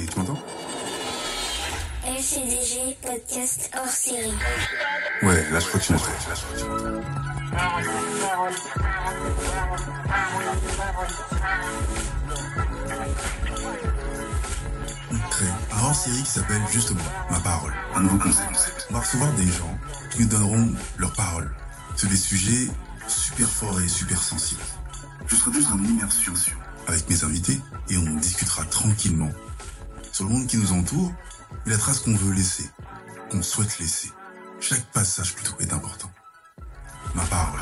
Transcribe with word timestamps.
Et 0.00 0.06
tu 0.06 0.18
m'entends 0.18 0.38
LCDG 2.06 2.96
podcast 3.02 3.70
hors 3.76 3.86
série. 3.86 4.32
Ouais, 5.22 5.50
là 5.50 5.60
je 5.60 5.66
crois 5.66 5.80
que 5.80 5.84
tu 5.84 5.92
m'entends. 5.92 6.06
On 15.12 15.28
crée 15.28 15.44
un 15.72 15.84
hors-série 15.84 16.22
qui 16.22 16.30
s'appelle 16.30 16.62
justement 16.70 17.00
Ma 17.30 17.40
parole, 17.40 17.74
un 17.94 18.00
nouveau 18.00 18.18
concept. 18.18 18.86
On 18.90 18.94
va 18.94 19.00
recevoir 19.00 19.30
des 19.34 19.46
gens 19.46 19.78
qui 20.12 20.22
nous 20.22 20.28
donneront 20.28 20.68
leur 20.96 21.12
parole 21.12 21.54
sur 21.96 22.08
des 22.08 22.16
sujets 22.16 22.68
super 23.06 23.48
forts 23.48 23.80
et 23.82 23.88
super 23.88 24.22
sensibles. 24.22 24.62
Je 25.26 25.36
serai 25.36 25.52
juste 25.52 25.70
en 25.70 25.78
immersion 25.78 26.32
avec 26.86 27.08
mes 27.10 27.22
invités 27.22 27.60
et 27.90 27.98
on 27.98 28.16
discutera 28.16 28.64
tranquillement 28.64 29.30
sur 30.20 30.28
le 30.28 30.34
monde 30.34 30.46
qui 30.46 30.58
nous 30.58 30.74
entoure 30.74 31.14
et 31.64 31.70
la 31.70 31.78
trace 31.78 32.00
qu'on 32.00 32.14
veut 32.14 32.34
laisser, 32.34 32.68
qu'on 33.30 33.40
souhaite 33.40 33.78
laisser. 33.78 34.10
Chaque 34.60 34.84
passage 34.92 35.34
plutôt 35.34 35.54
est 35.60 35.72
important. 35.72 36.10
Ma 37.14 37.24
parole. 37.24 37.58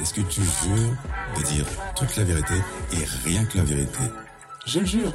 Est-ce 0.00 0.12
que 0.12 0.22
tu 0.22 0.42
jures 0.42 0.96
de 1.36 1.42
dire 1.44 1.66
toute 1.94 2.16
la 2.16 2.24
vérité 2.24 2.54
et 2.94 3.04
rien 3.28 3.44
que 3.44 3.58
la 3.58 3.64
vérité? 3.64 4.00
Je 4.66 4.80
le 4.80 4.86
jure. 4.86 5.12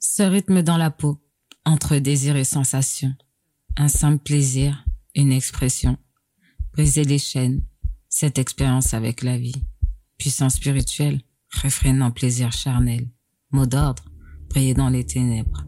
Ce 0.00 0.24
rythme 0.24 0.62
dans 0.62 0.76
la 0.76 0.90
peau, 0.90 1.20
entre 1.64 1.98
désir 1.98 2.34
et 2.34 2.42
sensation. 2.42 3.14
Un 3.80 3.86
simple 3.86 4.24
plaisir, 4.24 4.84
une 5.14 5.30
expression. 5.30 5.96
Briser 6.72 7.04
les 7.04 7.20
chaînes, 7.20 7.62
cette 8.08 8.36
expérience 8.36 8.92
avec 8.92 9.22
la 9.22 9.38
vie. 9.38 9.54
Puissance 10.18 10.54
spirituelle, 10.54 11.20
réfrénant 11.48 12.10
plaisir 12.10 12.50
charnel. 12.50 13.08
Mot 13.52 13.66
d'ordre, 13.66 14.02
briller 14.50 14.74
dans 14.74 14.88
les 14.88 15.06
ténèbres. 15.06 15.64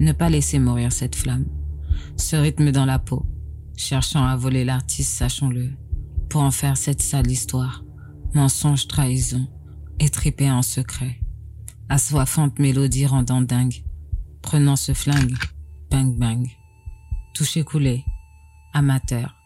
Ne 0.00 0.12
pas 0.12 0.28
laisser 0.28 0.58
mourir 0.58 0.92
cette 0.92 1.16
flamme. 1.16 1.46
Ce 2.18 2.36
rythme 2.36 2.72
dans 2.72 2.84
la 2.84 2.98
peau, 2.98 3.24
cherchant 3.74 4.26
à 4.26 4.36
voler 4.36 4.66
l'artiste, 4.66 5.16
sachons-le, 5.16 5.70
pour 6.28 6.42
en 6.42 6.50
faire 6.50 6.76
cette 6.76 7.00
sale 7.00 7.30
histoire. 7.30 7.82
Mensonge, 8.34 8.86
trahison, 8.86 9.48
étripé 9.98 10.50
en 10.50 10.60
secret. 10.60 11.18
Assoiffante 11.88 12.58
mélodie 12.58 13.06
rendant 13.06 13.40
dingue. 13.40 13.82
Prenant 14.42 14.76
ce 14.76 14.92
flingue, 14.92 15.38
bang 15.90 16.14
bang. 16.18 16.46
Touché 17.34 17.62
coulé, 17.64 18.04
amateur. 18.74 19.36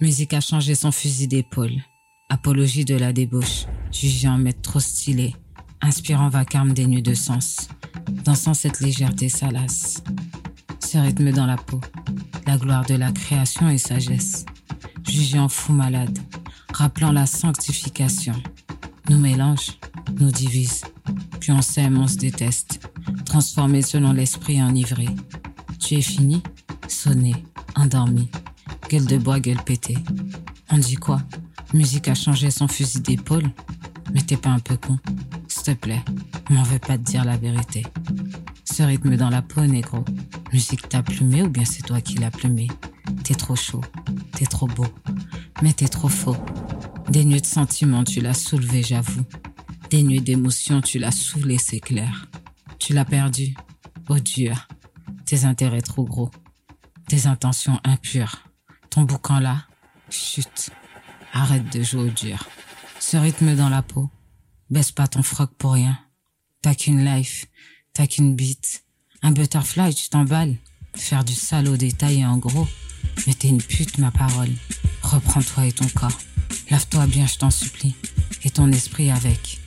Musique 0.00 0.34
a 0.34 0.40
changé 0.40 0.74
son 0.74 0.92
fusil 0.92 1.26
d'épaule. 1.26 1.82
Apologie 2.28 2.84
de 2.84 2.94
la 2.94 3.12
débauche, 3.12 3.66
jugé 3.90 4.28
en 4.28 4.38
maître 4.38 4.62
trop 4.62 4.78
stylé, 4.78 5.34
inspirant 5.80 6.28
vacarme 6.28 6.72
dénué 6.72 7.02
de 7.02 7.14
sens, 7.14 7.68
dansant 8.24 8.54
cette 8.54 8.80
légèreté 8.80 9.28
salace. 9.28 10.04
Ce 10.78 10.98
rythme 10.98 11.32
dans 11.32 11.46
la 11.46 11.56
peau, 11.56 11.80
la 12.46 12.56
gloire 12.56 12.84
de 12.84 12.94
la 12.94 13.10
création 13.10 13.68
et 13.68 13.78
sagesse, 13.78 14.44
jugé 15.08 15.44
fou 15.48 15.72
malade, 15.72 16.18
rappelant 16.72 17.10
la 17.12 17.26
sanctification. 17.26 18.40
Nous 19.08 19.18
mélange, 19.18 19.78
nous 20.20 20.30
divise, 20.30 20.82
puis 21.40 21.50
on 21.50 21.62
s'aime, 21.62 21.98
on 21.98 22.06
se 22.06 22.16
déteste, 22.16 22.88
transformé 23.24 23.82
selon 23.82 24.12
l'esprit 24.12 24.62
enivré. 24.62 25.06
Tu 25.80 25.94
es 25.96 26.02
fini, 26.02 26.42
sonné, 26.88 27.34
endormi, 27.74 28.30
gueule 28.88 29.06
de 29.06 29.16
bois, 29.18 29.40
gueule 29.40 29.62
pétée. 29.64 29.98
On 30.70 30.78
dit 30.78 30.96
quoi? 30.96 31.20
Musique 31.74 32.08
a 32.08 32.14
changé 32.14 32.50
son 32.50 32.68
fusil 32.68 33.00
d'épaule? 33.00 33.50
Mais 34.12 34.20
t'es 34.20 34.36
pas 34.36 34.50
un 34.50 34.58
peu 34.58 34.76
con 34.76 34.98
S'il 35.48 35.62
te 35.62 35.70
plaît, 35.72 36.02
m'en 36.50 36.62
veux 36.62 36.78
pas 36.78 36.98
te 36.98 37.02
dire 37.02 37.24
la 37.24 37.36
vérité. 37.36 37.82
Ce 38.64 38.82
rythme 38.82 39.16
dans 39.16 39.30
la 39.30 39.42
peau, 39.42 39.62
négro. 39.62 40.04
Musique 40.52 40.88
t'a 40.88 41.02
plumé 41.02 41.42
ou 41.42 41.48
bien 41.48 41.64
c'est 41.64 41.82
toi 41.82 42.00
qui 42.00 42.14
l'as 42.16 42.30
plumé? 42.30 42.68
T'es 43.24 43.34
trop 43.34 43.56
chaud, 43.56 43.82
t'es 44.32 44.46
trop 44.46 44.66
beau, 44.66 44.86
mais 45.62 45.72
t'es 45.72 45.88
trop 45.88 46.08
faux. 46.08 46.36
Dénué 47.08 47.40
de 47.40 47.46
sentiments, 47.46 48.04
tu 48.04 48.20
l'as 48.20 48.34
soulevé, 48.34 48.82
j'avoue. 48.82 49.24
Dénué 49.90 50.20
d'émotions, 50.20 50.80
tu 50.80 50.98
l'as 50.98 51.10
saoulé, 51.10 51.58
c'est 51.58 51.80
clair. 51.80 52.28
Tu 52.78 52.92
l'as 52.92 53.04
perdu, 53.04 53.54
oh 54.08 54.18
dur. 54.18 54.68
Tes 55.30 55.44
intérêts 55.44 55.80
trop 55.80 56.02
gros, 56.02 56.28
tes 57.06 57.28
intentions 57.28 57.78
impures. 57.84 58.42
Ton 58.90 59.02
boucan 59.02 59.38
là, 59.38 59.64
chut. 60.10 60.72
Arrête 61.32 61.72
de 61.72 61.84
jouer 61.84 62.00
au 62.00 62.10
dur. 62.10 62.48
Ce 62.98 63.16
rythme 63.16 63.54
dans 63.54 63.68
la 63.68 63.80
peau, 63.80 64.10
baisse 64.70 64.90
pas 64.90 65.06
ton 65.06 65.22
froc 65.22 65.52
pour 65.56 65.74
rien. 65.74 65.96
T'as 66.62 66.74
qu'une 66.74 67.04
life, 67.04 67.46
t'as 67.92 68.08
qu'une 68.08 68.34
bite. 68.34 68.84
Un 69.22 69.30
butterfly, 69.30 69.94
tu 69.94 70.08
t'emballes. 70.08 70.56
Faire 70.96 71.22
du 71.22 71.34
sale 71.34 71.68
au 71.68 71.76
détail 71.76 72.22
et 72.22 72.26
en 72.26 72.38
gros. 72.38 72.66
Mais 73.28 73.34
t'es 73.34 73.50
une 73.50 73.62
pute, 73.62 73.98
ma 73.98 74.10
parole. 74.10 74.50
Reprends-toi 75.04 75.66
et 75.66 75.72
ton 75.72 75.86
corps. 75.94 76.18
Lave-toi 76.70 77.06
bien, 77.06 77.28
je 77.28 77.38
t'en 77.38 77.50
supplie. 77.50 77.94
Et 78.42 78.50
ton 78.50 78.72
esprit 78.72 79.12
avec. 79.12 79.60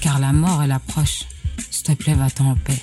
Car 0.00 0.18
la 0.18 0.32
mort, 0.32 0.60
elle 0.60 0.72
approche. 0.72 1.26
S'il 1.70 1.84
te 1.84 1.92
plaît, 1.92 2.14
va-t'en 2.14 2.50
en 2.50 2.56
paix. 2.56 2.82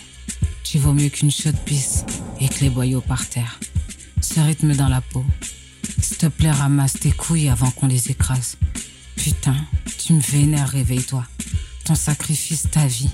Tu 0.63 0.77
vaux 0.77 0.93
mieux 0.93 1.09
qu'une 1.09 1.31
chaude 1.31 1.57
pisse 1.65 2.05
et 2.39 2.47
que 2.47 2.59
les 2.61 2.69
boyaux 2.69 3.01
par 3.01 3.27
terre. 3.27 3.59
Ce 4.21 4.39
rythme 4.39 4.75
dans 4.75 4.89
la 4.89 5.01
peau. 5.01 5.25
S'il 6.01 6.17
te 6.17 6.27
plaît, 6.27 6.51
ramasse 6.51 6.93
tes 6.93 7.11
couilles 7.11 7.49
avant 7.49 7.71
qu'on 7.71 7.87
les 7.87 8.11
écrase. 8.11 8.57
Putain, 9.15 9.55
tu 9.97 10.13
me 10.13 10.21
vénères, 10.21 10.69
réveille-toi. 10.69 11.25
Ton 11.83 11.95
sacrifice, 11.95 12.67
ta 12.71 12.85
vie. 12.85 13.09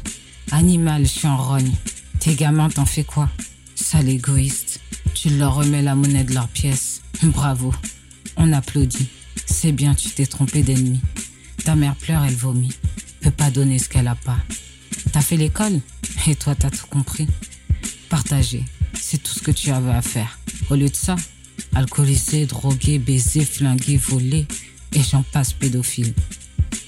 Animal, 0.52 1.04
je 1.04 1.10
suis 1.10 1.28
en 1.28 1.38
rogne. 1.38 1.72
Tes 2.20 2.36
gamins, 2.36 2.70
t'en 2.70 2.86
fais 2.86 3.04
quoi? 3.04 3.30
Sale 3.76 4.10
égoïste. 4.10 4.80
Tu 5.14 5.30
leur 5.30 5.56
remets 5.56 5.82
la 5.82 5.96
monnaie 5.96 6.24
de 6.24 6.34
leurs 6.34 6.48
pièces. 6.48 7.02
Bravo. 7.24 7.74
On 8.38 8.52
applaudit. 8.54 9.08
C'est 9.46 9.72
bien, 9.72 9.96
tu 9.96 10.10
t'es 10.10 10.26
trompé 10.26 10.62
d'ennemi. 10.62 11.00
Ta 11.64 11.76
mère 11.76 11.96
pleure, 11.96 12.24
elle 12.24 12.36
vomit. 12.36 12.74
Peut 13.22 13.32
pas 13.32 13.50
donner 13.50 13.80
ce 13.80 13.90
qu'elle 13.90 14.08
a 14.08 14.16
pas. 14.16 14.38
T'as 15.12 15.22
fait 15.22 15.38
l'école 15.38 15.80
Et 16.28 16.36
toi, 16.36 16.56
t'as 16.56 16.70
tout 16.70 16.88
compris. 16.88 17.28
Partager, 18.10 18.64
c'est 18.94 19.22
tout 19.22 19.34
ce 19.34 19.42
que 19.42 19.52
tu 19.52 19.72
avais 19.72 19.92
à 19.92 20.02
faire. 20.02 20.40
Au 20.70 20.76
lieu 20.76 20.90
de 20.90 20.96
ça, 20.96 21.16
alcoolisé, 21.74 22.46
drogué, 22.46 23.00
baisé, 23.00 23.46
flingué, 23.46 23.98
volé, 23.98 24.48
et 24.94 25.02
j'en 25.02 25.24
passe 25.24 25.54
pédophile. 25.54 26.14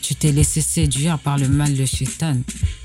Tu 0.02 0.16
t'es 0.16 0.32
laissé 0.32 0.62
séduire 0.62 1.20
par 1.20 1.38
le 1.38 1.48
mal 1.48 1.76
de 1.76 1.86
chétan, 1.86 2.38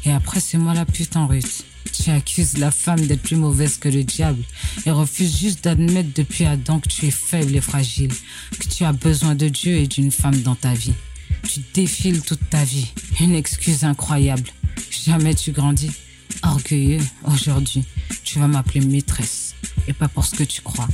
et 0.04 0.10
après 0.10 0.40
c'est 0.40 0.58
moi 0.58 0.74
la 0.74 0.84
pute 0.84 1.16
en 1.16 1.26
russe. 1.26 1.64
Tu 1.92 2.10
accuses 2.10 2.58
la 2.58 2.70
femme 2.70 3.06
d'être 3.06 3.22
plus 3.22 3.36
mauvaise 3.36 3.76
que 3.76 3.88
le 3.88 4.02
diable 4.02 4.42
et 4.86 4.90
refuses 4.90 5.38
juste 5.38 5.64
d'admettre 5.64 6.10
depuis 6.14 6.44
Adam 6.44 6.80
que 6.80 6.88
tu 6.88 7.06
es 7.06 7.10
faible 7.10 7.54
et 7.54 7.60
fragile, 7.60 8.12
que 8.58 8.68
tu 8.68 8.84
as 8.84 8.92
besoin 8.92 9.34
de 9.34 9.48
Dieu 9.48 9.76
et 9.76 9.86
d'une 9.86 10.10
femme 10.10 10.40
dans 10.42 10.54
ta 10.54 10.74
vie. 10.74 10.94
Tu 11.48 11.60
défiles 11.74 12.22
toute 12.22 12.48
ta 12.50 12.64
vie, 12.64 12.88
une 13.20 13.34
excuse 13.34 13.84
incroyable. 13.84 14.48
Jamais 14.90 15.34
tu 15.34 15.52
grandis. 15.52 15.90
Orgueilleux, 16.42 17.00
aujourd'hui, 17.24 17.84
tu 18.24 18.38
vas 18.38 18.48
m'appeler 18.48 18.80
maîtresse, 18.80 19.54
et 19.86 19.92
pas 19.92 20.08
pour 20.08 20.24
ce 20.24 20.34
que 20.34 20.44
tu 20.44 20.62
crois. 20.62 20.88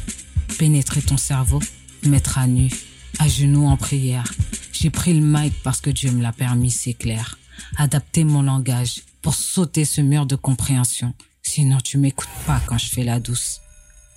Pénétrer 0.58 1.00
ton 1.00 1.16
cerveau, 1.16 1.60
mettre 2.04 2.38
à 2.38 2.46
nu, 2.46 2.70
à 3.18 3.28
genoux 3.28 3.66
en 3.66 3.76
prière. 3.76 4.32
J'ai 4.72 4.90
pris 4.90 5.12
le 5.12 5.24
mic 5.24 5.54
parce 5.62 5.80
que 5.80 5.90
Dieu 5.90 6.10
me 6.10 6.22
l'a 6.22 6.32
permis, 6.32 6.70
c'est 6.70 6.94
clair. 6.94 7.38
Adapter 7.76 8.24
mon 8.24 8.42
langage 8.42 9.02
pour 9.22 9.34
sauter 9.34 9.84
ce 9.84 10.00
mur 10.00 10.26
de 10.26 10.36
compréhension. 10.36 11.14
Sinon, 11.42 11.78
tu 11.82 11.98
m'écoutes 11.98 12.28
pas 12.46 12.60
quand 12.66 12.78
je 12.78 12.86
fais 12.86 13.04
la 13.04 13.20
douce. 13.20 13.60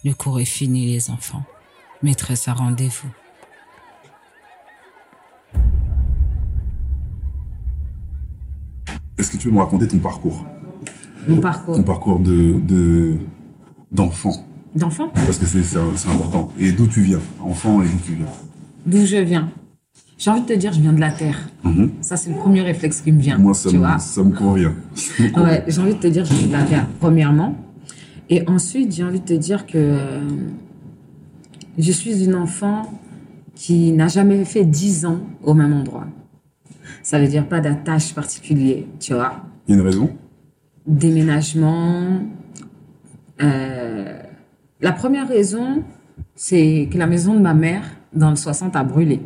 Le 0.04 0.14
cours 0.14 0.40
est 0.40 0.46
fini, 0.46 0.86
les 0.86 1.10
enfants. 1.10 1.44
Maîtresse 2.04 2.48
à 2.48 2.54
rendez-vous. 2.54 3.10
Est-ce 9.18 9.32
que 9.32 9.38
tu 9.38 9.50
peux 9.50 9.54
me 9.56 9.60
raconter 9.60 9.88
ton 9.88 10.00
parcours 10.00 10.46
Mon 11.28 11.38
parcours. 11.38 11.76
Ton 11.76 11.84
parcours 11.84 12.20
de 12.20 12.60
de- 12.62 13.18
d'enfant 13.92 14.34
D'enfant 14.76 15.10
Parce 15.14 15.38
que 15.38 15.46
c'est 15.46 15.76
important. 16.10 16.52
Et 16.58 16.72
d'où 16.72 16.88
tu 16.88 17.02
viens 17.02 17.20
Enfant 17.44 17.82
et 17.82 17.86
d'où 17.86 17.98
tu 18.06 18.14
viens 18.14 18.26
D'où 18.86 19.06
je 19.06 19.18
viens 19.18 19.50
J'ai 20.18 20.32
envie 20.32 20.42
de 20.42 20.46
te 20.48 20.54
dire, 20.54 20.72
je 20.72 20.80
viens 20.80 20.94
de 20.94 21.00
la 21.02 21.12
terre. 21.12 21.50
Mhm. 21.64 21.92
Ça, 22.02 22.16
c'est 22.16 22.30
le 22.30 22.38
premier 22.38 22.62
réflexe 22.62 23.02
qui 23.02 23.12
me 23.12 23.20
vient. 23.20 23.38
Moi, 23.38 23.54
ça 23.54 23.70
tu 23.70 23.76
me, 23.78 23.82
vois 23.86 24.00
ça 24.00 24.24
me 24.24 24.32
convient. 24.32 24.74
Ça 24.96 25.24
me 25.24 25.30
convient. 25.30 25.50
Ouais, 25.50 25.64
j'ai 25.68 25.82
envie 25.82 25.94
de 25.96 26.00
te 26.00 26.08
dire, 26.08 26.24
je 26.26 26.34
viens 26.34 26.48
de 26.48 26.54
la 26.54 26.64
terre, 26.64 26.88
premièrement. 27.00 27.56
Et 28.30 28.48
ensuite, 28.48 28.94
j'ai 28.96 29.04
envie 29.04 29.20
de 29.20 29.26
te 29.26 29.34
dire 29.34 29.66
que 29.66 29.74
euh, 29.78 30.22
je 31.78 31.92
suis 31.92 32.24
une 32.24 32.36
enfant 32.36 32.84
qui 33.56 33.92
n'a 33.92 34.08
jamais 34.08 34.46
fait 34.46 34.64
10 34.64 35.06
ans 35.06 35.20
au 35.44 35.54
même 35.54 35.74
endroit. 35.74 36.08
Ça 37.04 37.20
veut 37.20 37.28
dire 37.28 37.48
pas 37.48 37.60
d'attache 37.62 38.14
particulier, 38.14 38.88
tu 39.00 39.14
vois. 39.14 39.44
Il 39.68 39.76
y 39.76 39.78
a 39.78 39.82
une 39.82 39.86
raison 39.88 40.10
Déménagement, 40.88 42.22
euh, 43.42 44.20
La 44.82 44.92
première 44.92 45.28
raison, 45.28 45.84
c'est 46.36 46.90
que 46.92 46.98
la 46.98 47.08
maison 47.08 47.34
de 47.36 47.40
ma 47.40 47.54
mère, 47.54 47.84
dans 48.14 48.30
le 48.32 48.36
60, 48.36 48.76
a 48.76 48.84
brûlé. 48.84 49.20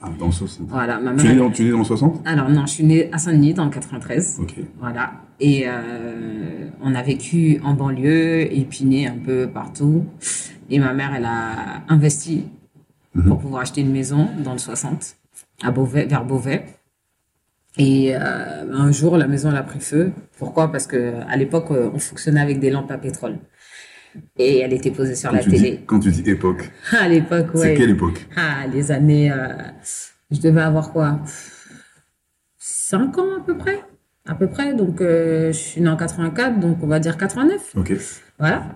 Ah, 0.00 0.10
dans 0.18 0.26
le 0.26 0.32
60. 0.32 0.66
Voilà, 0.68 0.98
ma 1.00 1.14
Tu 1.14 1.26
es 1.26 1.34
mère. 1.34 1.44
dans, 1.44 1.50
tu 1.50 1.62
es 1.62 1.64
né 1.66 1.70
dans 1.72 1.78
le 1.78 1.84
60 1.84 2.22
Alors 2.24 2.48
non, 2.48 2.66
je 2.66 2.72
suis 2.72 2.84
née 2.84 3.08
à 3.12 3.18
Saint-Denis 3.18 3.54
dans 3.54 3.64
le 3.64 3.70
93. 3.70 4.38
Ok. 4.40 4.54
Voilà. 4.80 5.12
Et 5.40 5.64
euh, 5.66 6.68
on 6.82 6.94
a 6.94 7.02
vécu 7.02 7.60
en 7.64 7.74
banlieue, 7.74 8.52
épiné 8.52 9.06
un 9.06 9.16
peu 9.18 9.48
partout. 9.52 10.04
Et 10.70 10.78
ma 10.78 10.92
mère, 10.92 11.12
elle 11.16 11.24
a 11.24 11.82
investi 11.88 12.44
pour 13.26 13.38
pouvoir 13.38 13.62
acheter 13.62 13.80
une 13.82 13.92
maison 13.92 14.28
dans 14.42 14.52
le 14.52 14.58
60, 14.58 15.16
à 15.62 15.70
Beauvais, 15.70 16.06
vers 16.06 16.24
Beauvais. 16.24 16.64
Et 17.78 18.14
euh, 18.14 18.20
un 18.72 18.92
jour, 18.92 19.16
la 19.16 19.26
maison, 19.26 19.50
elle 19.50 19.56
a 19.56 19.62
pris 19.62 19.80
feu. 19.80 20.12
Pourquoi? 20.38 20.70
Parce 20.70 20.86
que 20.86 21.14
à 21.28 21.36
l'époque, 21.36 21.70
euh, 21.70 21.90
on 21.94 21.98
fonctionnait 21.98 22.40
avec 22.40 22.60
des 22.60 22.70
lampes 22.70 22.90
à 22.90 22.98
pétrole. 22.98 23.38
Et 24.38 24.58
elle 24.58 24.74
était 24.74 24.90
posée 24.90 25.14
sur 25.14 25.30
Quand 25.30 25.36
la 25.36 25.42
télé. 25.44 25.58
dis, 25.70 25.80
quand 25.86 25.98
tu 26.00 26.10
dis 26.10 26.28
époque, 26.28 26.70
À 26.92 27.08
l'époque, 27.08 27.54
ouais. 27.54 27.60
c'est 27.60 27.74
quelle 27.74 27.90
époque? 27.90 28.26
Ah, 28.36 28.66
les 28.70 28.92
années. 28.92 29.32
euh, 29.32 29.48
je 30.30 30.38
devais 30.40 30.60
avoir 30.60 30.92
quoi? 30.92 31.20
5 32.58 33.16
ans 33.18 33.36
à 33.40 33.44
peu 33.44 33.56
près 33.56 33.80
À 34.26 34.34
peu 34.34 34.48
près. 34.48 34.74
Donc, 34.74 35.00
euh, 35.00 35.48
je 35.52 35.58
suis 35.58 35.80
née 35.80 35.88
en 35.88 35.96
84, 35.96 36.60
donc 36.60 36.78
on 36.82 36.86
va 36.86 36.98
dire 36.98 37.16
89. 37.16 37.72
Ok. 37.76 37.92
Voilà. 38.38 38.66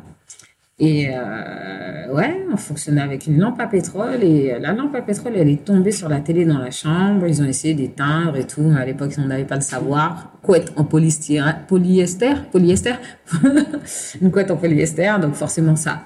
Et 0.78 1.08
euh, 1.08 2.12
ouais, 2.12 2.44
on 2.52 2.56
fonctionnait 2.58 3.00
avec 3.00 3.26
une 3.26 3.38
lampe 3.38 3.58
à 3.60 3.66
pétrole. 3.66 4.22
Et 4.22 4.58
la 4.58 4.72
lampe 4.74 4.94
à 4.94 5.00
pétrole, 5.00 5.32
elle 5.36 5.48
est 5.48 5.64
tombée 5.64 5.90
sur 5.90 6.08
la 6.08 6.20
télé 6.20 6.44
dans 6.44 6.58
la 6.58 6.70
chambre. 6.70 7.26
Ils 7.26 7.40
ont 7.40 7.46
essayé 7.46 7.74
d'éteindre 7.74 8.36
et 8.36 8.46
tout. 8.46 8.60
Mais 8.60 8.80
à 8.80 8.84
l'époque, 8.84 9.12
on 9.18 9.26
n'avait 9.26 9.44
pas 9.44 9.54
le 9.54 9.62
savoir. 9.62 10.32
Couette 10.42 10.72
en 10.76 10.84
polystyrène, 10.84 11.60
polyester, 11.66 12.34
polyester, 12.52 12.94
une 14.20 14.30
couette 14.30 14.50
en 14.50 14.56
polyester. 14.56 15.14
Donc 15.20 15.34
forcément, 15.34 15.76
ça 15.76 16.02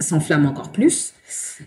s'enflamme 0.00 0.46
encore 0.46 0.72
plus. 0.72 1.12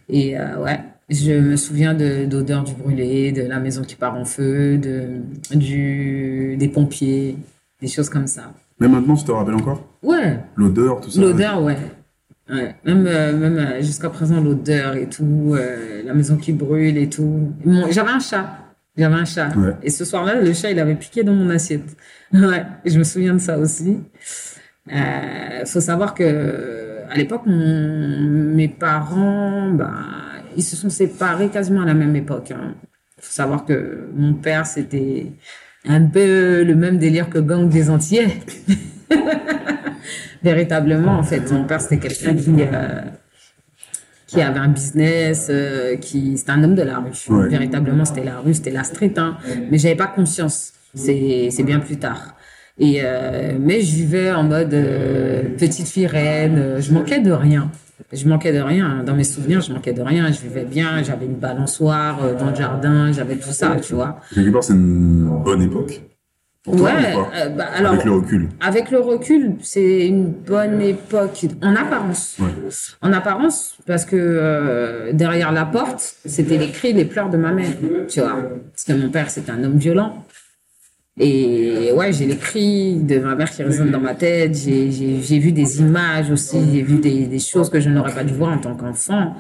Et 0.09 0.37
euh, 0.37 0.57
ouais, 0.63 0.79
je 1.09 1.33
me 1.33 1.55
souviens 1.55 1.93
de 1.93 2.25
d'odeur 2.25 2.63
du 2.63 2.73
brûlé, 2.73 3.31
de 3.31 3.43
la 3.43 3.59
maison 3.59 3.83
qui 3.83 3.95
part 3.95 4.15
en 4.15 4.25
feu, 4.25 4.77
de 4.79 5.21
du 5.55 6.57
des 6.57 6.69
pompiers, 6.69 7.37
des 7.79 7.87
choses 7.87 8.09
comme 8.09 8.27
ça. 8.27 8.51
Mais 8.79 8.87
maintenant, 8.87 9.15
tu 9.15 9.23
te 9.23 9.31
rappelles 9.31 9.55
encore? 9.55 9.81
Ouais, 10.03 10.39
L'odeur, 10.55 10.99
tout 10.99 11.09
ça 11.09 11.21
L'odeur, 11.21 11.63
ouais. 11.63 11.77
Ouais. 12.49 12.75
Même, 12.85 13.07
euh, 13.07 13.35
même 13.37 13.57
euh, 13.57 13.81
jusqu'à 13.81 14.09
présent, 14.09 14.39
l'odeur 14.39 14.95
et 14.95 15.07
tout, 15.09 15.53
euh, 15.55 16.03
la 16.05 16.13
maison 16.13 16.37
qui 16.37 16.53
brûle 16.53 16.97
et 16.97 17.09
tout. 17.09 17.53
Mon- 17.65 17.89
J'avais 17.91 18.11
un 18.11 18.19
chat. 18.19 18.59
J'avais 18.97 19.15
un 19.15 19.25
chat. 19.25 19.49
Ouais. 19.57 19.73
Et 19.83 19.89
ce 19.89 20.05
soir-là, 20.05 20.39
le 20.41 20.53
chat, 20.53 20.69
il 20.71 20.79
avait 20.79 20.95
piqué 20.95 21.23
dans 21.23 21.33
mon 21.33 21.49
assiette. 21.49 21.95
Ouais. 22.33 22.63
Je 22.85 22.97
me 22.99 23.03
souviens 23.03 23.33
de 23.33 23.39
ça 23.39 23.57
aussi. 23.57 23.97
Euh, 24.91 25.65
faut 25.65 25.79
savoir 25.79 26.13
que 26.13 26.99
à 27.09 27.15
l'époque, 27.17 27.43
mon- 27.45 28.19
mes 28.55 28.67
parents, 28.67 29.71
bah, 29.71 29.93
ils 30.57 30.63
se 30.63 30.75
sont 30.75 30.89
séparés 30.89 31.49
quasiment 31.49 31.81
à 31.81 31.85
la 31.85 31.93
même 31.93 32.15
époque. 32.15 32.51
Hein. 32.51 32.73
Faut 33.19 33.31
savoir 33.31 33.65
que 33.65 34.09
mon 34.15 34.33
père, 34.33 34.65
c'était 34.65 35.27
un 35.87 36.05
peu 36.07 36.63
le 36.63 36.75
même 36.75 36.97
délire 36.97 37.29
que 37.29 37.39
Gang 37.39 37.69
des 37.69 37.89
Antillais. 37.89 38.27
Véritablement, 40.43 41.17
en 41.17 41.23
fait, 41.23 41.51
mon 41.51 41.63
père, 41.65 41.81
c'était 41.81 41.97
quelqu'un 41.97 42.35
qui, 42.35 42.51
euh, 42.61 43.01
qui 44.27 44.41
avait 44.41 44.59
un 44.59 44.67
business, 44.67 45.47
euh, 45.49 45.95
qui, 45.97 46.37
c'était 46.37 46.51
un 46.51 46.63
homme 46.63 46.75
de 46.75 46.81
la 46.81 46.99
rue. 46.99 47.11
Ouais. 47.29 47.47
Véritablement, 47.49 48.05
c'était 48.05 48.23
la 48.23 48.39
rue, 48.39 48.53
c'était 48.53 48.71
la 48.71 48.83
street, 48.83 49.13
hein. 49.17 49.37
Mais 49.71 49.77
j'avais 49.77 49.95
pas 49.95 50.07
conscience. 50.07 50.73
C'est, 50.93 51.49
c'est 51.51 51.63
bien 51.63 51.79
plus 51.79 51.97
tard. 51.97 52.35
Et, 52.77 53.01
euh, 53.03 53.57
mais 53.59 53.81
je 53.81 53.95
vivais 53.95 54.31
en 54.31 54.43
mode 54.43 54.75
petite 55.57 55.87
fille 55.87 56.07
reine. 56.07 56.75
Je 56.79 56.93
manquais 56.93 57.19
de 57.19 57.31
rien. 57.31 57.69
Je 58.13 58.27
manquais 58.27 58.53
de 58.53 58.59
rien. 58.59 59.03
Dans 59.05 59.15
mes 59.15 59.23
souvenirs, 59.23 59.61
je 59.61 59.73
manquais 59.73 59.93
de 59.93 60.01
rien. 60.01 60.31
Je 60.31 60.39
vivais 60.41 60.65
bien. 60.65 61.03
J'avais 61.03 61.25
une 61.25 61.35
balançoire 61.35 62.19
dans 62.37 62.49
le 62.49 62.55
jardin. 62.55 63.11
J'avais 63.11 63.35
tout 63.35 63.51
ça, 63.51 63.75
tu 63.81 63.93
vois. 63.93 64.19
Quelque 64.33 64.51
part, 64.51 64.63
c'est 64.63 64.73
une 64.73 65.41
bonne 65.43 65.61
époque. 65.61 66.01
Pour 66.65 66.75
toi, 66.77 66.91
Ouais, 66.91 67.13
ou 67.15 67.19
euh, 67.35 67.49
bah, 67.49 67.67
alors, 67.75 67.93
Avec 67.93 68.05
le 68.05 68.11
recul. 68.11 68.49
avec 68.59 68.91
le 68.91 68.99
recul, 68.99 69.53
c'est 69.61 70.07
une 70.07 70.25
bonne 70.31 70.81
époque 70.81 71.45
en 71.61 71.75
apparence. 71.75 72.35
Ouais. 72.39 72.47
En 73.01 73.13
apparence, 73.13 73.77
parce 73.85 74.03
que 74.03 74.15
euh, 74.17 75.13
derrière 75.13 75.51
la 75.51 75.65
porte, 75.65 76.15
c'était 76.25 76.57
les 76.57 76.71
cris, 76.71 76.91
les 76.93 77.05
pleurs 77.05 77.29
de 77.29 77.37
ma 77.37 77.51
mère, 77.51 77.69
tu 78.09 78.19
vois. 78.19 78.37
Parce 78.73 78.83
que 78.83 78.93
mon 78.93 79.09
père, 79.09 79.29
c'était 79.29 79.51
un 79.51 79.63
homme 79.63 79.77
violent. 79.77 80.25
Et 81.17 81.91
ouais, 81.93 82.11
j'ai 82.11 82.25
les 82.25 82.35
cris 82.35 82.95
de 82.97 83.19
ma 83.19 83.35
mère 83.35 83.49
qui 83.49 83.63
résonnent 83.63 83.91
dans 83.91 84.01
ma 84.01 84.15
tête. 84.15 84.55
J'ai 84.55 85.39
vu 85.39 85.51
des 85.53 85.79
images 85.79 86.29
aussi, 86.31 86.57
j'ai 86.73 86.81
vu 86.81 86.97
des, 86.97 87.25
des 87.27 87.39
choses 87.39 87.69
que 87.69 87.79
je 87.79 87.89
n'aurais 87.89 88.13
pas 88.13 88.23
dû 88.25 88.33
voir 88.33 88.51
en 88.51 88.57
tant 88.57 88.75
qu'enfant. 88.75 89.35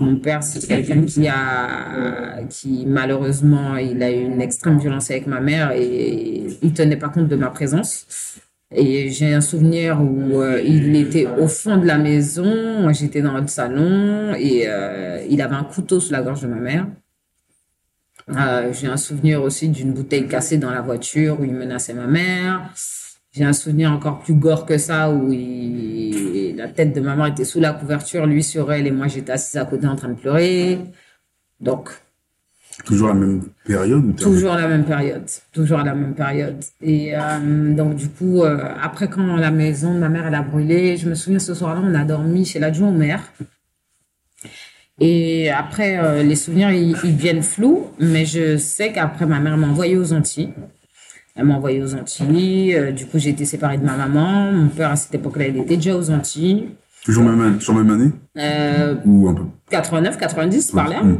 Mon 0.00 0.16
père, 0.16 0.42
c'est 0.42 0.66
quelqu'un 0.66 1.02
qui 1.02 1.26
a, 1.26 2.42
qui 2.48 2.84
malheureusement, 2.86 3.76
il 3.76 4.02
a 4.02 4.10
eu 4.12 4.20
une 4.20 4.40
extrême 4.40 4.78
violence 4.78 5.10
avec 5.10 5.26
ma 5.26 5.40
mère 5.40 5.72
et 5.72 6.46
il 6.62 6.72
tenait 6.72 6.96
pas 6.96 7.08
compte 7.08 7.28
de 7.28 7.36
ma 7.36 7.50
présence. 7.50 8.38
Et 8.70 9.10
j'ai 9.10 9.32
un 9.32 9.40
souvenir 9.40 10.00
où 10.02 10.42
euh, 10.42 10.60
il 10.62 10.94
était 10.94 11.26
au 11.26 11.48
fond 11.48 11.78
de 11.78 11.86
la 11.86 11.96
maison, 11.96 12.92
j'étais 12.92 13.22
dans 13.22 13.38
le 13.38 13.46
salon 13.46 14.34
et 14.34 14.64
euh, 14.66 15.24
il 15.28 15.40
avait 15.40 15.54
un 15.54 15.64
couteau 15.64 16.00
sous 16.00 16.12
la 16.12 16.20
gorge 16.20 16.42
de 16.42 16.48
ma 16.48 16.56
mère. 16.56 16.86
Euh, 18.36 18.72
j'ai 18.74 18.88
un 18.88 18.98
souvenir 18.98 19.42
aussi 19.42 19.68
d'une 19.70 19.92
bouteille 19.94 20.28
cassée 20.28 20.58
dans 20.58 20.70
la 20.70 20.82
voiture 20.82 21.40
où 21.40 21.44
il 21.44 21.54
menaçait 21.54 21.94
ma 21.94 22.06
mère. 22.06 22.70
J'ai 23.32 23.44
un 23.44 23.52
souvenir 23.52 23.92
encore 23.92 24.20
plus 24.20 24.34
gore 24.34 24.64
que 24.66 24.78
ça 24.78 25.10
où 25.10 25.32
il- 25.32 26.54
la 26.56 26.68
tête 26.68 26.94
de 26.94 27.00
ma 27.00 27.14
mère 27.14 27.26
était 27.26 27.44
sous 27.44 27.60
la 27.60 27.72
couverture, 27.72 28.26
lui 28.26 28.42
sur 28.42 28.72
elle 28.72 28.86
et 28.86 28.90
moi 28.90 29.06
j'étais 29.06 29.32
assise 29.32 29.56
à 29.56 29.64
côté 29.64 29.86
en 29.86 29.96
train 29.96 30.08
de 30.08 30.14
pleurer. 30.14 30.78
Donc 31.60 31.90
Toujours 32.84 33.04
la 33.10 33.14
même 33.14 33.40
période 33.40 34.16
Toujours 34.22 34.54
la 34.54 34.68
même 34.68 34.84
période, 34.84 35.24
toujours 35.52 35.78
la 35.78 35.94
même 35.94 36.14
période. 36.14 36.56
Et 36.80 37.16
euh, 37.16 37.74
donc 37.74 37.96
du 37.96 38.08
coup, 38.08 38.42
euh, 38.44 38.58
après 38.80 39.08
quand 39.08 39.36
la 39.36 39.50
maison 39.50 39.92
de 39.94 39.98
ma 39.98 40.08
mère 40.08 40.26
elle 40.26 40.34
a 40.34 40.42
brûlé, 40.42 40.96
je 40.96 41.08
me 41.08 41.14
souviens 41.14 41.38
ce 41.40 41.54
soir-là, 41.54 41.80
on 41.84 41.94
a 41.94 42.04
dormi 42.04 42.44
chez 42.44 42.58
l'adjoint 42.60 42.88
au 42.88 42.92
maire. 42.92 43.22
Et 45.00 45.48
après, 45.50 45.98
euh, 45.98 46.22
les 46.24 46.34
souvenirs 46.36 46.70
ils, 46.70 46.96
ils 47.04 47.14
viennent 47.16 47.42
flous, 47.42 47.86
mais 48.00 48.24
je 48.24 48.56
sais 48.56 48.92
qu'après 48.92 49.26
ma 49.26 49.38
mère 49.38 49.56
m'a 49.56 49.68
envoyé 49.68 49.96
aux 49.96 50.12
Antilles. 50.12 50.52
Elle 51.38 51.44
m'a 51.44 51.54
envoyé 51.54 51.80
aux 51.80 51.94
Antilles. 51.94 52.74
euh, 52.74 52.90
du 52.90 53.06
coup, 53.06 53.16
j'ai 53.18 53.30
été 53.30 53.44
séparée 53.44 53.78
de 53.78 53.84
ma 53.84 53.96
maman. 53.96 54.50
Mon 54.52 54.68
père 54.68 54.90
à 54.90 54.96
cette 54.96 55.14
époque-là, 55.14 55.46
il 55.46 55.56
était 55.58 55.76
déjà 55.76 55.96
aux 55.96 56.10
Antilles. 56.10 56.70
Toujours 57.04 57.22
même, 57.24 57.58
toujours 57.58 57.76
même 57.76 57.90
année? 57.90 58.10
Euh, 58.36 58.96
Ou 59.06 59.28
un 59.28 59.34
peu? 59.34 59.44
89, 59.70 60.18
90 60.18 60.72
par 60.72 60.88
là. 60.88 61.02
Mm. 61.02 61.18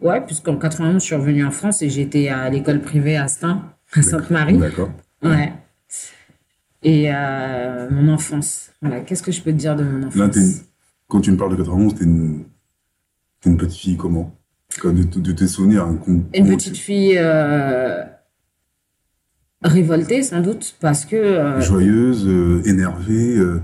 Ouais, 0.00 0.20
puisqu'en 0.20 0.56
91, 0.56 1.00
je 1.00 1.06
suis 1.06 1.14
revenue 1.14 1.44
en 1.44 1.50
France 1.50 1.80
et 1.80 1.88
j'étais 1.88 2.28
à 2.28 2.50
l'école 2.50 2.80
privée 2.80 3.16
à 3.16 3.28
Stein, 3.28 3.62
à 3.94 4.02
Sainte-Marie. 4.02 4.58
D'accord. 4.58 4.90
Ouais. 5.22 5.52
Et 6.82 7.10
euh, 7.12 7.88
mon 7.90 8.12
enfance. 8.12 8.70
Voilà, 8.82 9.00
qu'est-ce 9.00 9.22
que 9.22 9.32
je 9.32 9.40
peux 9.42 9.52
te 9.52 9.56
dire 9.56 9.74
de 9.74 9.84
mon 9.84 10.00
enfance 10.06 10.16
Là, 10.16 10.28
t'es 10.28 10.40
une- 10.40 10.54
quand 11.08 11.20
tu 11.22 11.32
me 11.32 11.36
parles 11.38 11.52
de 11.52 11.56
91, 11.56 11.94
t'es 11.94 12.04
une, 12.04 12.44
une 13.46 13.56
petite 13.56 13.78
fille 13.80 13.96
comment? 13.96 14.34
De, 14.84 14.90
de 15.02 15.32
tes 15.32 15.48
souvenirs, 15.48 15.84
hein, 15.86 15.98
Une 16.06 16.46
petite 16.46 16.76
fille 16.76 17.16
euh, 17.18 18.04
révoltée, 19.62 20.22
sans 20.22 20.40
doute, 20.40 20.74
parce 20.80 21.04
que... 21.04 21.16
euh, 21.16 21.60
joyeuse, 21.60 22.26
euh, 22.26 22.62
énervée. 22.64 23.36
euh, 23.36 23.60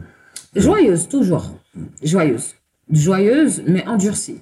Joyeuse, 0.55 1.09
toujours. 1.09 1.59
Joyeuse. 2.03 2.55
Joyeuse, 2.91 3.63
mais 3.67 3.87
endurcie. 3.87 4.41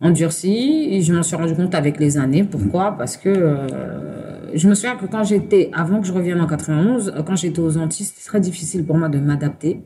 Endurcie, 0.00 0.88
et 0.90 1.00
je 1.02 1.12
m'en 1.14 1.22
suis 1.22 1.36
rendu 1.36 1.54
compte 1.54 1.74
avec 1.74 1.98
les 1.98 2.18
années. 2.18 2.44
Pourquoi? 2.44 2.96
Parce 2.98 3.16
que 3.16 3.28
euh, 3.30 4.54
je 4.54 4.68
me 4.68 4.74
souviens 4.74 4.96
que 4.96 5.06
quand 5.06 5.24
j'étais, 5.24 5.70
avant 5.72 6.00
que 6.00 6.06
je 6.06 6.12
revienne 6.12 6.40
en 6.40 6.46
91, 6.46 7.08
euh, 7.16 7.22
quand 7.22 7.36
j'étais 7.36 7.60
aux 7.60 7.78
Antilles, 7.78 8.04
c'était 8.06 8.26
très 8.26 8.40
difficile 8.40 8.84
pour 8.84 8.96
moi 8.98 9.08
de 9.08 9.18
m'adapter. 9.18 9.82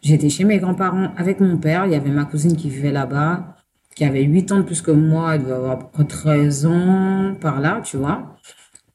J'étais 0.00 0.28
chez 0.28 0.44
mes 0.44 0.58
grands-parents 0.58 1.08
avec 1.16 1.40
mon 1.40 1.56
père. 1.56 1.86
Il 1.86 1.92
y 1.92 1.96
avait 1.96 2.10
ma 2.10 2.24
cousine 2.24 2.54
qui 2.56 2.70
vivait 2.70 2.92
là-bas, 2.92 3.56
qui 3.96 4.04
avait 4.04 4.22
8 4.22 4.52
ans 4.52 4.58
de 4.58 4.62
plus 4.62 4.80
que 4.80 4.92
moi. 4.92 5.34
Elle 5.34 5.42
devait 5.42 5.54
avoir 5.54 5.72
à 5.72 5.78
peu 5.80 5.86
près 5.92 6.04
13 6.04 6.66
ans 6.66 7.34
par 7.40 7.60
là, 7.60 7.80
tu 7.82 7.96
vois. 7.96 8.36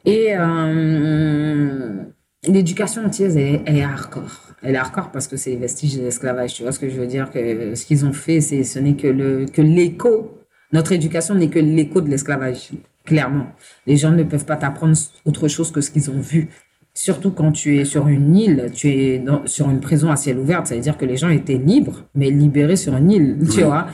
Et 0.06 0.36
euh, 0.38 2.04
l'éducation 2.48 3.06
antillaise, 3.06 3.38
elle, 3.38 3.56
est- 3.56 3.62
elle 3.66 3.78
est 3.78 3.84
hardcore. 3.84 4.40
Elle 4.62 4.76
est 4.76 4.78
hardcore 4.78 5.12
parce 5.12 5.28
que 5.28 5.38
c'est 5.38 5.52
les 5.52 5.58
vestiges 5.58 5.98
de 5.98 6.04
l'esclavage. 6.04 6.54
Tu 6.54 6.64
vois 6.64 6.72
ce 6.72 6.80
que 6.80 6.90
je 6.90 7.00
veux 7.00 7.08
dire 7.08 7.30
que 7.32 7.76
ce 7.76 7.86
qu'ils 7.86 8.06
ont 8.06 8.14
fait, 8.14 8.42
c'est 8.42 8.64
ce 8.64 8.80
n'est 8.80 8.96
que 8.96 9.08
le 9.08 9.46
que 9.46 9.62
l'écho. 9.62 10.38
Notre 10.72 10.92
éducation 10.94 11.36
n'est 11.36 11.50
que 11.50 11.60
l'écho 11.60 12.02
de 12.02 12.10
l'esclavage. 12.10 12.70
Clairement, 13.06 13.48
les 13.86 13.98
gens 13.98 14.12
ne 14.12 14.24
peuvent 14.24 14.46
pas 14.46 14.56
t'apprendre 14.56 14.96
autre 15.26 15.48
chose 15.48 15.72
que 15.72 15.82
ce 15.82 15.92
qu'ils 15.92 16.10
ont 16.10 16.20
vu. 16.20 16.50
Surtout 16.96 17.32
quand 17.32 17.52
tu 17.52 17.78
es 17.80 17.86
sur 17.86 18.08
une 18.08 18.36
île, 18.36 18.70
tu 18.74 18.88
es 18.90 19.20
dans- 19.20 19.46
sur 19.48 19.70
une 19.70 19.80
prison 19.80 20.12
à 20.12 20.16
ciel 20.16 20.38
ouvert, 20.38 20.66
ça 20.66 20.76
veut 20.76 20.82
dire 20.82 20.96
que 20.98 21.06
les 21.06 21.18
gens 21.18 21.30
étaient 21.30 21.58
libres, 21.58 22.04
mais 22.16 22.30
libérés 22.30 22.76
sur 22.76 22.96
une 22.96 23.12
île, 23.12 23.38
tu 23.52 23.58
Oui. 23.58 23.64
vois. 23.64 23.88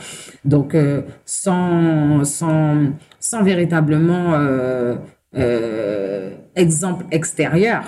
Donc 0.44 0.74
euh, 0.74 1.02
sans 1.24 2.24
sans 2.24 2.90
sans 3.18 3.42
véritablement 3.42 4.34
euh, 4.34 4.96
euh, 5.36 6.30
exemple 6.56 7.04
extérieur, 7.10 7.84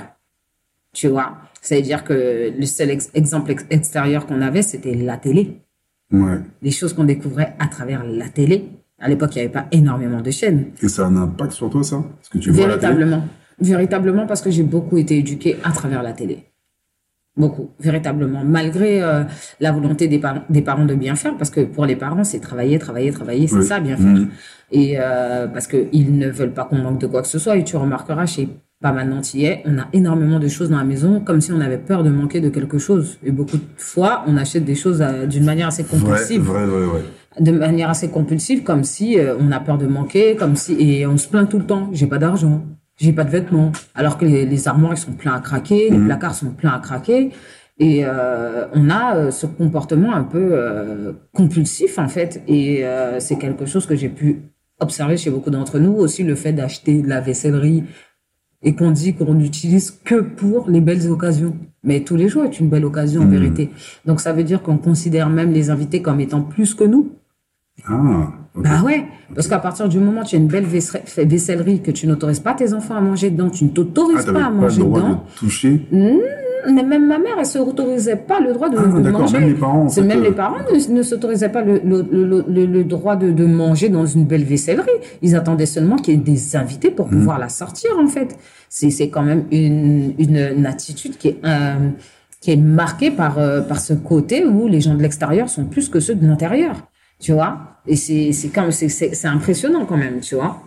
tu 0.92 1.08
vois. 1.08 1.36
Ça 1.60 1.76
veut 1.76 1.82
dire 1.82 2.04
que 2.04 2.52
le 2.58 2.66
seul 2.66 2.90
ex- 2.90 3.10
exemple 3.14 3.52
ex- 3.52 3.66
extérieur 3.70 4.26
qu'on 4.26 4.40
avait, 4.42 4.62
c'était 4.62 4.94
la 4.94 5.16
télé. 5.16 5.60
Ouais. 6.12 6.38
Des 6.60 6.70
choses 6.70 6.92
qu'on 6.92 7.04
découvrait 7.04 7.54
à 7.58 7.68
travers 7.68 8.04
la 8.04 8.28
télé. 8.28 8.64
À 8.98 9.08
l'époque, 9.08 9.30
il 9.34 9.38
n'y 9.38 9.44
avait 9.44 9.52
pas 9.52 9.66
énormément 9.72 10.20
de 10.20 10.30
chaînes. 10.30 10.66
Et 10.82 10.88
ça 10.88 11.02
a 11.04 11.06
un 11.06 11.16
impact 11.16 11.52
sur 11.52 11.70
toi, 11.70 11.82
ça? 11.82 12.04
Parce 12.16 12.28
que 12.28 12.38
tu 12.38 12.50
vois 12.50 12.66
la 12.68 12.74
télé? 12.76 12.92
Véritablement. 12.92 13.24
Véritablement 13.60 14.26
parce 14.26 14.42
que 14.42 14.50
j'ai 14.50 14.62
beaucoup 14.62 14.98
été 14.98 15.18
éduquée 15.18 15.56
à 15.64 15.70
travers 15.72 16.02
la 16.02 16.12
télé. 16.12 16.44
Beaucoup, 17.36 17.70
véritablement. 17.80 18.44
Malgré 18.44 19.02
euh, 19.02 19.24
la 19.58 19.72
volonté 19.72 20.06
des, 20.06 20.18
par- 20.18 20.44
des 20.50 20.60
parents 20.60 20.84
de 20.84 20.94
bien 20.94 21.14
faire, 21.14 21.34
parce 21.38 21.48
que 21.50 21.62
pour 21.62 21.86
les 21.86 21.96
parents, 21.96 22.24
c'est 22.24 22.40
travailler, 22.40 22.78
travailler, 22.78 23.10
travailler, 23.10 23.46
c'est 23.46 23.56
Oui. 23.56 23.64
ça, 23.64 23.80
bien 23.80 23.96
faire. 23.96 24.06
Mhm. 24.06 24.28
Et 24.70 24.96
euh, 24.98 25.46
parce 25.46 25.66
qu'ils 25.66 26.18
ne 26.18 26.28
veulent 26.28 26.52
pas 26.52 26.64
qu'on 26.64 26.76
manque 26.76 27.00
de 27.00 27.06
quoi 27.06 27.22
que 27.22 27.28
ce 27.28 27.38
soit. 27.38 27.56
Et 27.56 27.64
tu 27.64 27.76
remarqueras 27.76 28.26
chez 28.26 28.50
pas 28.82 28.92
mal 28.92 29.08
d'Antillais, 29.08 29.62
on 29.64 29.78
a 29.78 29.86
énormément 29.94 30.40
de 30.40 30.48
choses 30.48 30.68
dans 30.68 30.76
la 30.76 30.84
maison, 30.84 31.20
comme 31.20 31.40
si 31.40 31.52
on 31.52 31.60
avait 31.60 31.78
peur 31.78 32.02
de 32.02 32.10
manquer 32.10 32.40
de 32.40 32.48
quelque 32.50 32.78
chose. 32.78 33.16
Et 33.24 33.30
beaucoup 33.30 33.56
de 33.56 33.62
fois, 33.76 34.24
on 34.26 34.36
achète 34.36 34.64
des 34.64 34.74
choses 34.74 35.00
euh, 35.00 35.24
d'une 35.26 35.44
manière 35.44 35.68
assez 35.68 35.84
compulsive 35.84 36.42
vrai, 36.42 36.66
vrai, 36.66 36.84
vrai. 36.84 37.02
de 37.40 37.52
manière 37.52 37.88
assez 37.90 38.10
compulsive, 38.10 38.62
comme 38.64 38.82
si 38.84 39.18
euh, 39.18 39.36
on 39.40 39.52
a 39.52 39.60
peur 39.60 39.78
de 39.78 39.86
manquer, 39.86 40.34
comme 40.36 40.56
si 40.56 40.74
et 40.80 41.06
on 41.06 41.16
se 41.16 41.28
plaint 41.28 41.48
tout 41.48 41.58
le 41.60 41.64
temps. 41.64 41.88
J'ai 41.92 42.08
pas 42.08 42.18
d'argent, 42.18 42.62
j'ai 43.02 43.12
pas 43.12 43.24
de 43.24 43.30
vêtements, 43.30 43.72
alors 43.94 44.16
que 44.18 44.24
les, 44.24 44.46
les 44.46 44.68
armoires 44.68 44.94
ils 44.94 44.98
sont 44.98 45.12
pleins 45.12 45.34
à 45.34 45.40
craquer, 45.40 45.90
les 45.90 45.98
placards 45.98 46.34
sont 46.34 46.50
pleins 46.50 46.72
à 46.72 46.78
craquer, 46.78 47.30
et 47.78 48.04
euh, 48.04 48.66
on 48.74 48.90
a 48.90 49.16
euh, 49.16 49.30
ce 49.30 49.46
comportement 49.46 50.14
un 50.14 50.22
peu 50.22 50.50
euh, 50.52 51.12
compulsif 51.32 51.98
en 51.98 52.08
fait, 52.08 52.42
et 52.46 52.84
c'est 53.18 53.38
quelque 53.38 53.66
chose 53.66 53.86
que 53.86 53.96
j'ai 53.96 54.08
pu 54.08 54.42
observer 54.78 55.16
chez 55.16 55.30
beaucoup 55.30 55.50
d'entre 55.50 55.78
nous. 55.78 55.92
Aussi 55.92 56.22
le 56.22 56.34
fait 56.34 56.52
d'acheter 56.52 57.02
de 57.02 57.08
la 57.08 57.20
vaissellerie. 57.20 57.84
Et 58.64 58.76
qu'on 58.76 58.92
dit 58.92 59.14
qu'on 59.14 59.34
n'utilise 59.34 59.90
que 59.90 60.20
pour 60.20 60.70
les 60.70 60.80
belles 60.80 61.10
occasions. 61.10 61.56
Mais 61.82 62.04
tous 62.04 62.14
les 62.14 62.28
jours 62.28 62.44
est 62.44 62.60
une 62.60 62.68
belle 62.68 62.84
occasion 62.84 63.22
en 63.22 63.26
vérité. 63.26 63.70
Donc 64.06 64.20
ça 64.20 64.32
veut 64.32 64.44
dire 64.44 64.62
qu'on 64.62 64.78
considère 64.78 65.28
même 65.28 65.52
les 65.52 65.70
invités 65.70 66.00
comme 66.00 66.20
étant 66.20 66.42
plus 66.42 66.72
que 66.74 66.84
nous. 66.84 67.10
Ah. 67.88 68.28
Bah 68.54 68.82
ouais, 68.84 69.06
parce 69.34 69.48
qu'à 69.48 69.58
partir 69.58 69.88
du 69.88 69.98
moment 69.98 70.20
où 70.20 70.24
tu 70.24 70.36
as 70.36 70.38
une 70.38 70.46
belle 70.46 70.66
vaisse- 70.66 70.94
vaissellerie 71.16 71.80
que 71.80 71.90
tu 71.90 72.06
n'autorises 72.06 72.40
pas 72.40 72.52
tes 72.52 72.74
enfants 72.74 72.94
à 72.96 73.00
manger 73.00 73.30
dedans, 73.30 73.48
tu 73.48 73.64
ne 73.64 73.70
Ah, 73.70 73.72
t'autorises 73.76 74.26
t'avais 74.26 74.32
pas 74.40 74.44
à 74.44 74.48
pas 74.48 74.50
le 74.50 74.56
manger 74.56 74.80
droit 74.82 75.00
dedans. 75.00 75.24
de 75.32 75.38
toucher 75.38 75.88
Mais 75.90 76.82
même 76.84 77.08
ma 77.08 77.18
mère, 77.18 77.32
elle 77.40 77.46
se 77.46 77.58
autorisait 77.58 78.14
pas 78.16 78.40
le 78.40 78.52
droit 78.52 78.68
de, 78.68 78.76
Ah, 78.78 78.82
de 79.00 79.10
manger. 79.10 79.38
même 79.38 79.48
les 79.48 79.54
parents, 79.54 79.84
en 79.84 79.88
C'est 79.88 80.02
fait, 80.02 80.06
même 80.06 80.20
euh, 80.20 80.24
les 80.24 80.32
parents 80.32 80.58
ne, 80.70 80.92
ne 80.94 81.02
s'autorisaient 81.02 81.48
pas 81.48 81.62
le, 81.62 81.80
le, 81.82 82.06
le, 82.46 82.66
le, 82.66 82.84
droit 82.84 83.16
de, 83.16 83.32
de 83.32 83.46
manger 83.46 83.88
dans 83.88 84.04
une 84.06 84.26
belle 84.26 84.44
vaissellerie. 84.44 84.86
Ils 85.22 85.34
attendaient 85.34 85.66
seulement 85.66 85.96
qu'il 85.96 86.14
y 86.14 86.16
ait 86.18 86.20
des 86.20 86.54
invités 86.54 86.90
pour 86.90 87.06
Mhm. 87.10 87.18
pouvoir 87.18 87.38
la 87.40 87.48
sortir, 87.48 87.90
en 87.98 88.06
fait. 88.06 88.36
C'est, 88.68 88.90
c'est 88.90 89.08
quand 89.08 89.22
même 89.22 89.44
une, 89.50 90.12
une, 90.18 90.36
une 90.58 90.66
attitude 90.66 91.16
qui 91.16 91.28
est, 91.28 91.38
euh, 91.44 91.88
qui 92.40 92.52
est 92.52 92.56
marquée 92.56 93.10
par, 93.10 93.38
euh, 93.38 93.60
par 93.62 93.80
ce 93.80 93.94
côté 93.94 94.44
où 94.44 94.68
les 94.68 94.80
gens 94.82 94.94
de 94.94 95.02
l'extérieur 95.02 95.48
sont 95.48 95.64
plus 95.64 95.88
que 95.88 95.98
ceux 96.00 96.14
de 96.14 96.24
l'intérieur. 96.26 96.76
Tu 97.22 97.32
vois? 97.32 97.78
Et 97.86 97.94
c'est, 97.94 98.32
c'est 98.32 98.48
même, 98.48 98.72
c'est, 98.72 98.88
c'est, 98.88 99.14
c'est 99.14 99.28
impressionnant 99.28 99.86
quand 99.86 99.96
même, 99.96 100.20
tu 100.20 100.34
vois? 100.34 100.60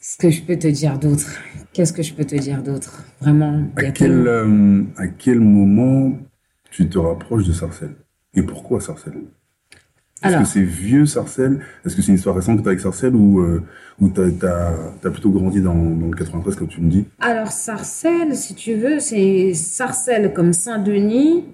Ce 0.00 0.18
que 0.18 0.28
je 0.28 0.42
peux 0.42 0.58
te 0.58 0.66
dire 0.66 0.98
d'autre? 0.98 1.38
Qu'est-ce 1.72 1.92
que 1.92 2.02
je 2.02 2.12
peux 2.12 2.24
te 2.24 2.34
dire 2.34 2.60
d'autre? 2.60 3.04
Vraiment. 3.20 3.64
à 3.76 3.82
quel, 3.82 3.92
tellement- 3.92 4.24
euh, 4.26 4.82
à 4.96 5.06
quel 5.06 5.38
moment 5.38 6.18
tu 6.72 6.88
te 6.88 6.98
rapproches 6.98 7.46
de 7.46 7.52
Sarcelles? 7.52 7.94
Et 8.34 8.42
pourquoi 8.42 8.80
Sarcelles? 8.80 9.22
Est-ce 10.22 10.34
Alors. 10.34 10.42
que 10.42 10.48
c'est 10.48 10.62
vieux 10.64 11.06
Sarcelles? 11.06 11.60
Est-ce 11.86 11.94
que 11.94 12.02
c'est 12.02 12.08
une 12.08 12.16
histoire 12.16 12.34
récente 12.34 12.58
que 12.58 12.62
tu 12.62 12.68
as 12.68 12.70
avec 12.72 12.80
Sarcelles 12.80 13.14
ou, 13.14 13.40
euh, 13.40 13.62
ou 14.00 14.08
tu 14.08 14.20
as, 14.20 15.10
plutôt 15.10 15.30
grandi 15.30 15.60
dans, 15.60 15.74
dans 15.74 16.08
le 16.08 16.16
93 16.16 16.56
comme 16.56 16.68
tu 16.68 16.80
me 16.80 16.90
dis? 16.90 17.04
Alors, 17.20 17.52
Sarcelles, 17.52 18.34
si 18.34 18.56
tu 18.56 18.74
veux, 18.74 18.98
c'est 18.98 19.54
Sarcelles 19.54 20.32
comme 20.32 20.52
Saint-Denis. 20.52 21.44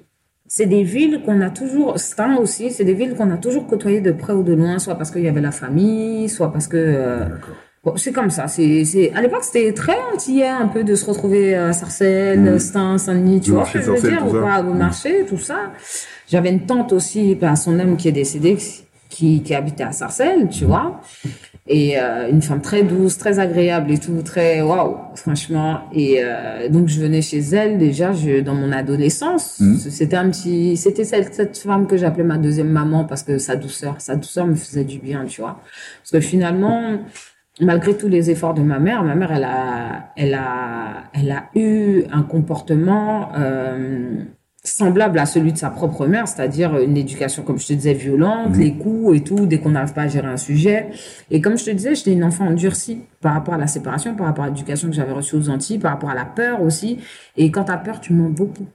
C'est 0.49 0.67
des 0.67 0.83
villes 0.85 1.23
qu'on 1.25 1.41
a 1.41 1.51
toujours, 1.51 1.99
Stein 1.99 2.37
aussi, 2.37 2.71
c'est 2.71 2.85
des 2.85 2.95
villes 2.95 3.15
qu'on 3.15 3.31
a 3.31 3.37
toujours 3.37 3.67
côtoyées 3.67 4.01
de 4.01 4.13
près 4.13 4.33
ou 4.33 4.43
de 4.43 4.53
loin, 4.55 4.79
soit 4.79 4.95
parce 4.95 5.11
qu'il 5.11 5.23
y 5.23 5.29
avait 5.29 5.41
la 5.41 5.51
famille, 5.51 6.29
soit 6.29 6.53
parce 6.53 6.69
que. 6.69 6.77
euh, 6.77 7.25
bon, 7.85 7.97
c'est 7.97 8.13
comme 8.13 8.31
ça. 8.31 8.47
C'est, 8.47 8.85
c'est, 8.85 9.13
à 9.13 9.23
l'époque, 9.23 9.43
c'était 9.43 9.73
très 9.73 9.97
antillais 10.15 10.47
un 10.49 10.69
peu 10.69 10.85
de 10.85 10.95
se 10.95 11.05
retrouver 11.05 11.55
à 11.57 11.73
Sarcelles, 11.73 12.41
Mm. 12.55 12.59
Stein, 12.61 12.99
Saint-Denis, 12.99 13.41
tu 13.41 13.51
Le 13.51 13.57
vois 13.57 13.67
ce 13.67 13.73
que 13.73 13.81
je 13.81 13.91
veux 13.91 14.01
dire, 14.01 14.25
ou 14.27 14.33
pas, 14.41 14.61
au 14.61 14.73
Mm. 14.73 14.79
marché, 14.79 15.25
tout 15.29 15.39
ça. 15.39 15.73
J'avais 16.29 16.51
une 16.51 16.65
tante 16.67 16.93
aussi, 16.93 17.35
bah, 17.35 17.57
son 17.57 17.79
homme 17.81 17.97
qui 17.97 18.09
est 18.09 18.13
décédé, 18.13 18.57
qui, 19.09 19.43
qui 19.43 19.55
habitait 19.55 19.85
à 19.85 19.93
Sarcelles, 19.93 20.49
tu 20.49 20.65
vois. 20.65 21.01
Et 21.69 21.99
euh, 21.99 22.31
une 22.31 22.43
femme 22.43 22.61
très 22.61 22.85
douce, 22.85 23.19
très 23.19 23.41
agréable 23.41 23.91
et 23.91 23.99
tout, 23.99 24.23
très 24.23 24.63
waouh, 24.63 24.99
franchement. 25.17 25.81
Et 25.93 26.19
euh, 26.21 26.69
donc 26.69 26.87
je 26.87 27.01
venais 27.01 27.23
chez 27.23 27.41
elle 27.41 27.77
déjà, 27.77 28.13
je, 28.13 28.41
dans 28.41 28.55
mon 28.55 28.71
adolescence. 28.71 29.59
Mhm. 29.59 29.77
C'était 29.77 30.17
un 30.17 30.31
petit, 30.31 30.77
c'était 30.77 31.05
cette, 31.05 31.35
cette 31.35 31.59
femme 31.59 31.89
que 31.89 31.97
j'appelais 31.97 32.23
ma 32.25 32.39
deuxième 32.39 32.71
maman 32.71 33.05
parce 33.05 33.25
que 33.25 33.39
sa 33.39 33.57
douceur, 33.57 33.97
sa 34.01 34.15
douceur 34.15 34.47
me 34.47 34.55
faisait 34.55 34.85
du 34.85 34.99
bien, 34.99 35.25
tu 35.25 35.41
vois. 35.41 35.61
Parce 36.03 36.13
que 36.13 36.21
finalement, 36.21 37.01
malgré 37.61 37.97
tous 37.97 38.09
les 38.09 38.31
efforts 38.31 38.55
de 38.55 38.63
ma 38.63 38.79
mère, 38.79 39.03
ma 39.03 39.15
mère, 39.15 39.33
elle 39.33 39.45
a, 39.45 40.13
elle 40.17 40.35
a, 40.35 41.05
elle 41.15 41.33
a 41.33 41.51
eu 41.55 42.05
un 42.13 42.23
comportement 42.23 43.31
euh, 43.37 44.23
semblable 44.69 45.19
à 45.19 45.27
celui 45.27 45.53
de 45.53 45.59
sa 45.59 45.71
propre 45.71 46.07
mère, 46.07 46.27
c'est-à-dire 46.29 46.79
une 46.79 46.97
éducation, 46.97 47.43
comme 47.43 47.59
je 47.59 47.67
te 47.67 47.73
disais, 47.73 47.93
violente, 47.95 48.51
Mhm. 48.55 48.61
les 48.61 48.73
coups 48.75 49.17
et 49.17 49.21
tout, 49.23 49.47
dès 49.47 49.59
qu'on 49.59 49.71
n'arrive 49.71 49.93
pas 49.93 50.03
à 50.03 50.09
gérer 50.09 50.27
un 50.29 50.37
sujet. 50.37 50.89
Et 51.31 51.41
comme 51.41 51.57
je 51.57 51.65
te 51.65 51.71
disais, 51.71 51.95
j'étais 51.95 52.13
une 52.13 52.25
enfant 52.25 52.47
endurcie 52.47 53.01
par 53.21 53.35
rapport 53.35 53.55
à 53.55 53.59
la 53.59 53.67
séparation, 53.67 54.15
par 54.15 54.27
rapport 54.27 54.45
à 54.45 54.49
l'éducation 54.49 54.89
que 54.89 54.95
j'avais 54.95 55.13
reçue 55.13 55.37
aux 55.37 55.49
Antilles, 55.49 55.79
par 55.79 55.93
rapport 55.93 56.11
à 56.11 56.15
la 56.15 56.25
peur 56.25 56.63
aussi. 56.63 56.99
Et 57.37 57.51
quand 57.51 57.65
t'as 57.65 57.77
peur, 57.77 58.01
tu 58.01 58.13
mens 58.13 58.29
beaucoup. 58.31 58.67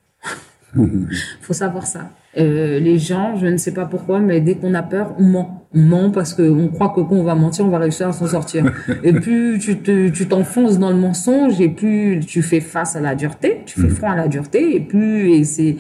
Faut 1.42 1.54
savoir 1.54 1.86
ça. 1.86 2.10
Euh, 2.38 2.80
les 2.80 2.98
gens, 2.98 3.36
je 3.36 3.48
ne 3.48 3.58
sais 3.58 3.74
pas 3.74 3.86
pourquoi, 3.86 4.20
mais 4.20 4.40
dès 4.40 4.56
qu'on 4.56 4.74
a 4.74 4.84
peur, 4.84 5.14
on 5.20 5.24
ment. 5.24 5.61
On 5.74 5.80
ment 5.80 6.12
parce 6.12 6.34
qu'on 6.34 6.68
croit 6.68 6.90
que 6.90 7.02
quand 7.02 7.16
on 7.16 7.24
va 7.24 7.36
mentir, 7.36 7.66
on 7.66 7.70
va 7.70 7.78
réussir 7.78 8.10
à 8.10 8.12
s'en 8.12 8.28
sortir. 8.28 8.72
et 9.04 9.14
plus 9.14 9.60
tu 9.60 9.78
te, 9.80 10.10
tu 10.10 10.28
t'enfonces 10.28 10.80
dans 10.80 10.90
le 10.90 10.98
mensonge, 10.98 11.60
et 11.62 11.70
plus 11.70 12.20
tu 12.26 12.42
fais 12.42 12.60
face 12.60 12.96
à 12.96 13.02
la 13.02 13.16
dureté, 13.16 13.62
tu 13.66 13.80
fais 13.80 13.90
front 13.90 14.12
à 14.12 14.16
la 14.16 14.28
dureté, 14.28 14.76
et 14.76 14.80
plus, 14.82 15.32
et 15.32 15.44
c'est, 15.44 15.78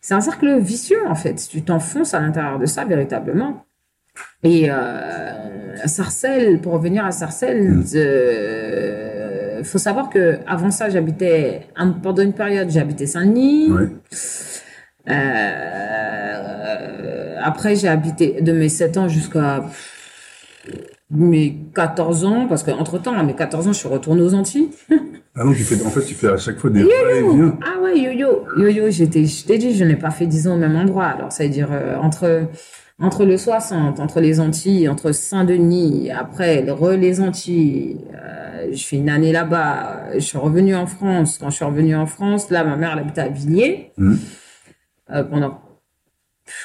c'est 0.00 0.14
un 0.14 0.20
cercle 0.20 0.58
vicieux, 0.58 1.06
en 1.08 1.14
fait. 1.14 1.34
Tu 1.50 1.62
t'enfonces 1.62 2.14
à 2.14 2.20
l'intérieur 2.20 2.58
de 2.58 2.66
ça, 2.66 2.84
véritablement. 2.84 3.66
Et 4.42 4.70
euh, 4.70 5.86
Sarcelles, 5.86 6.60
pour 6.60 6.72
revenir 6.74 7.04
à 7.04 7.10
Sarcelles, 7.10 7.82
euh, 7.94 9.64
faut 9.64 9.78
savoir 9.78 10.10
que 10.10 10.38
avant 10.46 10.70
ça, 10.70 10.88
j'habitais 10.88 11.66
pendant 12.02 12.22
une 12.22 12.32
période, 12.32 12.70
j'habitais 12.70 13.06
Saint-Denis. 13.06 13.70
Ouais. 13.70 13.88
Euh, 15.08 15.97
après, 17.42 17.76
j'ai 17.76 17.88
habité 17.88 18.40
de 18.40 18.52
mes 18.52 18.68
7 18.68 18.96
ans 18.96 19.08
jusqu'à 19.08 19.64
mes 21.10 21.56
14 21.74 22.24
ans, 22.24 22.46
parce 22.48 22.62
qu'entre 22.62 22.98
temps, 22.98 23.14
à 23.14 23.22
mes 23.22 23.34
14 23.34 23.68
ans, 23.68 23.72
je 23.72 23.78
suis 23.78 23.88
retournée 23.88 24.22
aux 24.22 24.34
Antilles. 24.34 24.70
Ah 25.40 25.44
non, 25.44 25.52
tu 25.52 25.62
fais, 25.62 25.80
en 25.86 25.90
fait, 25.90 26.02
tu 26.02 26.14
fais 26.14 26.26
à 26.26 26.36
chaque 26.36 26.58
fois 26.58 26.68
des 26.68 26.82
va-et-vient. 26.82 27.56
Ah 27.64 27.80
ouais, 27.80 27.96
yo-yo. 27.96 28.44
Yo-yo, 28.56 28.90
j'étais, 28.90 29.24
je 29.24 29.44
t'ai 29.44 29.56
dit, 29.56 29.72
je 29.72 29.84
n'ai 29.84 29.94
pas 29.94 30.10
fait 30.10 30.26
10 30.26 30.48
ans 30.48 30.56
au 30.56 30.58
même 30.58 30.74
endroit. 30.74 31.04
Alors, 31.04 31.30
ça 31.30 31.44
veut 31.44 31.48
dire, 31.48 31.68
euh, 31.70 31.96
entre, 31.96 32.48
entre 32.98 33.24
le 33.24 33.36
60, 33.36 34.00
entre 34.00 34.20
les 34.20 34.40
Antilles, 34.40 34.88
entre 34.88 35.12
Saint-Denis, 35.12 36.10
après, 36.10 36.68
re 36.68 36.96
les 36.96 37.20
Antilles, 37.20 37.98
euh, 38.14 38.66
je 38.72 38.84
fais 38.84 38.96
une 38.96 39.08
année 39.08 39.30
là-bas. 39.30 40.06
Je 40.14 40.18
suis 40.18 40.38
revenue 40.38 40.74
en 40.74 40.86
France. 40.86 41.38
Quand 41.38 41.50
je 41.50 41.56
suis 41.56 41.64
revenue 41.64 41.94
en 41.94 42.06
France, 42.06 42.50
là, 42.50 42.64
ma 42.64 42.74
mère, 42.74 42.90
elle 42.94 43.00
habitait 43.00 43.20
à 43.20 43.28
Villiers. 43.28 43.92
Mhm. 43.96 44.18
Euh, 45.10 45.22
pendant 45.22 45.60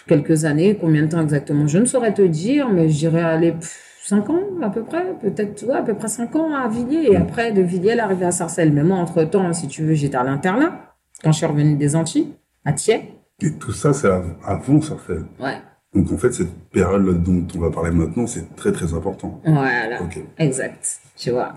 quelques 0.08 0.46
années. 0.46 0.78
Combien 0.80 1.04
de 1.04 1.08
temps 1.08 1.22
exactement? 1.22 1.68
Je 1.68 1.78
ne 1.78 1.86
saurais 1.86 2.14
te 2.14 2.22
dire, 2.22 2.70
mais 2.70 2.90
je 2.90 2.98
dirais 2.98 3.22
aller 3.22 3.56
5 4.04 4.30
ans 4.30 4.42
à 4.62 4.70
peu 4.70 4.84
près, 4.84 5.04
peut-être 5.22 5.64
ouais, 5.66 5.76
à 5.76 5.82
peu 5.82 5.94
près 5.94 6.08
5 6.10 6.36
ans 6.36 6.54
à 6.54 6.68
Villiers. 6.68 7.10
Et 7.12 7.16
après, 7.16 7.52
de 7.52 7.62
Villiers, 7.62 7.92
elle 7.92 8.00
est 8.00 8.02
arrivée 8.02 8.26
à 8.26 8.32
Sarcelles. 8.32 8.72
Mais 8.74 8.84
moi, 8.84 8.98
entre-temps, 8.98 9.52
si 9.54 9.68
tu 9.68 9.84
veux, 9.84 9.94
j'étais 9.94 10.18
à 10.18 10.24
l'internat 10.24 10.96
quand 11.24 11.32
je 11.32 11.38
suis 11.38 11.46
revenue 11.46 11.76
des 11.76 11.96
Antilles, 11.96 12.34
à 12.66 12.74
Thiers. 12.74 13.14
Et 13.42 13.54
tout 13.54 13.72
ça, 13.72 13.94
c'est 13.94 14.08
av- 14.08 14.36
avant 14.46 14.82
Sarcelles. 14.82 15.26
Ouais, 15.40 15.58
Donc, 15.94 16.12
en 16.12 16.18
fait, 16.18 16.32
cette 16.34 16.54
période 16.72 17.24
dont 17.24 17.46
on 17.56 17.60
va 17.60 17.72
parler 17.72 17.92
maintenant, 17.92 18.28
c'est 18.28 18.56
très, 18.56 18.72
très 18.74 18.94
important. 18.94 19.42
voilà. 19.46 20.02
Ok. 20.02 20.20
Exact, 20.38 21.00
tu 21.16 21.32
vois. 21.32 21.54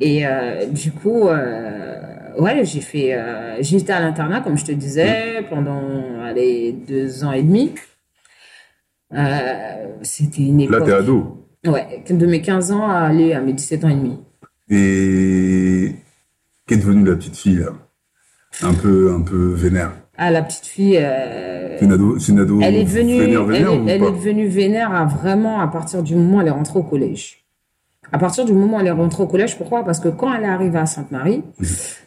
Et 0.00 0.26
euh, 0.26 0.66
du 0.66 0.90
coup, 0.92 1.28
euh, 1.28 1.96
ouais, 2.38 2.64
j'ai 2.64 2.80
fait, 2.80 3.14
euh, 3.14 3.56
j'étais 3.60 3.92
à 3.92 4.00
l'internat, 4.00 4.40
comme 4.40 4.58
je 4.58 4.64
te 4.64 4.72
disais, 4.72 5.42
pendant 5.48 5.82
allez, 6.24 6.72
deux 6.72 7.24
ans 7.24 7.32
et 7.32 7.42
demi. 7.42 7.72
C'était 10.02 10.42
une 10.42 10.58
Là, 10.58 10.64
époque. 10.78 10.84
t'es 10.86 10.92
ado. 10.92 11.46
Ouais, 11.66 12.02
de 12.08 12.26
mes 12.26 12.42
15 12.42 12.72
ans 12.72 12.88
à 12.88 12.98
aller 12.98 13.32
à 13.32 13.40
mes 13.40 13.52
17 13.52 13.84
ans 13.84 13.88
et 13.88 13.94
demi. 13.94 14.18
Et 14.68 15.94
qu'est 16.66 16.76
devenue 16.76 17.04
la 17.04 17.16
petite 17.16 17.36
fille, 17.36 17.56
là? 17.56 17.68
Un 18.62 18.74
peu, 18.74 19.12
un 19.12 19.20
peu 19.22 19.52
vénère. 19.54 19.92
Ah, 20.16 20.30
la 20.30 20.42
petite 20.42 20.66
fille, 20.66 20.98
euh, 21.00 21.76
C'est 21.78 21.84
une 21.86 21.92
ado, 21.92 22.18
une 22.18 22.38
ado 22.40 22.60
elle 22.62 22.76
est 22.76 22.84
devenue, 22.84 23.18
vénère, 23.18 23.40
elle, 23.50 23.62
est, 23.62 23.66
ou 23.66 23.88
elle 23.88 24.00
pas? 24.00 24.06
est 24.08 24.12
devenue 24.12 24.46
vénère 24.46 24.94
à 24.94 25.04
vraiment 25.06 25.60
à 25.60 25.66
partir 25.68 26.02
du 26.02 26.14
moment 26.14 26.36
où 26.36 26.40
elle 26.40 26.46
est 26.48 26.50
rentrée 26.50 26.78
au 26.78 26.82
collège. 26.84 27.43
À 28.14 28.18
partir 28.18 28.44
du 28.44 28.52
moment 28.52 28.76
où 28.76 28.80
elle 28.80 28.86
est 28.86 28.92
rentrée 28.92 29.24
au 29.24 29.26
collège, 29.26 29.58
pourquoi? 29.58 29.84
Parce 29.84 29.98
que 29.98 30.06
quand 30.06 30.32
elle 30.32 30.44
est 30.44 30.48
arrivée 30.48 30.78
à 30.78 30.86
Sainte-Marie, 30.86 31.42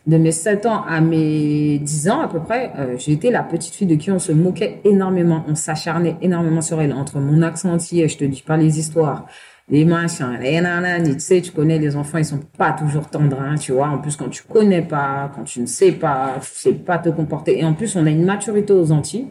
de 0.07 0.15
mes 0.15 0.31
7 0.31 0.65
ans 0.65 0.85
à 0.87 1.01
mes 1.01 1.79
10 1.79 2.09
ans 2.09 2.21
à 2.21 2.29
peu 2.29 2.39
près, 2.39 2.71
euh, 2.79 2.95
j'ai 2.97 3.11
été 3.11 3.29
la 3.29 3.43
petite 3.43 3.75
fille 3.75 3.87
de 3.87 3.95
qui 3.95 4.09
on 4.09 4.17
se 4.17 4.31
moquait 4.31 4.79
énormément, 4.85 5.43
on 5.49 5.55
s'acharnait 5.55 6.15
énormément 6.21 6.61
sur 6.61 6.79
elle, 6.79 6.93
entre 6.93 7.19
mon 7.19 7.41
accent 7.41 7.73
entier, 7.73 8.07
je 8.07 8.17
te 8.17 8.23
dis 8.23 8.41
pas 8.41 8.55
les 8.55 8.79
histoires, 8.79 9.25
les 9.67 9.83
machins, 9.83 10.37
les 10.39 10.61
nanani, 10.61 11.15
tu 11.15 11.19
sais, 11.19 11.41
tu 11.41 11.51
connais 11.51 11.77
les 11.77 11.97
enfants, 11.97 12.19
ils 12.19 12.23
sont 12.23 12.39
pas 12.57 12.71
toujours 12.71 13.09
tendres, 13.09 13.41
hein, 13.41 13.55
tu 13.55 13.73
vois. 13.73 13.89
En 13.89 13.97
plus, 13.97 14.15
quand 14.15 14.29
tu 14.29 14.43
connais 14.43 14.83
pas, 14.83 15.29
quand 15.35 15.43
tu 15.43 15.59
ne 15.59 15.65
sais 15.65 15.91
pas, 15.91 16.35
tu 16.39 16.47
sais 16.53 16.71
pas 16.71 16.99
te 16.99 17.09
comporter. 17.09 17.59
Et 17.59 17.65
en 17.65 17.73
plus, 17.73 17.97
on 17.97 18.05
a 18.05 18.09
une 18.09 18.23
maturité 18.23 18.71
aux 18.71 18.93
Antilles 18.93 19.27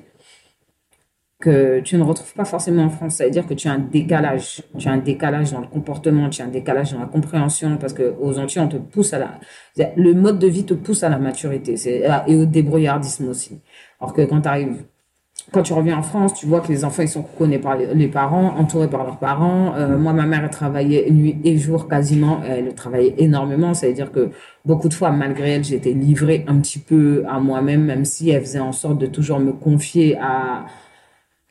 que 1.39 1.81
tu 1.81 1.97
ne 1.99 2.03
retrouves 2.03 2.33
pas 2.35 2.45
forcément 2.45 2.85
en 2.85 2.91
France. 2.91 3.17
C'est-à-dire 3.17 3.47
que 3.47 3.55
tu 3.55 3.69
as 3.69 3.73
un 3.73 3.79
décalage. 3.79 4.63
Tu 4.79 4.89
as 4.89 4.93
un 4.93 4.99
décalage 4.99 5.53
dans 5.53 5.61
le 5.61 5.67
comportement, 5.67 6.31
tu 6.31 6.43
as 6.43 6.47
un 6.47 6.49
décalage 6.49 6.93
dans 6.93 7.01
la 7.01 7.07
compréhension, 7.07 7.77
parce 7.77 7.93
que 7.93 8.15
aux 8.21 8.39
Antilles, 8.39 8.63
on 8.63 8.69
te 8.69 8.77
pousse 8.77 9.13
à 9.13 9.19
la... 9.19 9.39
Le 9.97 10.15
mode 10.15 10.39
de 10.39 10.47
vie 10.47 10.65
te 10.65 10.75
pousse 10.75 11.03
à 11.03 11.09
la 11.09 11.19
maturité 11.19 11.75
et 12.27 12.35
au 12.35 12.47
débrouillardisme 12.47 13.29
aussi. 13.29 13.61
Alors 14.01 14.15
que 14.15 14.23
quand 14.23 14.41
tu 14.43 14.49
arrives 14.49 14.85
quand 15.53 15.63
tu 15.63 15.73
reviens 15.73 15.99
en 15.99 16.03
France, 16.03 16.35
tu 16.35 16.47
vois 16.47 16.61
que 16.61 16.69
les 16.69 16.85
enfants, 16.85 17.03
ils 17.03 17.09
sont 17.09 17.23
connus 17.23 17.61
par 17.61 17.77
les 17.77 18.09
parents, 18.09 18.57
entourés 18.59 18.89
par 18.89 19.05
leurs 19.05 19.19
parents. 19.19 19.75
Euh, 19.77 19.97
moi, 19.97 20.13
ma 20.13 20.27
mère, 20.27 20.43
elle 20.43 20.51
travaillait 20.51 21.09
nuit 21.11 21.39
et 21.45 21.57
jour 21.57 21.87
quasiment. 21.87 22.41
Elle 22.45 22.75
travaillait 22.75 23.15
énormément. 23.19 23.73
Ça 23.73 23.87
veut 23.87 23.93
dire 23.93 24.11
que 24.11 24.31
beaucoup 24.65 24.89
de 24.89 24.95
fois, 24.95 25.11
malgré 25.11 25.53
elle, 25.53 25.65
j'étais 25.65 25.93
livrée 25.93 26.45
un 26.49 26.59
petit 26.59 26.81
peu 26.81 27.23
à 27.29 27.39
moi-même, 27.39 27.85
même 27.85 28.05
si 28.05 28.31
elle 28.31 28.41
faisait 28.41 28.59
en 28.59 28.73
sorte 28.73 28.99
de 28.99 29.07
toujours 29.07 29.39
me 29.39 29.53
confier 29.53 30.19
à 30.21 30.67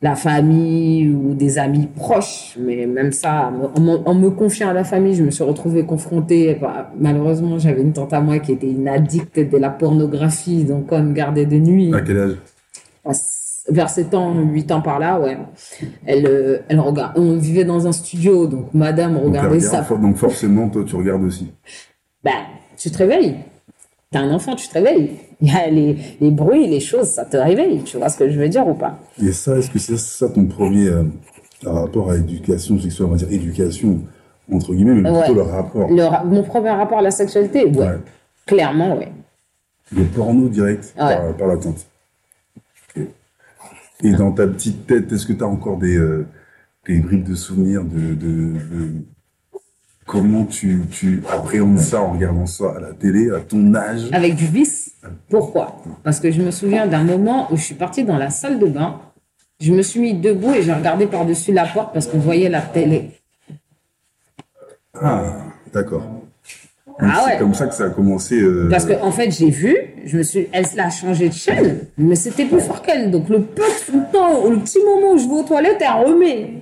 la 0.02 0.14
famille 0.14 1.08
ou 1.08 1.34
des 1.34 1.58
amis 1.58 1.86
proches. 1.86 2.56
Mais 2.58 2.86
même 2.86 3.12
ça, 3.12 3.52
en, 3.74 4.14
me 4.14 4.30
confiant 4.30 4.68
à 4.68 4.72
la 4.72 4.84
famille, 4.84 5.14
je 5.14 5.22
me 5.22 5.30
suis 5.30 5.44
retrouvée 5.44 5.84
confrontée. 5.84 6.56
Bah, 6.60 6.90
malheureusement, 6.98 7.58
j'avais 7.58 7.82
une 7.82 7.92
tante 7.92 8.12
à 8.12 8.20
moi 8.20 8.38
qui 8.38 8.52
était 8.52 8.70
une 8.70 8.88
addict 8.88 9.38
de 9.38 9.56
la 9.56 9.70
pornographie, 9.70 10.64
donc 10.64 10.92
on 10.92 11.02
me 11.02 11.12
gardait 11.12 11.46
de 11.46 11.56
nuit. 11.56 11.94
À 11.94 12.02
quel 12.02 12.18
âge? 12.18 12.36
Vers 13.68 13.90
7 13.90 14.14
ans, 14.14 14.32
8 14.32 14.70
ans 14.70 14.80
par 14.80 15.00
là, 15.00 15.18
ouais. 15.18 15.38
Elle, 16.04 16.26
euh, 16.26 16.58
elle 16.68 16.78
regarde. 16.78 17.18
On 17.18 17.36
vivait 17.36 17.64
dans 17.64 17.88
un 17.88 17.92
studio, 17.92 18.46
donc 18.46 18.72
madame 18.74 19.16
regardait 19.16 19.58
ça. 19.58 19.80
Donc 20.00 20.16
forcément, 20.16 20.68
toi, 20.68 20.84
tu 20.86 20.94
regardes 20.94 21.24
aussi. 21.24 21.52
Ben, 22.22 22.44
tu 22.76 22.90
te 22.90 22.98
réveilles. 22.98 23.38
T'as 24.10 24.20
un 24.20 24.32
enfant, 24.32 24.54
tu 24.54 24.68
te 24.68 24.74
réveilles. 24.74 25.16
Il 25.40 25.48
y 25.48 25.50
a 25.50 25.68
les, 25.68 25.96
les, 26.20 26.30
bruits, 26.30 26.66
les 26.66 26.80
choses, 26.80 27.08
ça 27.08 27.24
te 27.24 27.36
réveille. 27.36 27.82
Tu 27.82 27.98
vois 27.98 28.08
ce 28.08 28.16
que 28.16 28.30
je 28.30 28.38
veux 28.38 28.48
dire 28.48 28.66
ou 28.66 28.74
pas? 28.74 28.98
Et 29.22 29.32
ça, 29.32 29.58
est-ce 29.58 29.70
que 29.70 29.78
c'est 29.78 29.98
ça 29.98 30.28
ton 30.30 30.46
premier 30.46 30.88
euh, 30.88 31.04
rapport 31.64 32.10
à 32.10 32.16
l'éducation 32.16 32.78
sexuelle, 32.80 33.06
on 33.08 33.10
va 33.10 33.16
dire 33.16 33.30
éducation, 33.30 34.00
entre 34.50 34.72
guillemets, 34.74 34.94
mais 34.94 35.20
plutôt 35.20 35.34
le 35.34 35.42
rapport? 35.42 35.90
Mon 35.90 36.42
premier 36.42 36.70
rapport 36.70 36.98
à 36.98 37.02
la 37.02 37.10
sexualité, 37.10 37.66
ouais. 37.66 37.98
Clairement, 38.46 38.96
ouais. 38.96 39.12
Le 39.92 40.04
porno 40.04 40.48
direct 40.48 40.94
par, 40.96 41.36
par 41.36 41.48
la 41.48 41.56
tante. 41.58 41.86
Et 44.02 44.12
dans 44.12 44.32
ta 44.32 44.46
petite 44.46 44.86
tête, 44.86 45.10
est-ce 45.12 45.26
que 45.26 45.32
tu 45.32 45.42
as 45.42 45.46
encore 45.46 45.78
des, 45.78 45.96
euh, 45.96 46.26
des 46.86 46.98
bribes 46.98 47.28
de 47.28 47.34
souvenirs 47.34 47.82
de, 47.84 48.14
de, 48.14 48.54
comment 50.06 50.44
tu, 50.44 50.82
tu 50.90 51.22
appréhendes 51.30 51.78
ça 51.78 52.00
en 52.00 52.12
regardant 52.12 52.46
ça 52.46 52.74
à 52.76 52.80
la 52.80 52.92
télé, 52.92 53.30
à 53.30 53.40
ton 53.40 53.74
âge? 53.74 54.08
Avec 54.12 54.36
du 54.36 54.46
vice. 54.46 54.92
Pourquoi? 55.28 55.82
Parce 56.04 56.20
que 56.20 56.30
je 56.30 56.40
me 56.40 56.50
souviens 56.50 56.86
d'un 56.86 57.04
moment 57.04 57.48
où 57.50 57.56
je 57.56 57.62
suis 57.62 57.74
partie 57.74 58.04
dans 58.04 58.16
la 58.16 58.30
salle 58.30 58.58
de 58.58 58.66
bain, 58.66 59.00
je 59.60 59.72
me 59.72 59.82
suis 59.82 60.00
mis 60.00 60.14
debout 60.14 60.54
et 60.54 60.62
j'ai 60.62 60.72
regardé 60.72 61.06
par-dessus 61.06 61.52
la 61.52 61.66
porte 61.66 61.92
parce 61.92 62.06
qu'on 62.06 62.18
voyait 62.18 62.48
la 62.48 62.60
télé. 62.60 63.10
Ah, 64.94 65.24
d'accord. 65.72 66.04
Ah 66.98 67.26
c'est 67.28 67.38
comme 67.38 67.52
ça 67.52 67.66
que 67.66 67.74
ça 67.74 67.84
a 67.84 67.90
commencé. 67.90 68.40
Euh... 68.40 68.68
Parce 68.70 68.86
qu'en 68.86 69.08
en 69.08 69.12
fait, 69.12 69.30
j'ai 69.30 69.50
vu, 69.50 69.76
je 70.06 70.16
me 70.16 70.22
suis, 70.22 70.48
elle 70.52 70.64
l'a 70.76 70.88
changé 70.88 71.28
de 71.28 71.34
chaîne, 71.34 71.80
mais 71.98 72.14
c'était 72.14 72.46
plus 72.46 72.60
fort 72.60 72.80
qu'elle. 72.80 73.10
Donc 73.10 73.28
le 73.28 73.42
petit 73.42 73.92
temps, 74.10 74.48
le 74.48 74.58
petit 74.60 74.78
moment 74.78 75.12
où 75.12 75.18
je 75.18 75.26
vais 75.26 75.34
aux 75.34 75.42
toilettes, 75.42 75.80
elle 75.80 76.06
remet. 76.06 76.55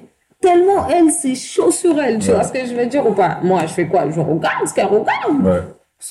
Tellement 0.45 0.87
elle, 0.89 1.11
c'est 1.11 1.35
chaud 1.35 1.71
sur 1.71 1.99
elle. 1.99 2.19
Tu 2.19 2.31
vois 2.31 2.45
ce 2.45 2.53
que 2.53 2.67
je 2.67 2.75
veux 2.75 2.85
dire 2.85 3.07
ou 3.07 3.13
pas? 3.13 3.39
Moi, 3.43 3.63
je 3.63 3.73
fais 3.73 3.87
quoi? 3.87 4.11
Je 4.11 4.21
regarde 4.21 4.69
ce 4.69 4.75
qu'elle 4.75 4.85
regarde. 4.85 5.43
Ouais. 5.43 5.63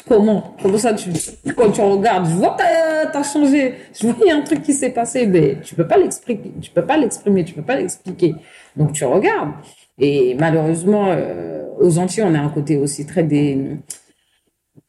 Comment? 0.07 0.55
Comment 0.59 0.77
ça, 0.79 0.91
tu, 0.95 1.11
quand 1.55 1.69
tu 1.69 1.81
regardes, 1.81 2.25
je 2.27 2.33
vois 2.33 2.57
que 2.57 3.11
t'as 3.11 3.21
changé. 3.21 3.75
Je 3.93 4.07
vois 4.07 4.15
qu'il 4.15 4.25
y 4.25 4.31
a 4.31 4.35
un 4.35 4.41
truc 4.41 4.63
qui 4.63 4.73
s'est 4.73 4.89
passé, 4.89 5.27
mais 5.27 5.57
tu 5.63 5.75
peux 5.75 5.85
pas 5.85 5.97
l'expliquer, 5.97 6.51
tu 6.59 6.71
peux 6.71 6.81
pas 6.81 6.97
l'exprimer, 6.97 7.43
tu 7.43 7.53
peux 7.53 7.61
pas 7.61 7.75
l'expliquer. 7.75 8.33
Donc 8.75 8.93
tu 8.93 9.05
regardes. 9.05 9.51
Et 9.99 10.35
malheureusement, 10.39 11.09
euh, 11.09 11.65
aux 11.79 11.99
Antilles, 11.99 12.23
on 12.25 12.33
a 12.33 12.39
un 12.39 12.49
côté 12.49 12.77
aussi 12.77 13.05
très 13.05 13.21
des 13.21 13.77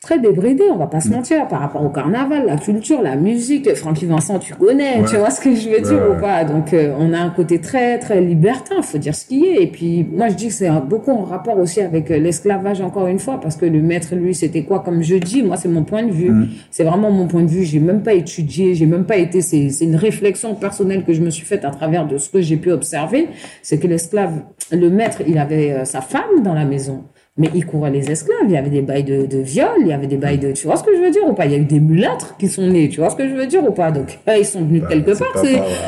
très 0.04 0.18
débridé, 0.18 0.64
on 0.70 0.76
va 0.76 0.86
pas 0.86 1.00
se 1.00 1.08
mm. 1.08 1.12
mentir, 1.12 1.48
par 1.48 1.60
rapport 1.60 1.82
au 1.82 1.88
carnaval, 1.88 2.44
la 2.46 2.56
culture, 2.56 3.02
la 3.02 3.16
musique. 3.16 3.74
Francky 3.74 4.06
Vincent, 4.06 4.38
tu 4.38 4.54
connais, 4.54 5.02
tu 5.04 5.16
vois 5.16 5.30
ce 5.30 5.40
que 5.40 5.54
je 5.54 5.68
veux 5.68 5.80
dire 5.80 6.00
ou 6.10 6.20
pas. 6.20 6.44
Donc, 6.44 6.72
euh, 6.72 6.94
on 6.98 7.12
a 7.12 7.18
un 7.18 7.30
côté 7.30 7.60
très, 7.60 7.98
très 7.98 8.20
libertin, 8.20 8.82
faut 8.82 8.98
dire 8.98 9.14
ce 9.14 9.26
qui 9.26 9.46
est. 9.46 9.62
Et 9.62 9.66
puis, 9.66 10.06
moi, 10.10 10.28
je 10.28 10.34
dis 10.34 10.48
que 10.48 10.52
c'est 10.52 10.70
beaucoup 10.86 11.10
en 11.10 11.24
rapport 11.24 11.58
aussi 11.58 11.80
avec 11.80 12.10
euh, 12.10 12.18
l'esclavage, 12.18 12.80
encore 12.80 13.06
une 13.06 13.18
fois, 13.18 13.40
parce 13.40 13.56
que 13.56 13.66
le 13.66 13.80
maître, 13.80 14.14
lui, 14.14 14.34
c'était 14.34 14.64
quoi 14.64 14.80
comme 14.80 15.02
je 15.02 15.16
dis 15.16 15.42
Moi, 15.42 15.56
c'est 15.56 15.68
mon 15.68 15.84
point 15.84 16.02
de 16.02 16.12
vue. 16.12 16.30
Mm. 16.30 16.48
C'est 16.70 16.84
vraiment 16.84 17.10
mon 17.10 17.26
point 17.26 17.42
de 17.42 17.50
vue. 17.50 17.64
J'ai 17.64 17.80
même 17.80 18.02
pas 18.02 18.14
étudié, 18.14 18.74
j'ai 18.74 18.86
même 18.86 19.04
pas 19.04 19.16
été. 19.16 19.40
C'est 19.40 19.68
une 19.80 19.96
réflexion 19.96 20.54
personnelle 20.54 21.04
que 21.04 21.12
je 21.12 21.22
me 21.22 21.30
suis 21.30 21.46
faite 21.46 21.64
à 21.64 21.70
travers 21.70 22.06
de 22.06 22.18
ce 22.18 22.28
que 22.28 22.40
j'ai 22.40 22.56
pu 22.56 22.72
observer. 22.72 23.28
C'est 23.62 23.78
que 23.78 23.86
l'esclave, 23.86 24.42
le 24.70 24.90
maître, 24.90 25.22
il 25.26 25.38
avait 25.38 25.72
euh, 25.72 25.84
sa 25.84 26.00
femme 26.00 26.42
dans 26.42 26.54
la 26.54 26.64
maison. 26.64 27.04
Mais 27.36 27.50
il 27.52 27.66
courait 27.66 27.90
les 27.90 28.08
esclaves. 28.12 28.44
Il 28.44 28.52
y 28.52 28.56
avait 28.56 28.70
des 28.70 28.82
bails 28.82 29.02
de, 29.02 29.26
de 29.26 29.38
viol, 29.38 29.68
il 29.80 29.88
y 29.88 29.92
avait 29.92 30.06
des 30.06 30.16
bails 30.16 30.38
de. 30.38 30.52
Tu 30.52 30.68
vois 30.68 30.76
ce 30.76 30.84
que 30.84 30.94
je 30.94 31.00
veux 31.00 31.10
dire 31.10 31.26
ou 31.26 31.32
pas? 31.32 31.46
Il 31.46 31.52
y 31.52 31.54
a 31.56 31.58
eu 31.58 31.64
des 31.64 31.80
mulâtres 31.80 32.36
qui 32.38 32.46
sont 32.46 32.64
nés. 32.64 32.88
Tu 32.88 33.00
vois 33.00 33.10
ce 33.10 33.16
que 33.16 33.28
je 33.28 33.34
veux 33.34 33.46
dire 33.46 33.64
ou 33.64 33.72
pas? 33.72 33.90
Donc, 33.90 34.20
ils 34.38 34.46
sont 34.46 34.60
venus 34.60 34.82
bah, 34.82 34.88
quelque 34.90 35.18
part. 35.18 35.42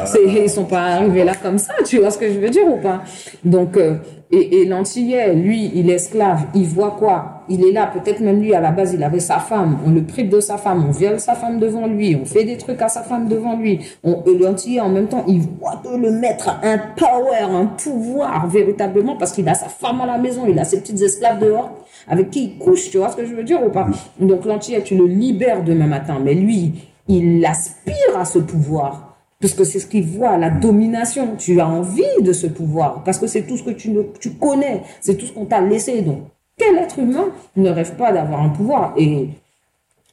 C'est, 0.07 0.25
ils 0.25 0.51
sont 0.51 0.65
pas 0.65 0.83
arrivés 0.83 1.23
là 1.23 1.35
comme 1.41 1.59
ça. 1.59 1.73
Tu 1.85 1.99
vois 1.99 2.11
ce 2.11 2.19
que 2.19 2.33
je 2.33 2.41
veux 2.41 2.51
dire 2.51 2.67
ou 2.67 2.79
pas? 2.79 3.05
Donc, 3.45 3.77
euh, 3.77 3.95
et, 4.31 4.61
et 4.61 4.65
l'Antillais, 4.65 5.35
lui, 5.35 5.71
il 5.75 5.89
est 5.89 5.95
esclave. 5.95 6.47
Il 6.55 6.65
voit 6.65 6.97
quoi? 6.99 7.45
Il 7.49 7.65
est 7.65 7.71
là. 7.71 7.87
Peut-être 7.87 8.21
même 8.21 8.41
lui, 8.41 8.55
à 8.55 8.61
la 8.61 8.73
base, 8.73 8.93
il 8.93 9.03
avait 9.05 9.21
sa 9.21 9.39
femme. 9.39 9.79
On 9.87 9.91
le 9.91 10.03
prive 10.03 10.29
de 10.29 10.41
sa 10.41 10.57
femme. 10.57 10.85
On 10.89 10.91
viole 10.91 11.21
sa 11.21 11.35
femme 11.35 11.59
devant 11.59 11.87
lui. 11.87 12.17
On 12.21 12.25
fait 12.25 12.45
des 12.45 12.57
trucs 12.57 12.83
à 12.83 12.89
sa 12.89 13.03
femme 13.03 13.29
devant 13.29 13.57
lui. 13.57 13.81
On, 14.03 14.23
et 14.27 14.37
l'Antillais, 14.37 14.81
en 14.81 14.89
même 14.89 15.07
temps, 15.07 15.25
il 15.29 15.41
voit 15.41 15.81
de 15.85 15.97
le 15.97 16.11
mettre 16.11 16.59
un 16.63 16.79
power, 16.97 17.43
un 17.43 17.67
pouvoir, 17.67 18.49
véritablement, 18.49 19.17
parce 19.17 19.33
qu'il 19.33 19.49
a 19.49 19.55
sa 19.55 19.69
femme 19.69 20.01
à 20.01 20.07
la 20.07 20.19
maison. 20.19 20.43
Il 20.49 20.59
a 20.59 20.65
ses 20.65 20.81
petites 20.81 21.01
esclaves 21.01 21.39
dehors 21.39 21.71
avec 22.09 22.31
qui 22.31 22.45
il 22.45 22.59
couche. 22.59 22.91
Tu 22.91 22.99
vois 22.99 23.11
ce 23.11 23.17
que 23.17 23.27
je 23.27 23.35
veux 23.35 23.45
dire 23.45 23.65
ou 23.65 23.71
pas? 23.71 23.87
Donc, 24.19 24.45
l'Antillais, 24.45 24.83
tu 24.83 24.97
le 24.97 25.07
libères 25.07 25.63
demain 25.63 25.87
matin. 25.87 26.19
Mais 26.23 26.35
lui, 26.35 26.73
il 27.07 27.45
aspire 27.47 28.19
à 28.19 28.25
ce 28.25 28.41
pouvoir. 28.41 29.06
Parce 29.47 29.59
que 29.59 29.63
c'est 29.65 29.79
ce 29.79 29.87
qu'il 29.87 30.05
voit, 30.05 30.37
la 30.39 30.51
domination. 30.51 31.37
Tu 31.37 31.61
as 31.61 31.69
envie 31.69 32.03
de 32.21 32.33
ce 32.33 32.49
pouvoir. 32.49 33.05
Parce 33.05 33.17
que 33.17 33.29
c'est 33.29 33.43
tout 33.43 33.57
ce 33.57 33.63
que 33.63 33.71
tu, 33.71 33.91
ne, 33.91 34.03
tu 34.19 34.31
connais. 34.31 34.83
C'est 35.01 35.15
tout 35.15 35.25
ce 35.25 35.33
qu'on 35.33 35.45
t'a 35.45 35.61
laissé. 35.61 36.03
Donc, 36.03 36.23
quel 36.59 36.77
être 36.79 36.99
humain 36.99 37.27
ne 37.55 37.71
rêve 37.71 37.95
pas 37.95 38.11
d'avoir 38.11 38.43
un 38.43 38.49
pouvoir? 38.49 38.95
Et 38.97 39.29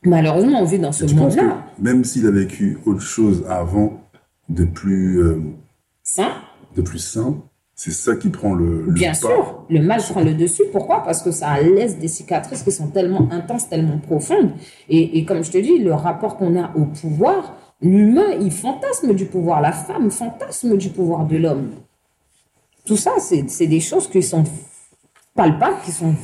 malheureusement, 0.06 0.60
on 0.62 0.66
vit 0.66 0.78
dans 0.78 0.92
ce 0.92 1.06
monde-là. 1.16 1.66
Même 1.80 2.04
s'il 2.04 2.28
a 2.28 2.32
vécu 2.32 2.78
autre 2.86 3.02
chose 3.02 3.44
avant, 3.50 4.02
de 4.50 4.66
plus... 4.66 5.20
Euh, 5.20 5.42
sain 6.04 6.30
De 6.76 6.84
plus 6.84 7.00
sain, 7.00 7.38
c'est 7.74 7.90
ça 7.90 8.16
qui 8.16 8.30
prend 8.30 8.54
le, 8.54 8.84
le 8.86 8.92
Bien 8.92 9.16
sûr, 9.16 9.66
le 9.68 9.82
mal 9.82 10.00
prend 10.00 10.22
le 10.22 10.36
dessus. 10.36 10.64
Pourquoi? 10.72 11.02
Parce 11.02 11.24
que 11.24 11.32
ça 11.32 11.60
laisse 11.60 11.98
des 11.98 12.08
cicatrices 12.08 12.62
qui 12.62 12.72
sont 12.72 12.90
tellement 12.90 13.28
intenses, 13.32 13.68
tellement 13.68 13.98
profondes. 13.98 14.52
Et, 14.90 15.18
et 15.18 15.26
comme 15.26 15.44
je 15.44 15.50
te 15.50 15.58
dis, 15.58 15.80
le 15.80 15.94
rapport 15.96 16.38
qu'on 16.38 16.56
a 16.62 16.72
au 16.76 16.86
pouvoir, 16.86 17.56
L'humain, 17.84 18.32
il 18.40 18.50
fantasme 18.50 19.14
du 19.14 19.26
pouvoir. 19.26 19.60
La 19.60 19.74
femme 19.74 20.10
fantasme 20.10 20.78
du 20.78 20.90
pouvoir 20.90 21.26
de 21.26 21.36
l'homme. 21.36 21.72
Tout 22.86 22.96
ça, 22.96 23.12
c'est 23.20 23.68
des 23.68 23.80
choses 23.82 24.10
qui 24.10 24.24
sont 24.24 24.46
palpables, 25.36 25.82
qui 25.84 25.92
sont 25.92 26.16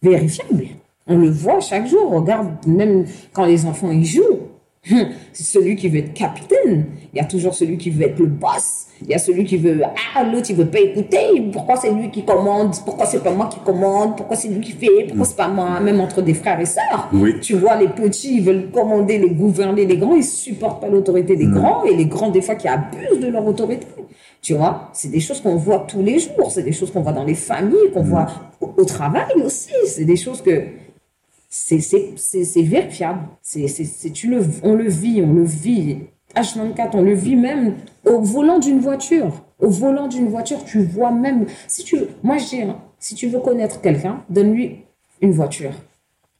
vérifiables. 0.00 0.68
On 1.06 1.18
le 1.18 1.30
voit 1.30 1.60
chaque 1.60 1.86
jour. 1.88 2.10
Regarde, 2.10 2.64
même 2.66 3.06
quand 3.32 3.44
les 3.44 3.66
enfants 3.66 3.90
y 3.90 4.04
jouent, 4.04 4.48
c'est 5.32 5.42
celui 5.42 5.74
qui 5.74 5.88
veut 5.88 5.98
être 5.98 6.14
capitaine. 6.14 6.86
Il 7.12 7.16
y 7.16 7.20
a 7.20 7.24
toujours 7.24 7.54
celui 7.54 7.76
qui 7.76 7.90
veut 7.90 8.04
être 8.04 8.18
le 8.20 8.26
boss. 8.26 8.83
Il 9.02 9.08
y 9.08 9.14
a 9.14 9.18
celui 9.18 9.44
qui 9.44 9.56
veut, 9.56 9.82
ah, 10.14 10.24
l'autre, 10.24 10.46
il 10.50 10.56
veut 10.56 10.66
pas 10.66 10.78
écouter. 10.78 11.42
Pourquoi 11.52 11.76
c'est 11.76 11.90
lui 11.90 12.10
qui 12.10 12.24
commande? 12.24 12.74
Pourquoi 12.84 13.06
c'est 13.06 13.22
pas 13.22 13.32
moi 13.32 13.48
qui 13.52 13.58
commande? 13.58 14.16
Pourquoi 14.16 14.36
c'est 14.36 14.48
lui 14.48 14.60
qui 14.60 14.72
fait? 14.72 15.06
Pourquoi 15.08 15.26
c'est 15.26 15.36
pas 15.36 15.48
moi? 15.48 15.80
Même 15.80 16.00
entre 16.00 16.22
des 16.22 16.34
frères 16.34 16.60
et 16.60 16.66
sœurs. 16.66 17.10
Tu 17.42 17.54
vois, 17.54 17.76
les 17.76 17.88
petits, 17.88 18.36
ils 18.36 18.42
veulent 18.42 18.70
commander, 18.70 19.18
les 19.18 19.30
gouverner. 19.30 19.84
Les 19.84 19.96
grands, 19.96 20.14
ils 20.14 20.24
supportent 20.24 20.80
pas 20.80 20.88
l'autorité 20.88 21.36
des 21.36 21.46
mm. 21.46 21.54
grands. 21.54 21.84
Et 21.84 21.94
les 21.94 22.06
grands, 22.06 22.30
des 22.30 22.40
fois, 22.40 22.54
qui 22.54 22.68
abusent 22.68 23.20
de 23.20 23.28
leur 23.28 23.46
autorité. 23.46 23.86
Tu 24.40 24.54
vois, 24.54 24.90
c'est 24.92 25.10
des 25.10 25.20
choses 25.20 25.40
qu'on 25.40 25.56
voit 25.56 25.80
tous 25.88 26.02
les 26.02 26.18
jours. 26.20 26.50
C'est 26.50 26.62
des 26.62 26.72
choses 26.72 26.92
qu'on 26.92 27.02
voit 27.02 27.12
dans 27.12 27.24
les 27.24 27.34
familles, 27.34 27.90
qu'on 27.92 28.04
mm. 28.04 28.08
voit 28.08 28.26
au, 28.60 28.84
travail 28.84 29.42
aussi. 29.44 29.72
C'est 29.86 30.04
des 30.04 30.16
choses 30.16 30.40
que, 30.40 30.62
c'est 31.50 32.62
vérifiable. 32.62 33.20
C'est, 33.42 34.12
tu 34.12 34.30
le, 34.30 34.40
on 34.62 34.74
le 34.74 34.88
vit, 34.88 35.22
on 35.22 35.32
le 35.32 35.44
vit 35.44 35.98
H24, 36.36 36.90
on 36.94 37.02
le 37.02 37.14
vit 37.14 37.36
même 37.36 37.74
au 38.04 38.20
volant 38.20 38.58
d'une 38.58 38.80
voiture. 38.80 39.30
Au 39.60 39.68
volant 39.68 40.08
d'une 40.08 40.28
voiture, 40.28 40.64
tu 40.64 40.82
vois 40.82 41.10
même. 41.10 41.46
Si 41.68 41.84
tu, 41.84 41.96
moi, 42.22 42.38
je 42.38 42.44
dis, 42.48 42.62
hein, 42.62 42.76
si 42.98 43.14
tu 43.14 43.28
veux 43.28 43.40
connaître 43.40 43.80
quelqu'un, 43.80 44.22
donne-lui 44.28 44.78
une 45.20 45.32
voiture. 45.32 45.72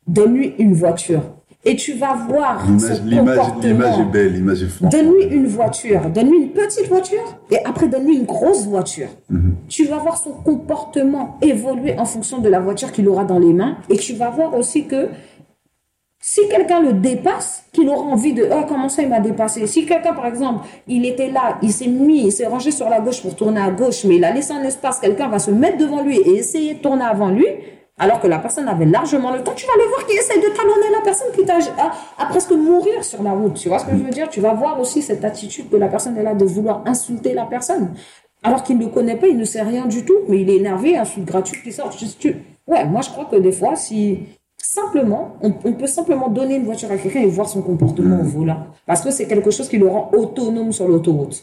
Donne-lui 0.07 0.55
une 0.59 0.75
voiture. 0.75 1.23
Et 1.67 1.77
tu 1.77 1.95
vas 1.95 2.15
voir 2.29 2.67
L'image, 2.67 2.97
son 2.99 3.05
l'image, 3.07 3.39
comportement. 3.39 3.69
l'image 3.73 3.99
est 3.99 4.05
belle, 4.05 4.33
l'image 4.35 4.63
est 4.63 4.67
forte. 4.67 4.93
Donne-lui 4.93 5.25
une 5.35 5.47
voiture, 5.47 6.11
donne-lui 6.11 6.37
une 6.43 6.51
petite 6.51 6.89
voiture 6.89 7.39
et 7.51 7.57
après 7.65 7.89
donne-lui 7.89 8.17
une 8.17 8.27
grosse 8.27 8.67
voiture. 8.67 9.09
Tu 9.69 9.87
vas 9.87 9.97
voir 9.97 10.19
son 10.19 10.33
comportement 10.33 11.39
évoluer 11.41 11.99
en 11.99 12.05
fonction 12.05 12.39
de 12.39 12.51
la 12.51 12.61
voiture 12.61 12.93
qu'il 12.93 13.09
aura 13.09 13.25
dans 13.25 13.39
les 13.39 13.55
mains 13.55 13.79
et 13.89 13.97
tu 13.97 14.13
vas 14.13 14.29
voir 14.29 14.55
aussi 14.55 14.85
que 14.87 15.09
si 16.27 16.49
quelqu'un 16.49 16.81
le 16.81 16.95
dépasse, 16.95 17.65
qu'il 17.71 17.87
aura 17.91 18.01
envie 18.01 18.33
de 18.33 18.49
oh 18.51 18.63
comment 18.67 18.89
ça 18.89 19.03
il 19.03 19.11
m'a 19.11 19.21
dépassé? 19.21 19.67
Si 19.67 19.85
quelqu'un 19.85 20.15
par 20.15 20.25
exemple, 20.25 20.65
il 20.89 21.05
était 21.05 21.29
là, 21.31 21.59
il 21.61 21.71
s'est 21.71 21.87
mis, 21.87 22.25
il 22.25 22.33
s'est 22.33 22.47
rangé 22.47 22.71
sur 22.71 22.89
la 22.89 23.01
gauche 23.01 23.21
pour 23.21 23.37
tourner 23.37 23.61
à 23.61 23.71
gauche, 23.71 24.05
mais 24.05 24.17
il 24.17 24.25
a 24.25 24.33
laissé 24.33 24.53
un 24.55 24.63
espace, 24.63 25.01
quelqu'un 25.01 25.29
va 25.29 25.39
se 25.39 25.51
mettre 25.51 25.77
devant 25.77 26.03
lui 26.03 26.17
et 26.19 26.37
essayer 26.39 26.73
de 26.75 26.79
tourner 26.79 27.05
avant 27.05 27.29
lui. 27.29 27.45
Alors 27.99 28.21
que 28.21 28.27
la 28.27 28.39
personne 28.39 28.67
avait 28.69 28.87
largement 28.87 29.33
le 29.33 29.43
temps, 29.43 29.53
tu 29.55 29.67
vas 29.67 29.75
le 29.77 29.87
voir 29.87 30.07
qui 30.07 30.17
essaie 30.17 30.39
de 30.39 30.49
talonner 30.57 30.91
la 30.97 31.03
personne 31.03 31.29
qui 31.37 31.45
t'a 31.45 31.57
à, 31.79 31.93
à 32.23 32.27
presque 32.27 32.53
mourir 32.53 33.05
sur 33.05 33.23
la 33.23 33.33
route. 33.33 33.55
Tu 33.55 33.69
vois 33.69 33.79
ce 33.79 33.85
que 33.85 33.93
je 33.93 34.03
veux 34.03 34.11
dire? 34.11 34.31
Tu 34.31 34.41
vas 34.41 34.55
voir 34.55 34.81
aussi 34.81 35.03
cette 35.03 35.27
attitude 35.27 35.69
que 35.71 35.77
la 35.77 35.89
personne 35.89 36.17
est 36.17 36.23
là 36.23 36.33
de 36.35 36.45
vouloir 36.47 36.83
insulter 36.87 37.35
la 37.35 37.45
personne. 37.45 37.93
Alors 38.43 38.63
qu'il 38.63 38.79
ne 38.79 38.87
connaît 38.87 39.17
pas, 39.17 39.27
il 39.27 39.37
ne 39.37 39.45
sait 39.45 39.61
rien 39.63 39.85
du 39.85 40.07
tout, 40.07 40.17
mais 40.29 40.41
il 40.41 40.49
est 40.49 40.57
énervé, 40.57 40.97
insulte 40.97 41.27
gratuite 41.27 41.63
qui 41.63 41.71
sort. 41.71 41.91
Tu- 41.91 42.07
tu- 42.19 42.37
Ouais, 42.67 42.87
moi 42.87 43.03
je 43.03 43.11
crois 43.11 43.27
que 43.27 43.37
des 43.37 43.53
fois, 43.53 43.77
si 43.77 44.21
simplement, 44.67 45.37
on, 45.43 45.53
on 45.65 45.73
peut 45.73 45.87
simplement 45.87 46.29
donner 46.29 46.57
une 46.57 46.65
voiture 46.65 46.91
à 46.91 46.97
quelqu'un 46.97 47.21
et 47.21 47.27
voir 47.27 47.49
son 47.49 47.63
comportement 47.63 48.21
au 48.21 48.25
volant. 48.25 48.67
Parce 48.87 49.03
que 49.03 49.11
c'est 49.11 49.27
quelque 49.27 49.51
chose 49.51 49.69
qui 49.69 49.79
le 49.79 49.89
rend 49.89 50.11
autonome 50.17 50.73
sur 50.73 50.89
l'autoroute. 50.89 51.43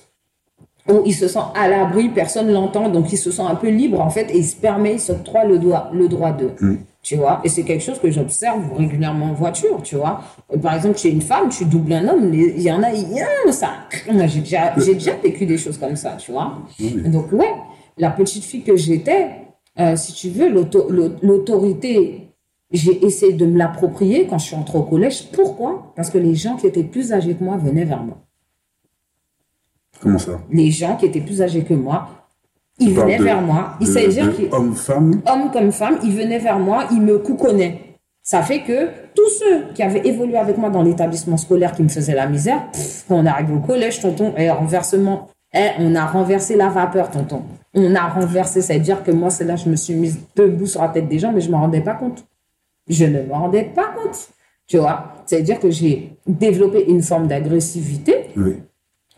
Il 1.06 1.14
se 1.14 1.28
sent 1.28 1.40
à 1.56 1.68
l'abri, 1.68 2.10
personne 2.10 2.52
l'entend, 2.52 2.90
donc 2.90 3.14
il 3.14 3.18
se 3.18 3.30
sent 3.32 3.44
un 3.44 3.54
peu 3.56 3.70
libre 3.70 4.02
en 4.02 4.10
fait 4.10 4.32
et 4.32 4.38
il 4.40 4.44
se 4.44 4.56
permet, 4.56 4.94
il 4.96 5.00
s'octroie 5.00 5.46
le, 5.46 5.60
droit- 5.60 5.90
le 5.94 6.08
droit 6.10 6.32
de. 6.32 6.50
Tu 7.04 7.16
vois, 7.16 7.40
et 7.44 7.50
c'est 7.50 7.64
quelque 7.64 7.84
chose 7.84 8.00
que 8.00 8.12
j'observe 8.12 8.62
régulièrement 8.78 9.28
en 9.28 9.34
voiture, 9.34 9.82
tu 9.84 9.96
vois? 9.96 10.22
Euh, 10.54 10.58
Par 10.58 10.76
exemple, 10.76 10.98
chez 11.00 11.10
une 11.10 11.22
femme, 11.22 11.50
tu 11.50 11.66
doubles 11.66 11.94
un 11.94 12.08
homme, 12.08 12.32
il 12.34 12.62
y 12.62 12.72
en 12.72 12.84
a, 12.84 12.92
il 12.92 13.12
y 13.12 13.20
a 13.22 13.52
ça. 13.52 13.70
J'ai 14.28 14.40
déjà, 14.42 14.74
j'ai 14.78 14.94
déjà 14.96 15.14
vécu 15.16 15.46
des 15.48 15.58
choses 15.58 15.78
comme 15.80 15.96
ça, 15.96 16.12
tu 16.20 16.32
vois? 16.32 16.54
Donc, 17.10 17.32
ouais, 17.32 17.54
la 17.98 18.10
petite 18.12 18.44
fille 18.44 18.62
que 18.62 18.76
j'étais, 18.76 19.30
euh, 19.80 19.96
si 19.96 20.14
tu 20.14 20.30
veux, 20.30 20.50
l'auto- 20.50 20.88
l'au- 20.92 21.14
l'autorité, 21.24 22.21
j'ai 22.72 23.06
essayé 23.06 23.34
de 23.34 23.46
me 23.46 23.58
l'approprier 23.58 24.28
quand 24.28 24.38
je 24.38 24.46
suis 24.48 24.56
entrée 24.56 24.78
au 24.78 24.84
collège. 24.84 25.30
Pourquoi? 25.32 25.92
Parce 25.96 26.10
que 26.10 26.18
les 26.18 26.36
gens 26.36 26.56
qui 26.56 26.68
étaient 26.68 26.84
plus 26.84 27.12
âgés 27.14 27.34
que 27.36 27.44
moi 27.44 27.58
venaient 27.58 27.86
vers 27.86 28.04
moi. 28.04 28.18
Comment 30.02 30.18
ça? 30.18 30.40
Les 30.50 30.72
gens 30.72 30.96
qui 30.96 31.06
étaient 31.06 31.22
plus 31.22 31.42
âgés 31.42 31.64
que 31.64 31.74
moi, 31.74 32.08
ils 32.80 32.88
Tu 32.88 32.94
venaient 32.94 33.18
de- 33.18 33.24
vers 33.24 33.42
moi. 33.42 33.74
Ils 33.80 33.88
savaient 33.88 34.08
dire 34.08 34.36
qu'ils 34.36 34.48
Homme, 34.52 34.74
femme 34.74 35.22
hommes 35.28 35.52
comme 35.52 35.72
femmes, 35.72 35.98
ils 36.04 36.16
venaient 36.16 36.40
vers 36.40 36.60
moi, 36.60 36.86
ils 36.92 37.02
me 37.02 37.20
couconnaient. 37.20 37.82
Ça 38.24 38.42
fait 38.42 38.62
que 38.62 38.88
tous 39.16 39.30
ceux 39.40 39.74
qui 39.74 39.84
avaient 39.84 40.08
évolué 40.08 40.38
avec 40.38 40.58
moi 40.58 40.70
dans 40.70 40.82
l'établissement 40.84 41.38
scolaire 41.38 41.74
qui 41.74 41.84
me 41.84 41.90
faisaient 41.90 42.16
la 42.16 42.28
misère, 42.28 42.70
pff, 42.72 43.06
quand 43.08 43.16
on 43.16 43.26
arrive 43.26 43.52
au 43.54 43.60
collège, 43.60 44.00
tonton, 44.00 44.34
et 44.38 44.50
renversement, 44.50 45.28
eh, 45.54 45.70
on 45.80 45.94
a 45.96 46.06
renversé 46.06 46.56
la 46.56 46.70
vapeur, 46.70 47.10
tonton. 47.12 47.42
On 47.74 47.96
a 47.96 48.08
renversé, 48.08 48.62
c'est-à-dire 48.62 49.04
que 49.04 49.12
moi, 49.12 49.30
c'est 49.30 49.44
là, 49.44 49.56
je 49.56 49.70
me 49.70 49.76
suis 49.76 49.94
mise 49.96 50.20
debout 50.36 50.66
sur 50.68 50.82
la 50.82 50.90
tête 50.90 51.08
des 51.08 51.20
gens, 51.20 51.32
mais 51.32 51.42
je 51.42 51.48
ne 51.48 51.54
m'en 51.54 51.62
rendais 51.62 51.82
pas 51.82 51.96
compte. 51.96 52.24
Je 52.88 53.06
ne 53.06 53.22
m'en 53.24 53.40
rendais 53.42 53.64
pas 53.64 53.94
compte. 53.96 54.30
Tu 54.68 54.78
vois, 54.78 55.14
c'est-à-dire 55.26 55.60
que 55.60 55.70
j'ai 55.70 56.14
développé 56.26 56.86
une 56.88 57.02
forme 57.02 57.28
d'agressivité 57.28 58.28
Oui. 58.38 58.56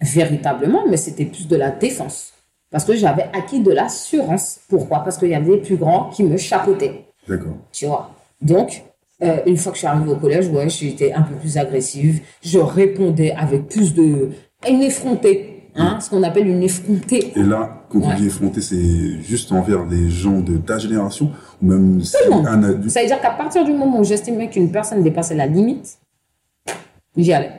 véritablement, 0.02 0.84
mais 0.90 0.98
c'était 0.98 1.26
plus 1.26 1.48
de 1.48 1.56
la 1.56 1.72
défense. 1.72 2.34
Parce 2.72 2.86
que 2.86 2.96
j'avais 2.96 3.30
acquis 3.34 3.62
de 3.62 3.72
l'assurance. 3.72 4.60
Pourquoi? 4.68 5.00
Parce 5.04 5.18
qu'il 5.18 5.30
y 5.30 5.36
avait 5.36 5.58
des 5.58 5.62
plus 5.62 5.76
grands 5.78 6.10
qui 6.10 6.24
me 6.24 6.38
chapeautaient. 6.38 7.06
D'accord. 7.28 7.54
Tu 7.72 7.86
vois. 7.86 8.10
Donc, 8.42 8.84
euh, 9.22 9.38
une 9.46 9.58
fois 9.58 9.72
que 9.72 9.76
je 9.76 9.80
suis 9.82 9.88
arrivée 9.88 10.12
au 10.12 10.16
collège, 10.16 10.48
ouais, 10.50 10.68
j'étais 10.70 11.14
un 11.14 11.22
peu 11.22 11.36
plus 11.36 11.56
agressive. 11.58 12.22
Je 12.44 12.58
répondais 12.58 13.32
avec 13.32 13.68
plus 13.68 13.94
de. 13.94 14.32
Effrontée. 14.66 15.53
Hein, 15.76 16.00
ce 16.00 16.10
qu'on 16.10 16.22
appelle 16.22 16.48
une 16.48 16.62
effrontée. 16.62 17.34
Et 17.36 17.42
là, 17.44 17.84
quand 17.90 18.00
Ouais. 18.00 18.16
tu 18.16 18.22
dis 18.22 18.28
effronté, 18.28 18.62
c'est 18.62 19.22
juste 19.24 19.52
envers 19.52 19.86
des 19.86 20.08
gens 20.10 20.40
de 20.40 20.58
ta 20.58 20.78
génération 20.78 21.32
ou 21.62 21.66
même 21.68 22.02
si 22.02 22.16
un 22.30 22.64
adulte. 22.64 22.90
Ça 22.92 23.02
veut 23.02 23.08
dire 23.08 23.20
qu'à 23.20 23.32
partir 23.32 23.66
du 23.66 23.74
moment 23.74 24.00
où 24.00 24.04
j'estimais 24.04 24.50
qu'une 24.50 24.72
personne 24.72 25.02
dépassait 25.02 25.34
la 25.36 25.48
limite, 25.48 25.98
j'y 27.18 27.34
allais. 27.34 27.52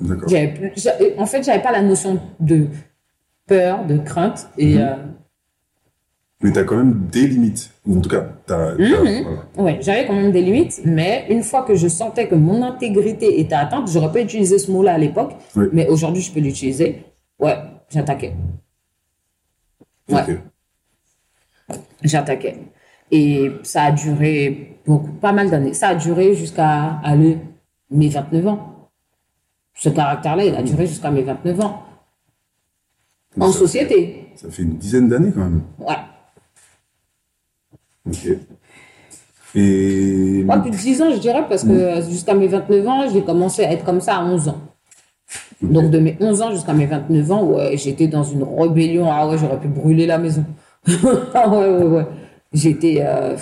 D'accord. 0.00 0.28
En 1.18 1.26
fait, 1.26 1.42
j'avais 1.42 1.62
pas 1.62 1.72
la 1.72 1.82
notion 1.82 2.18
de 2.40 2.66
peur, 3.46 3.84
de 3.84 3.98
crainte. 3.98 4.48
Et 4.56 4.74
Mhm. 4.76 4.80
euh, 4.80 4.94
Mais 6.40 6.52
tu 6.52 6.58
as 6.60 6.64
quand 6.64 6.76
même 6.76 7.08
des 7.10 7.26
limites. 7.26 7.70
En 7.90 8.00
tout 8.00 8.08
cas, 8.08 8.24
tu 8.46 8.52
as. 8.54 8.74
Ouais, 9.60 9.78
j'avais 9.80 10.06
quand 10.06 10.14
même 10.14 10.30
des 10.30 10.40
limites, 10.40 10.80
mais 10.84 11.26
une 11.30 11.42
fois 11.42 11.62
que 11.62 11.74
je 11.74 11.88
sentais 11.88 12.28
que 12.28 12.36
mon 12.36 12.62
intégrité 12.62 13.40
était 13.40 13.56
atteinte, 13.56 13.90
j'aurais 13.92 14.12
pas 14.12 14.20
utilisé 14.20 14.56
ce 14.58 14.70
mot-là 14.70 14.94
à 14.94 14.98
l'époque, 14.98 15.32
Oui. 15.56 15.66
mais 15.72 15.88
aujourd'hui 15.88 16.22
je 16.22 16.30
peux 16.32 16.38
l'utiliser. 16.38 17.02
Ouais, 17.38 17.56
j'attaquais. 17.88 18.34
Ouais, 20.08 20.40
j'attaquais. 22.02 22.58
Et 23.10 23.52
ça 23.62 23.84
a 23.84 23.92
duré 23.92 24.80
beaucoup, 24.86 25.12
pas 25.12 25.32
mal 25.32 25.50
d'années. 25.50 25.74
Ça 25.74 25.88
a 25.88 25.94
duré 25.94 26.34
jusqu'à 26.34 26.98
aller 27.02 27.38
mes 27.90 28.08
29 28.08 28.46
ans. 28.46 28.90
Ce 29.74 29.88
caractère-là, 29.88 30.44
il 30.44 30.54
a 30.54 30.62
duré 30.62 30.86
jusqu'à 30.86 31.10
mes 31.10 31.22
29 31.22 31.60
ans. 31.60 31.82
En 33.38 33.52
ça, 33.52 33.58
société. 33.58 34.28
Ça 34.34 34.50
fait 34.50 34.62
une 34.62 34.76
dizaine 34.76 35.08
d'années 35.08 35.32
quand 35.32 35.40
même. 35.40 35.62
Ouais. 35.78 35.96
Ok. 38.06 38.28
Et. 39.54 40.44
Pas 40.46 40.58
plus 40.58 40.70
de 40.70 40.76
10 40.76 41.02
ans, 41.02 41.10
je 41.12 41.18
dirais, 41.18 41.46
parce 41.48 41.64
que 41.64 41.70
euh, 41.70 42.02
jusqu'à 42.02 42.34
mes 42.34 42.48
29 42.48 42.88
ans, 42.88 43.08
j'ai 43.10 43.22
commencé 43.22 43.64
à 43.64 43.72
être 43.72 43.84
comme 43.84 44.00
ça 44.00 44.16
à 44.16 44.24
11 44.24 44.48
ans. 44.48 44.60
Donc, 45.60 45.90
de 45.90 45.98
mes 45.98 46.16
11 46.20 46.42
ans 46.42 46.50
jusqu'à 46.52 46.72
mes 46.72 46.86
29 46.86 47.32
ans, 47.32 47.44
ouais, 47.44 47.76
j'étais 47.76 48.06
dans 48.06 48.22
une 48.22 48.44
rébellion. 48.44 49.10
Ah 49.10 49.28
ouais, 49.28 49.36
j'aurais 49.38 49.58
pu 49.58 49.68
brûler 49.68 50.06
la 50.06 50.18
maison. 50.18 50.44
ah 51.34 51.48
ouais, 51.48 51.68
ouais, 51.68 51.84
ouais. 51.84 52.06
J'étais, 52.52 52.98
euh, 53.00 53.36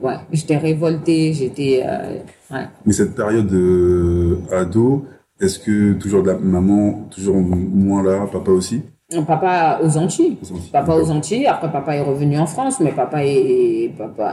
ouais, 0.00 0.16
j'étais 0.32 0.56
révoltée, 0.56 1.32
j'étais, 1.32 1.82
euh, 1.86 2.18
ouais. 2.50 2.66
Mais 2.84 2.92
cette 2.92 3.14
période 3.14 3.52
euh, 3.52 4.38
ado, 4.50 5.06
est-ce 5.40 5.58
que 5.58 5.92
toujours 5.94 6.22
de 6.22 6.30
la 6.30 6.38
maman, 6.38 7.06
toujours 7.10 7.36
moins 7.36 8.02
là, 8.02 8.26
papa 8.30 8.50
aussi? 8.50 8.82
Papa 9.26 9.80
aux 9.82 9.96
Antilles. 9.98 10.38
Aux 10.42 10.54
Antilles, 10.54 10.70
Papa 10.72 10.94
aux. 10.94 11.10
Antilles. 11.10 11.46
Après, 11.46 11.70
papa 11.70 11.96
est 11.96 12.00
revenu 12.00 12.38
en 12.38 12.46
France, 12.46 12.78
mais 12.80 12.92
papa 12.92 13.24
est, 13.24 13.90
papa, 13.98 14.32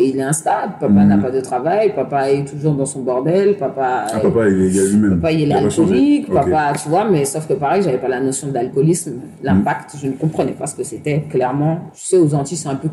il 0.00 0.16
est 0.18 0.22
instable. 0.22 0.74
Papa 0.80 0.92
Mhm. 0.92 1.08
n'a 1.08 1.18
pas 1.18 1.30
de 1.30 1.40
travail. 1.40 1.92
Papa 1.94 2.30
est 2.30 2.44
toujours 2.44 2.74
dans 2.74 2.86
son 2.86 3.00
bordel. 3.00 3.56
Papa, 3.56 4.04
Ah, 4.12 4.20
papa, 4.20 4.48
il 4.48 4.62
est 4.62 4.68
il 4.68 4.78
est 4.78 4.88
lui-même. 4.90 5.20
Papa, 5.20 5.32
il 5.32 5.50
est 5.50 5.54
alcoolique, 5.54 6.32
papa, 6.32 6.72
tu 6.80 6.88
vois, 6.88 7.08
mais 7.10 7.24
sauf 7.24 7.46
que 7.48 7.54
pareil, 7.54 7.82
j'avais 7.82 7.98
pas 7.98 8.08
la 8.08 8.20
notion 8.20 8.48
d'alcoolisme, 8.48 9.14
l'impact, 9.42 9.96
je 10.00 10.06
ne 10.06 10.12
comprenais 10.12 10.52
pas 10.52 10.66
ce 10.66 10.76
que 10.76 10.84
c'était, 10.84 11.22
clairement. 11.28 11.78
Tu 11.94 12.02
sais, 12.06 12.18
aux 12.18 12.32
Antilles, 12.34 12.56
c'est 12.58 12.68
un 12.68 12.76
peu 12.76 12.88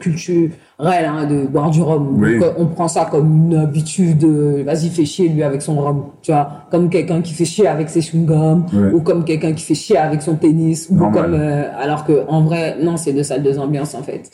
culturel, 0.79 1.05
hein, 1.05 1.25
de 1.25 1.47
boire 1.47 1.69
du 1.69 1.81
rhum. 1.81 2.17
Oui. 2.21 2.39
Donc, 2.39 2.43
euh, 2.43 2.51
on 2.57 2.65
prend 2.67 2.87
ça 2.87 3.05
comme 3.11 3.47
une 3.51 3.55
habitude, 3.55 4.23
vas-y, 4.65 4.89
fais 4.89 5.05
chier 5.05 5.29
lui 5.29 5.43
avec 5.43 5.61
son 5.61 5.75
rhum, 5.79 6.03
tu 6.21 6.31
vois, 6.31 6.49
comme 6.71 6.89
quelqu'un 6.89 7.21
qui 7.21 7.33
fait 7.33 7.45
chier 7.45 7.67
avec 7.67 7.89
ses 7.89 7.99
chewing-gums, 8.01 8.63
Ouais. 8.73 8.91
ou 8.93 9.01
comme 9.01 9.23
quelqu'un 9.25 9.53
qui 9.53 9.63
fait 9.63 9.75
chier 9.75 9.97
avec 9.97 10.21
son 10.21 10.35
tennis, 10.35 10.87
ou 10.89 10.95
Normal. 10.95 11.21
comme, 11.23 11.33
euh, 11.33 11.63
alors 11.77 12.05
que, 12.05 12.23
en 12.27 12.41
vrai, 12.43 12.77
non, 12.81 12.97
c'est 12.97 13.13
deux 13.13 13.23
salles, 13.23 13.43
deux 13.43 13.59
ambiances, 13.59 13.95
en 13.95 14.03
fait. 14.03 14.29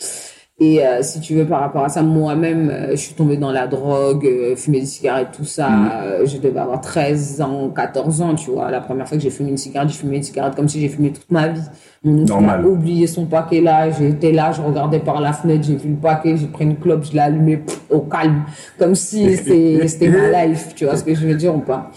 Et 0.58 0.86
euh, 0.86 1.04
si 1.04 1.20
tu 1.20 1.36
veux, 1.36 1.46
par 1.46 1.60
rapport 1.60 1.84
à 1.84 1.90
ça, 1.90 2.02
moi-même, 2.02 2.70
euh, 2.70 2.92
je 2.92 2.96
suis 2.96 3.14
tombée 3.14 3.36
dans 3.36 3.52
la 3.52 3.68
drogue, 3.68 4.26
euh, 4.26 4.56
fumer 4.56 4.80
des 4.80 4.86
cigarettes, 4.86 5.32
tout 5.36 5.44
ça. 5.44 5.68
Euh, 5.70 6.26
je 6.26 6.38
devais 6.38 6.58
avoir 6.62 6.80
13 6.80 7.42
ans, 7.42 7.70
14 7.76 8.22
ans, 8.22 8.36
tu 8.36 8.52
vois. 8.52 8.72
La 8.72 8.80
première 8.80 9.06
fois 9.06 9.18
que 9.18 9.24
j'ai 9.24 9.32
fumé 9.32 9.50
une 9.50 9.58
cigarette, 9.58 9.90
j'ai 9.90 9.98
fumé 9.98 10.16
une 10.16 10.24
cigarette 10.24 10.56
comme 10.56 10.70
si 10.70 10.80
j'ai 10.80 10.88
fumé 10.88 11.12
toute 11.12 11.30
ma 11.30 11.50
vie. 11.50 11.60
Mon 12.06 12.24
oncle 12.24 12.50
a 12.50 12.62
oublié 12.62 13.06
son 13.06 13.26
paquet 13.26 13.60
là. 13.60 13.92
J'étais 13.92 14.32
là, 14.32 14.54
je 14.54 14.62
regardais 14.62 15.00
par 15.00 15.20
la 15.20 15.34
fenêtre, 15.34 15.66
j'ai 15.68 15.76
vu 15.76 15.90
le 15.90 15.98
paquet, 15.98 16.38
j'ai 16.38 16.48
pris 16.48 16.64
une 16.64 16.78
clope, 16.78 17.04
je 17.04 17.12
l'ai 17.12 17.20
allumé 17.20 17.58
pff, 17.58 17.82
au 17.90 18.00
calme. 18.00 18.46
Comme 18.80 18.96
si 18.96 19.36
c'était 19.36 20.08
ma 20.08 20.46
life, 20.46 20.74
tu 20.74 20.86
vois 20.86 20.96
ce 20.96 21.04
que 21.04 21.14
je 21.14 21.28
veux 21.28 21.36
dire 21.36 21.54
ou 21.54 21.60
pas. 21.60 21.92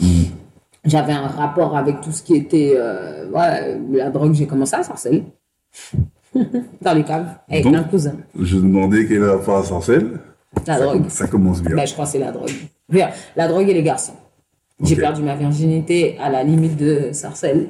J'avais 0.84 1.12
un 1.12 1.28
rapport 1.28 1.76
avec 1.76 2.00
tout 2.00 2.10
ce 2.10 2.24
qui 2.24 2.34
était 2.34 2.74
euh, 2.76 3.26
la 3.92 4.10
drogue. 4.10 4.34
J'ai 4.34 4.46
commencé 4.46 4.74
à 4.74 4.82
sarcelle. 4.82 5.22
dans 6.82 6.94
les 6.94 7.04
caves, 7.04 7.34
avec 7.48 7.64
Donc, 7.64 7.74
un 7.76 7.82
cousin. 7.84 8.14
Je 8.38 8.56
demandais 8.56 9.06
quel 9.06 9.16
est 9.16 9.20
le 9.20 9.30
rapport 9.32 9.58
à 9.58 9.64
Sarcelles. 9.64 10.18
La 10.66 10.76
Ça, 10.78 10.84
drogue. 10.84 11.00
com- 11.02 11.10
ça 11.10 11.26
commence 11.26 11.62
bien. 11.62 11.76
Ben, 11.76 11.86
je 11.86 11.92
crois 11.92 12.04
que 12.04 12.10
c'est 12.12 12.18
la 12.18 12.32
drogue. 12.32 12.50
La 13.36 13.48
drogue 13.48 13.68
et 13.68 13.74
les 13.74 13.82
garçons. 13.82 14.14
J'ai 14.82 14.96
perdu 14.96 15.22
ma 15.22 15.34
virginité 15.36 16.16
à 16.20 16.30
la 16.30 16.44
limite 16.44 16.76
de 16.76 17.10
Sarcelles. 17.12 17.68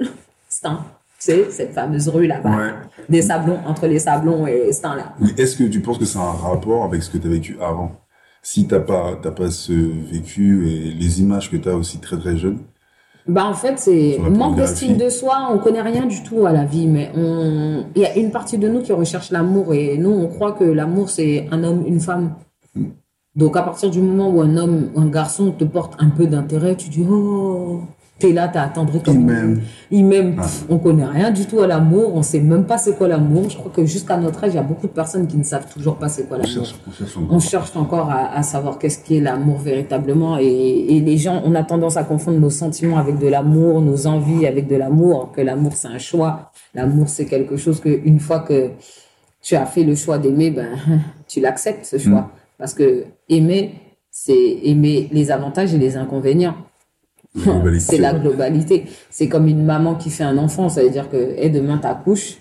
Stan. 0.49 0.77
Tu 1.21 1.33
sais, 1.33 1.47
cette 1.51 1.73
fameuse 1.75 2.09
rue 2.09 2.27
là-bas. 2.27 2.51
Ouais. 2.51 2.73
Des 3.09 3.23
sablons, 3.23 3.59
entre 3.67 3.87
les 3.87 3.99
sablons 3.99 4.47
et 4.47 4.71
Stan 4.73 4.95
là. 4.95 5.15
Est-ce 5.37 5.57
que 5.57 5.65
tu 5.65 5.81
penses 5.81 5.99
que 5.99 6.05
ça 6.05 6.21
a 6.21 6.23
un 6.23 6.33
rapport 6.33 6.85
avec 6.85 7.03
ce 7.03 7.11
que 7.11 7.19
tu 7.19 7.27
as 7.27 7.31
vécu 7.31 7.57
avant? 7.61 7.91
Si 8.43 8.67
t'as 8.69 8.79
pas, 8.81 9.19
t'as 9.21 9.33
pas 9.33 9.51
ce 9.51 9.73
vécu 9.73 10.69
et 10.71 10.93
les 10.93 11.21
images 11.21 11.51
que 11.51 11.57
tu 11.57 11.69
as 11.69 11.75
aussi 11.75 11.99
très 11.99 12.17
très 12.19 12.37
jeune, 12.37 12.59
Bah 13.29 13.45
en 13.45 13.53
fait, 13.53 13.79
c'est 13.79 14.19
manque 14.19 14.57
d'estime 14.57 14.97
de 14.97 15.11
soi, 15.11 15.51
on 15.53 15.59
connaît 15.59 15.83
rien 15.83 16.07
du 16.07 16.23
tout 16.23 16.47
à 16.47 16.53
la 16.53 16.65
vie, 16.65 16.87
mais 16.87 17.11
on... 17.15 17.85
il 17.95 18.01
y 18.01 18.07
a 18.07 18.17
une 18.17 18.31
partie 18.31 18.57
de 18.57 18.67
nous 18.69 18.81
qui 18.81 18.93
recherche 18.93 19.31
l'amour 19.31 19.75
et 19.75 19.99
nous, 19.99 20.11
on 20.11 20.29
croit 20.29 20.53
que 20.53 20.65
l'amour, 20.65 21.11
c'est 21.11 21.47
un 21.51 21.63
homme, 21.63 21.85
une 21.87 22.01
femme. 22.01 22.37
Donc 23.37 23.55
à 23.59 23.63
partir 23.63 23.91
du 23.91 24.01
moment 24.01 24.31
où 24.31 24.41
un 24.41 24.57
homme, 24.57 24.91
un 24.97 25.07
garçon 25.09 25.53
te 25.53 25.65
porte 25.65 25.95
un 25.99 26.09
peu 26.09 26.27
d'intérêt, 26.27 26.75
tu 26.75 26.89
dis, 26.89 27.05
oh, 27.09 27.83
t'es 28.19 28.33
là, 28.33 28.49
t'as 28.49 28.63
attendri 28.65 29.01
comme 29.01 29.15
Il 29.15 29.21
m'aime. 29.27 29.61
Il 29.91 30.05
m'aime. 30.05 30.37
Ah. 30.41 30.47
On 30.69 30.79
connaît 30.79 31.05
rien 31.05 31.31
du 31.31 31.47
tout 31.47 31.61
à 31.61 31.67
l'amour, 31.67 32.13
on 32.15 32.23
sait 32.23 32.41
même 32.41 32.65
pas 32.65 32.77
c'est 32.79 32.97
quoi 32.97 33.07
l'amour. 33.09 33.49
Je 33.49 33.57
crois 33.57 33.71
que 33.75 33.85
jusqu'à 33.87 34.17
notre 34.17 34.43
âge, 34.45 34.53
il 34.53 34.57
y 34.57 34.59
a 34.59 34.63
beaucoup 34.63 34.87
de 34.89 34.93
personnes 34.93 35.27
qui 35.27 35.37
ne 35.37 35.43
savent 35.45 35.73
toujours 35.73 35.97
pas 35.97 36.09
c'est 36.09 36.27
quoi 36.29 36.37
On 36.39 36.43
l'amour 36.43 36.65
cherche, 36.67 36.75
on 36.87 36.93
cherche 36.93 37.17
on 37.17 37.23
encore. 37.25 37.41
cherche 37.41 37.77
encore 37.77 38.11
à, 38.11 38.33
à 38.35 38.43
savoir 38.43 38.79
qu'est-ce 38.79 38.99
qu'est 39.05 39.21
l'amour 39.21 39.59
véritablement 39.59 40.39
et, 40.39 40.45
et 40.47 41.01
les 41.01 41.17
gens 41.17 41.41
on 41.45 41.55
a 41.55 41.63
tendance 41.63 41.97
à 41.97 42.05
confondre 42.05 42.39
nos 42.41 42.51
sentiments 42.51 42.99
avec 42.99 43.19
de 43.19 43.29
l'amour 43.29 43.81
nos 43.83 44.07
envies 44.07 44.47
avec 44.47 44.67
de 44.69 44.77
l'amour 44.77 45.33
que 45.33 45.41
l'amour 45.41 45.73
c'est 45.75 45.89
un 45.89 45.99
choix 45.99 46.51
l'amour 46.75 47.09
c'est 47.09 47.27
quelque 47.27 47.57
chose 47.57 47.81
que 47.81 47.89
une 48.05 48.21
fois 48.21 48.41
que 48.41 48.71
tu 49.43 49.55
as 49.55 49.65
fait 49.67 49.85
le 49.85 49.95
choix 49.95 50.19
d'aimer 50.19 50.51
ben 50.51 50.69
tu 51.29 51.41
l'acceptes 51.41 51.85
ce 51.85 51.99
choix 51.99 52.21
Mm. 52.21 52.29
parce 52.59 52.75
que 52.75 53.05
aimer 53.29 53.75
c'est 54.11 54.59
aimer 54.65 55.09
les 55.13 55.31
avantages 55.31 55.73
et 55.75 55.79
les 55.79 55.97
inconvénients 55.97 56.57
c'est 57.79 57.99
la 57.99 58.15
globalité. 58.15 58.87
C'est 59.11 59.29
comme 59.29 59.47
une 59.47 59.65
maman 59.65 59.95
qui 59.95 60.11
fait 60.11 60.25
un 60.25 60.39
enfant, 60.39 60.69
ça 60.69 60.83
veut 60.83 60.91
dire 60.91 61.09
que 61.11 61.35
et 61.37 61.51
demain 61.51 61.79
t'accouches, 61.79 62.39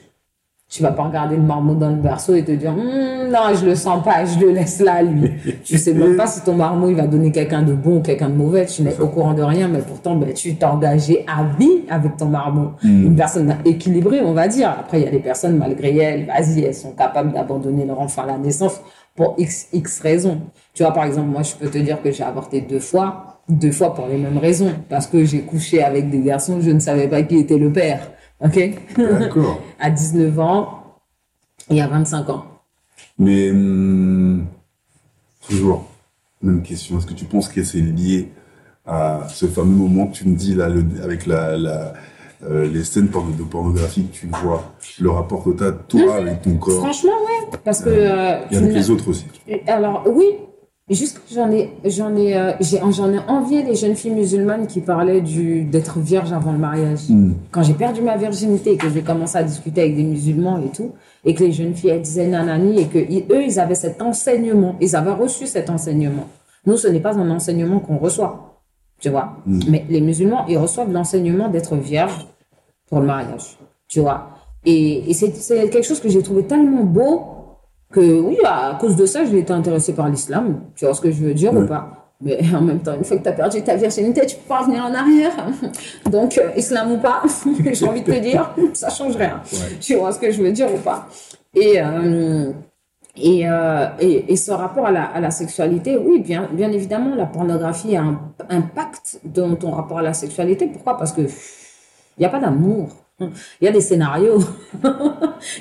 tu 0.70 0.84
vas 0.84 0.92
pas 0.92 1.04
regarder 1.04 1.38
le 1.38 1.44
marmot 1.44 1.76
dans 1.76 1.90
le 1.90 1.96
berceau 1.96 2.36
et 2.36 2.44
te 2.44 2.52
dire 2.52 2.72
Hum, 2.72 3.32
non 3.32 3.56
je 3.56 3.66
le 3.66 3.76
sens 3.76 4.04
pas, 4.04 4.26
je 4.26 4.38
le 4.38 4.52
laisse 4.52 4.82
là 4.82 5.02
lui. 5.02 5.32
tu 5.64 5.78
sais 5.78 5.94
même 5.94 6.18
pas 6.18 6.28
si 6.28 6.42
ton 6.42 6.56
marmot 6.56 6.90
il 6.90 6.96
va 6.96 7.08
donner 7.08 7.32
quelqu'un 7.32 7.62
de 7.62 7.74
bon 7.74 7.98
ou 7.98 8.02
quelqu'un 8.02 8.30
de 8.30 8.36
mauvais, 8.36 8.66
tu 8.66 8.82
n'es 8.82 9.00
au 9.00 9.08
courant 9.08 9.34
de 9.34 9.42
rien, 9.44 9.70
mais 9.70 9.80
pourtant 9.80 10.16
ben, 10.18 10.34
tu 10.34 10.56
t'es 10.56 10.66
engagé 10.66 11.26
à 11.26 11.46
vie 11.58 11.84
avec 11.90 12.18
ton 12.18 12.26
marmot. 12.26 12.72
Une 12.84 13.16
personne 13.16 13.56
équilibrée 13.64 14.20
on 14.22 14.34
va 14.34 14.50
dire. 14.50 14.70
Après 14.78 15.00
il 15.00 15.06
y 15.06 15.08
a 15.08 15.12
des 15.12 15.20
personnes 15.20 15.58
malgré 15.58 15.96
elles, 15.96 16.26
vas-y 16.26 16.64
elles 16.64 16.76
sont 16.76 16.92
capables 16.92 17.32
d'abandonner 17.32 17.86
leur 17.86 18.02
enfant 18.02 18.24
à 18.24 18.28
la 18.28 18.38
naissance 18.38 18.82
pour 19.16 19.36
x 19.38 19.68
x 19.72 20.02
raisons. 20.02 20.42
Tu 20.74 20.84
vois 20.84 20.92
par 20.92 21.06
exemple 21.06 21.28
moi 21.28 21.44
je 21.44 21.56
peux 21.56 21.70
te 21.70 21.78
dire 21.78 22.02
que 22.02 22.12
j'ai 22.12 22.24
avorté 22.24 22.60
deux 22.60 22.80
fois 22.80 23.37
deux 23.50 23.72
fois 23.72 23.94
pour 23.94 24.08
les 24.08 24.18
mêmes 24.18 24.38
raisons. 24.38 24.74
Parce 24.90 25.08
que 25.08 25.24
j'ai 25.26 25.42
couché 25.42 25.84
avec 25.84 26.10
des 26.10 26.20
garçons, 26.20 26.60
je 26.62 26.72
ne 26.72 26.80
savais 26.80 27.08
pas 27.08 27.22
qui 27.24 27.38
était 27.38 27.58
le 27.58 27.72
père. 27.72 28.12
OK? 28.44 28.60
D'accord. 28.98 29.62
À 29.80 29.90
19 29.90 30.40
ans 30.40 30.84
et 31.70 31.82
à 31.82 31.88
25 31.88 32.30
ans. 32.30 32.46
Mais 33.20 33.50
hum, 33.52 34.46
toujours, 35.48 35.86
même 36.42 36.62
question. 36.62 36.98
Est-ce 36.98 37.06
que 37.08 37.14
tu 37.14 37.26
penses 37.26 37.50
que 37.50 37.64
c'est 37.64 37.80
lié 37.82 38.30
à 38.86 39.28
ce 39.30 39.46
fameux 39.48 39.76
moment 39.76 40.08
que 40.08 40.16
tu 40.18 40.28
me 40.28 40.36
dis 40.36 40.54
là, 40.56 40.70
le- 40.70 40.86
avec 41.04 41.26
la, 41.26 41.58
la, 41.58 41.94
euh, 42.44 42.68
les 42.68 42.84
scènes 42.84 43.08
de 43.08 43.44
pornographie 43.44 44.06
que 44.08 44.16
tu 44.16 44.28
vois, 44.28 44.64
le 45.00 45.10
rapport 45.10 45.44
que 45.44 45.50
tu 45.52 45.64
as, 45.64 45.72
toi, 45.72 46.16
avec 46.18 46.42
ton 46.42 46.56
corps, 46.58 46.84
Franchement, 46.84 47.12
ouais. 47.12 47.58
Parce 47.64 47.82
que. 47.84 47.90
euh, 47.90 48.40
et 48.46 48.50
tu 48.50 48.56
avec 48.58 48.74
les 48.74 48.90
autres 48.90 49.10
aussi 49.10 49.26
Alors, 49.68 50.04
oui. 50.08 50.26
Juste, 50.90 51.20
j'en 51.34 51.52
ai, 51.52 51.70
j'en 51.84 52.16
ai, 52.16 52.38
euh, 52.38 52.54
j'ai- 52.62 52.80
j'en 52.92 53.12
ai 53.12 53.20
envié 53.28 53.62
les 53.62 53.76
jeunes 53.76 53.96
filles 53.96 54.12
musulmanes 54.14 54.68
qui 54.68 54.80
parlaient 54.80 55.20
du, 55.20 55.64
d'être 55.66 56.00
vierge 56.00 56.32
avant 56.32 56.54
le 56.54 56.58
mariage. 56.60 57.10
Hmm. 57.10 57.34
Quand 57.52 57.62
j'ai 57.62 57.74
perdu 57.74 58.02
ma 58.02 58.16
virginité 58.16 58.72
et 58.74 58.78
que 58.78 58.90
j'ai 58.90 59.02
commencé 59.02 59.38
à 59.38 59.44
discuter 59.44 59.82
avec 59.82 59.98
des 59.98 60.04
musulmans 60.04 60.60
et 60.60 60.70
tout, 60.70 60.92
et 61.26 61.34
que 61.34 61.44
les 61.44 61.52
jeunes 61.52 61.74
filles 61.76 61.90
elles 61.90 62.02
disaient 62.02 62.28
nanani 62.28 62.80
et 62.80 62.86
que 62.86 63.00
ils- 63.00 63.26
eux, 63.30 63.44
ils 63.44 63.60
avaient 63.60 63.76
cet 63.76 64.02
enseignement, 64.02 64.76
ils 64.80 64.96
avaient 64.96 65.12
reçu 65.12 65.46
cet 65.46 65.70
enseignement. 65.70 66.28
Nous, 66.66 66.78
ce 66.78 66.88
n'est 66.88 67.02
pas 67.02 67.18
un 67.18 67.30
enseignement 67.32 67.80
qu'on 67.82 67.98
reçoit, 67.98 68.62
tu 69.02 69.10
vois. 69.10 69.34
Mais 69.46 69.84
les 69.90 70.00
musulmans, 70.00 70.46
ils 70.48 70.58
reçoivent 70.58 70.92
l'enseignement 70.94 71.50
d'être 71.50 71.76
vierge 71.76 72.26
pour 72.90 73.02
le 73.02 73.08
mariage, 73.08 73.58
tu 73.90 74.00
vois. 74.00 74.30
Et, 74.66 75.10
et 75.10 75.14
c'est, 75.14 75.36
c'est 75.36 75.70
quelque 75.70 75.86
chose 75.86 76.00
que 76.00 76.08
j'ai 76.08 76.24
trouvé 76.24 76.44
tellement 76.44 76.84
beau 76.86 77.24
que 77.92 78.20
oui, 78.20 78.38
à 78.44 78.78
cause 78.80 78.96
de 78.96 79.06
ça, 79.06 79.26
j'ai 79.26 79.40
été 79.40 79.54
intéressée 79.54 79.94
par 79.94 80.10
l'islam. 80.10 80.62
Tu 80.76 80.86
vois 80.86 80.94
ce 80.94 81.02
que 81.02 81.12
je 81.12 81.24
veux 81.24 81.34
dire 81.34 81.54
ou 81.54 81.66
pas? 81.66 82.08
Mais 82.20 82.40
en 82.54 82.62
même 82.62 82.80
temps, 82.80 82.96
une 82.96 83.04
fois 83.04 83.18
que 83.18 83.24
tu 83.24 83.30
as 83.30 83.34
perdu 83.34 83.62
ta 83.62 83.76
virginité, 83.76 84.26
tu 84.26 84.38
peux 84.38 84.48
pas 84.48 84.62
revenir 84.62 84.84
en 84.84 84.94
arrière. 84.94 85.34
Donc, 86.10 86.38
euh, 86.38 86.50
islam 86.56 86.94
ou 86.94 86.98
pas, 86.98 87.22
j'ai 87.72 87.86
envie 87.88 88.02
de 88.02 88.12
te 88.12 88.20
dire, 88.20 88.54
ça 88.74 88.90
change 88.90 89.16
rien. 89.16 89.42
Tu 89.80 89.96
vois 89.96 90.12
ce 90.12 90.20
que 90.20 90.32
je 90.32 90.42
veux 90.42 90.52
dire 90.52 90.74
ou 90.74 90.78
pas? 90.80 91.08
Et, 91.54 91.76
euh, 91.78 92.52
et, 93.16 93.48
euh, 93.48 93.88
et, 94.00 94.34
et 94.34 94.36
ce 94.36 94.52
rapport 94.52 94.88
à 94.88 94.92
la, 94.92 95.04
à 95.06 95.20
la 95.20 95.30
sexualité, 95.30 95.98
oui, 95.98 96.20
bien, 96.20 96.50
bien 96.52 96.72
évidemment, 96.72 97.16
la 97.16 97.28
pornographie 97.28 97.96
a 97.96 98.02
un 98.02 98.20
impact 98.50 99.20
dans 99.24 99.56
ton 99.56 99.72
rapport 99.72 100.00
à 100.00 100.04
la 100.04 100.14
sexualité. 100.14 100.68
Pourquoi? 100.68 100.98
Parce 100.98 101.12
que 101.12 101.22
il 101.22 102.22
n'y 102.22 102.26
a 102.26 102.30
pas 102.30 102.40
d'amour. 102.40 102.90
Il 103.20 103.66
y 103.66 103.68
a 103.68 103.72
des 103.72 103.82
scénarios. 103.82 104.40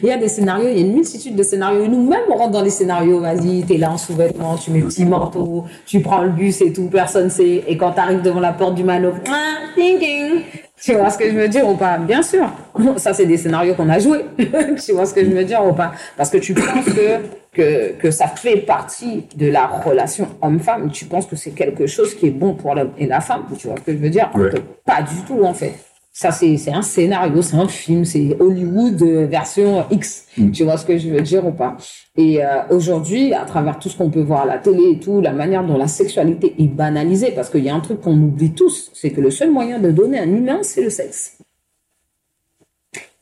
il 0.02 0.08
y 0.08 0.12
a 0.12 0.18
des 0.18 0.28
scénarios, 0.28 0.68
il 0.68 0.78
y 0.78 0.82
a 0.82 0.86
une 0.86 0.92
multitude 0.92 1.34
de 1.34 1.42
scénarios. 1.42 1.86
Nous-mêmes, 1.86 2.24
on 2.28 2.34
rentre 2.34 2.50
dans 2.50 2.60
les 2.60 2.68
scénarios. 2.68 3.20
Vas-y, 3.20 3.64
t'es 3.64 3.78
là 3.78 3.92
en 3.92 3.96
sous-vêtements, 3.96 4.56
tu 4.56 4.70
mets 4.72 4.82
petit 4.82 5.06
manteau, 5.06 5.64
tu 5.86 6.00
prends 6.00 6.22
le 6.22 6.28
bus 6.28 6.60
et 6.60 6.70
tout, 6.70 6.88
personne 6.88 7.30
sait. 7.30 7.64
Et 7.66 7.78
quand 7.78 7.92
t'arrives 7.92 8.20
devant 8.20 8.40
la 8.40 8.52
porte 8.52 8.74
du 8.74 8.84
mano, 8.84 9.12
ah, 9.30 9.72
ding, 9.74 9.98
ding. 9.98 10.42
Tu 10.78 10.92
vois 10.94 11.08
ce 11.08 11.16
que 11.16 11.30
je 11.30 11.34
veux 11.34 11.48
dire 11.48 11.66
ou 11.66 11.76
pas? 11.76 11.96
Bien 11.96 12.22
sûr. 12.22 12.46
Ça, 12.98 13.14
c'est 13.14 13.24
des 13.24 13.38
scénarios 13.38 13.74
qu'on 13.74 13.88
a 13.88 13.98
joués. 13.98 14.26
tu 14.36 14.92
vois 14.92 15.06
ce 15.06 15.14
que 15.14 15.24
je 15.24 15.30
veux 15.30 15.44
dire 15.44 15.64
ou 15.64 15.72
pas? 15.72 15.92
Parce 16.18 16.28
que 16.28 16.36
tu 16.36 16.52
penses 16.52 16.84
que, 16.84 17.22
que, 17.54 17.92
que 17.92 18.10
ça 18.10 18.26
fait 18.26 18.58
partie 18.58 19.24
de 19.34 19.48
la 19.48 19.66
relation 19.66 20.28
homme-femme. 20.42 20.90
Tu 20.90 21.06
penses 21.06 21.24
que 21.24 21.36
c'est 21.36 21.52
quelque 21.52 21.86
chose 21.86 22.14
qui 22.14 22.26
est 22.26 22.30
bon 22.30 22.52
pour 22.52 22.74
l'homme 22.74 22.92
et 22.98 23.06
la 23.06 23.22
femme. 23.22 23.44
Tu 23.58 23.66
vois 23.66 23.78
ce 23.78 23.82
que 23.82 23.92
je 23.92 23.96
veux 23.96 24.10
dire? 24.10 24.28
Ouais. 24.34 24.50
Pas 24.84 25.00
du 25.00 25.22
tout, 25.26 25.42
en 25.42 25.54
fait. 25.54 25.72
Ça, 26.18 26.30
c'est 26.30 26.56
c'est 26.56 26.72
un 26.72 26.80
scénario, 26.80 27.42
c'est 27.42 27.58
un 27.58 27.68
film, 27.68 28.06
c'est 28.06 28.40
Hollywood 28.40 29.02
euh, 29.02 29.26
version 29.26 29.84
X. 29.90 30.26
Tu 30.54 30.64
vois 30.64 30.78
ce 30.78 30.86
que 30.86 30.96
je 30.96 31.10
veux 31.10 31.20
dire 31.20 31.44
ou 31.46 31.52
pas? 31.52 31.76
Et 32.16 32.42
euh, 32.42 32.62
aujourd'hui, 32.70 33.34
à 33.34 33.44
travers 33.44 33.78
tout 33.78 33.90
ce 33.90 33.98
qu'on 33.98 34.08
peut 34.08 34.22
voir 34.22 34.44
à 34.44 34.46
la 34.46 34.56
télé 34.56 34.92
et 34.92 34.98
tout, 34.98 35.20
la 35.20 35.34
manière 35.34 35.62
dont 35.62 35.76
la 35.76 35.88
sexualité 35.88 36.54
est 36.58 36.68
banalisée, 36.68 37.32
parce 37.32 37.50
qu'il 37.50 37.62
y 37.64 37.68
a 37.68 37.74
un 37.74 37.80
truc 37.80 38.00
qu'on 38.00 38.16
oublie 38.16 38.52
tous, 38.52 38.90
c'est 38.94 39.10
que 39.10 39.20
le 39.20 39.30
seul 39.30 39.50
moyen 39.50 39.78
de 39.78 39.90
donner 39.90 40.18
un 40.18 40.30
humain, 40.30 40.60
c'est 40.62 40.82
le 40.82 40.88
sexe. 40.88 41.36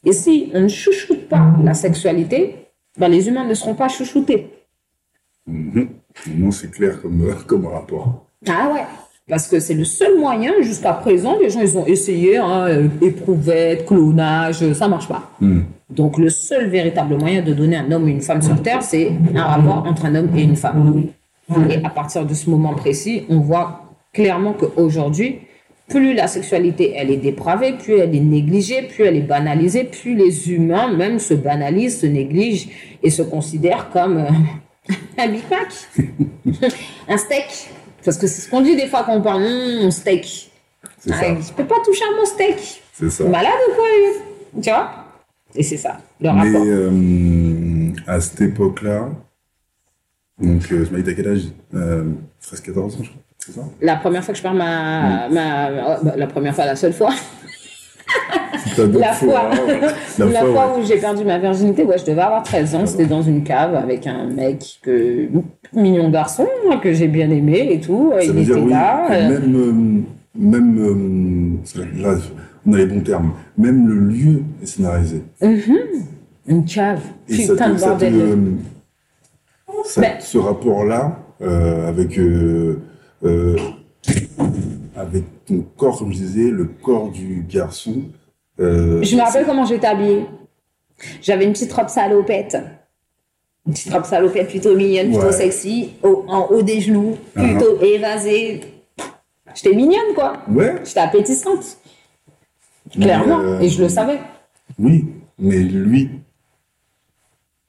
Et 0.04 0.12
si 0.12 0.52
on 0.54 0.60
ne 0.60 0.68
chouchoute 0.68 1.28
pas 1.28 1.52
la 1.64 1.74
sexualité, 1.74 2.68
ben 2.96 3.08
les 3.08 3.26
humains 3.26 3.44
ne 3.44 3.54
seront 3.54 3.74
pas 3.74 3.88
chouchoutés. 3.88 4.50
Mhm. 5.48 5.88
Non, 6.36 6.52
c'est 6.52 6.70
clair 6.70 7.02
comme, 7.02 7.22
euh, 7.28 7.34
comme 7.44 7.66
rapport. 7.66 8.26
Ah 8.46 8.70
ouais. 8.72 8.84
Parce 9.28 9.48
que 9.48 9.58
c'est 9.58 9.74
le 9.74 9.84
seul 9.84 10.18
moyen, 10.18 10.52
jusqu'à 10.60 10.92
présent, 10.92 11.38
les 11.40 11.48
gens, 11.48 11.60
ils 11.60 11.78
ont 11.78 11.86
essayé, 11.86 12.36
hein, 12.36 12.66
euh, 12.68 12.88
éprouvette, 13.00 13.86
clonage, 13.86 14.62
euh, 14.62 14.74
ça 14.74 14.86
marche 14.86 15.08
pas. 15.08 15.30
Hmm. 15.40 15.62
Donc, 15.88 16.18
le 16.18 16.28
seul 16.28 16.68
véritable 16.68 17.16
moyen 17.16 17.42
de 17.42 17.54
donner 17.54 17.76
un 17.76 17.90
homme 17.90 18.06
et 18.08 18.12
une 18.12 18.20
femme 18.20 18.42
sur 18.42 18.60
Terre, 18.60 18.82
c'est 18.82 19.12
un 19.34 19.44
rapport 19.44 19.86
entre 19.86 20.04
un 20.04 20.14
homme 20.14 20.28
et 20.36 20.42
une 20.42 20.56
femme. 20.56 21.04
Et 21.70 21.84
à 21.84 21.90
partir 21.90 22.26
de 22.26 22.34
ce 22.34 22.50
moment 22.50 22.74
précis, 22.74 23.24
on 23.30 23.38
voit 23.38 23.84
clairement 24.12 24.52
qu'aujourd'hui, 24.52 25.40
plus 25.88 26.14
la 26.14 26.26
sexualité, 26.26 26.94
elle 26.96 27.10
est 27.10 27.18
dépravée, 27.18 27.74
plus 27.74 27.98
elle 27.98 28.14
est 28.14 28.20
négligée, 28.20 28.82
plus 28.82 29.04
elle 29.04 29.16
est 29.16 29.20
banalisée, 29.20 29.84
plus 29.84 30.14
les 30.14 30.50
humains 30.50 30.90
même 30.92 31.18
se 31.18 31.34
banalisent, 31.34 32.00
se 32.00 32.06
négligent 32.06 32.68
et 33.02 33.10
se 33.10 33.22
considèrent 33.22 33.90
comme 33.90 34.18
euh, 34.18 34.92
un 35.18 35.28
Big 35.28 35.42
Mac, 35.50 36.72
un 37.08 37.16
steak. 37.16 37.70
Parce 38.04 38.18
que 38.18 38.26
c'est 38.26 38.42
ce 38.42 38.50
qu'on 38.50 38.60
dit 38.60 38.76
des 38.76 38.86
fois 38.86 39.04
quand 39.04 39.16
on 39.16 39.22
parle, 39.22 39.42
Hum, 39.44 39.90
steak. 39.90 40.50
C'est 40.98 41.12
Ah, 41.12 41.20
ça. 41.20 41.26
je 41.40 41.52
peux 41.52 41.64
pas 41.66 41.80
toucher 41.84 42.04
à 42.04 42.16
mon 42.18 42.24
steak. 42.24 42.82
C'est 42.92 43.10
ça. 43.10 43.24
Malade 43.24 43.52
ou 43.70 43.74
quoi, 43.74 43.84
lui 44.54 44.62
Tu 44.62 44.70
vois? 44.70 44.90
Et 45.56 45.62
c'est 45.62 45.76
ça, 45.76 45.98
le 46.20 46.30
Mais 46.32 46.52
euh, 46.56 47.92
à 48.06 48.20
cette 48.20 48.40
époque-là, 48.40 49.08
donc 50.40 50.62
euh, 50.72 50.84
dit 51.02 51.10
à 51.10 51.14
quel 51.14 51.28
âge? 51.28 51.42
Euh, 51.74 52.04
13-14 52.42 52.78
ans, 52.78 52.88
je 53.02 53.08
crois. 53.10 53.22
C'est 53.38 53.52
ça? 53.52 53.60
La 53.80 53.96
première 53.96 54.24
fois 54.24 54.32
que 54.32 54.38
je 54.38 54.42
perds 54.42 54.54
ma, 54.54 55.28
ma, 55.28 55.70
ma- 55.70 56.00
bah, 56.02 56.14
la 56.16 56.26
première 56.26 56.54
fois, 56.54 56.64
la 56.66 56.76
seule 56.76 56.92
fois, 56.92 57.10
T'as 57.12 57.53
la 58.98 59.12
fois, 59.12 59.50
ouais. 59.66 59.80
la, 60.18 60.24
La 60.26 60.40
fois, 60.40 60.50
fois, 60.52 60.72
ouais. 60.76 60.82
où 60.82 60.86
j'ai 60.86 60.96
perdu 60.98 61.24
ma 61.24 61.38
virginité, 61.38 61.84
ouais, 61.84 61.98
je 61.98 62.04
devais 62.04 62.22
avoir 62.22 62.42
13 62.42 62.74
ans. 62.74 62.86
C'était 62.86 63.06
dans 63.06 63.22
une 63.22 63.42
cave 63.44 63.74
avec 63.74 64.06
un 64.06 64.26
mec 64.26 64.78
que 64.82 65.28
mignon 65.74 66.10
garçon 66.10 66.46
hein, 66.70 66.78
que 66.82 66.92
j'ai 66.92 67.08
bien 67.08 67.30
aimé 67.30 67.68
et 67.72 67.80
tout. 67.80 68.12
Ça 68.18 68.24
Il 68.24 68.32
veut 68.32 68.42
dire 68.44 68.56
était 68.56 68.64
oui, 68.66 68.70
là. 68.70 69.06
que 69.08 69.12
euh, 69.14 69.28
même, 69.40 69.56
euh, 69.56 70.02
même 70.36 70.78
euh, 70.78 72.02
là, 72.02 72.14
on 72.66 72.72
a 72.72 72.76
les 72.78 72.86
bons 72.86 73.00
termes, 73.00 73.32
même 73.58 73.86
le 73.88 73.94
lieu 74.08 74.42
est 74.62 74.66
scénarisé. 74.66 75.22
une 76.46 76.64
cave. 76.64 77.00
Et 77.28 77.36
Putain 77.46 77.70
de 77.70 77.78
bordel. 77.80 78.14
ça- 79.84 80.00
Ben- 80.00 80.12
ce 80.20 80.38
rapport-là, 80.38 81.18
euh, 81.42 81.88
avec, 81.88 82.18
euh, 82.18 82.80
euh, 83.24 83.56
avec 84.96 85.24
ton 85.46 85.64
corps, 85.76 85.98
comme 85.98 86.12
je 86.12 86.18
disais, 86.18 86.50
le 86.50 86.64
corps 86.64 87.10
du 87.10 87.44
garçon. 87.48 87.94
Euh, 88.60 89.02
Je 89.02 89.16
me 89.16 89.22
rappelle 89.22 89.46
comment 89.46 89.64
j'étais 89.64 89.86
habillée. 89.86 90.26
J'avais 91.22 91.44
une 91.44 91.52
petite 91.52 91.72
robe 91.72 91.88
salopette. 91.88 92.56
Une 93.66 93.72
petite 93.72 93.92
robe 93.92 94.04
salopette 94.04 94.48
plutôt 94.48 94.74
mignonne, 94.76 95.08
plutôt 95.10 95.26
Ouais. 95.26 95.32
sexy, 95.32 95.90
au- 96.02 96.24
en 96.28 96.46
haut 96.50 96.62
des 96.62 96.80
genoux, 96.80 97.16
plutôt 97.34 97.80
évasée. 97.82 98.60
J'étais 99.54 99.74
mignonne, 99.74 100.14
quoi. 100.14 100.34
Ouais, 100.50 100.76
J'étais 100.84 101.00
appétissante. 101.00 101.78
Clairement. 102.92 103.40
Euh, 103.40 103.60
Et 103.60 103.68
je 103.68 103.82
le 103.82 103.88
savais. 103.88 104.18
Oui, 104.78 105.06
mais 105.38 105.58
lui, 105.58 106.10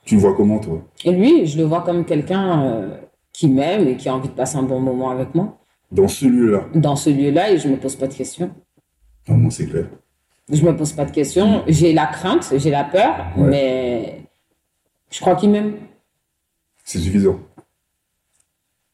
tu 0.05 0.15
le 0.15 0.21
vois 0.21 0.33
comment, 0.35 0.59
toi? 0.59 0.81
Et 1.03 1.11
lui, 1.11 1.45
je 1.47 1.57
le 1.57 1.63
vois 1.63 1.81
comme 1.81 2.05
quelqu'un 2.05 2.63
euh, 2.65 2.97
qui 3.33 3.47
m'aime 3.47 3.87
et 3.87 3.95
qui 3.97 4.09
a 4.09 4.15
envie 4.15 4.29
de 4.29 4.33
passer 4.33 4.57
un 4.57 4.63
bon 4.63 4.79
moment 4.79 5.09
avec 5.09 5.33
moi 5.35 5.57
Dans 5.91 6.07
ce 6.07 6.25
lieu-là? 6.25 6.65
Dans 6.73 6.95
ce 6.95 7.09
lieu-là 7.09 7.51
et 7.51 7.57
je 7.57 7.67
me 7.67 7.77
pose 7.77 7.95
pas 7.95 8.07
de 8.07 8.13
questions. 8.13 8.51
Non, 9.27 9.37
moi, 9.37 9.51
c'est 9.51 9.65
clair. 9.67 9.85
Je 10.51 10.63
me 10.63 10.75
pose 10.75 10.93
pas 10.93 11.05
de 11.05 11.11
questions. 11.11 11.63
J'ai 11.67 11.93
la 11.93 12.05
crainte, 12.07 12.53
j'ai 12.55 12.69
la 12.69 12.83
peur, 12.83 13.25
Ouais. 13.37 13.49
mais 13.49 14.21
je 15.09 15.19
crois 15.19 15.35
qu'il 15.35 15.49
m'aime. 15.49 15.77
C'est 16.83 16.99
suffisant. 16.99 17.39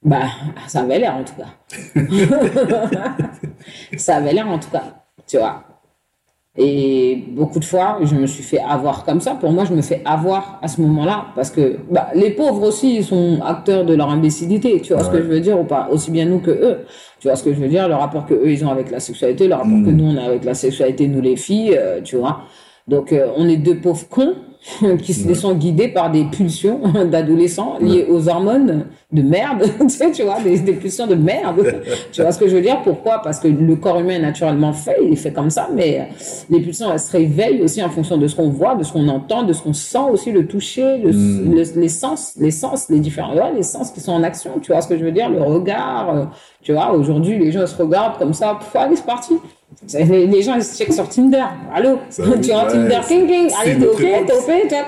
Bah, 0.03 0.27
ça 0.67 0.81
avait 0.81 0.99
l'air 0.99 1.15
en 1.15 1.23
tout 1.23 1.35
cas. 1.35 1.93
ça 3.97 4.15
avait 4.15 4.33
l'air 4.33 4.47
en 4.47 4.57
tout 4.59 4.69
cas, 4.69 5.03
tu 5.27 5.37
vois. 5.37 5.63
Et 6.57 7.23
beaucoup 7.29 7.59
de 7.59 7.63
fois, 7.65 7.99
je 8.03 8.13
me 8.13 8.27
suis 8.27 8.43
fait 8.43 8.59
avoir 8.59 9.05
comme 9.05 9.21
ça. 9.21 9.35
Pour 9.35 9.51
moi, 9.53 9.63
je 9.63 9.73
me 9.73 9.81
fais 9.81 10.01
avoir 10.03 10.59
à 10.61 10.67
ce 10.67 10.81
moment-là. 10.81 11.27
Parce 11.33 11.49
que 11.49 11.77
bah, 11.89 12.09
les 12.13 12.31
pauvres 12.31 12.67
aussi, 12.67 12.97
ils 12.97 13.05
sont 13.05 13.39
acteurs 13.41 13.85
de 13.85 13.93
leur 13.93 14.09
imbécilité. 14.09 14.81
Tu 14.81 14.93
vois 14.93 15.01
ce 15.03 15.09
que 15.09 15.17
je 15.19 15.27
veux 15.27 15.39
dire 15.39 15.57
ou 15.57 15.63
pas? 15.63 15.87
Aussi 15.89 16.11
bien 16.11 16.25
nous 16.25 16.39
que 16.39 16.51
eux. 16.51 16.79
Tu 17.19 17.29
vois 17.29 17.37
ce 17.37 17.43
que 17.43 17.53
je 17.53 17.59
veux 17.59 17.69
dire? 17.69 17.87
Le 17.87 17.95
rapport 17.95 18.25
que 18.25 18.33
eux, 18.33 18.51
ils 18.51 18.65
ont 18.65 18.69
avec 18.69 18.91
la 18.91 18.99
sexualité, 18.99 19.47
le 19.47 19.55
rapport 19.55 19.69
Mm. 19.69 19.85
que 19.85 19.91
nous, 19.91 20.03
on 20.05 20.17
a 20.17 20.23
avec 20.23 20.43
la 20.43 20.53
sexualité, 20.53 21.07
nous 21.07 21.21
les 21.21 21.37
filles, 21.37 21.73
euh, 21.77 22.01
tu 22.01 22.17
vois. 22.17 22.41
Donc, 22.87 23.13
euh, 23.13 23.27
on 23.37 23.47
est 23.47 23.57
deux 23.57 23.77
pauvres 23.79 24.07
cons 24.09 24.35
qui 25.01 25.13
se 25.13 25.23
Ouais. 25.23 25.29
laissent 25.29 25.45
guider 25.57 25.87
par 25.87 26.11
des 26.11 26.23
pulsions 26.25 26.79
d'adolescents 27.11 27.77
liées 27.81 28.05
aux 28.09 28.29
hormones 28.29 28.85
de 29.11 29.21
merde, 29.23 29.63
tu 29.81 29.89
sais, 29.89 30.11
tu 30.11 30.23
vois, 30.23 30.39
des, 30.39 30.59
des 30.59 30.73
pulsions 30.73 31.07
de 31.07 31.15
merde. 31.15 31.81
tu 32.11 32.21
vois 32.21 32.31
ce 32.31 32.39
que 32.39 32.47
je 32.47 32.55
veux 32.55 32.61
dire? 32.61 32.81
Pourquoi? 32.83 33.21
Parce 33.23 33.39
que 33.39 33.47
le 33.47 33.75
corps 33.75 33.99
humain 33.99 34.13
est 34.13 34.19
naturellement 34.19 34.71
fait, 34.71 34.97
il 35.03 35.13
est 35.13 35.15
fait 35.17 35.33
comme 35.33 35.49
ça, 35.49 35.67
mais 35.73 36.09
les 36.49 36.59
pulsions, 36.61 36.91
elles 36.93 36.99
se 36.99 37.11
réveillent 37.11 37.61
aussi 37.61 37.83
en 37.83 37.89
fonction 37.89 38.17
de 38.17 38.27
ce 38.27 38.35
qu'on 38.35 38.49
voit, 38.49 38.75
de 38.75 38.83
ce 38.83 38.93
qu'on 38.93 39.07
entend, 39.07 39.43
de 39.43 39.51
ce 39.53 39.63
qu'on 39.63 39.73
sent 39.73 39.97
aussi, 40.11 40.31
le 40.31 40.45
toucher, 40.47 40.97
le, 40.99 41.11
Mm. 41.11 41.55
le- 41.55 41.81
les 41.81 41.89
sens, 41.89 42.33
les 42.39 42.51
sens, 42.51 42.87
les 42.89 42.99
différents, 42.99 43.33
ouais, 43.35 43.51
les 43.55 43.63
sens 43.63 43.91
qui 43.91 43.99
sont 43.99 44.13
en 44.13 44.23
action, 44.23 44.51
tu 44.61 44.71
vois 44.71 44.81
ce 44.81 44.87
que 44.87 44.97
je 44.97 45.03
veux 45.03 45.11
dire? 45.11 45.29
Le 45.29 45.41
regard, 45.41 46.15
euh, 46.15 46.25
tu 46.61 46.71
vois, 46.73 46.91
aujourd'hui, 46.93 47.37
les 47.39 47.51
gens 47.51 47.65
se 47.65 47.75
regardent 47.81 48.17
comme 48.19 48.33
ça, 48.33 48.55
pff, 48.59 48.75
allez, 48.75 48.95
c'est 48.95 49.05
parti. 49.05 49.33
Les, 49.93 50.27
les 50.27 50.41
gens, 50.41 50.55
ils 50.55 50.63
se 50.63 50.77
checkent 50.77 50.93
sur 50.93 51.07
Tinder. 51.09 51.43
Allô 51.73 51.99
Ça, 52.09 52.23
Tu 52.41 52.49
vois, 52.51 52.63
ouais, 52.65 52.71
Tinder, 52.71 52.99
king, 53.07 53.27
king. 53.27 53.49
Allez, 53.61 53.77
t'es 53.79 53.87
OK, 53.87 53.97
t'es 53.97 54.33
OK, 54.33 54.67
t'es. 54.69 54.83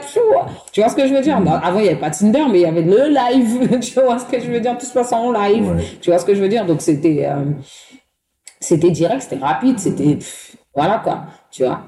Tu 0.71 0.81
vois 0.81 0.89
ce 0.89 0.95
que 0.95 1.07
je 1.07 1.13
veux 1.13 1.21
dire? 1.21 1.39
Non, 1.39 1.53
Avant, 1.53 1.79
il 1.79 1.83
n'y 1.83 1.89
avait 1.89 1.99
pas 1.99 2.09
Tinder, 2.11 2.43
mais 2.51 2.59
il 2.59 2.63
y 2.63 2.65
avait 2.65 2.81
le 2.83 3.07
live. 3.09 3.79
tu 3.81 3.99
vois 3.99 4.19
ce 4.19 4.25
que 4.25 4.39
je 4.39 4.51
veux 4.51 4.59
dire? 4.59 4.77
Tout 4.77 4.85
se 4.85 4.93
passe 4.93 5.11
en 5.13 5.31
live. 5.31 5.65
Ouais. 5.75 5.83
Tu 6.01 6.09
vois 6.09 6.19
ce 6.19 6.25
que 6.25 6.35
je 6.35 6.41
veux 6.41 6.49
dire? 6.49 6.65
Donc, 6.65 6.81
c'était 6.81 7.25
euh, 7.25 7.43
c'était 8.59 8.91
direct, 8.91 9.23
c'était 9.23 9.43
rapide, 9.43 9.79
c'était... 9.79 10.17
Voilà, 10.75 10.99
quoi. 11.03 11.25
Tu 11.51 11.63
vois? 11.63 11.81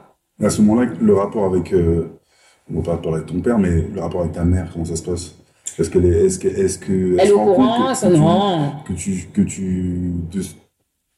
À 0.44 0.50
ce 0.50 0.62
moment-là, 0.62 0.92
le 1.00 1.16
rapport 1.16 1.46
avec. 1.46 1.74
Euh, 1.74 2.20
on 2.74 2.80
va 2.82 2.94
pas 2.94 2.98
parler 2.98 3.22
de 3.22 3.26
ton 3.26 3.40
père, 3.40 3.58
mais 3.58 3.70
le 3.94 4.02
rapport 4.02 4.22
avec 4.22 4.34
ta 4.34 4.44
mère, 4.44 4.70
comment 4.74 4.86
ça 4.86 4.96
se 4.96 5.04
passe? 5.04 5.36
Est-ce 5.80 5.98
est. 5.98 6.26
Est-ce 6.26 6.40
que. 6.40 6.48
Est-ce 6.48 6.78
que 6.80 7.18
Elle 7.20 7.30
est 7.30 7.32
au 7.32 7.40
courant 7.54 7.90
que- 7.90 7.98
ça, 7.98 8.08
que 8.10 8.14
Non. 8.14 8.74
Que 8.88 8.94
tu. 8.94 9.28
Que 9.34 9.42
tu. 9.42 10.12
de- 10.32 10.42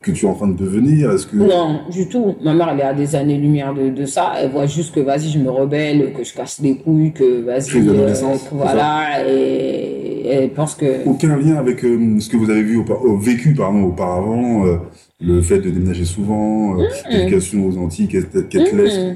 que 0.03 0.11
tu 0.11 0.25
es 0.25 0.29
en 0.29 0.35
train 0.35 0.47
de 0.47 0.57
devenir 0.57 1.11
Est-ce 1.11 1.27
que. 1.27 1.35
Non, 1.35 1.81
du 1.91 2.07
tout. 2.07 2.35
Ma 2.43 2.53
mère, 2.53 2.69
elle 2.71 2.79
est 2.79 2.83
à 2.83 2.93
des 2.93 3.15
années-lumière 3.15 3.73
de, 3.73 3.89
de 3.89 4.05
ça. 4.05 4.33
Elle 4.39 4.51
voit 4.51 4.67
juste 4.67 4.93
que, 4.93 4.99
vas-y, 4.99 5.29
je 5.29 5.39
me 5.39 5.49
rebelle, 5.49 6.13
que 6.13 6.23
je 6.23 6.33
casse 6.33 6.59
les 6.61 6.77
couilles, 6.77 7.13
que, 7.13 7.41
vas-y, 7.43 7.61
c'est 7.61 8.49
voilà. 8.51 9.27
Et 9.27 10.27
elle 10.27 10.49
pense 10.51 10.75
que... 10.75 11.07
Aucun 11.07 11.35
lien 11.37 11.55
avec 11.55 11.83
euh, 11.83 12.19
ce 12.19 12.29
que 12.29 12.37
vous 12.37 12.49
avez 12.49 12.61
vu 12.61 12.79
euh, 12.79 12.83
vécu 13.19 13.53
pardon, 13.53 13.83
auparavant, 13.83 14.67
euh, 14.67 14.77
le 15.19 15.41
fait 15.41 15.59
de 15.59 15.69
déménager 15.69 16.05
souvent, 16.05 16.79
euh, 16.79 16.83
l'éducation 17.09 17.65
aux 17.65 17.77
Antilles, 17.77 18.07
qu'elle 18.07 18.27
te 18.27 18.39
te 18.39 18.75
laisse? 18.75 19.15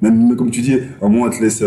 Même 0.00 0.36
comme 0.36 0.50
tu 0.50 0.60
dis, 0.60 0.74
à 0.74 1.06
un 1.06 1.08
moment, 1.08 1.26
elle 1.30 1.38
te 1.38 1.42
laisse, 1.42 1.62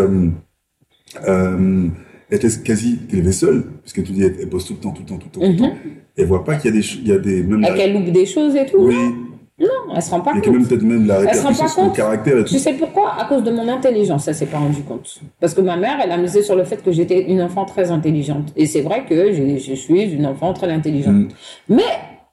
elle 2.30 2.40
laisse 2.42 2.58
quasi 2.58 2.98
t'élever 2.98 3.32
seule, 3.32 3.64
puisque 3.82 4.04
tu 4.04 4.12
dis, 4.12 4.24
elle, 4.24 4.36
elle 4.42 4.50
bosse 4.50 4.66
tout 4.66 4.74
le 4.74 4.80
temps, 4.80 4.92
tout 4.92 5.02
le 5.04 5.08
temps, 5.08 5.18
tout 5.18 5.28
le 5.28 5.32
temps, 5.32 5.42
tout 5.56 5.64
le 5.64 5.70
temps. 5.70 5.76
Elle 6.18 6.26
voit 6.26 6.44
pas 6.44 6.56
qu'il 6.56 6.74
y 6.74 6.78
a 6.78 6.82
des, 6.82 6.86
il 6.96 7.08
y 7.08 7.12
a 7.12 7.18
des, 7.20 7.44
même 7.44 7.62
la- 7.62 7.72
qu'elle 7.74 7.94
loupe 7.94 8.12
des 8.12 8.26
choses 8.26 8.56
et 8.56 8.66
tout. 8.66 8.78
oui, 8.80 8.96
Non, 9.60 9.94
elle 9.96 10.02
se 10.02 10.12
rend 10.12 10.22
pas 10.22 10.32
et 10.36 10.42
que 10.42 10.46
compte. 10.46 10.56
même 10.56 10.68
peut-être 10.68 10.84
même 10.84 11.08
la 11.08 11.22
Elle 11.22 11.36
se 11.36 11.42
rend 11.42 11.50
répercussion 11.50 11.64
pas 11.66 11.70
sur 11.70 11.84
compte. 11.84 11.96
caractère 11.96 12.38
et 12.40 12.44
tout. 12.44 12.54
Tu 12.54 12.60
sais 12.60 12.74
pourquoi? 12.74 13.14
À 13.20 13.26
cause 13.26 13.44
de 13.44 13.52
mon 13.52 13.68
intelligence, 13.68 14.28
elle 14.28 14.36
s'est 14.36 14.46
pas 14.46 14.58
rendue 14.60 14.82
compte. 14.84 15.20
Parce 15.40 15.54
que 15.54 15.62
ma 15.62 15.78
mère, 15.78 15.98
elle 16.04 16.12
a 16.12 16.18
misé 16.18 16.42
sur 16.44 16.56
le 16.56 16.64
fait 16.64 16.84
que 16.84 16.92
j'étais 16.92 17.22
une 17.32 17.42
enfant 17.42 17.66
très 17.66 17.90
intelligente. 17.92 18.52
Et 18.56 18.66
c'est 18.66 18.82
vrai 18.82 19.06
que 19.08 19.32
je 19.32 19.74
suis 19.74 20.02
une 20.12 20.26
enfant 20.26 20.54
très 20.54 20.70
intelligente. 20.72 21.16
Mm. 21.16 21.28
Mais 21.70 21.84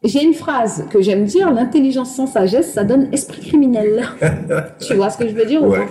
j'ai 0.05 0.23
une 0.23 0.35
phrase 0.35 0.87
que 0.91 1.01
j'aime 1.01 1.25
dire, 1.25 1.53
l'intelligence 1.53 2.15
sans 2.15 2.27
sagesse, 2.27 2.73
ça 2.73 2.85
donne 2.85 3.09
esprit 3.13 3.41
criminel. 3.41 4.05
tu 4.87 4.95
vois 4.95 5.11
ce 5.11 5.19
que 5.19 5.29
je 5.29 5.35
veux 5.35 5.47
dire 5.47 5.63
ou 5.63 5.75
Ouais. 5.75 5.87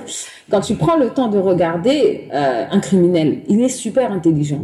Quand 0.50 0.62
tu 0.62 0.76
prends 0.76 0.98
le 0.98 1.10
temps 1.10 1.28
de 1.28 1.38
regarder 1.40 2.28
euh, 2.34 2.66
un 2.70 2.80
criminel, 2.80 3.42
il 3.48 3.62
est 3.62 3.70
super 3.70 4.12
intelligent. 4.12 4.62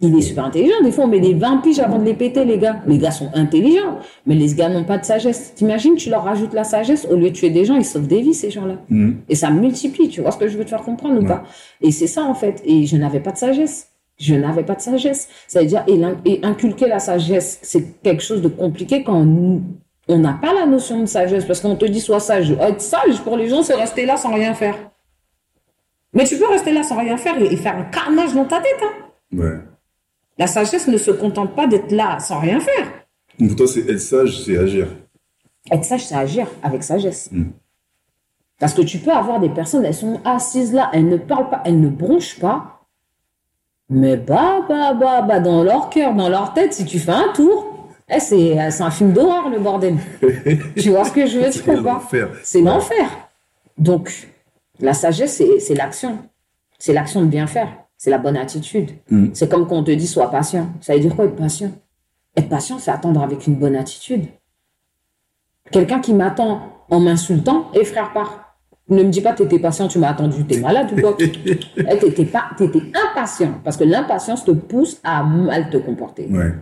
Il 0.00 0.16
est 0.16 0.22
super 0.22 0.44
intelligent. 0.44 0.74
Des 0.82 0.90
fois, 0.90 1.04
on 1.04 1.08
met 1.08 1.20
des 1.20 1.34
20 1.34 1.58
piges 1.58 1.78
avant 1.78 1.98
de 1.98 2.04
les 2.04 2.14
péter, 2.14 2.44
les 2.44 2.58
gars. 2.58 2.80
Les 2.88 2.98
gars 2.98 3.12
sont 3.12 3.30
intelligents, 3.34 3.98
mais 4.26 4.34
les 4.34 4.52
gars 4.54 4.68
n'ont 4.68 4.82
pas 4.82 4.98
de 4.98 5.04
sagesse. 5.04 5.54
T'imagines, 5.54 5.94
tu 5.94 6.10
leur 6.10 6.24
rajoutes 6.24 6.54
la 6.54 6.64
sagesse, 6.64 7.06
au 7.08 7.14
lieu 7.14 7.30
de 7.30 7.34
tuer 7.34 7.50
des 7.50 7.64
gens, 7.64 7.76
ils 7.76 7.84
sauvent 7.84 8.08
des 8.08 8.20
vies, 8.20 8.34
ces 8.34 8.50
gens-là. 8.50 8.78
Mhm. 8.88 9.18
Et 9.28 9.36
ça 9.36 9.50
multiplie, 9.50 10.08
tu 10.08 10.20
vois 10.20 10.32
ce 10.32 10.38
que 10.38 10.48
je 10.48 10.58
veux 10.58 10.64
te 10.64 10.70
faire 10.70 10.82
comprendre 10.82 11.22
ou 11.22 11.24
pas? 11.24 11.44
Et 11.80 11.92
c'est 11.92 12.08
ça, 12.08 12.24
en 12.24 12.34
fait. 12.34 12.62
Et 12.64 12.84
je 12.86 12.96
n'avais 12.96 13.20
pas 13.20 13.30
de 13.30 13.38
sagesse. 13.38 13.91
Je 14.18 14.34
n'avais 14.34 14.62
pas 14.62 14.74
de 14.74 14.80
sagesse. 14.80 15.28
C'est-à-dire, 15.48 15.84
et, 16.24 16.40
inculquer 16.42 16.86
la 16.86 16.98
sagesse, 16.98 17.58
c'est 17.62 18.02
quelque 18.02 18.22
chose 18.22 18.42
de 18.42 18.48
compliqué 18.48 19.02
quand 19.02 19.26
on 20.08 20.18
n'a 20.18 20.34
pas 20.34 20.52
la 20.52 20.66
notion 20.66 21.00
de 21.00 21.06
sagesse, 21.06 21.44
parce 21.44 21.60
qu'on 21.60 21.76
te 21.76 21.84
dit 21.84 22.00
sois 22.00 22.20
sage. 22.20 22.52
Être 22.52 22.80
sage, 22.80 23.20
pour 23.22 23.36
les 23.36 23.48
gens, 23.48 23.62
c'est 23.62 23.74
rester 23.74 24.06
là 24.06 24.16
sans 24.16 24.34
rien 24.34 24.54
faire. 24.54 24.76
Mais 26.12 26.24
tu 26.24 26.36
peux 26.36 26.48
rester 26.48 26.72
là 26.72 26.82
sans 26.82 26.98
rien 26.98 27.16
faire 27.16 27.40
et, 27.40 27.56
faire 27.56 27.76
un 27.76 27.84
carnage 27.84 28.34
dans 28.34 28.44
ta 28.44 28.60
tête. 28.60 28.80
Hein. 28.82 29.36
Ouais. 29.36 29.58
La 30.38 30.46
sagesse 30.46 30.88
ne 30.88 30.98
se 30.98 31.10
contente 31.10 31.54
pas 31.54 31.66
d'être 31.66 31.90
là 31.92 32.18
sans 32.18 32.40
rien 32.40 32.60
faire. 32.60 32.92
Pour 33.38 33.56
toi, 33.56 33.66
c'est 33.66 33.88
être 33.88 34.00
sage, 34.00 34.42
c'est 34.44 34.58
agir. 34.58 34.88
Être 35.70 35.84
sage, 35.84 36.06
c'est 36.06 36.14
agir 36.14 36.46
avec 36.62 36.82
sagesse. 36.82 37.30
Mm. 37.32 37.50
Parce 38.58 38.74
que 38.74 38.82
tu 38.82 38.98
peux 38.98 39.10
avoir 39.10 39.40
des 39.40 39.48
personnes, 39.48 39.84
elles 39.84 39.94
sont 39.94 40.20
assises 40.24 40.72
là, 40.72 40.90
elles 40.92 41.08
ne 41.08 41.16
parlent 41.16 41.50
pas, 41.50 41.62
elles 41.64 41.80
ne 41.80 41.88
bronchent 41.88 42.38
pas. 42.38 42.71
Mais 43.94 44.16
bah, 44.16 44.64
bah, 44.66 44.94
bah, 44.94 45.20
bah, 45.20 45.38
dans 45.38 45.62
leur 45.62 45.90
cœur, 45.90 46.14
dans 46.14 46.30
leur 46.30 46.54
tête, 46.54 46.72
si 46.72 46.86
tu 46.86 46.98
fais 46.98 47.12
un 47.12 47.30
tour, 47.34 47.90
eh, 48.08 48.18
c'est 48.18 48.58
euh, 48.58 48.70
c'est 48.70 48.82
un 48.82 48.90
film 48.90 49.12
d'horreur, 49.12 49.50
le 49.50 49.58
bordel. 49.58 49.96
tu 50.76 50.90
vois 50.90 51.04
ce 51.04 51.12
que 51.12 51.26
je 51.26 51.38
veux 51.38 51.50
dire 51.50 51.52
C'est 51.52 51.76
l'enfer. 51.76 52.28
C'est 52.42 52.60
l'enfer. 52.62 53.06
Donc, 53.76 54.28
la 54.80 54.94
sagesse, 54.94 55.36
c'est 55.36 55.60
c'est 55.60 55.74
l'action. 55.74 56.18
C'est 56.78 56.94
l'action 56.94 57.20
de 57.20 57.26
bien 57.26 57.46
faire. 57.46 57.68
C'est 57.98 58.10
la 58.10 58.18
bonne 58.18 58.38
attitude. 58.38 58.92
Mm. 59.10 59.28
C'est 59.34 59.50
comme 59.50 59.68
quand 59.68 59.76
on 59.76 59.84
te 59.84 59.90
dit 59.90 60.06
sois 60.06 60.30
patient. 60.30 60.68
Ça 60.80 60.94
veut 60.94 61.00
dire 61.00 61.14
quoi 61.14 61.26
être 61.26 61.36
patient? 61.36 61.70
Être 62.34 62.48
patient, 62.48 62.78
c'est 62.78 62.90
attendre 62.90 63.22
avec 63.22 63.46
une 63.46 63.56
bonne 63.56 63.76
attitude. 63.76 64.24
Quelqu'un 65.70 66.00
qui 66.00 66.14
m'attend 66.14 66.62
en 66.88 66.98
m'insultant, 66.98 67.70
et 67.74 67.84
frère, 67.84 68.12
part. 68.12 68.41
Ne 68.88 69.04
me 69.04 69.10
dis 69.10 69.20
pas, 69.20 69.32
t'étais 69.32 69.58
patient, 69.58 69.88
tu 69.88 69.98
m'as 69.98 70.10
attendu, 70.10 70.44
t'es 70.44 70.58
malade 70.58 70.92
ou 70.92 71.00
quoi 71.00 71.16
Eh, 71.20 71.98
T'étais 71.98 72.24
pas, 72.24 72.50
t'étais 72.56 72.82
impatient. 73.10 73.54
Parce 73.64 73.76
que 73.76 73.84
l'impatience 73.84 74.44
te 74.44 74.50
pousse 74.50 75.00
à 75.04 75.22
mal 75.22 75.70
te 75.70 75.76
comporter. 75.76 76.26
Ouais. 76.30 76.52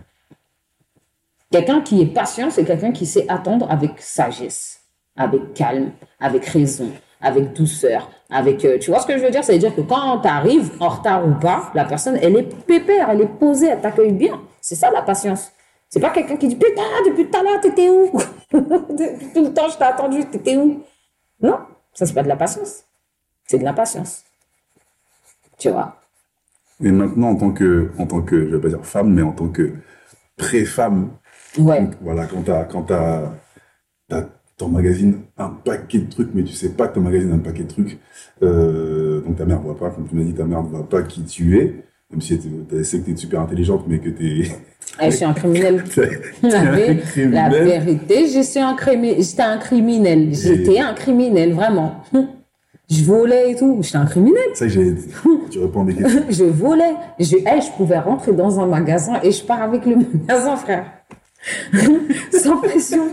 Quelqu'un 1.51 1.81
qui 1.81 2.01
est 2.01 2.05
patient, 2.05 2.49
c'est 2.49 2.63
quelqu'un 2.63 2.91
qui 2.91 3.05
sait 3.05 3.25
attendre 3.27 3.69
avec 3.69 3.99
sagesse, 3.99 4.81
avec 5.17 5.53
calme, 5.53 5.91
avec 6.19 6.45
raison, 6.45 6.89
avec 7.19 7.53
douceur, 7.53 8.09
avec... 8.29 8.63
euh, 8.63 8.77
tu 8.79 8.91
vois 8.91 8.99
ce 9.01 9.07
que 9.07 9.17
je 9.17 9.23
veux 9.23 9.31
dire? 9.31 9.43
C'est-à-dire 9.43 9.75
que 9.75 9.81
quand 9.81 10.19
tu 10.19 10.27
arrives, 10.29 10.71
en 10.79 10.87
retard 10.89 11.27
ou 11.27 11.33
pas, 11.33 11.71
la 11.73 11.83
personne, 11.83 12.17
elle 12.21 12.37
est 12.37 12.65
pépère, 12.65 13.09
elle 13.09 13.21
est 13.21 13.39
posée, 13.39 13.67
elle 13.67 13.81
t'accueille 13.81 14.13
bien. 14.13 14.39
C'est 14.61 14.75
ça 14.75 14.89
la 14.91 15.01
patience. 15.01 15.51
C'est 15.89 15.99
pas 15.99 16.11
quelqu'un 16.11 16.37
qui 16.37 16.47
dit 16.47 16.55
putain, 16.55 16.83
depuis 17.05 17.25
tout 17.27 17.37
à 17.37 17.43
l'heure, 17.43 17.59
t'étais 17.59 17.89
où? 17.89 18.11
Tout 18.51 19.43
le 19.43 19.53
temps, 19.53 19.67
je 19.69 19.77
t'ai 19.77 19.83
attendu, 19.83 20.23
t'étais 20.25 20.55
où? 20.55 20.83
Non, 21.41 21.57
ça 21.93 22.05
c'est 22.05 22.13
pas 22.13 22.23
de 22.23 22.27
la 22.29 22.35
patience. 22.37 22.85
C'est 23.47 23.59
de 23.59 23.63
l'impatience. 23.63 24.23
Tu 25.57 25.69
vois 25.69 25.97
Et 26.83 26.91
maintenant, 26.91 27.29
en 27.29 27.35
tant 27.35 27.51
que, 27.51 27.91
en 27.97 28.07
tant 28.07 28.21
que, 28.21 28.47
je 28.49 28.55
vais 28.55 28.61
pas 28.61 28.69
dire 28.69 28.85
femme, 28.85 29.13
mais 29.13 29.21
en 29.21 29.33
tant 29.33 29.49
que 29.49 29.73
pré-femme, 30.37 31.11
Ouais. 31.57 31.81
donc, 31.81 31.95
voilà, 32.01 32.27
quand 32.27 32.43
t'as, 32.43 32.65
quand 32.65 32.83
t'as, 32.83 33.31
t'as, 34.09 34.25
t'emmagasines 34.57 35.23
un 35.37 35.49
paquet 35.49 35.99
de 35.99 36.09
trucs, 36.09 36.33
mais 36.33 36.43
tu 36.43 36.53
sais 36.53 36.71
pas 36.73 36.87
que 36.87 36.95
t'emmagasines 36.95 37.33
un 37.33 37.39
paquet 37.39 37.63
de 37.63 37.69
trucs, 37.69 37.99
euh, 38.43 39.21
donc 39.21 39.37
ta 39.37 39.45
mère 39.45 39.61
voit 39.61 39.77
pas, 39.77 39.91
comme 39.91 40.07
tu 40.07 40.15
m'as 40.15 40.23
dit, 40.23 40.33
ta 40.35 40.45
mère 40.45 40.63
ne 40.63 40.69
voit 40.69 40.87
pas 40.89 41.03
qui 41.03 41.23
tu 41.25 41.59
es, 41.59 41.85
même 42.11 42.21
si 42.21 42.39
elle 42.71 42.85
sait 42.85 42.99
que 42.99 43.05
t'es 43.11 43.15
super 43.15 43.41
intelligente, 43.41 43.83
mais 43.87 43.99
que 43.99 44.09
t'es, 44.09 44.51
Eh, 45.01 45.09
je 45.11 45.15
suis 45.15 45.25
un 45.25 45.33
criminel. 45.33 45.83
La, 46.43 46.59
un 46.61 46.75
vé- 46.75 46.87
la 46.95 46.95
criminel. 47.49 47.63
vérité, 47.63 48.27
je 48.27 48.41
suis 48.41 48.59
un 48.59 48.75
crimi- 48.75 49.15
j'étais 49.21 49.41
un 49.43 49.57
criminel. 49.57 50.29
J'étais 50.33 50.79
un 50.79 50.93
criminel, 50.93 51.53
vraiment. 51.53 51.95
Je 52.89 53.05
volais 53.05 53.51
et 53.51 53.55
tout. 53.55 53.77
J'étais 53.81 53.97
un 53.99 54.05
criminel. 54.05 54.43
Ça 54.53 54.67
j'ai, 54.67 54.93
tu 55.49 55.59
réponds 55.59 55.83
à 55.83 55.85
des 55.85 55.93
questions. 55.95 56.23
Je 56.29 56.43
volais. 56.43 56.93
Je, 57.21 57.37
eh, 57.37 57.61
je 57.61 57.71
pouvais 57.77 57.97
rentrer 57.99 58.33
dans 58.33 58.59
un 58.59 58.65
magasin 58.67 59.13
et 59.23 59.31
je 59.31 59.41
pars 59.45 59.61
avec 59.61 59.85
le 59.85 59.95
magasin, 59.95 60.57
frère. 60.57 60.85
Sans 62.33 62.57
pression. 62.57 63.03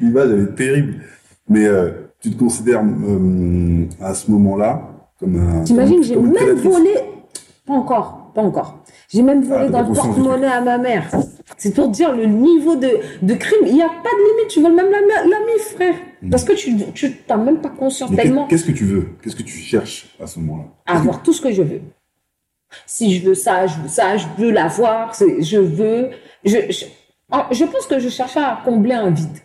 L'image, 0.00 0.30
elle 0.32 0.40
est 0.40 0.54
terrible. 0.54 0.94
Mais, 1.50 1.66
euh, 1.66 1.90
tu 2.18 2.30
te 2.30 2.38
considères 2.38 2.82
euh, 2.82 3.84
à 4.00 4.14
ce 4.14 4.30
moment-là 4.30 4.82
comme 5.20 5.36
un. 5.36 5.64
T'imagines, 5.64 6.02
j'ai 6.02 6.16
même 6.16 6.54
volé. 6.54 6.94
Pas 7.66 7.74
encore, 7.74 8.25
pas 8.36 8.42
encore. 8.42 8.78
J'ai 9.08 9.22
même 9.22 9.42
volé 9.42 9.64
Ah, 9.68 9.70
dans 9.70 9.82
le 9.88 9.94
porte-monnaie 9.94 10.46
à 10.46 10.60
ma 10.60 10.78
mère. 10.78 11.08
C'est 11.56 11.74
pour 11.74 11.88
dire 11.88 12.14
le 12.14 12.26
niveau 12.26 12.76
de, 12.76 12.90
de 13.22 13.34
crime. 13.34 13.66
Il 13.66 13.74
n'y 13.74 13.82
a 13.82 13.88
pas 13.88 14.10
de 14.18 14.30
limite. 14.30 14.48
Tu 14.50 14.60
voles 14.60 14.74
même 14.74 14.90
la, 14.90 15.00
la 15.22 15.38
mif, 15.46 15.62
frère. 15.74 15.94
Parce 16.30 16.44
que 16.44 16.52
tu 16.52 17.16
n'as 17.28 17.36
même 17.36 17.60
pas 17.60 17.70
conscience 17.70 18.10
Mais 18.10 18.16
tellement 18.22 18.46
Qu'est-ce 18.46 18.64
que 18.64 18.72
tu 18.72 18.84
veux? 18.84 19.08
Qu'est-ce 19.22 19.36
que 19.36 19.42
tu 19.42 19.56
cherches 19.58 20.14
à 20.22 20.26
ce 20.26 20.38
moment-là? 20.40 20.64
Avoir 20.86 21.22
tout 21.22 21.32
ce 21.32 21.40
que 21.40 21.50
je 21.52 21.62
veux. 21.62 21.80
Si 22.84 23.14
je 23.18 23.26
veux 23.28 23.34
ça, 23.34 23.66
je 23.66 23.78
veux 23.80 23.88
ça, 23.88 24.16
je 24.16 24.26
veux 24.38 24.50
l'avoir, 24.50 25.12
je 25.14 25.58
veux. 25.58 26.10
Je, 26.44 26.58
je, 26.70 26.84
ah, 27.30 27.48
je 27.50 27.64
pense 27.64 27.86
que 27.86 27.98
je 27.98 28.08
cherchais 28.08 28.40
à 28.40 28.60
combler 28.64 28.94
un 28.94 29.10
vide. 29.10 29.38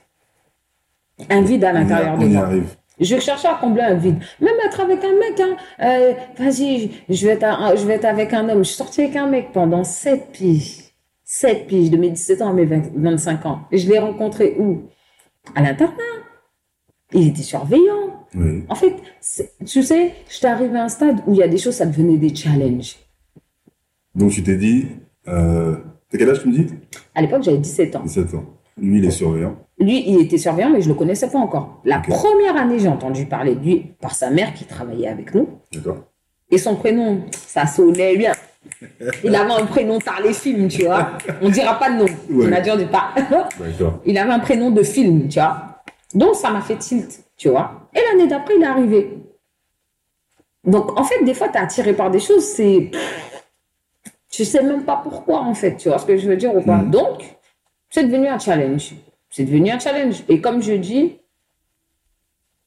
Un 1.29 1.41
vide 1.41 1.63
à 1.63 1.71
l'intérieur 1.71 2.17
de 2.17 2.25
On 2.25 2.29
y 2.29 2.33
moi. 2.33 2.45
arrive. 2.45 2.75
Je 3.01 3.19
cherchais 3.19 3.47
à 3.47 3.55
combler 3.55 3.81
un 3.81 3.95
vide. 3.95 4.19
Même 4.39 4.53
être 4.65 4.79
avec 4.79 5.03
un 5.03 5.13
mec, 5.17 5.39
hein. 5.39 5.57
Euh, 5.81 6.13
vas-y, 6.37 6.91
je 7.09 7.25
vais, 7.27 7.33
être 7.33 7.43
un- 7.43 7.75
je 7.75 7.85
vais 7.85 7.95
être 7.95 8.05
avec 8.05 8.31
un 8.33 8.47
homme. 8.47 8.59
Je 8.59 8.69
suis 8.69 8.75
sortie 8.77 9.01
avec 9.01 9.15
un 9.15 9.27
mec 9.27 9.51
pendant 9.51 9.83
7 9.83 10.31
piges. 10.31 10.77
7 11.25 11.65
piges, 11.67 11.89
de 11.89 11.97
mes 11.97 12.09
17 12.11 12.41
ans 12.41 12.49
à 12.49 12.53
mes 12.53 12.65
20 12.65 12.91
25 12.95 13.45
ans. 13.45 13.61
Et 13.71 13.77
je 13.77 13.89
l'ai 13.89 13.99
rencontré 13.99 14.55
où? 14.59 14.83
À 15.55 15.61
l'internat. 15.61 15.95
Il 17.13 17.27
était 17.27 17.41
surveillant. 17.41 18.25
Oui. 18.35 18.63
En 18.69 18.75
fait, 18.75 18.95
tu 19.65 19.81
sais, 19.83 20.13
j'étais 20.29 20.47
arrivée 20.47 20.77
à 20.77 20.83
un 20.85 20.89
stade 20.89 21.21
où 21.27 21.33
il 21.33 21.39
y 21.39 21.43
a 21.43 21.47
des 21.47 21.57
choses, 21.57 21.75
ça 21.75 21.85
devenait 21.85 22.17
des 22.17 22.33
challenges. 22.33 22.95
Donc 24.15 24.31
tu 24.31 24.43
t'es 24.43 24.55
dit. 24.57 24.85
Euh, 25.27 25.75
T'as 26.09 26.17
quel 26.17 26.29
âge 26.29 26.41
tu 26.41 26.49
me 26.49 26.53
dis? 26.53 26.67
À 27.15 27.21
l'époque, 27.21 27.41
j'avais 27.43 27.57
17 27.57 27.95
ans. 27.95 28.03
17 28.03 28.33
ans. 28.35 28.43
Lui, 28.77 28.99
il 28.99 29.05
est 29.05 29.11
surveillant. 29.11 29.55
Lui, 29.79 30.03
il 30.07 30.21
était 30.21 30.37
surveillant, 30.37 30.69
mais 30.69 30.81
je 30.81 30.87
le 30.87 30.95
connaissais 30.95 31.29
pas 31.29 31.39
encore. 31.39 31.81
La 31.85 31.99
première 31.99 32.55
année, 32.55 32.79
j'ai 32.79 32.87
entendu 32.87 33.25
parler 33.25 33.55
de 33.55 33.63
lui 33.63 33.93
par 33.99 34.13
sa 34.13 34.29
mère 34.29 34.53
qui 34.53 34.65
travaillait 34.65 35.07
avec 35.07 35.33
nous. 35.33 35.47
D'accord. 35.73 35.97
Et 36.49 36.57
son 36.57 36.75
prénom, 36.75 37.21
ça 37.31 37.65
sonnait 37.65 38.17
bien. 38.17 38.33
Il 39.23 39.35
avait 39.35 39.51
un 39.51 39.65
prénom 39.65 39.99
par 39.99 40.21
les 40.21 40.33
films, 40.33 40.67
tu 40.67 40.83
vois. 40.83 41.11
On 41.41 41.49
dira 41.49 41.79
pas 41.79 41.89
de 41.89 41.97
nom. 41.97 42.05
Ouais. 42.29 42.47
On 42.47 42.51
a 42.51 42.61
dit 42.61 42.71
on 42.71 42.77
dit 42.77 42.85
pas. 42.85 43.09
D'accord. 43.15 43.99
Il 44.05 44.17
avait 44.17 44.31
un 44.31 44.39
prénom 44.39 44.69
de 44.69 44.83
film, 44.83 45.27
tu 45.27 45.39
vois. 45.39 45.81
Donc 46.13 46.35
ça 46.35 46.51
m'a 46.51 46.61
fait 46.61 46.77
tilt, 46.77 47.23
tu 47.37 47.49
vois. 47.49 47.89
Et 47.95 47.99
l'année 48.11 48.27
d'après, 48.27 48.55
il 48.57 48.61
est 48.61 48.67
arrivé. 48.67 49.17
Donc 50.63 50.99
en 50.99 51.03
fait, 51.03 51.23
des 51.23 51.33
fois, 51.33 51.49
tu 51.49 51.55
es 51.57 51.61
attiré 51.61 51.93
par 51.93 52.11
des 52.11 52.19
choses, 52.19 52.43
c'est. 52.43 52.91
Tu 54.29 54.45
sais 54.45 54.63
même 54.63 54.83
pas 54.83 55.01
pourquoi, 55.03 55.39
en 55.39 55.53
fait, 55.53 55.75
tu 55.75 55.89
vois 55.89 55.97
ce 55.97 56.05
que 56.05 56.15
je 56.17 56.27
veux 56.27 56.37
dire 56.37 56.55
ou 56.55 56.61
pas. 56.61 56.77
Mhm. 56.77 56.91
Donc, 56.91 57.37
c'est 57.91 58.03
devenu 58.05 58.27
un 58.27 58.39
challenge. 58.39 58.93
C'est 59.29 59.43
devenu 59.43 59.69
un 59.69 59.77
challenge. 59.79 60.23
Et 60.27 60.41
comme 60.41 60.63
je 60.63 60.73
dis, 60.73 61.19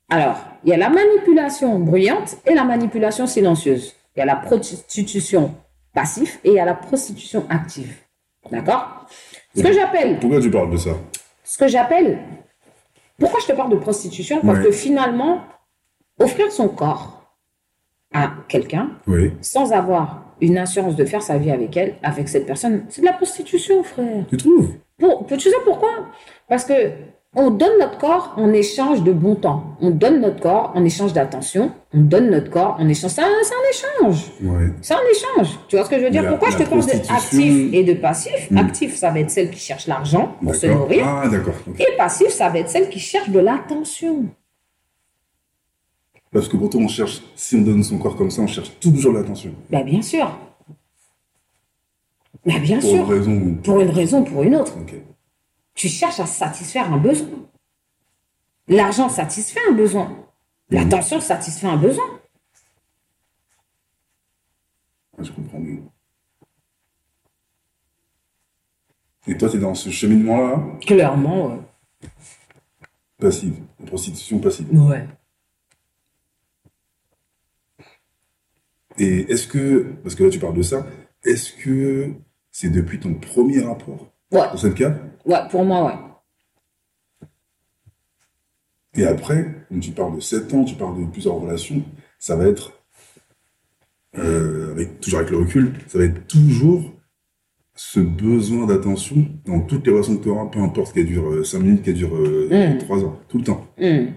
alors, 0.08 0.38
il 0.62 0.70
y 0.70 0.72
a 0.72 0.76
la 0.76 0.90
manipulation 0.90 1.78
bruyante 1.80 2.36
et 2.46 2.54
la 2.54 2.62
manipulation 2.64 3.26
silencieuse. 3.26 3.94
Il 4.14 4.20
y 4.20 4.22
a 4.22 4.26
la 4.26 4.36
prostitution 4.36 5.54
passive 5.92 6.38
et 6.44 6.50
il 6.50 6.54
y 6.54 6.60
a 6.60 6.64
la 6.64 6.74
prostitution 6.74 7.44
active. 7.48 7.92
D'accord? 8.50 9.06
Ce 9.56 9.62
que 9.62 9.72
j'appelle 9.72 10.18
Pourquoi 10.20 10.40
tu 10.40 10.50
parles 10.50 10.70
de 10.70 10.76
ça? 10.76 10.90
Ce 11.42 11.58
que 11.58 11.66
j'appelle. 11.68 12.18
Pourquoi 13.18 13.40
je 13.40 13.46
te 13.46 13.52
parle 13.52 13.70
de 13.70 13.76
prostitution? 13.76 14.40
Parce 14.42 14.58
que 14.60 14.70
finalement, 14.72 15.42
offrir 16.18 16.50
son 16.52 16.68
corps 16.68 17.22
à 18.12 18.32
quelqu'un 18.48 18.90
Oui. 19.06 19.32
sans 19.40 19.72
avoir 19.72 20.24
une 20.40 20.58
assurance 20.58 20.96
de 20.96 21.04
faire 21.04 21.22
sa 21.22 21.38
vie 21.38 21.50
avec 21.50 21.76
elle, 21.76 21.94
avec 22.02 22.28
cette 22.28 22.46
personne, 22.46 22.84
c'est 22.88 23.00
de 23.00 23.06
la 23.06 23.12
prostitution, 23.12 23.82
frère. 23.82 24.24
Tu 24.28 24.36
trouves? 24.36 24.74
Pour, 24.98 25.26
tu 25.26 25.40
sais 25.40 25.50
pourquoi? 25.64 25.90
Parce 26.48 26.64
que 26.64 26.72
on 27.36 27.50
donne 27.50 27.80
notre 27.80 27.98
corps 27.98 28.32
en 28.36 28.52
échange 28.52 29.02
de 29.02 29.10
bon 29.12 29.34
temps. 29.34 29.76
On 29.80 29.90
donne 29.90 30.20
notre 30.20 30.38
corps 30.40 30.70
en 30.76 30.84
échange 30.84 31.12
d'attention. 31.12 31.72
On 31.92 31.98
donne 32.02 32.30
notre 32.30 32.48
corps 32.48 32.76
en 32.78 32.88
échange. 32.88 33.10
C'est 33.10 33.22
un, 33.22 33.26
échange. 33.72 34.30
Ouais. 34.40 34.70
C'est 34.82 34.94
un 34.94 34.98
échange. 35.10 35.58
Tu 35.66 35.74
vois 35.74 35.84
ce 35.84 35.90
que 35.90 35.98
je 35.98 36.04
veux 36.04 36.10
dire? 36.10 36.22
La- 36.22 36.28
Pourquoi 36.30 36.50
je 36.50 36.58
te 36.58 36.62
parle 36.62 36.86
d'actif 36.86 37.72
et 37.74 37.82
de 37.82 37.94
passif? 37.94 38.50
Hmm. 38.52 38.58
Actif, 38.58 38.94
ça 38.94 39.10
va 39.10 39.18
être 39.18 39.30
celle 39.30 39.50
qui 39.50 39.58
cherche 39.58 39.88
l'argent 39.88 40.36
pour 40.40 40.54
se 40.54 40.66
nourrir. 40.68 41.04
Ah, 41.08 41.26
d'accord. 41.28 41.54
Et 41.80 41.96
passif, 41.96 42.28
ça 42.28 42.48
va 42.50 42.60
être 42.60 42.70
celle 42.70 42.88
qui 42.88 43.00
cherche 43.00 43.30
de 43.30 43.40
l'attention. 43.40 44.26
Parce 46.32 46.48
que 46.48 46.56
pourtant, 46.56 46.78
on 46.78 46.88
cherche, 46.88 47.20
si 47.34 47.56
on 47.56 47.62
donne 47.62 47.82
son 47.82 47.98
corps 47.98 48.16
comme 48.16 48.30
ça, 48.30 48.42
on 48.42 48.46
cherche 48.46 48.70
toujours 48.80 49.12
l'attention. 49.12 49.50
Ben, 49.70 49.84
bien 49.84 50.02
sûr. 50.02 50.30
Ben, 52.46 52.60
bien 52.60 52.78
Pour 52.80 52.90
sûr. 52.90 53.04
une 53.12 53.12
raison. 53.12 53.54
Pour 53.62 53.80
une 53.80 53.90
raison 53.90 54.20
ou 54.20 54.24
pour 54.24 54.42
une 54.42 54.56
autre. 54.56 54.74
Tu 55.74 55.88
cherches 55.88 56.20
à 56.20 56.26
satisfaire 56.26 56.92
un 56.92 56.98
besoin. 56.98 57.28
L'argent 58.68 59.08
satisfait 59.08 59.60
un 59.68 59.72
besoin. 59.72 60.16
L'attention 60.70 61.20
satisfait 61.20 61.66
un 61.66 61.76
besoin. 61.76 62.04
Ah, 65.18 65.22
Je 65.22 65.30
comprends 65.32 65.58
mieux. 65.60 65.80
Et 69.26 69.36
toi, 69.38 69.48
tu 69.48 69.56
es 69.56 69.60
dans 69.60 69.74
ce 69.74 69.88
cheminement-là, 69.90 70.62
Clairement, 70.82 71.46
ouais. 71.48 72.08
passive, 73.18 73.54
la 73.80 73.86
prostitution 73.86 74.38
passive. 74.38 74.66
Ouais. 74.72 75.06
Et 78.98 79.32
est-ce 79.32 79.46
que, 79.48 79.92
parce 80.02 80.14
que 80.14 80.24
là 80.24 80.30
tu 80.30 80.38
parles 80.38 80.54
de 80.54 80.62
ça, 80.62 80.86
est-ce 81.24 81.52
que 81.54 82.12
c'est 82.54 82.70
depuis 82.70 83.00
ton 83.00 83.14
premier 83.14 83.60
rapport 83.60 84.12
Ouais, 84.30 84.38
dans 84.38 84.56
cette 84.56 84.76
cas 84.76 84.94
ouais, 85.26 85.48
pour 85.50 85.64
moi, 85.64 85.86
ouais. 85.86 87.28
Et 88.94 89.04
après, 89.04 89.66
quand 89.68 89.80
tu 89.80 89.90
parles 89.90 90.14
de 90.14 90.20
7 90.20 90.54
ans, 90.54 90.64
tu 90.64 90.76
parles 90.76 91.00
de 91.00 91.10
plusieurs 91.10 91.34
relations, 91.34 91.82
ça 92.20 92.36
va 92.36 92.46
être, 92.46 92.72
euh, 94.16 94.70
avec, 94.70 95.00
toujours 95.00 95.18
avec 95.18 95.32
le 95.32 95.38
recul, 95.38 95.72
ça 95.88 95.98
va 95.98 96.04
être 96.04 96.28
toujours 96.28 96.92
ce 97.74 97.98
besoin 97.98 98.66
d'attention 98.66 99.26
dans 99.44 99.60
toutes 99.60 99.84
les 99.84 99.92
relations 99.92 100.16
que 100.16 100.22
tu 100.22 100.28
auras, 100.28 100.46
peu 100.46 100.60
importe 100.60 100.94
qu'elles 100.94 101.06
durent 101.06 101.44
5 101.44 101.58
minutes, 101.58 101.82
qu'elles 101.82 101.94
durent 101.94 102.14
Mm. 102.14 102.78
3 102.78 103.02
ans, 103.04 103.18
tout 103.28 103.38
le 103.38 103.44
temps. 103.44 103.66
Hmm. 103.78 104.12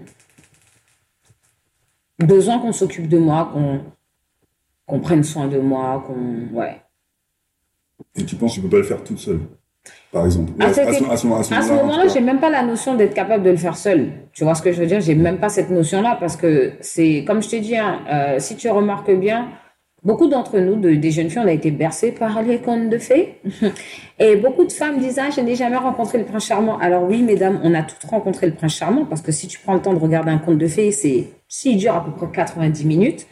Besoin 2.24 2.60
qu'on 2.60 2.72
s'occupe 2.72 3.08
de 3.08 3.18
moi, 3.18 3.50
qu'on 3.52 3.80
qu'on 4.86 5.00
prenne 5.00 5.24
soin 5.24 5.48
de 5.48 5.58
moi, 5.58 6.04
qu'on. 6.06 6.56
Ouais. 6.56 6.80
Et 8.16 8.24
tu 8.24 8.36
penses 8.36 8.52
que 8.52 8.56
tu 8.56 8.62
peux 8.62 8.68
pas 8.70 8.76
le 8.78 8.82
faire 8.82 9.02
toute 9.04 9.18
seule, 9.18 9.40
par 10.12 10.24
exemple. 10.24 10.52
À, 10.66 10.72
à 10.88 10.92
ce- 10.92 11.04
à 11.54 11.62
ce 11.62 11.72
moment-là, 11.82 12.02
j'ai 12.12 12.20
même 12.20 12.40
pas 12.40 12.50
la 12.50 12.62
notion 12.62 12.94
d'être 12.94 13.14
capable 13.14 13.44
de 13.44 13.50
le 13.50 13.56
faire 13.56 13.76
seul. 13.76 14.08
Tu 14.32 14.44
vois 14.44 14.54
ce 14.54 14.62
que 14.62 14.72
je 14.72 14.80
veux 14.80 14.86
dire? 14.86 15.00
J'ai 15.00 15.14
même 15.14 15.38
pas 15.38 15.48
cette 15.48 15.70
notion-là 15.70 16.16
parce 16.18 16.36
que 16.36 16.72
c'est, 16.80 17.24
comme 17.26 17.42
je 17.42 17.48
t'ai 17.48 17.60
dit, 17.60 17.76
hein, 17.76 18.00
euh, 18.10 18.36
si 18.38 18.56
tu 18.56 18.68
remarques 18.68 19.10
bien, 19.12 19.48
beaucoup 20.02 20.26
d'entre 20.28 20.58
nous, 20.58 20.76
de- 20.76 20.94
des 20.94 21.10
jeunes 21.10 21.30
filles, 21.30 21.42
on 21.44 21.48
a 21.48 21.52
été 21.52 21.70
bercés 21.70 22.12
par 22.12 22.42
les 22.42 22.58
contes 22.58 22.88
de 22.90 22.98
fées. 22.98 23.40
Et 24.18 24.36
beaucoup 24.36 24.64
de 24.64 24.72
femmes 24.72 24.98
disent 24.98 25.18
Ah, 25.20 25.30
je 25.34 25.40
n'ai 25.40 25.54
jamais 25.54 25.76
rencontré 25.76 26.18
le 26.18 26.24
prince 26.24 26.46
charmant. 26.46 26.78
Alors, 26.78 27.04
oui, 27.04 27.22
mesdames, 27.22 27.60
on 27.62 27.72
a 27.74 27.82
toutes 27.82 28.04
rencontré 28.10 28.46
le 28.46 28.54
prince 28.54 28.74
charmant 28.74 29.04
parce 29.04 29.22
que 29.22 29.30
si 29.32 29.46
tu 29.46 29.58
prends 29.60 29.74
le 29.74 29.80
temps 29.82 29.94
de 29.94 29.98
regarder 30.00 30.30
un 30.32 30.38
conte 30.38 30.58
de 30.58 30.66
fées, 30.66 30.90
c'est, 30.90 31.28
s'il 31.48 31.76
dure 31.76 31.94
à 31.94 32.04
peu 32.04 32.10
près 32.12 32.26
90 32.32 32.84
minutes, 32.84 33.26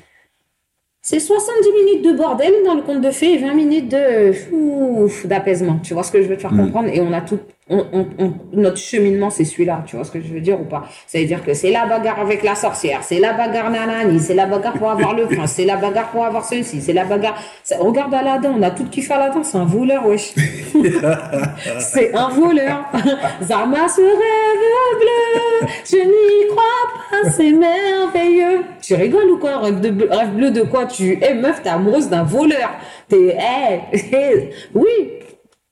c'est 1.09 1.21
70 1.21 1.69
minutes 1.85 2.05
de 2.05 2.17
bordel 2.17 2.53
dans 2.65 2.75
le 2.75 2.83
conte 2.83 3.01
de 3.01 3.13
fées 3.13 3.35
et 3.35 3.39
20 3.39 3.55
minutes 3.55 3.89
de 3.89 4.33
ouf, 4.53 5.25
d'apaisement. 5.25 5.79
Tu 5.81 5.95
vois 5.95 6.03
ce 6.03 6.11
que 6.11 6.21
je 6.21 6.27
veux 6.27 6.35
te 6.37 6.41
faire 6.41 6.53
Mm. 6.53 6.65
comprendre? 6.65 6.89
Et 6.93 7.01
on 7.01 7.13
a 7.13 7.21
tout, 7.21 7.39
on, 7.69 7.85
on- 7.93 8.07
on- 8.19 8.33
notre 8.53 8.77
cheminement, 8.77 9.29
c'est 9.31 9.45
celui-là. 9.45 9.83
Tu 9.87 9.97
vois 9.97 10.05
ce 10.05 10.13
que 10.13 10.21
je 10.21 10.29
veux 10.33 10.41
dire 10.41 10.61
ou 10.61 10.65
pas? 10.65 10.85
Ça 11.07 11.19
veut 11.19 11.25
dire 11.25 11.45
que 11.45 11.53
c'est 11.53 11.71
la 11.71 11.85
bagarre 11.87 12.21
avec 12.21 12.43
la 12.45 12.55
sorcière, 12.55 13.01
c'est 13.03 13.19
la 13.19 13.33
bagarre 13.33 13.71
nanani, 13.71 14.21
c'est 14.21 14.35
la 14.35 14.47
bagarre 14.47 14.75
pour 14.75 14.91
avoir 14.91 15.15
le 15.15 15.27
prince, 15.27 15.53
c'est 15.53 15.65
la 15.65 15.77
bagarre 15.77 16.11
pour 16.11 16.25
avoir 16.25 16.45
ceci, 16.45 16.81
c'est 16.81 16.93
la 16.93 17.05
bagarre. 17.05 17.35
c'est- 17.65 17.77
Regarde 17.77 18.15
Aladdin, 18.15 18.55
on 18.57 18.63
a 18.63 18.71
tout 18.71 18.85
kiffé 18.85 19.15
Aladdin, 19.15 19.43
c'est 19.43 19.59
un 19.59 19.65
voleur, 19.65 20.07
wesh. 20.07 20.33
c'est 21.81 22.15
un 22.15 22.29
voleur. 22.29 22.85
Zama 23.43 23.89
se 23.89 24.01
rêve 24.01 24.99
bleu, 25.01 25.69
je 25.85 25.97
n'y 25.97 26.49
crois 26.49 27.23
pas, 27.23 27.31
c'est 27.31 27.53
merveilleux. 27.53 28.65
Tu 28.81 28.95
rigoles 28.95 29.31
ou 29.31 29.39
quoi? 29.39 29.59
Rêve, 29.59 29.81
de 29.81 29.91
bleu, 29.91 30.09
rêve 30.11 30.31
bleu 30.35 30.51
de 30.51 30.63
quoi? 30.63 30.87
Tu 30.87 31.19
es 31.23 31.35
meuf, 31.35 31.63
t'es 31.63 31.69
amoureuse 31.71 32.09
d'un 32.09 32.23
voleur. 32.23 32.71
T'es, 33.09 33.37
hey, 33.39 34.51
oui, 34.75 34.85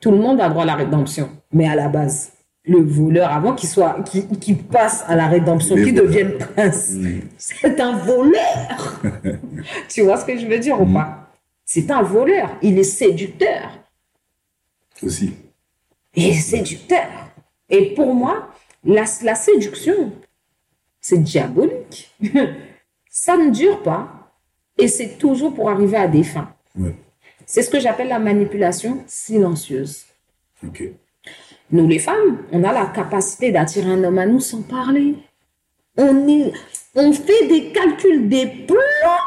tout 0.00 0.10
le 0.10 0.18
monde 0.18 0.40
a 0.40 0.48
droit 0.48 0.62
à 0.64 0.66
la 0.66 0.74
rédemption, 0.74 1.28
mais 1.54 1.66
à 1.66 1.74
la 1.74 1.88
base, 1.88 2.32
le 2.66 2.80
voleur, 2.80 3.30
avant 3.30 3.54
qu'il 3.54 3.68
soit, 3.68 4.02
qu'il 4.40 4.58
passe 4.58 5.04
à 5.06 5.16
la 5.16 5.26
rédemption, 5.28 5.76
voleurs. 5.76 5.94
devienne 5.94 6.38
prince, 6.38 6.90
Mm. 6.92 7.20
c'est 7.38 7.80
un 7.80 7.96
voleur. 7.98 9.02
tu 9.88 10.02
vois 10.02 10.16
ce 10.18 10.24
que 10.26 10.36
je 10.38 10.46
veux 10.46 10.58
dire 10.58 10.80
ou 10.80 10.86
pas? 10.86 11.30
C'est 11.64 11.90
un 11.90 12.02
voleur. 12.02 12.50
Il 12.62 12.78
est 12.78 12.82
séducteur. 12.84 13.70
Aussi. 15.02 15.34
Il 16.14 16.26
est 16.28 16.32
séducteur. 16.34 17.06
Et 17.70 17.94
pour 17.94 18.14
moi, 18.14 18.48
la, 18.84 19.04
la 19.22 19.34
séduction, 19.34 20.12
c'est 21.00 21.18
diabolique. 21.22 22.14
Ça 23.10 23.36
ne 23.36 23.50
dure 23.50 23.82
pas. 23.82 24.30
Et 24.78 24.88
c'est 24.88 25.18
toujours 25.18 25.54
pour 25.54 25.70
arriver 25.70 25.96
à 25.96 26.08
des 26.08 26.22
fins. 26.24 26.52
Ouais. 26.78 26.94
C'est 27.46 27.62
ce 27.62 27.70
que 27.70 27.78
j'appelle 27.78 28.08
la 28.08 28.18
manipulation 28.18 29.02
silencieuse. 29.06 30.04
Ok. 30.66 30.82
Nous, 31.74 31.88
les 31.88 31.98
femmes, 31.98 32.38
on 32.52 32.62
a 32.62 32.72
la 32.72 32.86
capacité 32.86 33.50
d'attirer 33.50 33.90
un 33.90 34.04
homme 34.04 34.18
à 34.18 34.26
nous 34.26 34.38
sans 34.38 34.62
parler. 34.62 35.16
On 35.96 36.28
est. 36.28 36.52
On 36.94 37.12
fait 37.12 37.48
des 37.48 37.72
calculs, 37.72 38.28
des 38.28 38.46
plans 38.46 39.24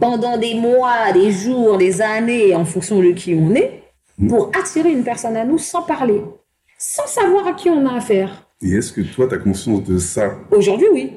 pendant 0.00 0.36
des 0.36 0.54
mois, 0.54 1.12
des 1.12 1.30
jours, 1.30 1.78
des 1.78 2.02
années, 2.02 2.52
en 2.52 2.64
fonction 2.64 2.98
de 2.98 3.12
qui 3.12 3.36
on 3.36 3.54
est, 3.54 3.84
pour 4.28 4.50
attirer 4.60 4.90
une 4.90 5.04
personne 5.04 5.36
à 5.36 5.44
nous 5.44 5.58
sans 5.58 5.82
parler, 5.82 6.20
sans 6.76 7.06
savoir 7.06 7.46
à 7.46 7.52
qui 7.52 7.70
on 7.70 7.86
a 7.86 7.98
affaire. 7.98 8.44
Et 8.60 8.72
est-ce 8.72 8.92
que 8.92 9.02
toi, 9.02 9.28
tu 9.28 9.36
as 9.36 9.38
conscience 9.38 9.84
de 9.84 9.98
ça? 9.98 10.34
Aujourd'hui, 10.50 10.88
oui. 10.92 11.12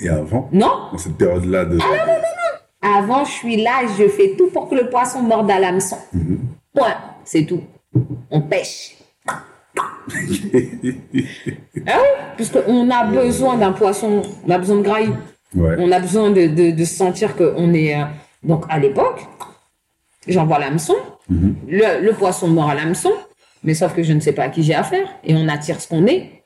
Et 0.00 0.08
avant, 0.08 0.48
Non 0.50 0.88
dans 0.90 0.98
cette 0.98 1.16
période-là 1.16 1.64
de... 1.64 1.78
Avant, 2.82 3.24
je 3.24 3.30
suis 3.30 3.62
là, 3.62 3.82
je 3.96 4.08
fais 4.08 4.34
tout 4.36 4.48
pour 4.48 4.68
que 4.68 4.74
le 4.74 4.90
poisson 4.90 5.22
morde 5.22 5.48
à 5.48 5.60
l'hameçon. 5.60 5.98
Point, 6.74 6.96
c'est 7.22 7.46
tout. 7.46 7.60
On 8.30 8.40
pêche. 8.40 8.96
Ah 9.78 9.82
oui, 10.14 12.00
puisqu'on 12.36 12.90
a 12.90 13.04
besoin 13.04 13.56
d'un 13.56 13.72
poisson, 13.72 14.22
on 14.46 14.50
a 14.50 14.58
besoin 14.58 14.76
de 14.76 14.82
graille. 14.82 15.12
Ouais. 15.54 15.76
On 15.78 15.90
a 15.92 16.00
besoin 16.00 16.30
de, 16.30 16.46
de, 16.46 16.70
de 16.70 16.84
sentir 16.84 17.36
qu'on 17.36 17.72
est. 17.74 17.94
euh, 17.94 18.04
Donc, 18.42 18.64
à 18.68 18.78
l'époque, 18.78 19.26
j'envoie 20.26 20.58
l'hameçon, 20.58 20.94
le, 21.30 22.00
le 22.04 22.12
poisson 22.12 22.48
mord 22.48 22.70
à 22.70 22.74
l'hameçon, 22.74 23.12
mais 23.62 23.74
sauf 23.74 23.94
que 23.94 24.02
je 24.02 24.12
ne 24.12 24.20
sais 24.20 24.32
pas 24.32 24.44
à 24.44 24.48
qui 24.48 24.62
j'ai 24.62 24.74
affaire. 24.74 25.08
Et 25.24 25.34
on 25.34 25.48
attire 25.48 25.80
ce 25.80 25.88
qu'on 25.88 26.06
est. 26.06 26.42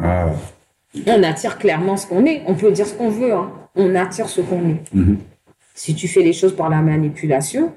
Ah, 0.00 0.30
On 1.06 1.22
attire 1.22 1.58
clairement 1.58 1.96
ce 1.96 2.06
qu'on 2.06 2.24
est. 2.26 2.42
On 2.46 2.54
peut 2.54 2.70
dire 2.70 2.86
ce 2.86 2.94
qu'on 2.94 3.08
veut. 3.10 3.32
hein. 3.32 3.50
On 3.74 3.94
attire 3.94 4.28
ce 4.28 4.40
qu'on 4.42 4.68
est. 4.70 4.82
Mhm. 4.94 5.18
Si 5.74 5.94
tu 5.94 6.06
fais 6.06 6.22
les 6.22 6.32
choses 6.34 6.54
par 6.54 6.68
la 6.68 6.82
manipulation, 6.82 7.72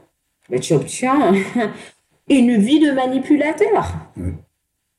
ben, 0.50 0.60
tu 0.60 0.74
obtiens 0.74 1.32
une 2.30 2.58
vie 2.58 2.80
de 2.80 2.92
manipulateur. 2.92 3.94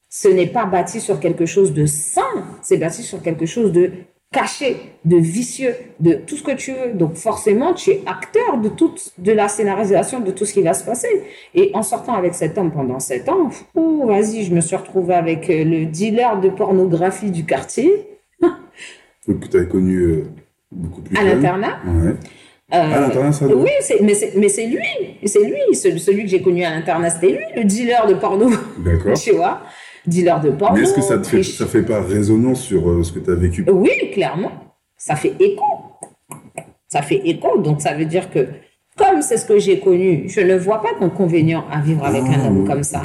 Ce 0.08 0.28
n'est 0.28 0.46
pas 0.46 0.64
bâti 0.64 1.00
sur 1.00 1.20
quelque 1.20 1.46
chose 1.46 1.72
de 1.72 1.86
sain, 1.86 2.22
c'est 2.62 2.78
bâti 2.78 3.02
sur 3.02 3.20
quelque 3.22 3.46
chose 3.46 3.72
de 3.72 3.90
caché, 4.32 4.76
de 5.04 5.16
vicieux, 5.16 5.74
de 6.00 6.14
tout 6.14 6.36
ce 6.36 6.42
que 6.42 6.52
tu 6.52 6.72
veux. 6.72 6.92
Donc 6.94 7.14
forcément, 7.14 7.74
tu 7.74 7.90
es 7.90 8.02
acteur 8.06 8.58
de 8.58 8.68
toute 8.68 9.12
de 9.18 9.32
la 9.32 9.48
scénarisation 9.48 10.20
de 10.20 10.30
tout 10.30 10.44
ce 10.44 10.52
qui 10.52 10.62
va 10.62 10.74
se 10.74 10.84
passer. 10.84 11.08
Et 11.54 11.70
en 11.74 11.82
sortant 11.82 12.14
avec 12.14 12.34
cet 12.34 12.56
homme 12.58 12.72
pendant 12.72 12.98
sept 13.00 13.28
ans, 13.28 13.50
fou, 13.50 14.06
vas-y, 14.06 14.44
je 14.44 14.54
me 14.54 14.60
suis 14.60 14.76
retrouvée 14.76 15.14
avec 15.14 15.50
euh, 15.50 15.64
le 15.64 15.86
dealer 15.86 16.40
de 16.40 16.48
pornographie 16.48 17.30
du 17.30 17.44
quartier 17.44 18.06
que 19.34 19.46
tu 19.46 19.56
avais 19.56 19.68
connu 19.68 19.96
euh, 19.98 20.24
beaucoup 20.70 21.02
plus 21.02 21.16
à 21.16 21.24
l'internat. 21.24 21.78
Ouais. 21.86 22.14
Euh, 22.74 23.30
ça 23.32 23.46
Oui, 23.46 23.70
mais 24.02 24.14
c'est 24.14 24.34
mais 24.36 24.48
c'est 24.48 24.66
lui, 24.66 24.80
c'est 25.24 25.38
lui, 25.44 25.76
celui, 25.76 26.24
que 26.24 26.28
j'ai 26.28 26.42
connu 26.42 26.64
à 26.64 26.70
l'internat, 26.70 27.10
c'était 27.10 27.28
lui, 27.28 27.44
le 27.54 27.62
dealer 27.62 28.06
de 28.08 28.14
porno, 28.14 28.50
D'accord. 28.78 29.16
tu 29.22 29.32
vois, 29.32 29.60
dealer 30.04 30.40
de 30.40 30.50
porno. 30.50 30.76
Mais 30.76 30.82
est-ce 30.82 30.94
que 30.94 31.00
ça 31.00 31.18
te 31.18 31.28
fait, 31.28 31.36
riche. 31.36 31.56
ça 31.56 31.66
fait 31.66 31.82
pas 31.82 32.00
résonance 32.00 32.62
sur 32.62 32.90
euh, 32.90 33.04
ce 33.04 33.12
que 33.12 33.20
tu 33.20 33.30
as 33.30 33.36
vécu? 33.36 33.64
Oui, 33.70 34.10
clairement, 34.12 34.50
ça 34.96 35.14
fait 35.14 35.34
écho, 35.38 35.62
ça 36.88 37.02
fait 37.02 37.20
écho, 37.24 37.58
donc 37.58 37.80
ça 37.80 37.94
veut 37.94 38.04
dire 38.04 38.30
que 38.30 38.48
comme 38.96 39.22
c'est 39.22 39.36
ce 39.36 39.46
que 39.46 39.60
j'ai 39.60 39.78
connu, 39.78 40.24
je 40.28 40.40
ne 40.40 40.56
vois 40.56 40.82
pas 40.82 40.98
d'inconvénient 40.98 41.66
à 41.70 41.80
vivre 41.80 42.04
avec 42.04 42.22
un 42.22 42.40
Ah, 42.42 42.46
homme 42.48 42.66
comme 42.66 42.82
ça. 42.82 43.02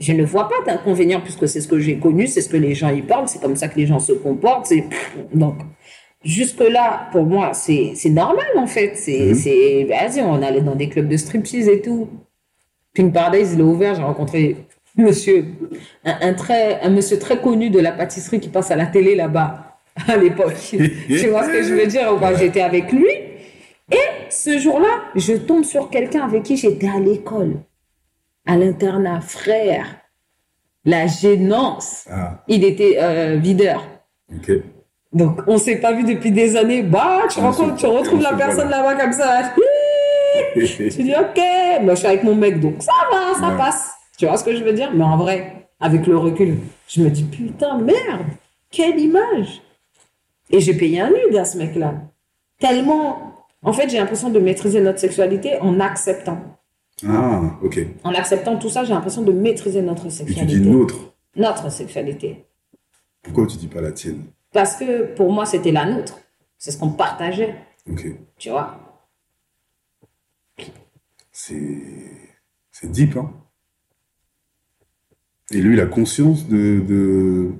Je 0.00 0.12
ne 0.12 0.24
vois 0.24 0.48
pas 0.48 0.64
d'inconvénient 0.64 1.20
puisque 1.20 1.46
c'est 1.48 1.60
ce 1.60 1.68
que 1.68 1.78
j'ai 1.78 1.98
connu, 1.98 2.26
c'est 2.26 2.40
ce 2.40 2.48
que 2.48 2.56
les 2.56 2.74
gens 2.74 2.88
y 2.88 3.02
parlent, 3.02 3.28
c'est 3.28 3.40
comme 3.40 3.56
ça 3.56 3.68
que 3.68 3.76
les 3.76 3.86
gens 3.86 3.98
se 3.98 4.12
comportent. 4.12 4.72
Donc 5.34 5.56
jusque-là, 6.24 7.08
pour 7.12 7.24
moi, 7.24 7.52
c'est 7.54 7.94
normal 8.10 8.46
en 8.56 8.66
fait. 8.66 8.94
C'est 8.96 9.34
c'est 9.34 9.84
vas-y, 9.84 10.20
on 10.22 10.42
allait 10.42 10.60
dans 10.60 10.74
des 10.76 10.88
clubs 10.88 11.08
de 11.08 11.16
striptease 11.16 11.68
et 11.68 11.80
tout. 11.80 12.08
Pink 12.94 13.12
Paradise, 13.12 13.52
il 13.54 13.60
est 13.60 13.62
ouvert. 13.62 13.94
J'ai 13.94 14.02
rencontré 14.02 14.56
monsieur, 14.96 15.46
un, 16.04 16.18
un 16.28 16.34
très, 16.34 16.80
un 16.80 16.90
monsieur 16.90 17.18
très 17.18 17.40
connu 17.40 17.70
de 17.70 17.78
la 17.78 17.92
pâtisserie 17.92 18.40
qui 18.40 18.48
passe 18.48 18.70
à 18.70 18.76
la 18.76 18.86
télé 18.86 19.14
là-bas 19.14 19.76
à 20.06 20.16
l'époque. 20.16 20.56
tu 21.08 21.28
vois 21.28 21.44
ce 21.44 21.50
que 21.50 21.62
je 21.62 21.74
veux 21.74 21.86
dire 21.86 22.08
J'étais 22.38 22.62
avec 22.62 22.92
lui 22.92 23.08
et 23.90 24.30
ce 24.30 24.58
jour-là, 24.58 25.04
je 25.14 25.34
tombe 25.34 25.64
sur 25.64 25.88
quelqu'un 25.88 26.22
avec 26.22 26.42
qui 26.42 26.56
j'étais 26.56 26.88
à 26.88 26.98
l'école, 26.98 27.56
à 28.46 28.56
l'internat, 28.56 29.20
frère. 29.20 29.86
La 30.84 31.06
gênance. 31.06 32.06
Ah, 32.10 32.42
Il 32.48 32.64
était 32.64 32.96
euh, 32.98 33.36
videur. 33.36 33.86
ok. 34.34 34.52
Donc, 35.12 35.40
on 35.46 35.56
s'est 35.58 35.76
pas 35.76 35.92
vu 35.92 36.04
depuis 36.04 36.30
des 36.30 36.56
années. 36.56 36.82
Bah, 36.82 37.22
tu, 37.30 37.38
On 37.40 37.42
rencontres, 37.50 37.76
tu 37.76 37.86
retrouves 37.86 38.20
la 38.22 38.34
personne 38.34 38.68
là-bas 38.68 38.94
comme 38.96 39.12
ça. 39.12 39.52
Tu 40.54 41.02
dis, 41.02 41.14
ok, 41.18 41.40
moi 41.82 41.94
je 41.94 41.98
suis 42.00 42.06
avec 42.06 42.22
mon 42.24 42.34
mec, 42.34 42.60
donc 42.60 42.74
ça 42.82 42.92
va, 43.10 43.34
ça 43.40 43.50
Ouais. 43.52 43.56
passe. 43.56 43.90
Tu 44.18 44.26
vois 44.26 44.36
ce 44.36 44.44
que 44.44 44.54
je 44.54 44.62
veux 44.62 44.72
dire? 44.72 44.90
Mais 44.94 45.04
en 45.04 45.16
vrai, 45.16 45.68
avec 45.80 46.06
le 46.06 46.16
recul, 46.18 46.58
je 46.88 47.00
me 47.02 47.08
dis, 47.10 47.24
putain, 47.24 47.78
merde, 47.78 48.26
quelle 48.70 48.98
image 49.00 49.62
Et 50.50 50.60
j'ai 50.60 50.74
payé 50.74 51.00
un 51.00 51.08
nude 51.10 51.36
à 51.36 51.44
ce 51.44 51.56
mec-là. 51.56 51.94
Tellement. 52.60 53.34
En 53.62 53.72
fait, 53.72 53.88
j'ai 53.88 53.96
l'impression 53.98 54.28
de 54.30 54.38
maîtriser 54.38 54.80
notre 54.80 54.98
sexualité 54.98 55.58
en 55.60 55.80
acceptant. 55.80 56.38
Ah, 57.08 57.40
ok. 57.62 57.78
En 58.04 58.12
acceptant 58.14 58.56
tout 58.56 58.68
ça, 58.68 58.84
j'ai 58.84 58.92
l'impression 58.92 59.22
de 59.22 59.32
maîtriser 59.32 59.80
notre 59.82 60.06
Et 60.06 60.10
tu 60.10 60.14
sexualité. 60.16 60.58
dis 60.60 60.68
nôtre. 60.68 60.96
Notre 61.36 61.70
sexualité. 61.70 62.44
Pourquoi 63.22 63.46
tu 63.46 63.56
dis 63.56 63.68
pas 63.68 63.80
la 63.80 63.92
tienne? 63.92 64.22
Parce 64.52 64.76
que 64.76 65.14
pour 65.14 65.32
moi, 65.32 65.46
c'était 65.46 65.72
la 65.72 65.84
nôtre. 65.84 66.18
C'est 66.56 66.70
ce 66.72 66.78
qu'on 66.78 66.90
partageait, 66.90 67.54
tu 68.36 68.50
vois? 68.50 69.04
C'est. 71.30 71.82
C'est 72.70 72.90
deep, 72.90 73.16
hein. 73.16 73.32
Et 75.50 75.60
lui, 75.60 75.74
il 75.74 75.80
a 75.80 75.86
conscience 75.86 76.48
de. 76.48 76.80
de... 76.80 77.52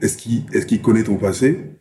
Est-ce 0.00 0.16
qu'il 0.16 0.44
est 0.54 0.82
connaît 0.82 1.04
ton 1.04 1.16
passé? 1.16 1.80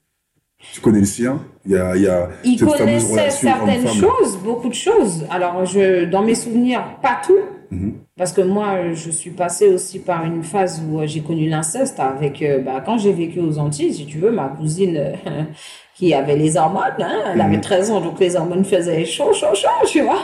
Tu 0.74 0.80
connais 0.80 1.00
le 1.00 1.06
sien? 1.06 1.44
Il 1.66 1.72
y 1.72 1.78
a, 1.78 1.96
il 1.96 2.04
y 2.04 2.08
a 2.08 2.30
Il 2.44 2.58
cette 2.58 2.70
fameuse 2.70 3.08
connaissait 3.08 3.32
certaines 3.32 3.88
choses, 3.88 4.38
beaucoup 4.38 4.70
de 4.70 4.74
choses. 4.74 5.26
Alors, 5.30 5.66
je, 5.66 6.06
dans 6.06 6.24
mes 6.24 6.36
souvenirs, 6.36 7.00
pas 7.02 7.20
tout. 7.26 7.40
Mhm. 7.72 7.94
Parce 8.18 8.34
que 8.34 8.42
moi, 8.42 8.92
je 8.94 9.10
suis 9.10 9.32
passée 9.32 9.70
aussi 9.70 10.00
par 10.00 10.26
une 10.26 10.44
phase 10.44 10.84
où 10.88 11.00
euh, 11.00 11.08
j'ai 11.08 11.22
connu 11.22 11.48
l'inceste 11.50 12.00
avec, 12.00 12.42
euh, 12.42 12.60
bah, 12.60 12.82
quand 12.86 12.98
j'ai 12.98 13.14
vécu 13.14 13.40
aux 13.40 13.58
Antilles, 13.60 13.94
si 13.94 14.06
tu 14.06 14.18
veux, 14.20 14.30
ma 14.32 14.50
cousine 14.50 14.98
euh, 14.98 15.14
qui 15.96 16.14
avait 16.14 16.36
les 16.36 16.58
hormones, 16.58 16.84
hein, 17.00 17.32
elle 17.34 17.42
avait 17.42 17.56
Mhm. 17.56 17.62
13 17.62 17.92
ans, 17.92 18.02
donc 18.02 18.20
les 18.20 18.36
hormones 18.36 18.66
faisaient 18.66 19.06
chaud, 19.06 19.32
chaud, 19.34 19.56
chaud, 19.56 19.70
tu 19.88 20.02
vois. 20.02 20.20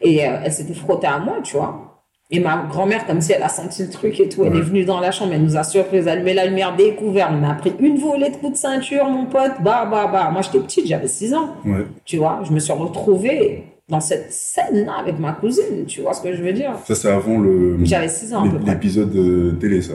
Et 0.00 0.26
euh, 0.26 0.38
elle 0.44 0.52
s'était 0.52 0.74
frottée 0.74 1.06
à 1.08 1.18
moi, 1.18 1.38
tu 1.42 1.56
vois. 1.56 1.90
Et 2.30 2.40
ma 2.40 2.64
grand-mère, 2.70 3.06
comme 3.06 3.20
si 3.20 3.32
elle 3.32 3.42
a 3.42 3.48
senti 3.48 3.82
le 3.82 3.90
truc 3.90 4.18
et 4.18 4.28
tout, 4.28 4.44
elle 4.44 4.56
est 4.56 4.60
venue 4.60 4.84
dans 4.84 4.98
la 4.98 5.10
chambre, 5.10 5.32
elle 5.34 5.42
nous 5.42 5.56
a 5.56 5.62
surpris, 5.62 5.98
elle 5.98 6.08
allumé 6.08 6.32
la 6.34 6.46
lumière 6.46 6.74
découverte, 6.74 7.30
on 7.38 7.44
a 7.48 7.54
pris 7.54 7.72
une 7.80 7.98
volée 7.98 8.30
de 8.30 8.36
coups 8.36 8.52
de 8.52 8.56
ceinture, 8.56 9.04
mon 9.08 9.26
pote, 9.26 9.52
bah, 9.60 9.86
bah, 9.90 10.08
bah. 10.10 10.30
Moi, 10.32 10.40
j'étais 10.42 10.58
petite, 10.60 10.86
j'avais 10.86 11.06
6 11.06 11.34
ans 11.34 11.50
Ouais. 11.66 11.84
tu 12.04 12.16
vois, 12.16 12.40
je 12.44 12.50
me 12.52 12.58
suis 12.60 12.72
retrouvée 12.72 13.64
dans 13.88 14.00
cette 14.00 14.32
scène-là 14.32 14.94
avec 14.98 15.18
ma 15.18 15.32
cousine, 15.32 15.84
tu 15.86 16.00
vois 16.00 16.14
ce 16.14 16.22
que 16.22 16.34
je 16.34 16.42
veux 16.42 16.52
dire? 16.52 16.74
Ça, 16.86 16.94
c'est 16.94 17.10
avant 17.10 17.38
le. 17.38 17.78
J'avais 17.84 18.08
6 18.08 18.34
ans 18.34 18.44
à 18.44 18.50
peu 18.50 18.58
près. 18.58 18.72
L'épisode 18.72 19.14
euh, 19.14 19.52
télé, 19.52 19.82
ça. 19.82 19.94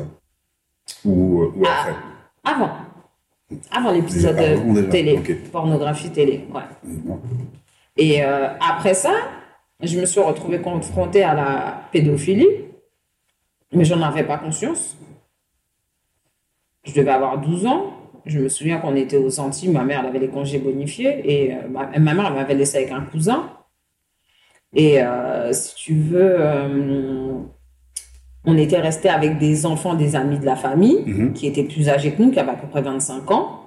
Ou, 1.06 1.42
euh, 1.42 1.52
ou 1.56 1.64
Ah. 1.66 1.82
après. 1.82 1.96
Avant. 2.44 2.70
Avant 3.72 3.92
l'épisode 3.92 4.38
avant, 4.38 4.74
de 4.74 4.82
déjà, 4.82 4.92
télé, 4.92 5.20
pornographie 5.52 6.12
télé, 6.12 6.46
ouais. 6.54 6.62
Bon. 6.84 7.20
Et 7.98 8.24
euh, 8.24 8.48
après 8.62 8.94
ça, 8.94 9.12
je 9.82 10.00
me 10.00 10.06
suis 10.06 10.20
retrouvée 10.20 10.62
confrontée 10.62 11.24
à 11.24 11.34
la 11.34 11.82
pédophilie, 11.92 12.48
mais 13.74 13.86
j'en 13.86 14.02
avais 14.04 14.24
pas 14.24 14.38
conscience. 14.38 14.96
Je 16.84 16.94
devais 16.94 17.10
avoir 17.12 17.40
12 17.40 17.66
ans. 17.66 17.94
Je 18.26 18.38
me 18.40 18.50
souviens 18.50 18.78
qu'on 18.78 18.96
était 18.96 19.18
aux 19.18 19.40
Antilles, 19.40 19.70
ma 19.70 19.84
mère 19.84 20.02
elle 20.02 20.08
avait 20.08 20.20
les 20.20 20.28
congés 20.30 20.60
bonifiés 20.60 21.22
et 21.26 21.54
euh, 21.54 21.68
ma, 21.72 21.88
ma 21.98 22.14
mère 22.14 22.32
m'avait 22.32 22.54
laissé 22.54 22.78
avec 22.78 22.92
un 22.92 23.02
cousin. 23.02 23.50
Et 24.76 25.02
euh, 25.02 25.52
si 25.52 25.76
tu 25.76 25.96
veux, 25.96 26.36
euh, 26.40 27.34
on 28.46 28.58
était 28.58 28.80
resté 28.80 29.10
avec 29.10 29.38
des 29.38 29.66
enfants, 29.66 29.96
des 29.96 30.16
amis 30.16 30.40
de 30.40 30.46
la 30.46 30.56
famille 30.56 31.04
Mhm. 31.06 31.34
qui 31.34 31.48
étaient 31.48 31.64
plus 31.64 31.90
âgés 31.90 32.12
que 32.14 32.22
nous, 32.22 32.32
qui 32.32 32.40
avaient 32.40 32.52
à 32.52 32.56
peu 32.56 32.68
près 32.68 32.82
25 32.82 33.32
ans. 33.32 33.62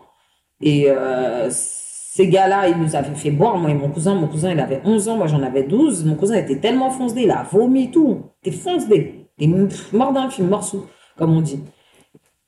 Et 0.60 0.84
euh, 0.88 1.48
ces 1.50 2.28
gars-là, 2.28 2.68
ils 2.68 2.76
nous 2.78 2.94
avaient 2.94 3.14
fait 3.16 3.30
boire, 3.32 3.56
moi 3.56 3.70
et 3.70 3.74
mon 3.74 3.88
cousin. 3.88 4.14
Mon 4.14 4.28
cousin, 4.28 4.52
il 4.52 4.60
avait 4.60 4.80
11 4.84 5.08
ans, 5.08 5.16
moi 5.16 5.26
j'en 5.26 5.42
avais 5.42 5.64
12. 5.64 6.04
Mon 6.04 6.14
cousin 6.14 6.36
était 6.36 6.58
tellement 6.58 6.90
foncé, 6.90 7.22
il 7.22 7.30
a 7.30 7.42
vomi 7.50 7.90
tout. 7.90 8.22
Il 8.44 8.48
était 8.48 8.56
foncé. 8.56 9.28
Il 9.38 9.50
était 9.50 9.72
mort 9.92 10.12
d'un 10.12 10.30
film, 10.30 10.48
mort 10.48 10.62
sous, 10.62 10.84
comme 11.16 11.36
on 11.36 11.40
dit. 11.40 11.60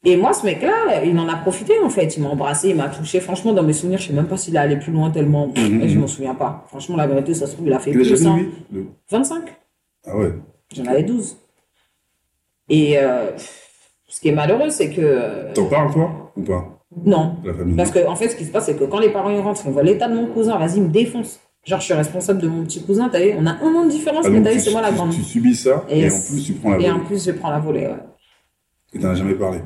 Et 0.06 0.16
moi, 0.18 0.32
ce 0.34 0.44
mec-là, 0.44 1.02
il 1.02 1.18
en 1.18 1.28
a 1.28 1.36
profité 1.36 1.72
en 1.82 1.88
fait. 1.88 2.16
Il 2.16 2.22
m'a 2.22 2.28
embrassé, 2.28 2.68
il 2.70 2.76
m'a 2.76 2.88
touché. 2.88 3.20
Franchement, 3.20 3.52
dans 3.54 3.62
mes 3.62 3.72
souvenirs, 3.72 3.98
je 3.98 4.08
sais 4.08 4.12
même 4.12 4.26
pas 4.26 4.36
s'il 4.36 4.54
est 4.54 4.58
allé 4.58 4.76
plus 4.76 4.92
loin 4.92 5.10
tellement. 5.10 5.48
Mhm. 5.48 5.88
Je 5.88 5.98
m'en 5.98 6.06
souviens 6.06 6.34
pas. 6.34 6.64
Franchement, 6.68 6.96
la 6.96 7.06
vérité, 7.06 7.32
ça 7.34 7.46
se 7.46 7.52
trouve, 7.54 7.66
il 7.66 7.72
a 7.72 7.78
fait 7.78 7.92
plus. 7.92 8.26
hein. 8.26 8.40
le- 8.72 8.86
25. 9.10 9.42
Ah 10.06 10.16
ouais. 10.18 10.32
J'en 10.76 10.84
avais 10.86 11.02
12. 11.04 11.36
Et 12.68 12.98
euh, 12.98 13.30
ce 14.08 14.20
qui 14.20 14.28
est 14.28 14.32
malheureux, 14.32 14.70
c'est 14.70 14.90
que. 14.90 15.00
euh, 15.00 15.52
T'en 15.54 15.66
parles, 15.66 15.92
toi 15.92 16.32
Ou 16.36 16.42
pas? 16.42 16.70
Non. 17.04 17.36
La 17.44 17.54
famille 17.54 17.74
Parce 17.76 17.90
que, 17.90 18.06
en 18.06 18.14
fait, 18.14 18.28
ce 18.28 18.36
qui 18.36 18.44
se 18.44 18.50
passe, 18.52 18.66
c'est 18.66 18.76
que 18.76 18.84
quand 18.84 18.98
les 19.00 19.10
parents 19.10 19.30
ils 19.30 19.40
rentrent, 19.40 19.62
on 19.66 19.70
voit 19.70 19.82
l'état 19.82 20.08
de 20.08 20.14
mon 20.14 20.26
cousin, 20.26 20.58
vas-y, 20.58 20.80
me 20.80 20.88
défonce. 20.88 21.40
Genre, 21.64 21.80
je 21.80 21.84
suis 21.86 21.94
responsable 21.94 22.40
de 22.42 22.48
mon 22.48 22.62
petit 22.64 22.82
cousin, 22.84 23.08
t'as 23.08 23.20
vu, 23.24 23.32
on 23.38 23.46
a 23.46 23.52
un 23.52 23.74
an 23.74 23.84
de 23.86 23.90
différence, 23.90 24.26
Ah, 24.26 24.30
mais 24.30 24.42
t'as 24.42 24.52
vu, 24.52 24.60
c'est 24.60 24.70
moi 24.70 24.82
la 24.82 24.92
grande. 24.92 25.10
Tu 25.12 25.22
subis 25.22 25.56
ça, 25.56 25.84
et, 25.88 26.00
Et 26.02 26.06
en 26.10 26.20
plus, 26.28 26.44
tu 26.44 26.52
prends 26.52 26.70
la 26.72 26.78
Et 26.80 26.90
en 26.90 26.94
volée. 26.96 27.06
plus, 27.06 27.24
je 27.26 27.30
prends 27.32 27.50
la 27.50 27.58
volée, 27.58 27.86
ouais. 27.86 27.94
Et 28.92 28.98
t'en 28.98 29.08
as 29.08 29.14
jamais 29.14 29.34
parlé? 29.34 29.60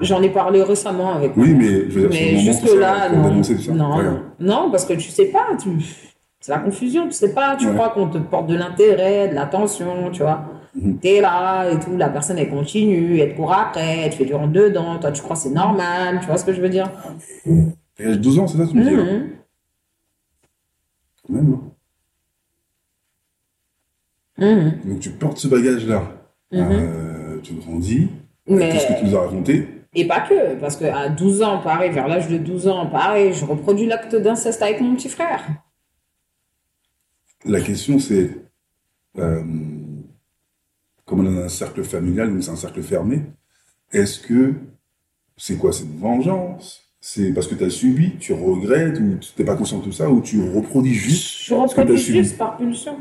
J'en 0.00 0.20
ai 0.22 0.28
parlé 0.30 0.62
récemment 0.62 1.14
avec 1.14 1.36
Oui, 1.36 1.54
mais 1.54 1.88
je 1.88 2.00
veux 2.00 2.08
dire, 2.08 2.10
Mais 2.10 2.16
sur 2.16 2.26
le 2.26 2.32
moment, 2.32 2.42
jusque 2.52 2.62
tout 2.62 2.68
ça, 2.68 2.76
là, 2.80 3.08
pour 3.10 3.18
non. 3.18 3.42
ça. 3.42 3.72
Non, 3.72 4.02
non, 4.40 4.70
parce 4.70 4.84
que 4.86 4.94
tu 4.94 5.08
sais 5.10 5.26
pas. 5.26 5.46
Tu... 5.60 5.68
C'est 6.40 6.50
la 6.52 6.58
confusion. 6.58 7.06
Tu 7.06 7.12
sais 7.12 7.32
pas. 7.32 7.56
Tu 7.56 7.66
Ouais. 7.68 7.74
crois 7.74 7.90
qu'on 7.90 8.08
te 8.08 8.18
porte 8.18 8.48
de 8.48 8.56
l'intérêt, 8.56 9.28
de 9.28 9.34
l'attention, 9.34 10.10
tu 10.10 10.22
vois. 10.22 10.44
Mhm. 10.74 10.98
T'es 10.98 11.20
là 11.20 11.70
et 11.70 11.78
tout. 11.78 11.96
La 11.96 12.08
personne, 12.08 12.38
elle 12.38 12.50
continue. 12.50 13.18
Elle 13.20 13.32
te 13.32 13.36
court 13.36 13.52
après. 13.52 13.98
Elle 14.00 14.10
te 14.10 14.16
fait 14.16 14.24
du 14.24 14.34
rentre 14.34 14.52
dedans. 14.52 14.98
Toi, 14.98 15.12
tu 15.12 15.22
crois 15.22 15.36
que 15.36 15.42
c'est 15.42 15.50
normal. 15.50 16.18
Tu 16.20 16.26
vois 16.26 16.36
ce 16.38 16.44
que 16.44 16.52
je 16.52 16.60
veux 16.60 16.68
dire? 16.68 16.90
Il 17.46 17.72
a 18.04 18.16
12 18.16 18.40
ans, 18.40 18.46
c'est 18.48 18.58
ça, 18.58 18.66
tu 18.66 18.76
me 18.76 18.82
Mhm. 18.84 19.28
Quand 21.26 21.34
même. 21.34 21.52
hein. 21.54 21.60
Mhm. 24.84 24.90
Donc 24.90 25.00
tu 25.00 25.10
portes 25.10 25.38
ce 25.38 25.46
bagage-là. 25.48 26.02
Euh, 26.52 27.38
tu 27.42 27.54
grandis. 27.54 28.08
Tout 28.46 28.54
ce 28.54 28.54
que 28.54 28.58
Mais, 28.58 28.98
tu 29.00 29.06
nous 29.06 29.16
as 29.16 29.20
raconté. 29.22 29.68
Et 29.94 30.06
pas 30.06 30.20
que, 30.20 30.54
parce 30.56 30.76
qu'à 30.76 31.08
12 31.08 31.42
ans, 31.42 31.58
pareil, 31.60 31.90
vers 31.92 32.08
l'âge 32.08 32.28
de 32.28 32.38
12 32.38 32.68
ans, 32.68 32.86
pareil, 32.86 33.32
je 33.32 33.44
reproduis 33.44 33.86
l'acte 33.86 34.14
d'inceste 34.16 34.62
avec 34.62 34.80
mon 34.80 34.94
petit 34.96 35.08
frère. 35.08 35.44
La 37.44 37.60
question, 37.60 37.98
c'est. 37.98 38.30
euh, 39.18 39.42
comme 41.04 41.20
on 41.20 41.30
est 41.30 41.34
dans 41.36 41.42
un 41.44 41.48
cercle 41.48 41.84
familial, 41.84 42.32
donc 42.32 42.42
c'est 42.42 42.50
un 42.50 42.56
cercle 42.56 42.82
fermé, 42.82 43.22
est-ce 43.92 44.20
que. 44.20 44.54
C'est 45.36 45.56
quoi 45.58 45.72
C'est 45.72 45.84
une 45.84 45.98
vengeance? 45.98 46.80
C'est 47.00 47.32
parce 47.34 47.46
que 47.48 47.54
tu 47.54 47.64
as 47.64 47.70
subi, 47.70 48.16
tu 48.18 48.32
regrettes, 48.32 48.98
ou 49.00 49.18
tu 49.18 49.32
n'es 49.38 49.44
pas 49.44 49.56
conscient 49.56 49.78
de 49.80 49.84
tout 49.84 49.92
ça, 49.92 50.08
ou 50.10 50.20
tu 50.22 50.40
reproduis 50.48 50.94
juste 50.94 51.38
Je 51.40 51.44
ce 51.44 51.74
que 51.74 51.80
reproduis 51.82 51.98
subi? 51.98 52.18
juste 52.18 52.38
par 52.38 52.56
pulsion. 52.56 52.96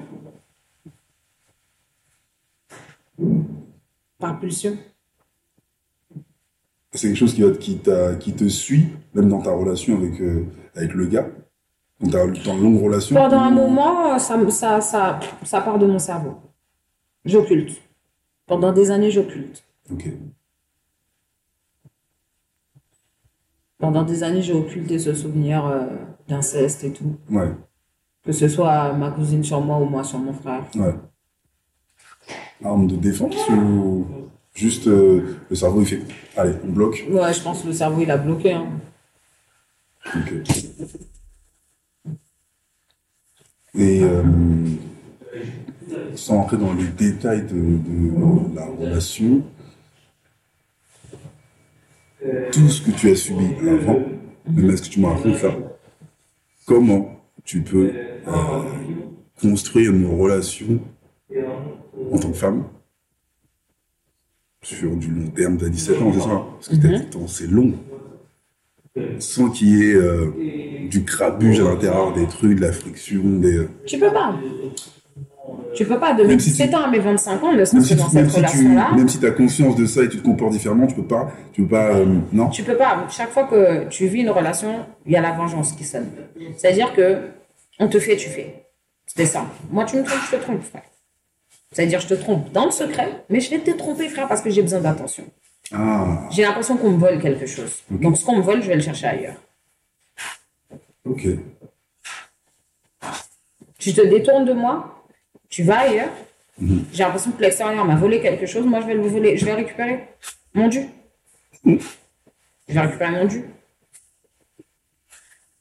Par 4.20 4.40
pulsion. 4.40 4.78
C'est 6.94 7.08
quelque 7.08 7.18
chose 7.18 7.34
qui, 7.34 7.78
te 7.80 8.48
suit, 8.48 8.88
même 9.14 9.30
dans 9.30 9.42
ta 9.42 9.52
relation 9.52 9.98
avec, 9.98 10.20
euh, 10.22 10.46
avec 10.76 10.94
le 10.94 11.08
gars, 11.08 11.28
dans 12.00 12.10
ta 12.10 12.28
dans 12.28 12.56
longue 12.56 12.82
relation. 12.84 13.16
Pendant 13.16 13.40
un 13.40 13.50
moment, 13.52 14.20
ça, 14.20 14.38
me- 14.38 14.50
ça, 14.52 14.80
ça, 14.80 15.20
ça 15.44 15.62
part 15.62 15.80
de 15.80 15.86
mon 15.88 15.98
cerveau. 16.00 16.36
J'occulte. 17.26 17.82
Pendant 18.46 18.72
des 18.74 18.92
années, 18.92 19.10
j'occulte. 19.10 19.64
Ok. 19.92 20.06
Pendant 23.80 24.04
des 24.04 24.24
années, 24.24 24.42
j'ai 24.42 24.54
occulté 24.54 25.00
ce 25.00 25.14
souvenir 25.14 25.66
euh, 25.66 25.88
d'inceste 26.28 26.84
et 26.84 26.92
tout. 26.94 27.16
Ouais, 27.30 27.52
Que 28.24 28.32
ce 28.32 28.48
soit 28.48 28.94
ma 28.94 29.12
cousine 29.12 29.44
sur 29.44 29.60
moi 29.62 29.78
ou 29.80 29.86
moi 29.86 30.04
sur 30.04 30.20
mon 30.20 30.34
frère. 30.34 30.64
ouais. 30.76 30.96
Arme 32.64 32.88
de 32.88 32.96
défense 32.96 33.36
ou 33.50 34.06
juste 34.54 34.88
euh, 34.88 35.38
le 35.50 35.56
cerveau 35.56 35.82
il 35.82 35.88
fait 35.88 36.02
allez, 36.38 36.54
on 36.64 36.72
bloque. 36.72 37.06
Ouais, 37.10 37.34
je 37.34 37.42
pense 37.42 37.62
que 37.62 37.68
le 37.68 37.74
cerveau, 37.74 38.02
il 38.02 38.12
a 38.12 38.18
bloqué. 38.18 38.54
hein. 38.54 38.68
Ok. 40.16 40.34
Et 43.76 44.04
euh, 44.04 44.22
sans 46.16 46.38
entrer 46.40 46.58
dans 46.58 46.74
les 46.74 46.86
détails 46.88 47.44
de, 47.44 47.48
de 47.50 48.56
la 48.56 48.66
relation, 48.66 49.42
tout 52.52 52.70
ce 52.70 52.82
que 52.82 52.92
tu 52.92 53.10
as 53.10 53.16
subi 53.16 53.46
avant, 53.68 54.00
même 54.48 54.78
ce 54.78 54.84
que 54.84 54.90
tu 54.90 55.00
me 55.00 55.08
racontes 55.08 55.42
là, 55.42 55.56
comment 56.66 57.20
tu 57.44 57.62
peux 57.62 57.92
euh, 58.28 58.62
construire 59.42 59.92
une 59.92 60.06
relation 60.06 60.80
en 62.12 62.18
tant 62.20 62.30
que 62.30 62.38
femme 62.38 62.64
sur 64.64 64.96
du 64.96 65.08
long 65.12 65.28
terme, 65.28 65.58
tu 65.58 65.66
as 65.66 65.70
17 65.70 66.02
ans, 66.02 66.12
c'est 66.14 66.20
ça 66.22 66.44
Parce 66.56 66.70
que 66.70 66.76
t'as 66.82 66.88
17 66.90 67.16
ans, 67.18 67.28
c'est 67.28 67.48
long. 67.48 67.74
Sans 69.20 69.50
qu'il 69.50 69.70
y 69.78 69.90
ait 69.90 69.96
euh, 69.96 70.32
du 70.90 71.04
crabuge 71.04 71.60
à 71.60 71.64
l'intérieur, 71.64 72.14
des 72.14 72.26
trucs, 72.28 72.56
de 72.58 72.62
la 72.62 72.72
friction, 72.72 73.22
des... 73.24 73.58
euh, 73.58 73.70
Tu 73.86 73.98
peux 74.00 74.12
pas. 74.12 74.40
Tu 75.74 75.86
peux 75.86 76.00
pas. 76.00 76.14
De 76.14 76.22
mes 76.24 76.30
Même 76.30 76.40
si 76.40 76.52
17 76.52 76.70
tu- 76.70 76.76
ans 76.76 76.84
à 76.84 76.90
mes 76.90 77.00
25 77.00 77.44
ans, 77.44 77.52
ne 77.52 77.58
Même 77.58 77.66
serait-ce 77.66 77.88
si, 77.88 77.96
dans 77.96 78.06
tu, 78.06 78.12
cette 78.12 78.26
si 78.30 78.32
tu 78.32 78.38
relation-là. 78.38 78.92
même 78.96 79.10
si 79.10 79.26
as 79.26 79.32
conscience 79.32 79.76
de 79.76 79.86
ça 79.86 80.04
et 80.04 80.10
tu 80.10 80.18
te 80.18 80.24
comportes 80.24 80.52
différemment, 80.52 80.86
tu 80.88 80.96
peux 80.96 81.04
pas, 81.08 81.32
tu 81.52 81.64
peux 81.64 81.70
pas, 81.70 81.96
euh, 81.98 82.06
non 82.32 82.50
Tu 82.50 82.64
peux 82.64 82.78
pas. 82.78 83.08
Chaque 83.10 83.32
fois 83.32 83.46
que 83.46 83.88
tu 83.90 84.08
vis 84.08 84.22
une 84.22 84.30
relation, 84.30 84.86
il 85.06 85.12
y 85.14 85.16
a 85.16 85.22
la 85.22 85.32
vengeance 85.32 85.72
qui 85.74 85.84
sonne. 85.84 86.08
C'est-à-dire 86.58 86.94
que 86.94 87.18
on 87.80 87.88
te 87.88 88.00
fait, 88.00 88.16
tu 88.18 88.30
fais. 88.30 88.66
C'était 89.08 89.26
ça. 89.26 89.46
Moi, 89.72 89.86
tu 89.86 89.98
me 89.98 90.04
trompes, 90.04 90.20
je 90.32 90.38
te 90.38 90.42
trompe, 90.42 90.62
frère. 90.62 90.84
C'est-à-dire, 91.74 92.00
je 92.00 92.08
te 92.08 92.14
trompe 92.14 92.52
dans 92.52 92.66
le 92.66 92.72
secret, 92.72 93.24
mais 93.30 93.40
je 93.40 93.50
vais 93.50 93.60
te 93.60 93.72
tromper, 93.72 94.08
frère, 94.10 94.28
parce 94.28 94.42
que 94.42 94.50
j'ai 94.50 94.62
besoin 94.62 94.80
d'attention. 94.80 95.24
Ah, 95.72 96.28
J'ai 96.32 96.44
l'impression 96.44 96.78
qu'on 96.78 96.92
me 96.92 96.98
vole 97.00 97.20
quelque 97.20 97.46
chose. 97.48 97.82
Donc, 97.90 98.18
ce 98.18 98.24
qu'on 98.26 98.38
me 98.38 98.42
vole, 98.44 98.62
je 98.62 98.68
vais 98.68 98.76
le 98.76 98.82
chercher 98.82 99.08
ailleurs. 99.08 99.36
ok. 101.06 101.28
Tu 103.80 103.94
te 103.94 104.02
détournes 104.02 104.46
de 104.46 104.54
moi, 104.54 105.04
tu 105.50 105.64
vas 105.64 105.80
ailleurs. 105.80 106.12
Mhm. 106.60 106.86
J'ai 106.94 107.04
l'impression 107.04 107.32
que 107.32 107.42
l'extérieur 107.42 107.84
m'a 107.86 107.96
volé 107.96 108.22
quelque 108.22 108.46
chose. 108.46 108.66
Moi, 108.66 108.80
je 108.82 108.86
vais 108.88 108.94
le 108.94 109.02
voler, 109.02 109.36
je 109.38 109.44
vais 109.46 109.54
récupérer 109.54 110.08
mon 110.54 110.68
dû. 110.68 110.82
Mhm. 111.66 111.80
Je 112.70 112.74
vais 112.74 112.80
récupérer 112.82 113.12
mon 113.12 113.26
dû. 113.26 113.44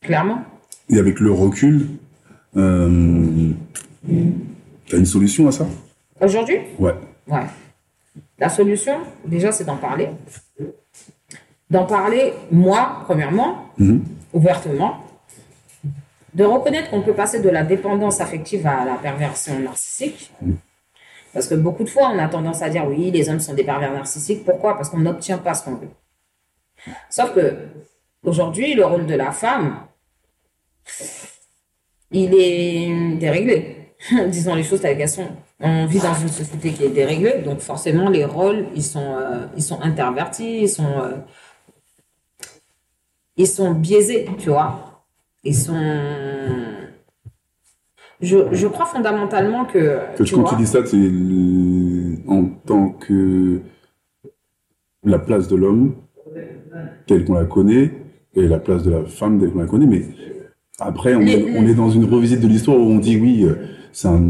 Clairement. 0.02 0.44
Et 0.90 0.98
avec 0.98 1.18
le 1.20 1.32
recul, 1.32 1.88
euh, 2.56 3.50
t'as 4.88 4.98
une 4.98 5.06
solution 5.06 5.48
à 5.48 5.52
ça? 5.52 5.66
Aujourd'hui, 6.22 6.58
Ouais. 6.78 6.94
Ouais. 7.26 7.44
La 8.38 8.48
solution, 8.48 9.00
déjà, 9.24 9.52
c'est 9.52 9.64
d'en 9.64 9.76
parler. 9.76 10.08
D'en 11.70 11.84
parler, 11.86 12.32
moi, 12.50 13.00
premièrement, 13.04 13.66
Mhm. 13.78 14.04
ouvertement. 14.32 14.98
De 16.34 16.44
reconnaître 16.44 16.90
qu'on 16.90 17.02
peut 17.02 17.14
passer 17.14 17.40
de 17.40 17.48
la 17.48 17.62
dépendance 17.62 18.20
affective 18.20 18.66
à 18.66 18.84
la 18.84 18.94
perversion 18.94 19.58
narcissique. 19.58 20.32
Parce 21.32 21.46
que 21.48 21.54
beaucoup 21.54 21.84
de 21.84 21.88
fois, 21.90 22.10
on 22.14 22.18
a 22.18 22.28
tendance 22.28 22.62
à 22.62 22.68
dire 22.68 22.86
oui, 22.86 23.10
les 23.10 23.28
hommes 23.28 23.40
sont 23.40 23.54
des 23.54 23.64
pervers 23.64 23.92
narcissiques. 23.92 24.44
Pourquoi? 24.44 24.76
Parce 24.76 24.88
qu'on 24.90 24.98
n'obtient 24.98 25.38
pas 25.38 25.54
ce 25.54 25.64
qu'on 25.64 25.74
veut. 25.74 25.88
Sauf 27.10 27.34
que 27.34 27.56
aujourd'hui, 28.24 28.74
le 28.74 28.84
rôle 28.84 29.06
de 29.06 29.14
la 29.14 29.30
femme, 29.32 29.78
il 32.10 32.34
est 32.34 33.16
déréglé. 33.16 33.81
Disons 34.28 34.54
les 34.54 34.62
choses 34.64 34.80
telles 34.80 34.96
qu'elles 34.98 35.08
sont. 35.08 35.28
On 35.60 35.86
vit 35.86 36.00
dans 36.00 36.14
une 36.14 36.28
société 36.28 36.72
qui 36.72 36.84
est 36.84 36.90
déréglée, 36.90 37.42
donc 37.44 37.60
forcément 37.60 38.08
les 38.10 38.24
rôles, 38.24 38.66
ils 38.74 38.82
sont, 38.82 39.14
euh, 39.16 39.46
ils 39.56 39.62
sont 39.62 39.80
intervertis, 39.80 40.62
ils 40.62 40.68
sont, 40.68 40.84
euh, 41.00 41.16
ils 43.36 43.46
sont 43.46 43.72
biaisés, 43.72 44.26
tu 44.38 44.48
vois. 44.50 45.04
Ils 45.44 45.54
sont. 45.54 45.80
Je, 48.20 48.36
je 48.52 48.66
crois 48.68 48.86
fondamentalement 48.86 49.64
que. 49.64 49.98
Que 50.16 50.22
tu 50.22 50.34
quand 50.34 50.42
vois, 50.42 50.50
tu 50.50 50.56
dis 50.56 50.66
ça, 50.66 50.84
c'est 50.84 50.96
le- 50.96 52.18
en 52.28 52.44
tant 52.66 52.90
que 52.90 53.60
la 55.04 55.18
place 55.18 55.48
de 55.48 55.56
l'homme 55.56 55.94
telle 57.06 57.24
qu'on 57.24 57.34
la 57.34 57.44
connaît 57.44 57.90
et 58.34 58.46
la 58.46 58.58
place 58.60 58.82
de 58.84 58.90
la 58.92 59.04
femme 59.04 59.40
telle 59.40 59.50
qu'on 59.50 59.58
la 59.60 59.66
connaît, 59.66 59.86
mais 59.86 60.04
après 60.78 61.14
on, 61.16 61.20
Les- 61.20 61.32
est, 61.32 61.58
on 61.58 61.66
est 61.66 61.74
dans 61.74 61.90
une 61.90 62.04
revisite 62.04 62.40
de 62.40 62.46
l'histoire 62.46 62.78
où 62.78 62.82
on 62.82 62.98
dit 62.98 63.16
oui, 63.18 63.42
euh, 63.44 63.56
c'est 63.92 64.08
un. 64.08 64.20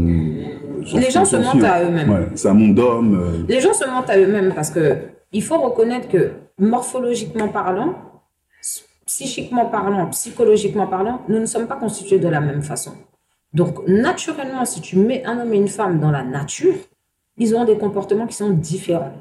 j'en 0.81 0.97
Les 0.97 1.09
gens 1.11 1.25
se 1.25 1.35
mentent 1.37 1.63
à 1.63 1.83
eux-mêmes. 1.83 2.09
Ouais, 2.09 2.27
c'est 2.35 2.49
un 2.49 2.53
monde 2.53 2.75
d'hommes. 2.75 3.15
euh, 3.19 3.45
Les 3.47 3.59
gens 3.61 3.73
se 3.73 3.85
mentent 3.85 4.09
à 4.09 4.17
eux-mêmes 4.19 4.53
parce 4.53 4.69
que 4.69 4.97
il 5.31 5.41
faut 5.43 5.57
reconnaître 5.57 6.07
que 6.09 6.31
morphologiquement 6.59 7.47
parlant, 7.47 7.95
psychiquement 9.05 9.65
parlant, 9.65 10.07
psychologiquement 10.09 10.87
parlant, 10.87 11.21
nous 11.27 11.39
ne 11.39 11.45
sommes 11.45 11.67
pas 11.67 11.75
constitués 11.75 12.19
de 12.19 12.27
la 12.27 12.39
même 12.41 12.61
façon. 12.61 12.91
Donc, 13.53 13.87
naturellement, 13.87 14.65
si 14.65 14.81
tu 14.81 14.97
mets 14.97 15.23
un 15.25 15.39
homme 15.39 15.53
et 15.53 15.57
une 15.57 15.67
femme 15.67 15.99
dans 15.99 16.11
la 16.11 16.23
nature, 16.23 16.73
ils 17.37 17.53
auront 17.53 17.65
des 17.65 17.77
comportements 17.77 18.27
qui 18.27 18.35
sont 18.35 18.49
différents. 18.49 19.13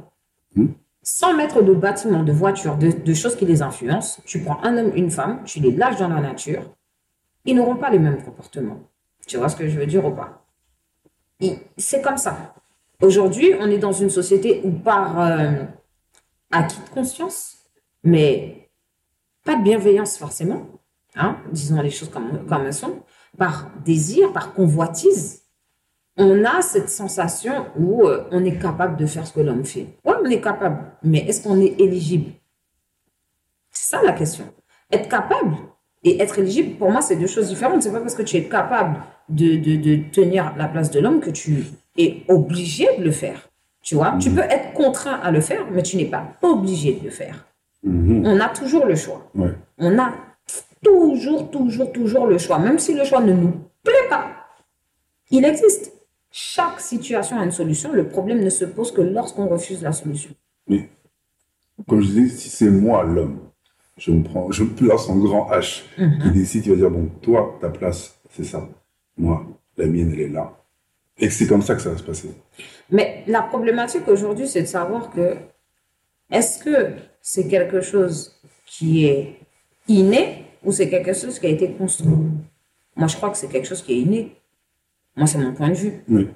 Hmm. 0.54 0.66
Sans 1.02 1.34
mettre 1.34 1.62
de 1.62 1.74
bâtiments, 1.74 2.22
de 2.22 2.32
voitures, 2.32 2.76
de, 2.76 2.90
de 2.92 3.14
choses 3.14 3.34
qui 3.36 3.44
les 3.44 3.60
influencent, 3.62 4.22
tu 4.24 4.38
prends 4.40 4.62
un 4.62 4.76
homme, 4.78 4.92
une 4.94 5.10
femme, 5.10 5.40
tu 5.44 5.60
les 5.60 5.72
lâches 5.72 5.96
dans 5.98 6.08
la 6.08 6.20
nature, 6.20 6.62
ils 7.44 7.56
n'auront 7.56 7.76
pas 7.76 7.90
les 7.90 7.98
mêmes 7.98 8.22
comportements. 8.22 8.78
Tu 9.26 9.36
vois 9.36 9.48
ce 9.48 9.56
que 9.56 9.68
je 9.68 9.78
veux 9.78 9.86
dire 9.86 10.04
ou 10.04 10.10
pas? 10.10 10.44
C'est 11.76 12.02
comme 12.02 12.16
ça. 12.16 12.54
Aujourd'hui, 13.00 13.52
on 13.58 13.70
est 13.70 13.78
dans 13.78 13.92
une 13.92 14.10
société 14.10 14.60
où 14.64 14.70
par 14.70 15.20
euh, 15.20 15.64
acquis 16.50 16.78
de 16.80 16.94
conscience, 16.94 17.56
mais 18.04 18.70
pas 19.44 19.56
de 19.56 19.62
bienveillance 19.62 20.16
forcément, 20.16 20.66
hein, 21.16 21.36
disons 21.50 21.80
les 21.82 21.90
choses 21.90 22.10
comme, 22.10 22.46
comme 22.46 22.64
elles 22.64 22.74
sont, 22.74 23.02
par 23.36 23.70
désir, 23.84 24.32
par 24.32 24.52
convoitise, 24.52 25.42
on 26.16 26.44
a 26.44 26.60
cette 26.62 26.90
sensation 26.90 27.66
où 27.76 28.06
euh, 28.06 28.28
on 28.30 28.44
est 28.44 28.58
capable 28.58 28.96
de 28.96 29.06
faire 29.06 29.26
ce 29.26 29.32
que 29.32 29.40
l'homme 29.40 29.64
fait. 29.64 29.98
Oui, 30.04 30.14
on 30.22 30.30
est 30.30 30.40
capable, 30.40 30.92
mais 31.02 31.20
est-ce 31.26 31.42
qu'on 31.42 31.60
est 31.60 31.80
éligible? 31.80 32.32
C'est 33.70 33.96
ça 33.96 34.02
la 34.02 34.12
question. 34.12 34.44
Être 34.90 35.08
capable 35.08 35.56
et 36.04 36.20
être 36.20 36.38
éligible, 36.38 36.76
pour 36.76 36.90
moi, 36.90 37.00
c'est 37.00 37.16
deux 37.16 37.26
choses 37.26 37.48
différentes. 37.48 37.82
C'est 37.82 37.92
pas 37.92 38.00
parce 38.00 38.14
que 38.14 38.22
tu 38.22 38.36
es 38.36 38.44
capable 38.44 38.98
de, 39.28 39.56
de, 39.56 39.76
de 39.76 40.10
tenir 40.10 40.52
la 40.56 40.66
place 40.66 40.90
de 40.90 41.00
l'homme 41.00 41.20
que 41.20 41.30
tu 41.30 41.64
es 41.96 42.22
obligé 42.28 42.86
de 42.98 43.04
le 43.04 43.10
faire. 43.12 43.48
Tu 43.82 43.94
vois, 43.94 44.16
tu 44.20 44.30
peux 44.30 44.40
être 44.40 44.72
contraint 44.74 45.18
à 45.22 45.30
le 45.30 45.40
faire, 45.40 45.66
mais 45.70 45.82
tu 45.82 45.96
n'es 45.96 46.04
pas 46.04 46.24
obligé 46.42 46.94
de 46.94 47.04
le 47.04 47.10
faire. 47.10 47.46
Mhm. 47.82 48.24
On 48.24 48.40
a 48.40 48.48
toujours 48.48 48.86
le 48.86 48.94
choix. 48.94 49.28
Ouais. 49.34 49.54
On 49.78 49.98
a 49.98 50.12
toujours, 50.82 51.50
toujours, 51.50 51.92
toujours 51.92 52.26
le 52.26 52.38
choix. 52.38 52.58
Même 52.58 52.78
si 52.78 52.94
le 52.94 53.04
choix 53.04 53.20
ne 53.20 53.32
nous 53.32 53.52
plaît 53.82 54.08
pas, 54.08 54.26
il 55.30 55.44
existe. 55.44 55.92
Chaque 56.30 56.80
situation 56.80 57.38
a 57.38 57.44
une 57.44 57.50
solution. 57.50 57.92
Le 57.92 58.06
problème 58.08 58.42
ne 58.42 58.50
se 58.50 58.64
pose 58.64 58.92
que 58.92 59.02
lorsqu'on 59.02 59.48
refuse 59.48 59.82
la 59.82 59.92
solution. 59.92 60.30
Mais, 60.68 60.88
comme 61.88 62.00
je 62.00 62.06
disais, 62.06 62.28
si 62.36 62.48
c'est 62.48 62.70
moi 62.70 63.02
l'homme, 63.02 63.40
je 63.98 64.10
me 64.10 64.22
prends, 64.22 64.50
je 64.50 64.64
me 64.64 64.70
place 64.70 65.08
en 65.08 65.16
grand 65.16 65.50
H, 65.50 65.82
Mhm. 65.98 66.18
qui 66.22 66.30
décide, 66.30 66.66
il 66.66 66.70
va 66.72 66.76
dire, 66.76 66.90
bon, 66.90 67.08
toi, 67.20 67.58
ta 67.60 67.68
place, 67.70 68.18
c'est 68.30 68.44
ça. 68.44 68.66
Moi, 69.16 69.44
la 69.76 69.86
mienne, 69.86 70.10
elle 70.12 70.20
est 70.20 70.28
là. 70.28 70.52
Et 71.18 71.28
c'est 71.30 71.46
comme 71.46 71.62
ça 71.62 71.74
que 71.74 71.82
ça 71.82 71.90
va 71.90 71.98
se 71.98 72.02
passer. 72.02 72.30
Mais 72.90 73.22
la 73.26 73.42
problématique 73.42 74.08
aujourd'hui, 74.08 74.48
c'est 74.48 74.62
de 74.62 74.66
savoir 74.66 75.10
que 75.10 75.36
est-ce 76.30 76.62
que 76.64 76.92
c'est 77.20 77.46
quelque 77.48 77.80
chose 77.82 78.40
qui 78.66 79.04
est 79.06 79.38
inné 79.88 80.46
ou 80.64 80.72
c'est 80.72 80.88
quelque 80.88 81.12
chose 81.12 81.38
qui 81.38 81.46
a 81.46 81.50
été 81.50 81.70
construit? 81.72 82.08
Moi, 82.96 83.08
je 83.08 83.16
crois 83.16 83.30
que 83.30 83.36
c'est 83.36 83.48
quelque 83.48 83.68
chose 83.68 83.82
qui 83.82 83.92
est 83.92 83.98
inné. 84.00 84.32
Moi, 85.16 85.26
c'est 85.26 85.38
mon 85.38 85.52
point 85.52 85.68
de 85.68 85.74
vue. 85.74 86.02
Oui. 86.08 86.28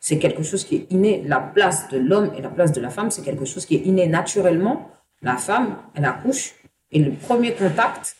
C'est 0.00 0.18
quelque 0.18 0.42
chose 0.42 0.64
qui 0.64 0.76
est 0.76 0.86
inné. 0.90 1.22
La 1.26 1.40
place 1.40 1.88
de 1.90 1.98
l'homme 1.98 2.30
et 2.38 2.40
la 2.40 2.48
place 2.48 2.72
de 2.72 2.80
la 2.80 2.88
femme, 2.90 3.10
c'est 3.10 3.22
quelque 3.22 3.44
chose 3.44 3.66
qui 3.66 3.74
est 3.76 3.80
inné 3.84 4.06
naturellement. 4.06 4.88
La 5.22 5.36
femme, 5.36 5.76
elle 5.94 6.04
accouche 6.06 6.54
et 6.92 6.98
le 6.98 7.12
premier 7.12 7.52
contact, 7.54 8.16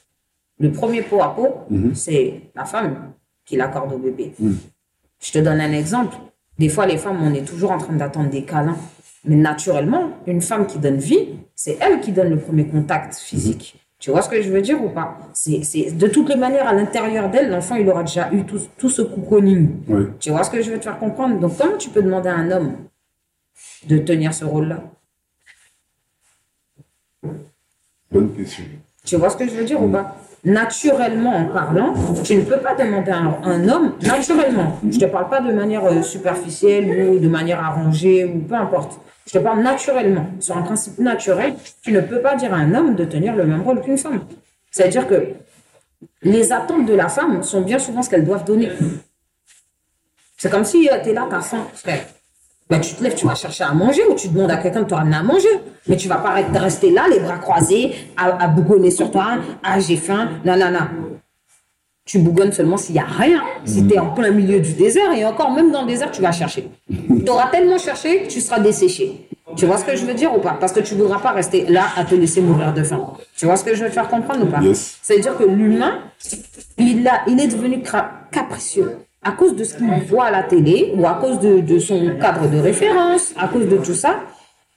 le 0.59 0.71
premier 0.73 1.03
pot 1.03 1.23
à 1.23 1.35
pot, 1.35 1.67
c'est 1.95 2.41
la 2.55 2.65
femme 2.65 3.13
qui 3.45 3.57
l'accorde 3.57 3.93
au 3.93 3.99
bébé. 3.99 4.33
Je 5.23 5.33
te 5.33 5.39
donne 5.39 5.61
un 5.61 5.73
exemple. 5.73 6.17
Des 6.59 6.69
fois, 6.69 6.87
les 6.87 6.99
femmes, 6.99 7.19
on 7.23 7.33
est 7.35 7.45
toujours 7.47 7.71
en 7.73 7.79
train 7.79 7.95
d'attendre 7.95 8.31
des 8.31 8.45
câlins. 8.45 8.77
Mais 9.25 9.37
naturellement, 9.37 10.11
une 10.27 10.41
femme 10.41 10.67
qui 10.67 10.79
donne 10.79 10.97
vie, 10.99 11.29
c'est 11.55 11.77
elle 11.81 12.01
qui 12.01 12.13
donne 12.13 12.31
le 12.31 12.39
premier 12.39 12.67
contact 12.67 13.17
physique. 13.17 13.77
Tu 13.99 14.11
vois 14.11 14.23
ce 14.23 14.31
que 14.31 14.41
je 14.41 14.51
veux 14.51 14.63
dire 14.63 14.83
ou 14.83 14.89
pas? 14.89 15.19
C'est, 15.35 15.63
c'est- 15.63 15.91
De 15.93 16.07
toutes 16.07 16.31
les 16.31 16.37
manières, 16.37 16.67
à 16.67 16.73
l'intérieur 16.73 17.29
d'elle, 17.31 17.51
l'enfant, 17.51 17.75
il 17.75 17.87
aura 17.91 18.03
déjà 18.03 18.33
eu 18.33 18.45
tout, 18.45 18.59
tout 18.79 18.89
ce 18.89 19.03
cocooning. 19.03 19.69
Oui. 19.89 20.05
Tu 20.19 20.31
vois 20.31 20.43
ce 20.43 20.51
que 20.51 20.63
je 20.63 20.71
veux 20.71 20.79
te 20.79 20.85
faire 20.85 20.99
comprendre? 20.99 21.39
Donc, 21.39 21.59
comment 21.59 21.77
tu 21.77 21.91
peux 21.91 22.03
demander 22.03 22.31
à 22.31 22.35
un 22.37 22.51
homme 22.51 22.77
de 23.89 23.99
tenir 23.99 24.33
ce 24.33 24.47
rôle-là? 24.47 24.83
Bonne 28.11 28.33
question. 28.35 28.65
Tu 29.05 29.17
vois 29.17 29.31
ce 29.31 29.37
que 29.37 29.47
je 29.47 29.53
veux 29.53 29.65
dire 29.65 29.83
ou 29.83 29.89
pas? 29.89 30.17
Naturellement 30.45 31.37
en 31.37 31.45
parlant, 31.47 31.95
tu 32.25 32.35
ne 32.35 32.43
peux 32.43 32.59
pas 32.59 32.75
demander 32.75 33.11
à 33.11 33.19
un, 33.19 33.69
homme, 33.69 33.93
naturellement, 34.03 34.79
je 34.83 34.97
ne 34.97 35.01
te 35.01 35.05
parle 35.05 35.29
pas 35.29 35.41
de 35.41 35.53
manière 35.53 35.85
euh, 35.85 36.03
superficielle 36.03 37.11
ou 37.11 37.19
de 37.19 37.29
manière 37.29 37.63
arrangée 37.63 38.25
ou 38.25 38.39
peu 38.41 38.55
importe. 38.55 38.99
Je 39.27 39.39
te 39.39 39.39
parle 39.39 39.63
naturellement, 39.63 40.27
sur 40.41 40.57
un 40.57 40.63
principe 40.63 40.99
naturel, 40.99 41.55
tu 41.83 41.93
ne 41.93 42.01
peux 42.01 42.21
pas 42.21 42.37
dire 42.37 42.55
à 42.55 42.57
un 42.57 42.75
homme 42.75 42.95
de 42.97 43.05
tenir 43.05 43.37
le 43.37 43.45
même 43.45 43.63
rôle 43.63 43.83
qu'une 43.83 43.99
femme. 43.99 44.23
C'est-à-dire 44.71 45.07
que 45.07 45.35
les 46.23 46.53
attentes 46.53 46.87
de 46.87 46.95
la 46.95 47.09
femme 47.09 47.43
sont 47.43 47.61
bien 47.61 47.79
souvent 47.79 48.03
ce 48.03 48.11
qu'elles 48.11 48.25
doivent 48.25 48.45
donner. 48.45 48.71
C'est 50.37 50.51
comme 50.51 50.65
si 50.65 50.89
tu 51.03 51.09
es 51.11 51.13
là, 51.13 51.27
tu 51.29 51.35
as 51.35 51.41
faim, 51.43 51.67
frère. 51.75 52.07
Ben, 52.71 52.81
tu 52.81 52.95
te 52.95 53.03
lèves, 53.03 53.17
tu 53.17 53.27
vas 53.27 53.35
chercher 53.35 53.65
à 53.65 53.73
manger 53.73 54.03
ou 54.09 54.15
tu 54.15 54.29
demandes 54.29 54.51
à 54.51 54.57
quelqu'un 54.57 54.83
de 54.83 54.87
te 54.87 54.95
ramener 54.95 55.17
à 55.17 55.23
manger. 55.25 55.49
Mais 55.89 55.97
tu 55.97 56.07
vas 56.09 56.17
pas 56.19 56.35
rester 56.61 56.91
là, 56.93 57.07
les 57.11 57.19
bras 57.19 57.39
croisés, 57.39 57.95
à, 58.17 58.45
à 58.45 58.47
bougonner 58.47 58.93
sur 58.93 59.11
toi. 59.11 59.39
Ah, 59.63 59.81
j'ai 59.81 59.97
faim. 59.97 60.29
Non, 60.45 60.57
non, 60.57 60.71
non. 60.71 60.87
Tu 62.05 62.19
bougonnes 62.19 62.53
seulement 62.53 62.77
s'il 62.77 62.95
n'y 62.95 63.01
a 63.01 63.05
rien. 63.05 63.43
Si 63.65 63.87
tu 63.87 63.95
es 63.95 63.99
en 63.99 64.11
plein 64.11 64.31
milieu 64.31 64.61
du 64.61 64.73
désert 64.73 65.13
et 65.13 65.25
encore, 65.25 65.51
même 65.53 65.73
dans 65.73 65.83
le 65.83 65.89
désert, 65.89 66.11
tu 66.13 66.23
vas 66.23 66.33
chercher. 66.33 66.71
Tu 67.25 67.29
auras 67.29 67.49
tellement 67.49 67.77
cherché 67.77 68.23
que 68.23 68.29
tu 68.29 68.41
seras 68.41 68.59
desséché. 68.61 69.29
Tu 69.57 69.67
vois 69.67 69.77
ce 69.77 69.85
que 69.85 69.95
je 69.95 70.07
veux 70.07 70.15
dire 70.15 70.35
ou 70.35 70.41
pas? 70.41 70.57
Parce 70.59 70.73
que 70.73 70.81
tu 70.81 70.95
ne 70.95 71.03
voudras 71.03 71.19
pas 71.19 71.33
rester 71.33 71.67
là 71.67 71.85
à 71.97 72.05
te 72.05 72.15
laisser 72.15 72.41
mourir 72.41 72.73
de 72.73 72.83
faim. 72.83 73.13
Tu 73.37 73.45
vois 73.47 73.57
ce 73.57 73.65
que 73.65 73.75
je 73.75 73.83
veux 73.83 73.89
te 73.89 73.95
faire 73.95 74.09
comprendre 74.09 74.45
ou 74.45 74.47
pas? 74.47 74.61
Yes. 74.61 74.99
C'est-à-dire 75.03 75.37
que 75.37 75.45
l'humain, 75.45 75.99
il, 76.79 77.07
a, 77.07 77.23
il 77.27 77.39
est 77.39 77.49
devenu 77.49 77.83
capricieux 78.33 78.97
à 79.23 79.33
cause 79.33 79.55
de 79.55 79.65
ce 79.65 79.77
qu'il 79.77 79.91
voit 80.09 80.27
à 80.27 80.31
la 80.31 80.43
télé 80.43 80.93
ou 80.97 81.07
à 81.07 81.15
cause 81.15 81.41
de, 81.41 81.61
de 81.61 81.79
son 81.79 82.17
cadre 82.21 82.49
de 82.49 82.59
référence, 82.59 83.35
à 83.37 83.49
cause 83.49 83.69
de 83.69 83.77
tout 83.77 83.95
ça. 83.95 84.21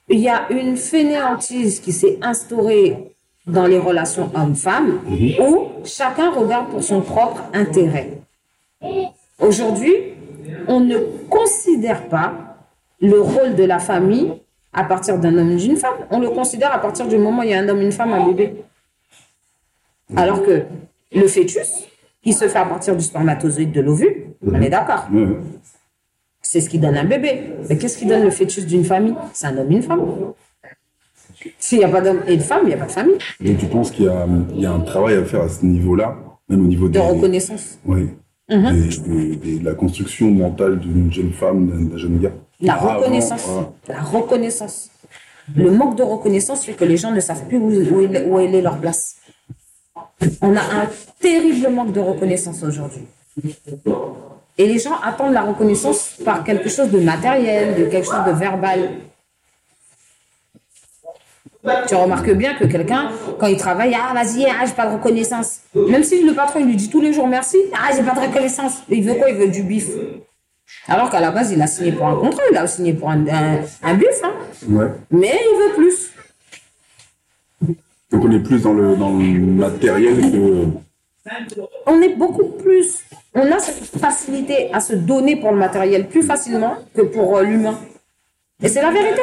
Il 0.08 0.20
y 0.20 0.28
a 0.28 0.46
une 0.50 0.76
fainéantise 0.76 1.80
qui 1.80 1.92
s'est 1.92 2.18
instaurée 2.20 3.14
dans 3.46 3.66
les 3.66 3.78
relations 3.78 4.30
hommes-femmes 4.34 5.00
où 5.40 5.68
chacun 5.84 6.30
regarde 6.30 6.68
pour 6.68 6.82
son 6.82 7.00
propre 7.00 7.42
intérêt. 7.52 8.18
Aujourd'hui, 9.38 9.92
on 10.68 10.80
ne 10.80 10.98
considère 11.28 12.08
pas 12.08 12.56
le 13.00 13.20
rôle 13.20 13.54
de 13.54 13.64
la 13.64 13.78
famille 13.78 14.32
à 14.72 14.84
partir 14.84 15.18
d'un 15.18 15.36
homme 15.36 15.52
et 15.52 15.56
d'une 15.56 15.76
femme. 15.76 15.94
On 16.10 16.20
le 16.20 16.30
considère 16.30 16.72
à 16.72 16.78
partir 16.78 17.06
du 17.06 17.16
moment 17.16 17.40
où 17.40 17.44
il 17.44 17.50
y 17.50 17.54
a 17.54 17.58
un 17.58 17.68
homme, 17.68 17.80
une 17.80 17.92
femme, 17.92 18.12
un 18.12 18.26
bébé. 18.26 18.56
Alors 20.16 20.42
que 20.42 20.62
le 21.12 21.28
fœtus, 21.28 21.86
il 22.24 22.34
se 22.34 22.48
fait 22.48 22.58
à 22.58 22.64
partir 22.64 22.96
du 22.96 23.04
spermatozoïde 23.04 23.72
de 23.72 23.80
l'ovule, 23.80 24.33
on 24.52 24.60
est 24.60 24.68
d'accord. 24.70 25.06
C'est 26.42 26.60
ce 26.60 26.68
qui 26.68 26.78
donne 26.78 26.96
un 26.96 27.04
bébé. 27.04 27.54
Mais 27.68 27.76
qu'est-ce 27.78 27.96
qui 27.98 28.06
donne 28.06 28.22
le 28.22 28.30
fœtus 28.30 28.66
d'une 28.66 28.84
famille? 28.84 29.14
C'est 29.32 29.46
un 29.46 29.56
homme 29.58 29.70
et 29.72 29.76
une 29.76 29.82
femme. 29.82 30.02
S'il 31.58 31.78
n'y 31.78 31.84
a 31.84 31.88
pas 31.88 32.00
d'homme 32.00 32.20
et 32.26 32.36
de 32.36 32.42
femme, 32.42 32.60
il 32.64 32.68
n'y 32.68 32.74
a 32.74 32.76
pas 32.78 32.86
de 32.86 32.92
famille. 32.92 33.18
Donc 33.40 33.58
tu 33.58 33.66
penses 33.66 33.90
qu'il 33.90 34.04
y 34.06 34.08
a, 34.08 34.26
il 34.54 34.60
y 34.60 34.66
a 34.66 34.72
un 34.72 34.80
travail 34.80 35.14
à 35.16 35.24
faire 35.24 35.42
à 35.42 35.48
ce 35.48 35.64
niveau-là, 35.64 36.16
même 36.48 36.62
au 36.62 36.68
niveau 36.68 36.86
De 36.88 36.92
des, 36.94 36.98
reconnaissance. 37.00 37.78
oui, 37.84 38.08
Mhm. 38.50 38.72
des- 38.72 38.96
des- 39.08 39.36
des- 39.36 39.58
de 39.58 39.64
la 39.64 39.74
construction 39.74 40.30
mentale 40.30 40.78
d'une 40.78 41.12
jeune 41.12 41.32
femme, 41.32 41.88
d'un 41.90 41.96
jeune 41.98 42.18
gars. 42.20 42.32
La 42.60 42.74
Avant, 42.74 42.98
reconnaissance. 42.98 43.44
voilà. 43.46 43.72
La 43.88 44.00
reconnaissance. 44.02 44.90
Le 45.54 45.70
manque 45.70 45.96
de 45.96 46.02
reconnaissance 46.02 46.64
fait 46.64 46.72
que 46.72 46.84
les 46.84 46.96
gens 46.96 47.10
ne 47.10 47.20
savent 47.20 47.46
plus 47.48 47.58
où, 47.58 47.68
où, 47.70 48.00
est- 48.00 48.24
où 48.26 48.38
est 48.38 48.62
leur 48.62 48.78
place. 48.78 49.16
On 50.40 50.54
a 50.56 50.60
un 50.60 50.88
terrible 51.20 51.68
manque 51.70 51.92
de 51.92 52.00
reconnaissance 52.00 52.62
aujourd'hui. 52.62 53.02
Et 54.56 54.66
les 54.68 54.78
gens 54.78 54.98
attendent 55.02 55.32
la 55.32 55.42
reconnaissance 55.42 56.14
par 56.24 56.44
quelque 56.44 56.68
chose 56.68 56.90
de 56.90 57.00
matériel, 57.00 57.74
de 57.74 57.84
quelque 57.86 58.06
chose 58.06 58.24
de 58.26 58.32
verbal. 58.32 58.90
Tu 61.88 61.94
remarques 61.94 62.30
bien 62.32 62.54
que 62.54 62.64
quelqu'un, 62.66 63.10
quand 63.38 63.46
il 63.46 63.56
travaille, 63.56 63.96
ah 63.98 64.12
vas-y, 64.12 64.44
ah, 64.44 64.64
j'ai 64.66 64.74
pas 64.74 64.86
de 64.86 64.92
reconnaissance. 64.94 65.60
Même 65.74 66.04
si 66.04 66.22
le 66.22 66.34
patron 66.34 66.60
il 66.60 66.66
lui 66.66 66.76
dit 66.76 66.90
tous 66.90 67.00
les 67.00 67.12
jours 67.12 67.26
merci, 67.26 67.56
ah 67.72 67.90
j'ai 67.96 68.02
pas 68.02 68.14
de 68.14 68.20
reconnaissance. 68.20 68.82
Il 68.88 69.02
veut 69.02 69.14
quoi? 69.14 69.30
Il 69.30 69.36
veut 69.36 69.48
du 69.48 69.62
bif. 69.62 69.88
Alors 70.88 71.10
qu'à 71.10 71.20
la 71.20 71.30
base, 71.30 71.52
il 71.52 71.60
a 71.62 71.66
signé 71.66 71.92
pour 71.92 72.06
un 72.06 72.16
contrat, 72.16 72.42
il 72.50 72.56
a 72.56 72.66
signé 72.66 72.92
pour 72.92 73.10
un, 73.10 73.26
un, 73.28 73.60
un 73.82 73.94
bif, 73.94 74.08
hein. 74.22 74.32
Ouais. 74.68 74.86
mais 75.10 75.40
il 75.40 75.58
veut 75.58 75.74
plus. 75.74 76.12
Donc 78.10 78.24
on 78.24 78.30
est 78.30 78.40
plus 78.40 78.62
dans 78.62 78.74
le, 78.74 78.94
dans 78.96 79.10
le 79.10 79.38
matériel 79.40 80.20
que. 80.20 80.66
On 81.86 82.00
est 82.02 82.14
beaucoup 82.14 82.44
plus. 82.62 83.04
On 83.34 83.50
a 83.50 83.58
cette 83.58 83.84
facilité 84.00 84.70
à 84.72 84.80
se 84.80 84.94
donner 84.94 85.36
pour 85.36 85.50
le 85.50 85.58
matériel 85.58 86.06
plus 86.08 86.22
facilement 86.22 86.76
que 86.94 87.02
pour 87.02 87.36
euh, 87.36 87.42
l'humain. 87.42 87.78
Et 88.62 88.68
c'est 88.68 88.80
la 88.82 88.90
vérité. 88.92 89.20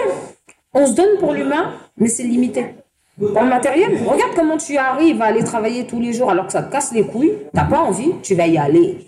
On 0.73 0.85
se 0.85 0.93
donne 0.93 1.17
pour 1.19 1.33
l'humain, 1.33 1.73
mais 1.97 2.07
c'est 2.09 2.23
limité. 2.23 2.75
Pour 3.17 3.41
le 3.41 3.47
matériel, 3.49 3.91
regarde 4.05 4.33
comment 4.35 4.57
tu 4.57 4.77
arrives 4.77 5.21
à 5.21 5.25
aller 5.25 5.43
travailler 5.43 5.85
tous 5.85 5.99
les 5.99 6.11
jours 6.13 6.29
alors 6.31 6.45
que 6.47 6.51
ça 6.51 6.63
te 6.63 6.71
casse 6.71 6.91
les 6.93 7.05
couilles. 7.05 7.33
T'as 7.53 7.65
pas 7.65 7.79
envie, 7.79 8.13
tu 8.23 8.35
vas 8.35 8.47
y 8.47 8.57
aller. 8.57 9.07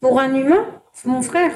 Pour 0.00 0.20
un 0.20 0.34
humain, 0.34 0.66
mon 1.04 1.22
frère, 1.22 1.50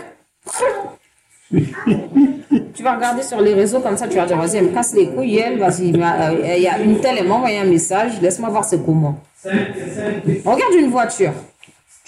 tu 1.50 2.82
vas 2.82 2.94
regarder 2.96 3.22
sur 3.22 3.40
les 3.40 3.54
réseaux 3.54 3.80
comme 3.80 3.96
ça, 3.96 4.08
tu 4.08 4.16
vas 4.16 4.26
dire, 4.26 4.36
vas-y, 4.38 4.56
elle 4.56 4.66
me 4.66 4.74
casse 4.74 4.94
les 4.94 5.08
couilles, 5.08 5.38
elle, 5.38 5.58
vas-y, 5.58 5.92
ma- 5.92 6.30
euh, 6.30 6.54
il 6.56 6.62
y 6.62 6.68
a 6.68 6.78
une 6.78 7.00
telle, 7.00 7.18
elle 7.18 7.28
m'a 7.28 7.34
envoyé 7.34 7.58
un 7.58 7.64
message, 7.64 8.20
laisse-moi 8.20 8.48
voir 8.48 8.64
c'est 8.64 8.84
comment. 8.84 9.18
Regarde 10.44 10.74
une 10.78 10.90
voiture. 10.90 11.32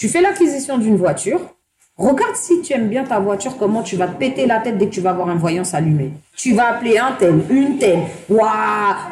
Tu 0.00 0.08
fais 0.08 0.22
l'acquisition 0.22 0.78
d'une 0.78 0.96
voiture. 0.96 1.40
Regarde 1.98 2.34
si 2.34 2.62
tu 2.62 2.72
aimes 2.72 2.88
bien 2.88 3.04
ta 3.04 3.18
voiture, 3.18 3.58
comment 3.58 3.82
tu 3.82 3.96
vas 3.96 4.06
te 4.06 4.16
péter 4.16 4.46
la 4.46 4.58
tête 4.58 4.78
dès 4.78 4.86
que 4.86 4.94
tu 4.94 5.02
vas 5.02 5.12
voir 5.12 5.28
un 5.28 5.34
voyant 5.34 5.62
s'allumer. 5.62 6.12
Tu 6.34 6.54
vas 6.54 6.70
appeler 6.70 6.96
un 6.96 7.12
tel, 7.18 7.34
une 7.50 7.76
telle. 7.76 8.04
Waouh, 8.30 8.48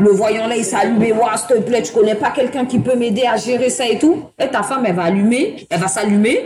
le 0.00 0.08
voyant 0.12 0.46
là, 0.46 0.56
il 0.56 0.64
s'est 0.64 0.76
allumé. 0.76 1.12
Waouh, 1.12 1.36
s'il 1.36 1.56
te 1.56 1.60
plaît, 1.60 1.82
tu 1.82 1.92
connais 1.92 2.14
pas 2.14 2.30
quelqu'un 2.30 2.64
qui 2.64 2.78
peut 2.78 2.96
m'aider 2.96 3.26
à 3.26 3.36
gérer 3.36 3.68
ça 3.68 3.86
et 3.86 3.98
tout. 3.98 4.22
Et 4.42 4.48
ta 4.48 4.62
femme, 4.62 4.86
elle 4.86 4.94
va 4.94 5.02
allumer, 5.02 5.66
elle 5.68 5.78
va 5.78 5.88
s'allumer. 5.88 6.42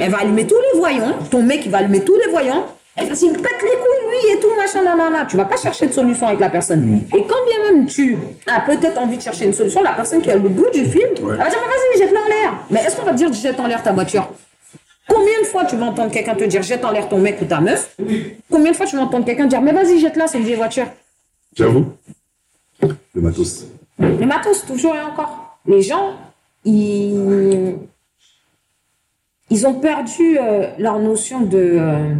Elle 0.00 0.10
va 0.10 0.18
allumer 0.18 0.48
tous 0.48 0.58
les 0.72 0.80
voyants. 0.80 1.14
Ton 1.30 1.44
mec, 1.44 1.62
il 1.64 1.70
va 1.70 1.78
allumer 1.78 2.00
tous 2.00 2.16
les 2.16 2.28
voyants. 2.32 2.66
Elle 2.96 3.08
va 3.08 3.14
s'il 3.14 3.32
me 3.32 3.36
pète 3.36 3.62
les 3.62 3.68
couilles, 3.68 4.08
lui, 4.10 4.32
et 4.36 4.40
tout, 4.40 4.54
machin, 4.56 4.82
nanana. 4.82 5.24
Tu 5.24 5.36
vas 5.36 5.44
pas 5.44 5.56
chercher 5.56 5.86
de 5.86 5.92
solution 5.92 6.26
avec 6.26 6.40
la 6.40 6.50
personne. 6.50 7.02
Et 7.14 7.22
quand 7.22 7.44
bien 7.46 7.72
même 7.72 7.86
tu 7.86 8.18
as 8.46 8.60
peut-être 8.60 8.98
envie 8.98 9.16
de 9.16 9.22
chercher 9.22 9.46
une 9.46 9.52
solution, 9.52 9.82
la 9.82 9.92
personne 9.92 10.20
qui 10.20 10.30
a 10.30 10.36
le 10.36 10.48
bout 10.48 10.68
du 10.72 10.84
fil, 10.84 11.06
elle 11.16 11.24
va 11.24 11.48
dire, 11.48 11.58
mais 11.60 11.68
vas-y, 11.68 11.98
jette-la 11.98 12.20
en 12.20 12.28
l'air. 12.28 12.52
Mais 12.70 12.80
est-ce 12.80 12.96
qu'on 12.96 13.04
va 13.04 13.12
te 13.12 13.16
dire, 13.16 13.32
jette 13.32 13.60
en 13.60 13.66
l'air 13.66 13.82
ta 13.82 13.92
voiture? 13.92 14.28
Combien 15.08 15.40
de 15.40 15.46
fois 15.46 15.64
tu 15.64 15.76
vas 15.76 15.86
entendre 15.86 16.10
quelqu'un 16.10 16.34
te 16.34 16.44
dire, 16.44 16.62
jette 16.62 16.84
en 16.84 16.90
l'air 16.90 17.08
ton 17.08 17.18
mec 17.18 17.40
ou 17.40 17.44
ta 17.44 17.60
meuf? 17.60 17.96
Combien 18.50 18.72
de 18.72 18.76
fois 18.76 18.86
tu 18.86 18.96
vas 18.96 19.02
entendre 19.02 19.24
quelqu'un 19.24 19.46
dire, 19.46 19.60
mais 19.60 19.72
vas-y, 19.72 19.98
jette-la, 19.98 20.26
c'est 20.26 20.38
une 20.38 20.44
vieille 20.44 20.56
voiture? 20.56 20.86
J'avoue. 21.56 21.86
Le 23.14 23.20
matos. 23.20 23.66
Les 23.98 24.26
matos, 24.26 24.64
toujours 24.66 24.94
et 24.94 25.00
encore. 25.00 25.58
Les 25.66 25.82
gens, 25.82 26.14
ils, 26.64 27.74
ils 29.50 29.66
ont 29.66 29.74
perdu 29.74 30.38
euh, 30.38 30.68
leur 30.78 30.98
notion 30.98 31.40
de 31.40 31.58
euh, 31.58 32.14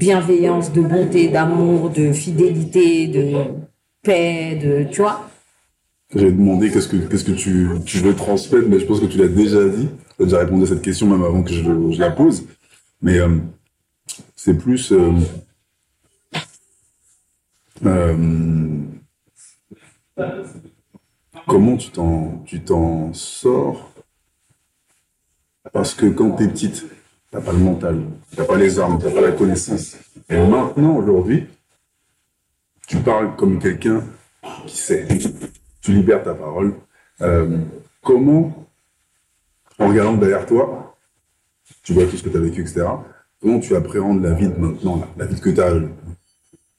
bienveillance, 0.00 0.72
de 0.72 0.80
bonté, 0.80 1.28
d'amour, 1.28 1.90
de 1.90 2.12
fidélité, 2.12 3.06
de... 3.06 3.44
paix, 4.02 4.56
de, 4.56 4.90
tu 4.90 5.02
vois. 5.02 5.28
J'ai 6.14 6.32
demandé 6.32 6.70
qu'est-ce 6.70 6.88
que, 6.88 7.32
tu, 7.32 7.68
tu 7.84 7.98
veux 7.98 8.16
transmettre, 8.16 8.66
mais 8.68 8.80
je 8.80 8.86
pense 8.86 8.98
que 8.98 9.06
tu 9.06 9.18
l'as 9.18 9.28
déjà 9.28 9.68
dit. 9.68 9.88
Tu 10.16 10.22
as 10.22 10.24
déjà 10.24 10.38
répondu 10.38 10.64
à 10.64 10.66
cette 10.66 10.82
question 10.82 11.06
même 11.06 11.22
avant 11.22 11.42
que 11.42 11.52
je, 11.52 12.00
la 12.00 12.10
pose. 12.10 12.46
Mais 13.02 13.18
euh, 13.18 13.38
c'est 14.34 14.54
plus... 14.54 14.90
euh, 14.90 15.12
euh, 17.84 18.16
comment 21.46 21.76
tu 21.76 21.90
t'en, 21.90 22.42
tu 22.46 22.60
t'en 22.60 23.12
sors? 23.12 23.92
Parce 25.72 25.94
que 25.94 26.06
quand 26.06 26.30
t'es 26.32 26.48
petite, 26.48 26.86
t'as 27.30 27.40
pas 27.40 27.52
le 27.52 27.58
mental, 27.58 28.00
t'as 28.36 28.44
pas 28.44 28.56
les 28.56 28.78
armes, 28.78 28.98
t'as 29.02 29.10
pas 29.10 29.20
la 29.20 29.32
connaissance. 29.32 29.96
Et 30.28 30.36
maintenant, 30.36 30.96
aujourd'hui, 30.96 31.46
tu 32.86 32.96
parles 32.98 33.36
comme 33.36 33.58
quelqu'un 33.58 34.02
qui 34.66 34.76
sait. 34.76 35.06
Tu 35.80 35.92
libères 35.92 36.22
ta 36.22 36.34
parole. 36.34 36.74
Euh, 37.22 37.58
comment, 38.02 38.66
en 39.78 39.88
regardant 39.88 40.14
derrière 40.14 40.46
toi, 40.46 40.96
tu 41.82 41.92
vois 41.92 42.04
tout 42.06 42.16
ce 42.16 42.22
que 42.22 42.28
tu 42.28 42.36
as 42.36 42.40
vécu, 42.40 42.62
etc. 42.62 42.86
Comment 43.40 43.60
tu 43.60 43.74
appréhendes 43.74 44.22
la 44.22 44.32
vie 44.32 44.48
de 44.48 44.56
maintenant, 44.58 44.96
là, 44.96 45.08
la 45.16 45.26
vie 45.26 45.40
que 45.40 45.50
tu 45.50 45.60
as 45.60 45.68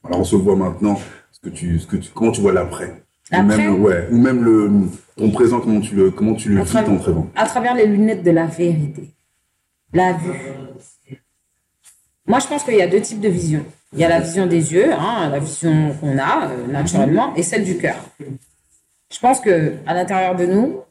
Alors 0.04 0.20
on 0.20 0.24
se 0.24 0.36
voit 0.36 0.56
maintenant, 0.56 1.00
ce 1.32 1.40
que 1.40 1.50
tu, 1.50 1.80
ce 1.80 1.88
que 1.88 1.98
tu, 1.98 2.12
comment 2.14 2.32
tu 2.32 2.42
vois 2.42 2.54
l'après? 2.54 3.04
Ou 3.34 3.42
même, 3.44 3.82
ouais, 3.82 4.08
ou 4.12 4.18
même 4.18 4.44
le, 4.44 4.70
ton 5.16 5.32
présent, 5.32 5.62
comment 5.62 5.80
tu 5.80 5.96
le, 5.96 6.12
comment 6.12 6.34
tu 6.36 6.50
le 6.50 6.60
À 6.60 6.64
vis 6.64 6.84
ton 6.84 6.98
présent? 6.98 7.28
à 7.36 7.46
travers 7.46 7.76
les 7.76 7.88
lunettes 7.88 8.24
de 8.24 8.32
la 8.32 8.46
vérité. 8.46 9.10
La 9.94 10.14
vue. 10.14 10.34
Moi, 12.26 12.40
je 12.40 12.48
pense 12.48 12.64
qu'il 12.64 12.76
y 12.76 12.82
a 12.82 12.88
deux 12.88 13.02
types 13.02 13.20
de 13.20 13.28
visions. 13.28 13.66
Il 13.94 14.00
y 14.00 14.06
a 14.06 14.10
la 14.10 14.22
vision 14.22 14.46
des 14.46 14.74
yeux, 14.74 14.94
hein, 14.94 15.30
la 15.30 15.40
vision 15.40 15.94
qu'on 16.00 16.18
a 16.18 16.48
euh, 16.48 16.68
naturellement, 16.68 17.36
et 17.36 17.44
celle 17.44 17.66
du 17.66 17.78
cœur. 17.78 17.98
Je 19.12 19.20
pense 19.20 19.42
que 19.42 19.76
à 19.86 19.94
l'intérieur 19.94 20.36
de 20.36 20.46
nous, 20.46 20.82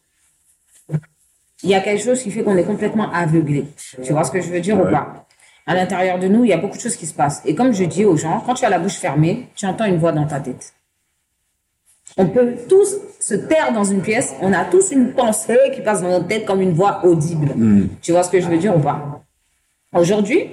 il 1.62 1.70
y 1.70 1.74
a 1.74 1.80
quelque 1.80 2.02
chose 2.02 2.22
qui 2.22 2.30
fait 2.30 2.42
qu'on 2.42 2.56
est 2.56 2.64
complètement 2.64 3.10
aveuglé. 3.10 3.64
Tu 4.02 4.12
vois 4.12 4.24
ce 4.24 4.30
que 4.30 4.40
je 4.40 4.50
veux 4.50 4.60
dire 4.60 4.78
ou 4.78 4.84
pas? 4.84 5.26
À 5.66 5.74
l'intérieur 5.74 6.18
de 6.18 6.28
nous, 6.28 6.44
il 6.44 6.50
y 6.50 6.52
a 6.52 6.58
beaucoup 6.58 6.76
de 6.76 6.82
choses 6.82 6.96
qui 6.96 7.06
se 7.06 7.14
passent. 7.14 7.42
Et 7.44 7.54
comme 7.54 7.72
je 7.72 7.84
dis 7.84 8.04
aux 8.04 8.16
gens, 8.16 8.40
quand 8.40 8.54
tu 8.54 8.64
as 8.64 8.70
la 8.70 8.78
bouche 8.78 8.96
fermée, 8.96 9.48
tu 9.54 9.66
entends 9.66 9.84
une 9.86 9.98
voix 9.98 10.12
dans 10.12 10.26
ta 10.26 10.40
tête. 10.40 10.74
On 12.16 12.26
peut 12.26 12.54
tous 12.68 12.96
se 13.18 13.34
taire 13.34 13.72
dans 13.72 13.84
une 13.84 14.02
pièce. 14.02 14.34
On 14.40 14.52
a 14.52 14.64
tous 14.64 14.90
une 14.90 15.12
pensée 15.12 15.58
qui 15.74 15.80
passe 15.80 16.02
dans 16.02 16.08
notre 16.08 16.26
tête 16.26 16.44
comme 16.44 16.60
une 16.60 16.72
voix 16.72 17.04
audible. 17.04 17.54
Tu 18.02 18.12
vois 18.12 18.22
ce 18.22 18.30
que 18.30 18.40
je 18.40 18.48
veux 18.48 18.58
dire 18.58 18.76
ou 18.76 18.80
pas? 18.80 19.22
Aujourd'hui, 19.92 20.50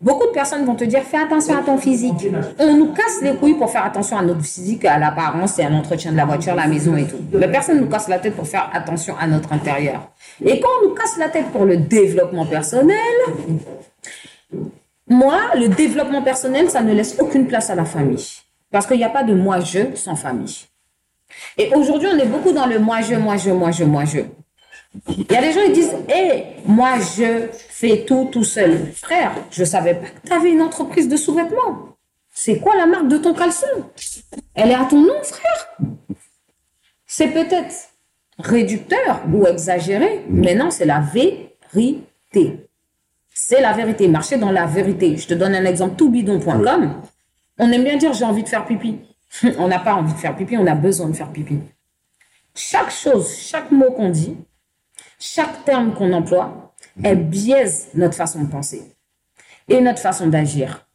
beaucoup 0.00 0.26
de 0.26 0.32
personnes 0.32 0.64
vont 0.64 0.74
te 0.74 0.84
dire 0.84 1.02
fais 1.02 1.18
attention 1.18 1.56
à 1.58 1.62
ton 1.62 1.78
physique. 1.78 2.28
On 2.58 2.76
nous 2.76 2.92
casse 2.92 3.20
les 3.22 3.34
couilles 3.34 3.54
pour 3.54 3.70
faire 3.70 3.84
attention 3.84 4.16
à 4.18 4.22
notre 4.22 4.42
physique, 4.42 4.84
à 4.84 4.98
l'apparence 4.98 5.58
et 5.58 5.62
à 5.62 5.70
l'entretien 5.70 6.12
de 6.12 6.16
la 6.16 6.24
voiture, 6.24 6.54
la 6.54 6.66
maison 6.66 6.96
et 6.96 7.06
tout. 7.06 7.16
Mais 7.32 7.48
personne 7.48 7.76
ne 7.76 7.82
nous 7.82 7.90
casse 7.90 8.08
la 8.08 8.18
tête 8.18 8.34
pour 8.34 8.46
faire 8.46 8.70
attention 8.72 9.14
à 9.18 9.26
notre 9.26 9.52
intérieur. 9.52 10.10
Et 10.44 10.60
quand 10.60 10.68
on 10.82 10.88
nous 10.88 10.94
casse 10.94 11.16
la 11.18 11.28
tête 11.28 11.46
pour 11.46 11.64
le 11.64 11.76
développement 11.76 12.46
personnel, 12.46 12.96
moi, 15.08 15.38
le 15.54 15.68
développement 15.68 16.22
personnel, 16.22 16.68
ça 16.68 16.82
ne 16.82 16.92
laisse 16.92 17.16
aucune 17.20 17.46
place 17.46 17.70
à 17.70 17.74
la 17.74 17.84
famille. 17.84 18.26
Parce 18.76 18.86
qu'il 18.86 18.98
n'y 18.98 19.04
a 19.04 19.08
pas 19.08 19.24
de 19.24 19.32
moi-je 19.32 19.94
sans 19.94 20.16
famille. 20.16 20.66
Et 21.56 21.72
aujourd'hui, 21.74 22.10
on 22.12 22.18
est 22.18 22.26
beaucoup 22.26 22.52
dans 22.52 22.66
le 22.66 22.78
moi-je, 22.78 23.14
moi-je, 23.14 23.50
moi-je, 23.50 23.84
moi-je. 23.84 24.18
Il 25.08 25.32
y 25.32 25.34
a 25.34 25.40
des 25.40 25.52
gens 25.52 25.64
qui 25.64 25.72
disent, 25.72 25.96
hé, 26.14 26.42
moi, 26.66 26.96
je 27.16 27.48
fais 27.70 28.04
tout 28.06 28.28
tout 28.30 28.44
seul. 28.44 28.92
Frère, 28.92 29.32
je 29.50 29.64
savais 29.64 29.94
pas 29.94 30.08
que 30.08 30.26
tu 30.26 30.30
avais 30.30 30.50
une 30.50 30.60
entreprise 30.60 31.08
de 31.08 31.16
sous-vêtements. 31.16 31.96
C'est 32.34 32.58
quoi 32.58 32.76
la 32.76 32.84
marque 32.84 33.08
de 33.08 33.16
ton 33.16 33.32
caleçon? 33.32 33.64
Elle 34.54 34.72
est 34.72 34.74
à 34.74 34.84
ton 34.84 35.00
nom, 35.00 35.22
frère. 35.22 35.70
C'est 37.06 37.28
peut-être 37.28 37.74
réducteur 38.38 39.22
ou 39.32 39.46
exagéré, 39.46 40.20
mais 40.28 40.54
non, 40.54 40.70
c'est 40.70 40.84
la 40.84 41.00
vérité. 41.00 42.68
C'est 43.32 43.62
la 43.62 43.72
vérité. 43.72 44.06
Marcher 44.06 44.36
dans 44.36 44.50
la 44.50 44.66
vérité. 44.66 45.16
Je 45.16 45.28
te 45.28 45.32
donne 45.32 45.54
un 45.54 45.64
exemple 45.64 45.96
tout 45.96 46.10
bidon.com. 46.10 47.00
On 47.58 47.70
aime 47.72 47.84
bien 47.84 47.96
dire 47.96 48.12
j'ai 48.12 48.24
envie 48.24 48.42
de 48.42 48.48
faire 48.48 48.66
pipi. 48.66 49.00
on 49.58 49.68
n'a 49.68 49.78
pas 49.78 49.94
envie 49.94 50.12
de 50.12 50.18
faire 50.18 50.36
pipi, 50.36 50.56
on 50.56 50.66
a 50.66 50.74
besoin 50.74 51.08
de 51.08 51.14
faire 51.14 51.30
pipi. 51.30 51.58
Chaque 52.54 52.90
chose, 52.90 53.36
chaque 53.36 53.70
mot 53.70 53.90
qu'on 53.90 54.08
dit, 54.08 54.36
chaque 55.18 55.64
terme 55.64 55.94
qu'on 55.94 56.12
emploie, 56.12 56.74
elle 57.02 57.24
biaise 57.28 57.88
notre 57.94 58.14
façon 58.14 58.42
de 58.42 58.48
penser 58.48 58.82
et 59.68 59.80
notre 59.80 59.98
façon 59.98 60.26
d'agir. 60.28 60.86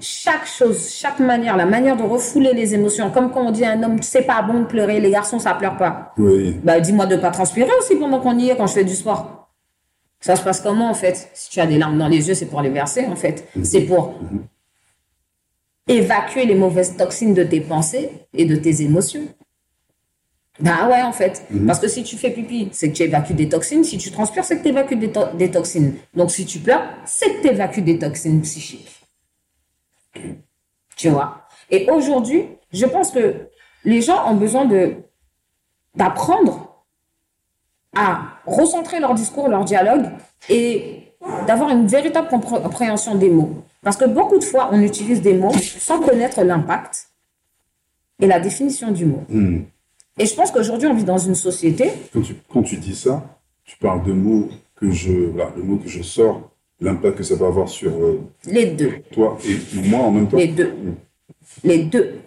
Chaque 0.00 0.46
chose, 0.46 0.90
chaque 0.90 1.18
manière, 1.18 1.56
la 1.56 1.66
manière 1.66 1.96
de 1.96 2.02
refouler 2.02 2.54
les 2.54 2.74
émotions, 2.74 3.10
comme 3.10 3.30
quand 3.30 3.46
on 3.46 3.50
dit 3.50 3.64
à 3.64 3.72
un 3.72 3.82
homme, 3.82 4.00
c'est 4.02 4.22
pas 4.22 4.40
bon 4.42 4.60
de 4.60 4.64
pleurer, 4.64 5.00
les 5.00 5.10
garçons, 5.10 5.38
ça 5.38 5.54
pleure 5.54 5.76
pas. 5.76 6.14
Oui. 6.16 6.58
Bah, 6.62 6.80
dis-moi 6.80 7.06
de 7.06 7.16
pas 7.16 7.30
transpirer 7.30 7.70
aussi 7.78 7.96
pendant 7.96 8.20
qu'on 8.20 8.38
y 8.38 8.50
est, 8.50 8.56
quand 8.56 8.66
je 8.66 8.72
fais 8.72 8.84
du 8.84 8.94
sport. 8.94 9.50
Ça 10.20 10.36
se 10.36 10.42
passe 10.42 10.60
comment, 10.60 10.88
en 10.88 10.94
fait? 10.94 11.28
Si 11.34 11.50
tu 11.50 11.60
as 11.60 11.66
des 11.66 11.76
larmes 11.76 11.98
dans 11.98 12.08
les 12.08 12.28
yeux, 12.28 12.34
c'est 12.34 12.46
pour 12.46 12.62
les 12.62 12.70
verser, 12.70 13.06
en 13.06 13.16
fait. 13.16 13.46
C'est 13.62 13.82
pour 13.82 14.14
évacuer 15.88 16.46
les 16.46 16.54
mauvaises 16.54 16.96
toxines 16.96 17.34
de 17.34 17.44
tes 17.44 17.60
pensées 17.60 18.10
et 18.32 18.44
de 18.44 18.56
tes 18.56 18.82
émotions. 18.82 19.26
Bah 20.60 20.88
ouais, 20.88 21.02
en 21.02 21.12
fait. 21.12 21.44
Parce 21.66 21.80
que 21.80 21.88
si 21.88 22.04
tu 22.04 22.16
fais 22.16 22.30
pipi, 22.30 22.68
c'est 22.72 22.90
que 22.90 22.96
tu 22.96 23.02
évacues 23.02 23.34
des 23.34 23.48
toxines. 23.48 23.82
Si 23.84 23.98
tu 23.98 24.10
transpires, 24.12 24.44
c'est 24.44 24.58
que 24.58 24.62
tu 24.62 24.68
évacues 24.68 24.96
des, 24.96 25.10
to- 25.10 25.32
des 25.34 25.50
toxines. 25.50 25.94
Donc, 26.14 26.30
si 26.30 26.46
tu 26.46 26.60
pleures, 26.60 26.84
c'est 27.04 27.34
que 27.34 27.42
tu 27.42 27.48
évacues 27.48 27.82
des 27.82 27.98
toxines 27.98 28.40
psychiques. 28.42 29.00
Tu 30.96 31.08
vois? 31.08 31.48
Et 31.70 31.90
aujourd'hui, 31.90 32.46
je 32.72 32.86
pense 32.86 33.10
que 33.10 33.48
les 33.84 34.00
gens 34.00 34.30
ont 34.30 34.36
besoin 34.36 34.64
de 34.64 34.94
d'apprendre 35.96 36.84
à 37.96 38.38
recentrer 38.46 38.98
leur 38.98 39.14
discours, 39.14 39.48
leur 39.48 39.64
dialogue 39.64 40.06
et 40.48 41.03
d'avoir 41.46 41.70
une 41.70 41.86
véritable 41.86 42.28
compré- 42.28 42.62
compréhension 42.62 43.14
des 43.14 43.30
mots. 43.30 43.62
Parce 43.82 43.96
que 43.96 44.04
beaucoup 44.06 44.38
de 44.38 44.44
fois, 44.44 44.70
on 44.72 44.80
utilise 44.80 45.20
des 45.22 45.34
mots 45.34 45.52
sans 45.78 46.00
connaître 46.00 46.42
l'impact 46.42 47.08
et 48.20 48.26
la 48.26 48.40
définition 48.40 48.90
du 48.90 49.04
mot. 49.06 49.22
Hmm. 49.28 49.60
Et 50.18 50.26
je 50.26 50.34
pense 50.34 50.50
qu'aujourd'hui, 50.50 50.88
on 50.88 50.94
vit 50.94 51.04
dans 51.04 51.18
une 51.18 51.34
société, 51.34 51.90
Quand 52.12 52.22
tu, 52.22 52.34
quand 52.52 52.62
tu 52.62 52.76
dis 52.76 52.94
ça, 52.94 53.22
tu 53.64 53.76
parles 53.78 54.02
de 54.04 54.12
mots 54.12 54.48
que 54.76 54.90
je, 54.90 55.12
voilà, 55.12 55.50
le 55.56 55.62
mot 55.62 55.76
que 55.76 55.88
je 55.88 56.02
sors, 56.02 56.50
l'impact 56.80 57.18
que 57.18 57.22
ça 57.24 57.34
va 57.34 57.46
avoir 57.46 57.68
sur 57.68 57.90
euh, 57.92 58.20
les 58.46 58.66
deux, 58.66 58.92
toi 59.12 59.38
et 59.46 59.88
moi 59.88 60.00
en 60.00 60.10
même 60.10 60.28
temps. 60.28 60.36
les 60.36 60.48
deux, 60.48 60.74
les 61.62 61.78
deux. 61.84 62.20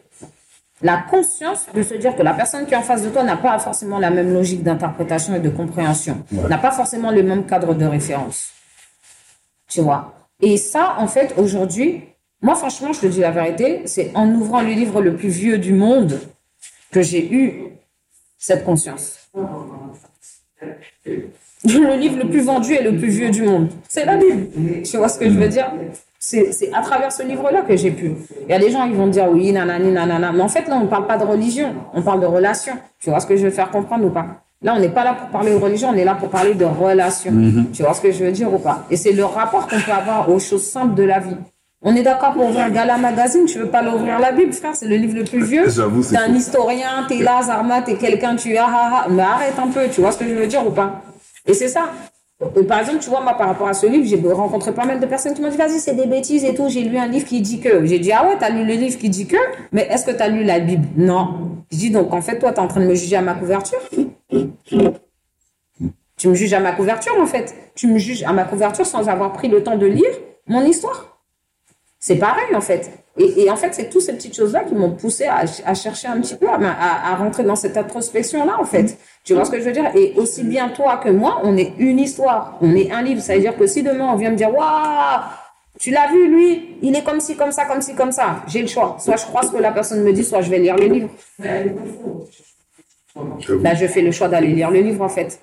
La 0.82 0.98
conscience 1.10 1.66
de 1.74 1.82
se 1.82 1.95
dire 1.95 2.16
que 2.16 2.22
la 2.24 2.34
personne 2.34 2.66
qui 2.68 2.74
est 2.74 2.78
en 2.78 2.82
face 2.84 3.02
de 3.04 3.10
toi 3.10 3.24
n'a 3.24 3.36
pas 3.38 3.58
forcément 3.60 3.98
la 4.00 4.12
même 4.12 4.32
logique 4.34 4.62
d'interprétation 4.64 5.34
et 5.36 5.39
de 5.39 5.50
compréhension, 5.50 6.24
Ouais. 6.32 6.48
n'a 6.50 6.58
pas 6.60 6.72
forcément 6.72 7.12
le 7.12 7.24
même 7.24 7.45
cadre 7.45 7.74
de 7.74 7.86
référence. 7.86 8.52
Tu 9.68 9.82
vois 9.82 10.13
Et 10.41 10.57
ça, 10.57 10.95
en 10.99 11.07
fait, 11.07 11.34
aujourd'hui, 11.38 12.03
moi, 12.41 12.55
franchement, 12.55 12.93
je 12.93 13.01
te 13.01 13.07
dis 13.07 13.20
la 13.20 13.32
vérité, 13.32 13.82
c'est 13.86 14.11
en 14.15 14.30
ouvrant 14.34 14.61
le 14.61 14.70
livre 14.70 15.01
le 15.01 15.15
plus 15.15 15.30
vieux 15.30 15.57
du 15.57 15.74
monde 15.74 16.20
que 16.91 17.01
j'ai 17.01 17.32
eu 17.34 17.63
cette 18.38 18.63
conscience. 18.63 19.30
Le 21.65 21.97
livre 21.97 22.18
le 22.24 22.30
plus 22.30 22.41
vendu 22.41 22.74
et 22.74 22.84
le 22.84 22.95
plus 22.95 23.09
vieux 23.09 23.32
du 23.32 23.43
monde, 23.43 23.70
c'est 23.89 24.05
la 24.05 24.18
Bible. 24.18 24.84
Tu 24.84 24.97
vois 24.97 25.09
ce 25.09 25.20
que 25.20 25.26
je 25.26 25.38
veux 25.38 25.49
dire? 25.49 25.72
C'est 26.20 26.72
à 26.74 26.82
travers 26.82 27.11
ce 27.11 27.24
livre-là 27.24 27.63
que 27.63 27.76
j'ai 27.76 27.91
pu. 27.91 28.13
Il 28.43 28.49
y 28.49 28.53
a 28.53 28.59
des 28.59 28.70
gens 28.70 28.88
qui 28.88 28.93
vont 28.93 29.07
dire 29.07 29.28
oui, 29.30 29.51
nanani, 29.51 29.91
nanana. 29.91 30.32
Mais 30.32 30.41
en 30.41 30.47
fait, 30.47 30.68
là, 30.68 30.76
on 30.78 30.82
ne 30.82 30.88
parle 30.88 31.07
pas 31.07 31.18
de 31.18 31.24
religion, 31.24 31.74
on 31.93 32.01
parle 32.01 32.22
de 32.22 32.26
relation. 32.26 32.74
Tu 32.99 33.09
vois 33.09 33.20
ce 33.20 33.26
que 33.26 33.36
je 33.36 33.45
veux 33.45 33.51
faire 33.51 33.72
comprendre 33.72 34.05
ou 34.05 34.11
pas? 34.11 34.43
Là, 34.64 34.74
on 34.76 34.80
n'est 34.80 34.89
pas 34.89 35.03
là 35.03 35.14
pour 35.14 35.30
parler 35.30 35.51
de 35.51 35.58
religion, 35.58 35.89
on 35.89 35.95
est 35.95 36.03
là 36.03 36.16
pour 36.16 36.30
parler 36.30 36.55
de 36.55 36.66
relation. 36.66 37.32
Tu 37.74 37.84
vois 37.84 37.93
ce 37.93 38.01
que 38.01 38.12
je 38.12 38.24
veux 38.24 38.32
dire 38.32 38.51
ou 38.53 38.58
pas? 38.58 38.86
Et 38.89 38.97
c'est 38.97 39.12
le 39.12 39.24
rapport 39.24 39.68
qu'on 39.68 39.80
peut 39.80 39.91
avoir 39.91 40.30
aux 40.30 40.39
choses 40.39 40.66
simples 40.66 40.95
de 40.95 41.03
la 41.03 41.20
vie. 41.20 41.38
On 41.84 41.95
est 41.95 42.01
d'accord 42.01 42.34
pour 42.34 42.47
ouvrir 42.47 42.72
Gala 42.72 42.97
Magazine, 42.97 43.45
tu 43.45 43.60
veux 43.60 43.70
pas 43.70 43.84
l'ouvrir 43.84 44.18
la 44.18 44.32
Bible, 44.32 44.51
frère, 44.51 44.76
c'est 44.76 44.88
le 44.88 44.95
livre 44.95 45.16
le 45.16 45.24
plus 45.24 45.43
vieux. 45.43 45.66
T'es 46.10 46.18
un 46.18 46.34
historien, 46.34 47.05
t'es 47.08 47.20
là, 47.20 47.43
Zarma, 47.43 47.84
t'es 47.84 47.95
quelqu'un, 47.95 48.36
tu 48.36 48.53
es 48.53 48.58
ah, 48.58 48.68
ah, 48.68 49.03
ah. 49.05 49.08
Mais 49.12 49.22
arrête 49.22 49.60
un 49.60 49.68
peu, 49.68 49.88
tu 49.88 50.01
vois 50.01 50.12
ce 50.12 50.18
que 50.18 50.28
je 50.28 50.34
veux 50.34 50.47
dire 50.47 50.66
ou 50.66 50.72
pas? 50.72 51.03
Et 51.45 51.53
c'est 51.53 51.68
ça. 51.68 51.91
Par 52.68 52.80
exemple, 52.80 52.99
tu 52.99 53.10
vois, 53.10 53.22
moi, 53.22 53.36
par 53.36 53.47
rapport 53.47 53.68
à 53.68 53.74
ce 53.74 53.86
livre, 53.86 54.05
j'ai 54.08 54.20
rencontré 54.32 54.72
pas 54.72 54.86
mal 54.86 54.99
de 54.99 55.05
personnes 55.05 55.34
qui 55.36 55.41
m'ont 55.41 55.49
dit, 55.49 55.58
vas-y, 55.58 55.80
c'est 55.80 55.95
des 55.95 56.08
bêtises 56.08 56.43
et 56.43 56.55
tout. 56.55 56.68
J'ai 56.68 56.82
lu 56.82 56.97
un 56.97 57.08
livre 57.08 57.26
qui 57.26 57.41
dit 57.41 57.60
que. 57.60 57.86
J'ai 57.86 57.99
dit, 57.99 58.12
ah 58.12 58.28
ouais, 58.28 58.38
t'as 58.39 58.49
lu 58.49 58.66
le 58.66 58.74
livre 58.74 58.97
qui 58.97 59.10
dit 59.10 59.28
que, 59.28 59.38
mais 59.72 59.88
est-ce 59.89 60.05
que 60.05 60.12
t'as 60.12 60.28
lu 60.28 60.43
la 60.43 60.60
Bible? 60.60 60.88
Non. 60.97 61.30
Je 61.72 61.78
dis, 61.78 61.89
donc, 61.89 62.14
en 62.14 62.22
fait, 62.22 62.38
toi, 62.39 62.51
t'es 62.51 62.60
en 62.60 62.68
train 62.68 62.82
de 62.82 62.86
me 62.86 62.95
juger 62.95 63.16
à 63.16 63.22
ma 63.22 63.34
couverture? 63.34 63.80
Tu 66.18 66.28
me 66.30 66.34
juges 66.34 66.54
à 66.54 66.60
ma 66.60 66.72
couverture, 66.74 67.16
en 67.20 67.26
fait. 67.28 67.54
Tu 67.76 67.88
me 67.88 67.98
juges 68.00 68.24
à 68.24 68.34
ma 68.34 68.44
couverture 68.44 68.86
sans 68.86 69.08
avoir 69.08 69.34
pris 69.34 69.48
le 69.48 69.64
temps 69.64 69.78
de 69.78 69.86
lire 69.86 70.10
mon 70.48 70.62
histoire. 70.66 71.20
C'est 72.00 72.18
pareil, 72.18 72.56
en 72.56 72.62
fait. 72.62 72.92
Et, 73.18 73.50
en 73.50 73.56
fait, 73.56 73.74
c'est 73.74 73.90
toutes 73.90 74.02
ces 74.04 74.14
petites 74.14 74.36
choses-là 74.36 74.64
qui 74.64 74.76
m'ont 74.76 74.92
poussé 74.92 75.26
à, 75.26 75.74
chercher 75.74 76.08
un 76.08 76.22
petit 76.22 76.36
peu, 76.36 76.48
à, 76.48 76.54
à- 76.56 77.12
à 77.14 77.16
rentrer 77.16 77.44
dans 77.44 77.56
cette 77.56 77.76
introspection-là, 77.76 78.58
en 78.60 78.64
fait. 78.66 78.98
Tu 79.24 79.34
vois 79.34 79.44
ce 79.46 79.52
que 79.52 79.60
je 79.60 79.64
veux 79.66 79.72
dire? 79.72 79.90
Et 79.96 80.14
aussi 80.18 80.44
bien 80.44 80.70
toi 80.70 80.98
que 80.98 81.10
moi, 81.10 81.40
on 81.44 81.58
est 81.58 81.74
une 81.80 82.00
histoire, 82.00 82.58
on 82.62 82.76
est 82.76 82.92
un 82.92 83.02
livre. 83.02 83.22
Ça 83.22 83.34
veut 83.34 83.40
dire 83.42 83.58
que 83.58 83.66
si 83.66 83.82
demain 83.82 84.12
on 84.14 84.16
vient 84.16 84.30
me 84.32 84.36
dire, 84.36 84.54
waouh, 84.54 85.22
Tu 85.80 85.92
l'as 85.92 86.08
vu, 86.12 86.28
lui, 86.28 86.78
il 86.82 86.96
est 86.96 87.04
comme 87.04 87.20
ci, 87.20 87.36
comme 87.36 87.52
ça, 87.52 87.66
comme 87.66 87.82
ci, 87.82 87.94
comme 87.96 88.12
ça. 88.12 88.44
J'ai 88.48 88.62
le 88.62 88.68
choix. 88.68 88.98
Soit 89.00 89.18
je 89.18 89.26
crois 89.26 89.44
ce 89.44 89.52
que 89.52 89.58
la 89.58 89.72
personne 89.72 90.04
me 90.04 90.12
dit, 90.14 90.24
soit 90.24 90.42
je 90.42 90.50
vais 90.50 90.58
lire 90.60 90.76
le 90.76 90.86
livre. 90.88 91.10
Là, 93.61 93.74
je 93.76 93.88
fais 93.88 94.01
le 94.01 94.11
choix 94.11 94.28
d'aller 94.28 94.47
lire 94.47 94.70
le 94.72 94.82
livre, 94.82 95.03
en 95.03 95.09
fait. 95.09 95.39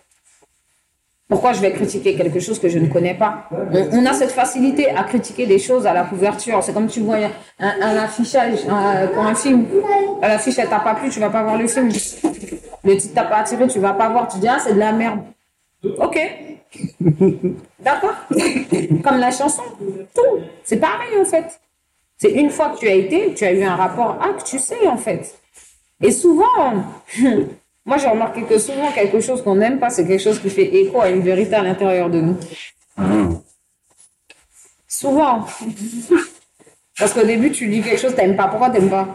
Pourquoi 1.28 1.54
je 1.54 1.60
vais 1.60 1.72
critiquer 1.72 2.14
quelque 2.16 2.38
chose 2.38 2.58
que 2.58 2.68
je 2.68 2.78
ne 2.78 2.86
connais 2.86 3.14
pas? 3.14 3.48
On, 3.72 3.98
on 3.98 4.06
a 4.06 4.12
cette 4.12 4.30
facilité 4.30 4.90
à 4.90 5.04
critiquer 5.04 5.46
des 5.46 5.58
choses 5.58 5.86
à 5.86 5.94
la 5.94 6.04
couverture. 6.04 6.62
C'est 6.62 6.74
comme 6.74 6.86
tu 6.86 7.00
vois 7.00 7.16
un, 7.58 7.68
un 7.80 7.96
affichage 7.96 8.58
un- 8.68 9.06
pour 9.08 9.24
un 9.24 9.34
film. 9.34 9.66
L'affiche, 10.20 10.58
elle 10.58 10.68
t'a 10.68 10.80
pas 10.80 10.94
plu, 10.94 11.08
tu 11.08 11.20
vas 11.20 11.30
pas 11.30 11.42
voir 11.42 11.56
le 11.58 11.66
film. 11.66 11.88
Le 12.84 12.96
titre 12.98 13.14
t'a 13.14 13.24
pas 13.24 13.36
attiré, 13.38 13.66
tu 13.68 13.78
vas 13.78 13.94
pas 13.94 14.10
voir. 14.10 14.28
Tu 14.28 14.38
dis, 14.38 14.48
ah, 14.48 14.58
c'est 14.62 14.74
de 14.74 14.78
la 14.78 14.92
merde. 14.92 15.20
Ok. 15.98 16.18
D'accord. 17.80 18.14
Comme 19.02 19.18
la 19.18 19.30
chanson. 19.30 19.62
Tout. 20.14 20.40
C'est 20.62 20.76
pareil, 20.78 21.18
en 21.20 21.24
fait. 21.24 21.58
C'est 22.18 22.32
une 22.32 22.50
fois 22.50 22.68
que 22.70 22.78
tu 22.80 22.88
as 22.88 22.94
été, 22.94 23.32
tu 23.34 23.44
as 23.44 23.52
eu 23.52 23.62
un 23.64 23.76
rapport 23.76 24.18
A 24.22 24.34
que 24.34 24.44
tu 24.44 24.58
sais, 24.58 24.86
en 24.86 24.96
fait. 24.98 25.34
Et 26.02 26.10
souvent, 26.12 26.44
moi 27.84 27.98
j'ai 27.98 28.08
remarqué 28.08 28.42
que 28.42 28.58
souvent 28.58 28.90
quelque 28.92 29.20
chose 29.20 29.42
qu'on 29.42 29.56
n'aime 29.56 29.78
pas, 29.78 29.90
c'est 29.90 30.06
quelque 30.06 30.22
chose 30.22 30.40
qui 30.40 30.50
fait 30.50 30.74
écho 30.74 31.00
à 31.00 31.10
une 31.10 31.20
vérité 31.20 31.54
à 31.54 31.62
l'intérieur 31.62 32.08
de 32.10 32.20
nous. 32.20 32.36
Souvent. 34.88 35.44
Parce 36.98 37.12
qu'au 37.12 37.24
début, 37.24 37.50
tu 37.50 37.66
lis 37.66 37.82
quelque 37.82 38.00
chose, 38.00 38.14
t'aimes 38.14 38.36
pas. 38.36 38.46
Pourquoi 38.46 38.70
t'aimes 38.70 38.88
pas? 38.88 39.08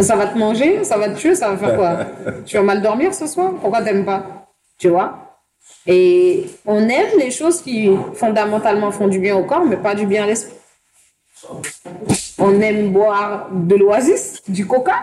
Ça 0.00 0.16
va 0.16 0.26
te 0.26 0.38
manger, 0.38 0.84
ça 0.84 0.96
va 0.96 1.08
te 1.08 1.18
tuer, 1.18 1.34
ça 1.34 1.50
va 1.50 1.56
faire 1.56 1.76
quoi? 1.76 1.98
Tu 2.46 2.56
vas 2.56 2.62
mal 2.62 2.80
dormir 2.80 3.12
ce 3.12 3.26
soir? 3.26 3.52
Pourquoi 3.60 3.82
t'aimes 3.82 4.04
pas? 4.04 4.46
Tu 4.78 4.88
vois? 4.88 5.38
Et 5.86 6.46
on 6.64 6.88
aime 6.88 7.18
les 7.18 7.30
choses 7.30 7.60
qui 7.60 7.90
fondamentalement 8.14 8.90
font 8.90 9.08
du 9.08 9.18
bien 9.18 9.36
au 9.36 9.44
corps, 9.44 9.64
mais 9.64 9.76
pas 9.76 9.94
du 9.94 10.06
bien 10.06 10.24
à 10.24 10.26
l'esprit. 10.26 10.54
On 12.38 12.60
aime 12.60 12.90
boire 12.90 13.48
de 13.52 13.76
l'oasis, 13.76 14.42
du 14.48 14.66
coca. 14.66 15.02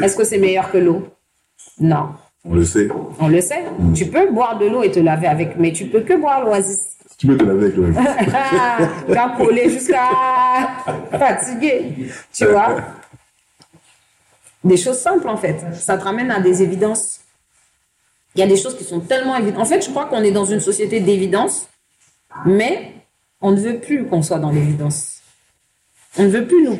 Est-ce 0.00 0.16
que 0.16 0.24
c'est 0.24 0.38
meilleur 0.38 0.70
que 0.70 0.78
l'eau? 0.78 1.08
Non, 1.78 2.10
On 2.44 2.54
le 2.54 2.64
sait. 2.64 2.88
on 3.20 3.28
le 3.28 3.40
sait. 3.40 3.64
Tu 3.94 4.06
peux 4.06 4.30
boire 4.30 4.58
de 4.58 4.66
l'eau 4.66 4.82
et 4.82 4.90
te 4.90 5.00
laver 5.00 5.26
avec, 5.26 5.56
mais 5.58 5.72
tu 5.72 5.86
peux 5.86 6.00
que 6.00 6.14
boire 6.14 6.44
l'oasis. 6.44 6.96
Tu 7.18 7.26
peux 7.26 7.36
te 7.36 7.44
laver 7.44 7.66
avec 7.66 7.96
Ah, 8.34 8.78
tu 9.06 9.12
vas 9.12 9.28
coller 9.36 9.70
jusqu'à 9.70 10.08
fatiguer, 11.18 11.92
tu 12.32 12.46
vois. 12.46 12.76
Des 14.64 14.76
choses 14.76 14.98
simples 14.98 15.28
en 15.28 15.36
fait. 15.36 15.56
Ça 15.74 15.98
te 15.98 16.04
ramène 16.04 16.30
à 16.30 16.40
des 16.40 16.62
évidences. 16.62 17.20
Il 18.34 18.40
y 18.40 18.44
a 18.44 18.46
des 18.46 18.56
choses 18.56 18.76
qui 18.76 18.84
sont 18.84 19.00
tellement 19.00 19.36
évidentes. 19.36 19.60
En 19.60 19.64
fait, 19.66 19.84
je 19.84 19.90
crois 19.90 20.06
qu'on 20.06 20.22
est 20.22 20.30
dans 20.30 20.44
une 20.46 20.60
société 20.60 21.00
d'évidence, 21.00 21.68
mais 22.46 22.92
on 23.40 23.50
ne 23.50 23.60
veut 23.60 23.78
plus 23.78 24.06
qu'on 24.06 24.22
soit 24.22 24.38
dans 24.38 24.50
l'évidence. 24.50 25.20
On 26.18 26.24
ne 26.24 26.28
veut 26.28 26.46
plus 26.46 26.64
nous 26.64 26.78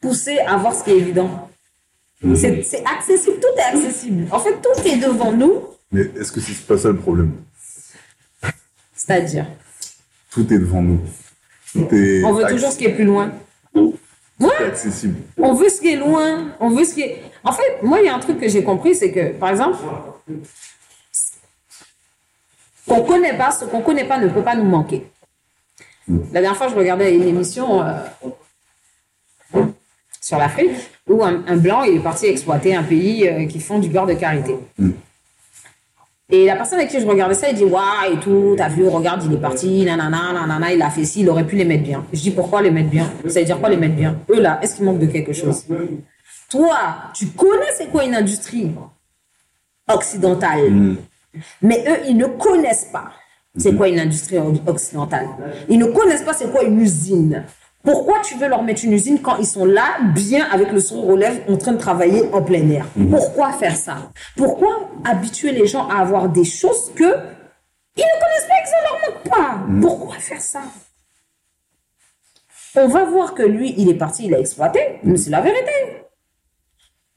pousser 0.00 0.38
à 0.40 0.56
voir 0.56 0.74
ce 0.74 0.84
qui 0.84 0.90
est 0.90 0.96
évident. 0.96 1.47
C'est 2.34 2.62
c'est 2.64 2.84
accessible, 2.84 3.36
tout 3.40 3.58
est 3.58 3.76
accessible. 3.76 4.26
En 4.32 4.40
fait, 4.40 4.54
tout 4.60 4.88
est 4.88 4.96
devant 4.96 5.32
nous, 5.32 5.62
Mais 5.92 6.02
est-ce 6.18 6.32
que 6.32 6.40
c'est 6.40 6.66
pas 6.66 6.76
ça 6.76 6.88
le 6.88 6.96
problème? 6.96 7.32
C'est-à-dire, 8.94 9.46
Tout 10.30 10.52
est 10.52 10.58
devant 10.58 10.82
nous. 10.82 11.00
Tout 11.72 11.86
est 11.94 12.24
on 12.24 12.32
veut 12.32 12.46
toujours 12.48 12.72
ce 12.72 12.78
qui 12.78 12.86
est 12.86 12.94
plus 12.94 13.04
loin. 13.04 13.32
Ouais. 14.40 14.64
accessible. 14.66 15.16
On 15.36 15.54
veut 15.54 15.68
ce 15.68 15.80
qui 15.80 15.92
est 15.92 15.96
loin, 15.96 16.54
on 16.60 16.70
veut 16.70 16.84
ce 16.84 16.94
qui 16.94 17.02
est. 17.02 17.22
En 17.42 17.52
fait, 17.52 17.82
moi, 17.82 18.00
il 18.00 18.06
y 18.06 18.08
a 18.08 18.14
un 18.14 18.20
truc 18.20 18.38
que 18.40 18.48
j'ai 18.48 18.62
compris, 18.62 18.94
c'est 18.94 19.10
que, 19.12 19.32
par 19.32 19.50
exemple, 19.50 19.78
qu'on 22.86 23.02
connaît 23.02 23.36
pas, 23.36 23.50
ce 23.50 23.64
qu'on 23.64 23.80
connaît 23.80 24.06
pas 24.06 24.18
ne 24.18 24.28
peut 24.28 24.42
pas 24.42 24.54
nous 24.56 24.64
manquer. 24.64 25.06
La 26.32 26.40
dernière 26.40 26.56
fois, 26.56 26.68
je 26.68 26.74
regardais 26.74 27.14
une 27.14 27.24
émission 27.24 27.82
euh, 27.82 27.98
sur 30.28 30.36
l'Afrique 30.36 30.72
où 31.08 31.24
un, 31.24 31.42
un 31.46 31.56
blanc 31.56 31.82
il 31.84 31.96
est 31.96 32.02
parti 32.02 32.26
exploiter 32.26 32.76
un 32.76 32.82
pays 32.82 33.26
euh, 33.26 33.46
qui 33.46 33.60
font 33.60 33.78
du 33.78 33.88
beurre 33.88 34.06
de 34.06 34.12
karité. 34.12 34.56
Et 36.30 36.44
la 36.44 36.56
personne 36.56 36.78
avec 36.78 36.90
qui 36.90 37.00
je 37.00 37.06
regardais 37.06 37.34
ça, 37.34 37.48
il 37.48 37.56
dit 37.56 37.64
Waouh, 37.64 38.12
et 38.12 38.20
tout, 38.20 38.54
t'as 38.58 38.68
vu, 38.68 38.86
regarde, 38.86 39.24
il 39.24 39.32
est 39.32 39.40
parti, 39.40 39.86
nanana, 39.86 40.34
nanana, 40.34 40.70
il 40.74 40.82
a 40.82 40.90
fait 40.90 41.06
ci, 41.06 41.22
il 41.22 41.30
aurait 41.30 41.46
pu 41.46 41.56
les 41.56 41.64
mettre 41.64 41.84
bien. 41.84 42.04
Je 42.12 42.20
dis 42.20 42.30
Pourquoi 42.30 42.60
les 42.60 42.70
mettre 42.70 42.90
bien? 42.90 43.10
Ça 43.26 43.40
veut 43.40 43.46
dire 43.46 43.58
quoi 43.58 43.70
les 43.70 43.78
mettre 43.78 43.94
bien? 43.94 44.18
Eux 44.28 44.38
là, 44.38 44.58
est-ce 44.60 44.76
qu'il 44.76 44.84
manque 44.84 44.98
de 44.98 45.06
quelque 45.06 45.32
chose? 45.32 45.64
Toi, 46.50 46.76
tu 47.14 47.28
connais 47.28 47.72
c'est 47.78 47.86
quoi 47.86 48.04
une 48.04 48.14
industrie 48.14 48.70
occidentale, 49.90 50.96
mais 51.62 51.82
eux, 51.88 52.00
ils 52.08 52.16
ne 52.18 52.26
connaissent 52.26 52.90
pas 52.92 53.12
c'est 53.56 53.74
quoi 53.74 53.88
une 53.88 53.98
industrie 53.98 54.38
occidentale. 54.66 55.28
Ils 55.68 55.78
ne 55.78 55.86
connaissent 55.86 56.22
pas 56.22 56.34
c'est 56.34 56.50
quoi 56.52 56.62
une 56.62 56.80
usine. 56.80 57.44
Pourquoi 57.84 58.20
tu 58.20 58.36
veux 58.36 58.48
leur 58.48 58.62
mettre 58.62 58.84
une 58.84 58.92
usine 58.92 59.20
quand 59.20 59.36
ils 59.36 59.46
sont 59.46 59.64
là, 59.64 59.98
bien 60.14 60.46
avec 60.50 60.72
le 60.72 60.80
sourire 60.80 61.08
aux 61.08 61.16
lèvres, 61.16 61.40
en 61.48 61.56
train 61.56 61.72
de 61.72 61.78
travailler 61.78 62.28
en 62.32 62.42
plein 62.42 62.68
air? 62.70 62.86
Pourquoi 63.10 63.52
faire 63.52 63.76
ça? 63.76 64.10
Pourquoi 64.36 64.90
habituer 65.04 65.52
les 65.52 65.66
gens 65.66 65.88
à 65.88 66.00
avoir 66.00 66.28
des 66.28 66.44
choses 66.44 66.92
que 66.94 67.04
ils 67.96 68.04
ne 68.04 68.20
connaissent 68.20 68.48
pas 68.48 68.54
et 68.58 68.62
que 68.62 68.68
ça 68.68 68.76
leur 68.82 69.00
manque 69.00 69.28
pas 69.28 69.80
Pourquoi 69.80 70.14
faire 70.16 70.40
ça? 70.40 70.60
On 72.76 72.88
va 72.88 73.04
voir 73.04 73.34
que 73.34 73.42
lui, 73.42 73.74
il 73.76 73.88
est 73.88 73.94
parti, 73.94 74.26
il 74.26 74.34
a 74.34 74.38
exploité, 74.38 74.80
mais 75.02 75.16
c'est 75.16 75.30
la 75.30 75.40
vérité. 75.40 75.72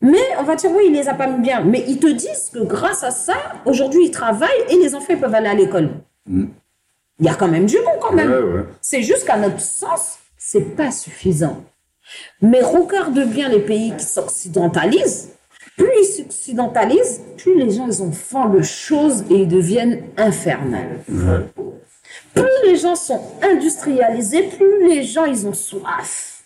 Mais 0.01 0.23
on 0.39 0.43
va 0.43 0.55
dire, 0.55 0.71
oui, 0.71 0.85
il 0.87 0.93
les 0.93 1.07
a 1.07 1.13
pas 1.13 1.27
mis 1.27 1.39
bien. 1.39 1.61
Mais 1.61 1.83
ils 1.87 1.99
te 1.99 2.07
disent 2.07 2.49
que 2.51 2.59
grâce 2.59 3.03
à 3.03 3.11
ça, 3.11 3.35
aujourd'hui, 3.65 4.05
ils 4.05 4.11
travaillent 4.11 4.49
et 4.69 4.75
les 4.75 4.95
enfants 4.95 5.07
ils 5.11 5.19
peuvent 5.19 5.35
aller 5.35 5.49
à 5.49 5.53
l'école. 5.53 5.91
Il 6.27 6.47
y 7.19 7.29
a 7.29 7.35
quand 7.35 7.47
même 7.47 7.67
du 7.67 7.77
bon 7.77 7.99
quand 8.01 8.13
même. 8.13 8.31
Ouais, 8.31 8.41
ouais. 8.41 8.65
C'est 8.81 9.03
juste 9.03 9.25
qu'à 9.25 9.37
notre 9.37 9.59
sens, 9.59 10.17
c'est 10.51 10.75
pas 10.75 10.91
suffisant. 10.91 11.63
Mais 12.41 12.61
regarde 12.61 13.25
bien 13.25 13.47
les 13.47 13.61
pays 13.61 13.93
qui 13.97 14.03
s'occidentalisent. 14.03 15.29
Plus 15.77 15.87
ils 16.01 16.05
s'occidentalisent, 16.05 17.21
plus 17.37 17.57
les 17.57 17.71
gens 17.71 17.87
ils 17.87 18.03
ont 18.03 18.11
faim 18.11 18.49
de 18.49 18.61
choses 18.61 19.23
et 19.29 19.35
ils 19.35 19.47
deviennent 19.47 20.03
infernales. 20.17 20.99
Plus 22.33 22.49
les 22.65 22.75
gens 22.75 22.95
sont 22.95 23.21
industrialisés, 23.41 24.43
plus 24.43 24.89
les 24.89 25.03
gens 25.03 25.23
ils 25.23 25.47
ont 25.47 25.53
soif. 25.53 26.43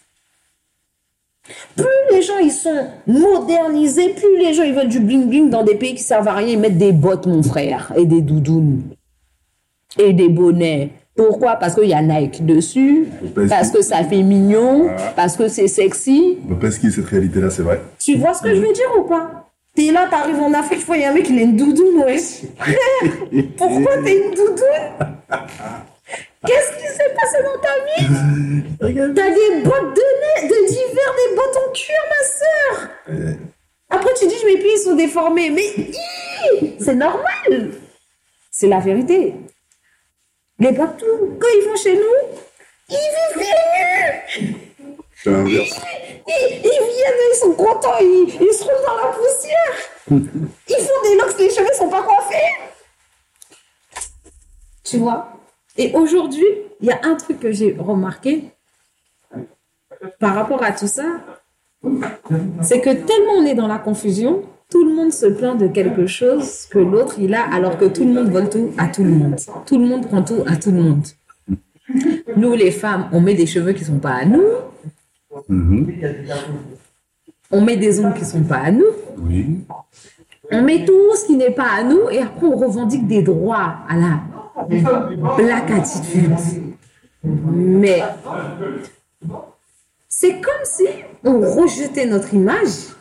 Plus 1.76 1.86
les 2.12 2.22
gens 2.22 2.38
ils 2.38 2.52
sont 2.52 2.88
modernisés, 3.08 4.10
plus 4.10 4.38
les 4.38 4.54
gens 4.54 4.64
ils 4.64 4.76
veulent 4.76 4.88
du 4.88 5.00
bling 5.00 5.28
bling 5.28 5.50
dans 5.50 5.64
des 5.64 5.76
pays 5.76 5.96
qui 5.96 6.04
servent 6.04 6.28
à 6.28 6.36
rien, 6.36 6.50
ils 6.50 6.60
mettent 6.60 6.78
des 6.78 6.92
bottes 6.92 7.26
mon 7.26 7.42
frère 7.42 7.92
et 7.98 8.06
des 8.06 8.22
doudounes 8.22 8.84
et 9.98 10.14
des 10.14 10.30
bonnets. 10.30 10.92
Pourquoi? 11.16 11.56
Parce 11.56 11.76
qu'il 11.76 11.86
y 11.90 11.94
a 11.94 12.02
Nike 12.02 12.46
dessus, 12.46 13.08
Parce 13.34 13.48
parce 13.50 13.72
que- 13.72 13.78
que 13.78 13.84
ça 13.84 14.04
fait 14.04 14.22
mignon, 14.22 14.90
parce 15.16 15.38
que 15.38 15.48
c'est 15.48 15.68
sexy. 15.70 16.38
Peut 16.48 16.56
pas 16.60 16.72
skier 16.72 16.92
cette 16.92 17.06
réalité-là, 17.06 17.50
c'est 17.50 17.62
vrai. 17.62 17.80
Tu 18.00 18.18
vois 18.18 18.34
ce 18.34 18.42
que 18.44 18.54
je 18.54 18.60
veux 18.62 18.74
dire 18.74 18.90
ou 18.98 19.04
pas? 19.04 19.50
T'es 19.76 19.92
là, 19.92 20.08
t'arrives 20.10 20.40
en 20.42 20.54
Afrique, 20.54 20.80
tu 20.80 20.86
vois, 20.86 20.98
il 20.98 21.02
y 21.04 21.06
a 21.06 21.12
un 21.12 21.14
mec, 21.14 21.28
il 21.30 21.38
a 21.40 21.42
une 21.44 21.56
doudoune, 21.58 22.04
wesh. 22.06 22.42
Pourquoi 23.58 23.94
t'as 24.04 24.12
une 24.14 24.32
doudoune? 24.32 25.08
Qu'est-ce 26.46 26.72
qui 26.78 26.88
s'est 26.94 27.14
passé 27.16 27.38
dans 27.44 27.60
ta 27.62 27.74
vie? 27.86 28.64
T'as 28.80 28.88
des 28.90 29.64
bottes 29.64 29.96
de 29.96 30.02
nez, 30.44 30.48
de 30.48 30.68
d'hiver, 30.68 31.16
des 31.18 31.36
bottes 31.36 31.58
en 31.68 31.72
cuir, 31.74 32.02
ma 32.10 32.22
sœur. 32.28 32.90
Après, 33.90 34.10
tu 34.20 34.28
dis, 34.28 34.36
mes 34.46 34.58
pieds 34.58 34.74
ils 34.76 34.80
sont 34.84 34.96
déformés. 34.96 35.50
Mais 35.50 35.92
c'est 36.80 36.96
normal. 36.96 37.72
C'est 38.52 38.68
la 38.68 38.80
vérité. 38.80 39.34
Les 40.60 40.72
Bantous, 40.72 41.38
quand 41.40 41.48
ils 41.54 41.68
vont 41.68 41.76
chez 41.76 41.96
nous, 41.96 42.40
ils 42.90 42.96
vivent 42.96 43.38
pieds 43.38 44.44
nus. 44.44 44.56
C'est 45.16 45.32
l'inverse. 45.32 45.82
Ils, 46.28 46.56
ils 46.58 46.62
viennent, 46.64 47.22
ils 47.32 47.38
sont 47.40 47.54
contents, 47.54 47.98
ils, 48.00 48.38
ils 48.42 48.54
se 48.54 48.64
roulent 48.64 48.86
dans 48.86 48.96
la 48.96 49.14
poussière. 49.14 49.76
Ils 50.70 50.86
font 50.86 51.02
des 51.04 51.16
locks, 51.18 51.38
les 51.40 51.50
cheveux 51.50 51.74
sont 51.78 51.90
pas 51.90 52.04
coiffés. 52.04 52.54
Tu 54.84 54.98
vois? 54.98 55.28
Et 55.78 55.92
aujourd'hui, 55.94 56.46
il 56.80 56.88
y 56.88 56.92
a 56.92 57.00
un 57.04 57.16
truc 57.16 57.40
que 57.40 57.52
j'ai 57.52 57.76
remarqué 57.78 58.44
par 60.20 60.36
rapport 60.36 60.64
à 60.64 60.72
tout 60.72 60.88
ça, 60.88 61.20
c'est 62.62 62.80
que 62.82 62.92
tellement 62.92 63.34
on 63.38 63.46
est 63.46 63.56
dans 63.56 63.68
la 63.68 63.80
confusion, 63.80 64.44
tout 64.70 64.84
le 64.84 64.94
monde 64.94 65.14
se 65.14 65.28
plaint 65.28 65.58
de 65.58 65.68
quelque 65.68 66.08
chose 66.08 66.66
que 66.70 66.80
l'autre 66.80 67.16
il 67.20 67.34
a, 67.34 67.44
alors 67.44 67.78
que 67.78 67.86
tout 67.86 68.04
le 68.04 68.14
monde 68.14 68.30
vole 68.30 68.50
tout 68.50 68.72
à 68.78 68.88
tout 68.88 69.04
le 69.04 69.12
monde. 69.12 69.36
Tout 69.66 69.78
le 69.78 69.86
monde 69.86 70.08
prend 70.08 70.24
tout 70.24 70.44
à 70.48 70.56
tout 70.56 70.72
le 70.72 70.82
monde. 70.82 71.06
Nous, 72.36 72.54
les 72.54 72.72
femmes, 72.72 73.10
on 73.12 73.22
met 73.22 73.36
des 73.36 73.46
cheveux 73.46 73.74
qui 73.74 73.86
sont 73.86 74.00
pas 74.00 74.16
à 74.16 74.26
nous. 74.26 74.44
On 77.52 77.62
met 77.62 77.78
des 77.78 78.00
ongles 78.00 78.18
qui 78.18 78.26
sont 78.26 78.44
pas 78.44 78.58
à 78.58 78.72
nous. 78.72 78.86
Oui. 79.20 79.60
On 80.52 80.62
met 80.62 80.86
tout 80.86 81.16
ce 81.16 81.26
qui 81.26 81.36
n'est 81.36 81.52
pas 81.52 81.70
à 81.80 81.84
nous 81.84 82.10
et 82.10 82.20
après 82.20 82.46
on 82.46 82.56
revendique 82.56 83.08
des 83.08 83.22
droits 83.22 83.76
à 83.88 83.96
la 83.98 84.22
black 85.38 85.72
attitude. 85.72 86.36
Mais 87.24 88.02
c'est 90.08 90.34
comme 90.42 90.64
si 90.64 90.86
on 91.24 91.40
rejetait 91.40 92.06
notre 92.06 92.34
image, 92.34 92.94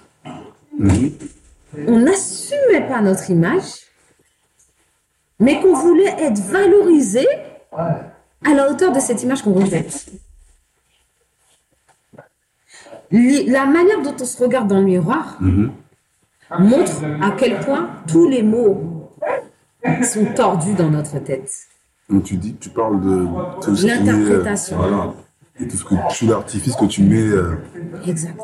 on 1.86 1.98
n'assumait 2.00 2.86
pas 2.88 3.00
notre 3.00 3.30
image, 3.30 3.72
mais 5.40 5.60
qu'on 5.60 5.74
voulait 5.74 6.14
être 6.18 6.38
valorisé 6.40 7.26
à 7.72 8.54
la 8.54 8.70
hauteur 8.70 8.92
de 8.92 9.00
cette 9.00 9.22
image 9.22 9.42
qu'on 9.42 9.52
rejette. 9.54 10.06
La 13.10 13.66
manière 13.66 14.02
dont 14.02 14.14
on 14.20 14.24
se 14.24 14.42
regarde 14.42 14.68
dans 14.68 14.78
le 14.78 14.84
miroir 14.84 15.38
montre 16.58 17.02
à 17.22 17.30
quel 17.32 17.60
point 17.60 17.90
tous 18.06 18.28
les 18.28 18.42
mots 18.42 19.10
sont 20.02 20.24
tordus 20.34 20.74
dans 20.74 20.90
notre 20.90 21.18
tête. 21.18 21.50
Donc 22.08 22.24
tu 22.24 22.36
dis, 22.36 22.54
tu 22.56 22.68
parles 22.70 23.00
de 23.00 23.26
euh, 23.26 23.86
L'interprétation. 23.86 24.76
voilà. 24.76 25.14
Et 25.60 25.68
tout 25.68 25.76
ce 25.76 25.84
que 25.84 25.94
tout 26.18 26.26
l'artifice 26.26 26.74
que 26.76 26.84
tu 26.86 27.02
mets. 27.02 27.16
euh, 27.22 27.56
Exact. 28.06 28.34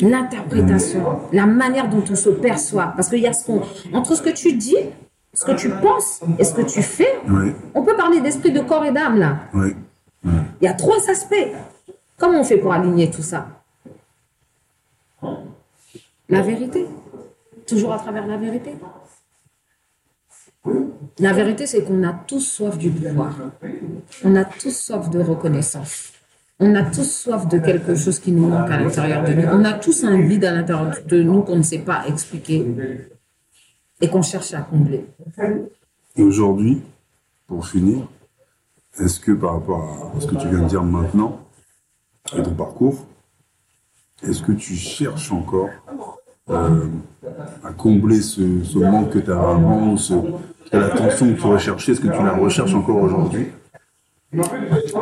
L'interprétation, 0.00 1.20
la 1.32 1.46
manière 1.46 1.88
dont 1.88 2.02
on 2.10 2.16
se 2.16 2.30
perçoit. 2.30 2.92
Parce 2.96 3.08
qu'il 3.08 3.20
y 3.20 3.26
a 3.26 3.32
ce 3.32 3.46
qu'on. 3.46 3.62
Entre 3.92 4.16
ce 4.16 4.22
que 4.22 4.30
tu 4.30 4.54
dis, 4.54 4.76
ce 5.32 5.44
que 5.44 5.52
tu 5.52 5.70
penses 5.70 6.20
et 6.38 6.44
ce 6.44 6.54
que 6.54 6.62
tu 6.62 6.82
fais, 6.82 7.20
on 7.74 7.82
peut 7.82 7.96
parler 7.96 8.20
d'esprit 8.20 8.50
de 8.50 8.60
corps 8.60 8.84
et 8.84 8.92
d'âme 8.92 9.18
là. 9.18 9.38
Il 10.24 10.64
y 10.64 10.68
a 10.68 10.74
trois 10.74 10.98
aspects. 11.08 11.48
Comment 12.16 12.40
on 12.40 12.44
fait 12.44 12.58
pour 12.58 12.72
aligner 12.72 13.10
tout 13.10 13.22
ça? 13.22 13.48
La 16.28 16.42
vérité. 16.42 16.86
Toujours 17.66 17.92
à 17.92 17.98
travers 17.98 18.26
la 18.26 18.36
vérité. 18.36 18.74
La 21.18 21.32
vérité, 21.32 21.66
c'est 21.66 21.84
qu'on 21.84 22.02
a 22.02 22.12
tous 22.12 22.40
soif 22.40 22.78
du 22.78 22.90
pouvoir. 22.90 23.34
On 24.24 24.34
a 24.34 24.44
tous 24.44 24.76
soif 24.76 25.08
de 25.10 25.20
reconnaissance. 25.20 26.13
On 26.66 26.74
a 26.76 26.82
tous 26.82 27.04
soif 27.04 27.46
de 27.46 27.58
quelque 27.58 27.94
chose 27.94 28.18
qui 28.18 28.32
nous 28.32 28.48
manque 28.48 28.70
à 28.70 28.78
l'intérieur 28.78 29.22
de 29.22 29.34
nous. 29.34 29.42
On 29.48 29.64
a 29.66 29.74
tous 29.74 30.02
un 30.02 30.18
vide 30.22 30.46
à 30.46 30.52
l'intérieur 30.54 30.96
de 31.06 31.22
nous 31.22 31.42
qu'on 31.42 31.56
ne 31.56 31.62
sait 31.62 31.80
pas 31.80 32.06
expliquer 32.08 32.66
et 34.00 34.08
qu'on 34.08 34.22
cherche 34.22 34.54
à 34.54 34.62
combler. 34.62 35.04
Et 36.16 36.22
aujourd'hui, 36.22 36.80
pour 37.46 37.66
finir, 37.66 38.08
est-ce 38.98 39.20
que 39.20 39.32
par 39.32 39.52
rapport 39.52 40.12
à 40.16 40.20
ce 40.22 40.26
que 40.26 40.36
tu 40.36 40.48
viens 40.48 40.60
de 40.60 40.68
dire 40.68 40.82
maintenant 40.82 41.38
et 42.34 42.42
ton 42.42 42.54
parcours, 42.54 43.04
est-ce 44.26 44.42
que 44.42 44.52
tu 44.52 44.74
cherches 44.74 45.32
encore 45.32 45.68
euh, 46.48 46.86
à 47.62 47.72
combler 47.72 48.22
ce, 48.22 48.78
manque 48.78 49.10
que 49.10 49.18
tu 49.18 49.30
as 49.30 49.54
ou 49.54 49.98
ce, 49.98 50.14
la 50.72 50.88
tension 50.88 51.26
que 51.26 51.38
tu 51.38 51.46
recherchais 51.46 51.92
Est-ce 51.92 52.00
que 52.00 52.08
tu 52.08 52.22
la 52.22 52.32
recherches 52.32 52.74
encore 52.74 53.02
aujourd'hui? 53.02 53.48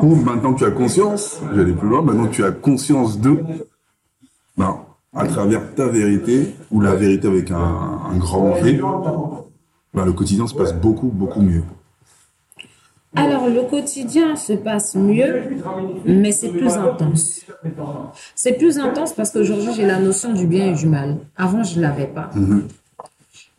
Ou 0.02 0.14
maintenant 0.16 0.54
que 0.54 0.58
tu 0.58 0.64
as 0.64 0.70
conscience, 0.70 1.40
j'allais 1.54 1.72
plus 1.72 1.88
loin, 1.88 2.02
maintenant 2.02 2.26
que 2.26 2.34
tu 2.34 2.44
as 2.44 2.50
conscience 2.52 3.18
de, 3.20 3.42
ben, 4.56 4.80
à 5.14 5.26
travers 5.26 5.74
ta 5.74 5.86
vérité, 5.86 6.54
ou 6.70 6.80
la 6.80 6.94
vérité 6.94 7.28
avec 7.28 7.50
un, 7.50 8.00
un 8.10 8.16
grand 8.16 8.52
V, 8.52 8.80
ben, 9.94 10.04
le 10.04 10.12
quotidien 10.12 10.46
se 10.46 10.54
passe 10.54 10.74
beaucoup, 10.74 11.08
beaucoup 11.08 11.40
mieux. 11.40 11.62
Alors, 13.14 13.46
le 13.46 13.68
quotidien 13.68 14.36
se 14.36 14.54
passe 14.54 14.94
mieux, 14.94 15.42
mais 16.06 16.32
c'est 16.32 16.48
plus 16.48 16.72
intense. 16.72 17.44
C'est 18.34 18.54
plus 18.54 18.78
intense 18.78 19.12
parce 19.12 19.30
qu'aujourd'hui, 19.30 19.68
j'ai 19.74 19.84
la 19.84 19.98
notion 19.98 20.32
du 20.32 20.46
bien 20.46 20.72
et 20.72 20.74
du 20.74 20.86
mal. 20.86 21.18
Avant, 21.36 21.62
je 21.62 21.76
ne 21.76 21.82
l'avais 21.82 22.06
pas. 22.06 22.30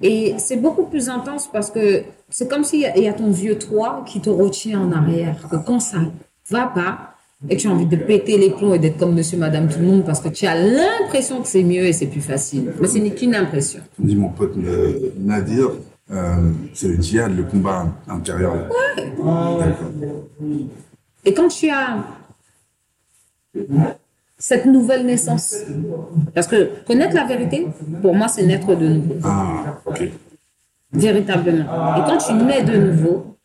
Et 0.04 0.36
c'est 0.38 0.58
beaucoup 0.58 0.84
plus 0.84 1.08
intense 1.08 1.50
parce 1.52 1.72
que 1.72 2.04
c'est 2.30 2.50
comme 2.50 2.66
s'il 2.66 2.82
y, 2.82 3.00
y 3.02 3.08
a 3.08 3.14
ton 3.14 3.32
vieux 3.32 3.58
toi 3.58 4.04
qui 4.06 4.20
te 4.20 4.30
retient 4.30 4.82
en 4.82 4.92
arrière. 4.92 5.48
Que 5.50 5.56
quand 5.56 5.80
ça 5.80 6.00
va 6.50 6.68
pas 6.68 7.16
et 7.50 7.56
que 7.56 7.62
tu 7.62 7.68
as 7.68 7.72
envie 7.72 7.86
de 7.86 7.96
péter 7.96 8.38
les 8.38 8.52
plombs 8.52 8.74
et 8.74 8.80
d'être 8.80 8.98
comme 8.98 9.16
monsieur, 9.16 9.38
madame, 9.38 9.70
tout 9.70 9.80
le 9.80 9.86
monde 9.86 10.06
parce 10.06 10.20
que 10.20 10.28
tu 10.28 10.46
as 10.46 10.56
l'impression 10.56 11.42
que 11.42 11.48
c'est 11.48 11.64
mieux 11.64 11.86
et 11.86 11.94
c'est 11.94 12.08
plus 12.08 12.22
facile. 12.22 12.74
Mais 12.80 12.88
ce 12.88 12.98
n'est 12.98 13.12
qu'une 13.12 13.34
impression. 13.34 13.80
Dit 13.98 14.18
mon 14.18 14.30
pote 14.30 14.56
Nadir, 15.18 15.72
euh, 16.12 16.52
c'est 16.74 16.90
le 16.90 17.02
djihad, 17.02 17.36
le 17.36 17.44
combat 17.44 17.88
intérieur. 18.10 18.56
D'accord. 18.98 19.64
Et 21.26 21.34
quand 21.34 21.48
tu 21.48 21.70
as 21.70 21.98
cette 24.38 24.66
nouvelle 24.66 25.06
naissance, 25.06 25.56
parce 26.36 26.48
que 26.48 26.70
connaître 26.86 27.16
la 27.16 27.26
vérité, 27.26 27.68
pour 28.02 28.14
moi, 28.16 28.28
c'est 28.28 28.46
naître 28.46 28.76
de 28.76 28.88
nouveau, 28.88 29.16
Ah, 29.24 29.78
ok. 29.86 30.04
véritablement. 30.92 31.64
Et 31.98 32.02
quand 32.06 32.18
tu 32.18 32.34
nais 32.34 32.64
de 32.64 32.78
nouveau, 32.78 33.38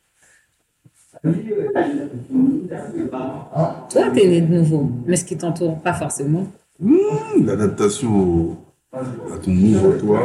toi, 3.91 4.03
tu 4.15 4.21
es 4.21 4.27
né 4.29 4.41
de 4.41 4.55
nouveau, 4.59 4.91
mais 5.07 5.17
ce 5.17 5.25
qui 5.25 5.37
t'entoure, 5.37 5.79
pas 5.81 5.93
forcément. 5.95 6.47
Mmh, 6.81 7.45
L'adaptation 7.45 8.57
à 8.93 9.01
ton 9.43 9.51
nouveau 9.51 9.93
toi. 9.93 10.21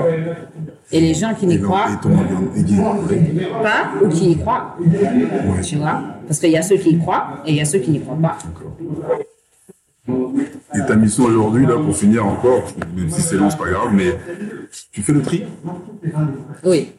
Et 0.92 1.02
les 1.02 1.14
gens 1.14 1.34
qui 1.34 1.48
n'y 1.48 1.60
croient 1.60 1.88
et 1.92 2.00
ton 2.02 2.14
environnement. 2.16 2.52
et 2.56 2.64
qui- 2.64 2.78
ouais, 2.80 3.48
pas 3.64 3.92
ou 4.04 4.10
qui 4.10 4.32
y 4.32 4.38
croient, 4.38 4.76
tu 5.64 5.76
vois? 5.78 6.02
Parce 6.28 6.40
qu'il 6.40 6.52
y 6.52 6.58
a 6.58 6.62
ceux 6.62 6.78
qui 6.78 6.92
y 6.92 7.00
croient 7.00 7.40
et 7.46 7.52
il 7.52 7.58
y 7.58 7.62
a 7.62 7.66
ceux 7.66 7.80
qui 7.80 7.92
n'y 7.92 8.00
croient 8.00 8.18
pas. 8.22 8.38
Et 10.76 10.86
ta 10.88 10.96
mission 10.96 11.24
aujourd'hui, 11.26 11.66
là, 11.66 11.76
pour 11.78 11.96
finir 11.96 12.26
encore, 12.26 12.64
même 12.96 13.10
si 13.10 13.22
c'est 13.22 13.36
long, 13.38 13.50
c'est 13.50 13.58
pas 13.58 13.70
grave, 13.70 13.90
mais 13.94 14.16
tu 14.92 15.02
fais 15.02 15.14
le 15.14 15.22
tri? 15.22 15.46
Oui, 16.66 16.92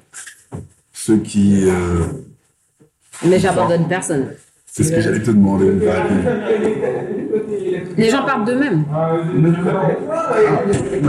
Ceux 0.92 1.18
qui. 1.18 1.64
euh, 1.68 2.04
mais 3.26 3.38
j'abandonne 3.38 3.86
personne. 3.88 4.28
c'est 4.66 4.84
ce 4.84 4.92
que 4.92 5.00
j'allais 5.00 5.20
te 5.22 5.30
demander. 5.30 5.70
Les 7.96 8.08
gens 8.10 8.24
partent 8.24 8.46
d'eux-mêmes. 8.46 8.84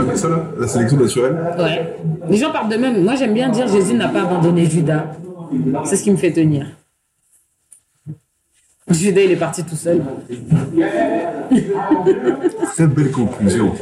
Appelle 0.00 0.18
ça 0.18 0.28
là 0.28 0.44
La 0.60 0.68
sélection 0.68 0.98
naturelle? 0.98 1.36
Ouais. 1.58 1.96
Les 2.28 2.36
gens 2.36 2.52
partent 2.52 2.68
d'eux-mêmes. 2.70 3.02
Moi, 3.04 3.14
j'aime 3.16 3.32
bien 3.34 3.48
dire 3.48 3.66
Jésus 3.68 3.94
n'a 3.94 4.08
pas 4.08 4.22
abandonné 4.22 4.66
Judas. 4.66 5.06
C'est 5.84 5.96
ce 5.96 6.02
qui 6.02 6.10
me 6.10 6.16
fait 6.16 6.32
tenir. 6.32 6.66
Judas, 8.88 9.22
il 9.22 9.32
est 9.32 9.36
parti 9.36 9.64
tout 9.64 9.74
seul. 9.74 10.00
Très 12.72 12.86
belle 12.86 13.10
conclusion. 13.10 13.74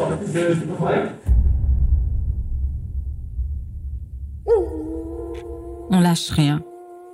On 5.90 6.00
lâche 6.00 6.30
rien. 6.30 6.62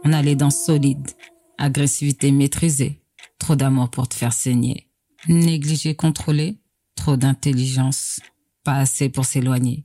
On 0.04 0.12
a 0.12 0.22
les 0.22 0.36
dents 0.36 0.50
solides. 0.50 1.10
Agressivité 1.58 2.30
maîtrisée. 2.30 3.02
Trop 3.38 3.56
d'amour 3.56 3.90
pour 3.90 4.08
te 4.08 4.14
faire 4.14 4.32
saigner. 4.32 4.86
Négligé 5.28 5.96
contrôlé. 5.96 6.58
Trop 6.94 7.16
d'intelligence. 7.16 8.20
Pas 8.62 8.76
assez 8.76 9.08
pour 9.08 9.24
s'éloigner. 9.24 9.84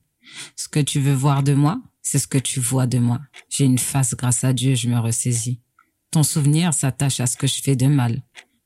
Ce 0.56 0.68
que 0.68 0.80
tu 0.80 0.99
veux 0.99 1.14
voir 1.14 1.41
de 1.41 1.53
moi, 1.53 1.82
c'est 2.03 2.20
ce 2.20 2.28
que 2.28 2.38
tu 2.38 2.60
vois 2.60 2.86
de 2.86 2.99
moi. 2.99 3.20
J'ai 3.49 3.66
une 3.66 3.80
face 3.80 4.16
grâce 4.16 4.43
à 4.43 4.53
Dieu, 4.53 4.76
je 4.76 4.89
me 4.89 4.99
ressaisis. 4.99 5.60
Ton 6.16 6.24
souvenir 6.24 6.74
s'attache 6.74 7.20
à 7.20 7.28
ce 7.28 7.36
que 7.36 7.45
je 7.45 7.61
fais 7.61 7.76
de 7.76 7.88
mal. 7.88 8.22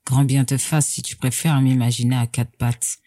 Grand 0.06 0.24
bien 0.24 0.46
te 0.46 0.56
fasse 0.56 0.86
si 0.86 1.02
tu 1.02 1.16
préfères 1.16 1.60
m'imaginer 1.62 2.16
à 2.16 2.28
quatre 2.28 2.56
pattes. 2.56 3.00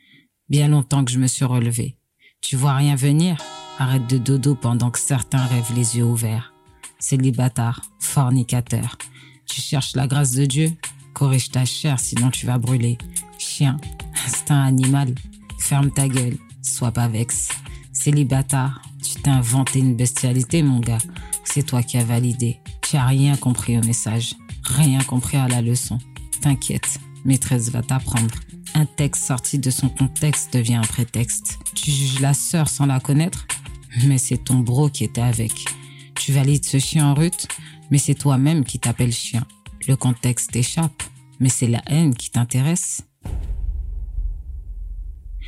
Bien 0.49 0.67
longtemps 0.67 1.05
que 1.05 1.13
je 1.13 1.21
me 1.21 1.29
suis 1.29 1.45
relevé. 1.45 1.97
Tu 2.41 2.57
vois 2.57 2.75
rien 2.75 2.97
venir 2.97 3.37
Arrête 3.79 4.09
de 4.09 4.19
dodo 4.19 4.57
pendant 4.57 4.91
que 4.91 4.99
certains 4.99 5.47
rêvent 5.47 5.77
les 5.77 5.97
yeux 5.97 6.05
ouverts. 6.05 6.53
Célibataire, 6.99 7.83
fornicateur. 8.01 8.99
Tu 9.47 9.61
cherches 9.61 9.95
la 9.95 10.09
grâce 10.09 10.33
de 10.33 10.45
Dieu 10.45 10.73
Corrige 11.15 11.53
ta 11.53 11.65
chair, 11.65 12.01
sinon 12.01 12.33
tu 12.33 12.47
vas 12.47 12.59
brûler. 12.59 12.99
Chien, 13.39 13.77
instinct 14.27 14.65
animal. 14.65 15.15
Ferme 15.61 15.93
ta 15.93 16.09
gueule, 16.09 16.37
sois 16.63 16.91
pas 16.91 17.07
vexe. 17.07 17.49
Célibataire, 17.93 18.83
tu 19.05 19.23
t'es 19.23 19.31
inventé 19.31 19.79
une 19.79 19.95
bestialité, 19.95 20.65
mon 20.65 20.81
gars. 20.81 20.99
C'est 21.45 21.63
toi 21.63 21.85
qui 21.85 21.97
as 21.97 22.05
validé. 22.05 22.59
Tu 22.81 22.97
as 22.97 23.07
rien 23.07 23.37
compris 23.37 23.79
au 23.79 23.83
message. 23.83 24.35
Rien 24.65 25.03
compris 25.03 25.37
à 25.37 25.49
la 25.49 25.61
leçon. 25.61 25.99
T'inquiète, 26.41 27.01
maîtresse 27.25 27.71
va 27.71 27.83
t'apprendre. 27.83 28.35
Un 28.75 28.87
texte 28.87 29.25
sorti 29.25 29.59
de 29.59 29.71
son 29.71 29.89
contexte 29.89 30.55
devient 30.55 30.77
un 30.77 30.83
prétexte. 30.83 31.59
Tu 31.75 31.91
juges 31.91 32.21
la 32.21 32.33
sœur 32.33 32.69
sans 32.69 32.87
la 32.87 33.01
connaître, 33.01 33.47
mais 34.07 34.19
c'est 34.19 34.45
ton 34.45 34.61
bro 34.61 34.89
qui 34.89 35.05
était 35.05 35.21
avec. 35.21 35.53
Tu 36.15 36.33
valides 36.33 36.65
ce 36.65 36.79
chien 36.79 37.07
en 37.07 37.15
route, 37.15 37.49
mais 37.91 37.99
c'est 37.99 38.15
toi-même 38.15 38.65
qui 38.65 38.79
t'appelles 38.79 39.13
chien. 39.13 39.47
Le 39.89 39.97
contexte 39.97 40.53
t'échappe, 40.53 41.03
mais 41.41 41.49
c'est 41.49 41.67
la 41.67 41.83
haine 41.87 42.15
qui 42.15 42.31
t'intéresse. 42.31 43.03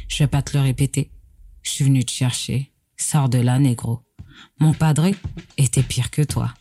Je 0.09 0.19
vais 0.19 0.29
pas 0.29 0.43
te 0.43 0.57
le 0.57 0.63
répéter. 0.63 1.11
Je 1.63 1.71
suis 1.71 1.85
venu 1.85 2.05
te 2.05 2.11
chercher. 2.11 2.73
Sors 2.97 3.29
de 3.29 3.39
là, 3.39 3.59
négro. 3.59 4.03
Mon 4.61 4.73
padré 4.73 5.15
était 5.57 5.83
pire 5.83 6.11
que 6.11 6.23
toi. 6.23 6.53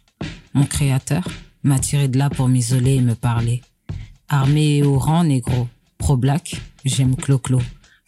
Mon 0.53 0.65
créateur 0.65 1.27
m'a 1.63 1.79
tiré 1.79 2.07
de 2.07 2.17
là 2.17 2.29
pour 2.29 2.47
m'isoler 2.47 2.95
et 2.95 3.01
me 3.01 3.15
parler. 3.15 3.61
Armé 4.29 4.77
et 4.77 4.83
au 4.83 4.97
rang, 4.97 5.23
négro. 5.23 5.67
Pro-black, 5.97 6.61
j'aime 6.85 7.15
Clo-Clo. 7.15 7.61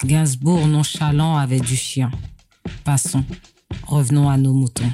Gainsbourg 0.04 0.68
nonchalant 0.68 1.38
avec 1.38 1.64
du 1.64 1.76
chien. 1.76 2.12
Passons. 2.84 3.24
Revenons 3.88 4.30
à 4.30 4.38
nos 4.38 4.54
moutons. 4.54 4.92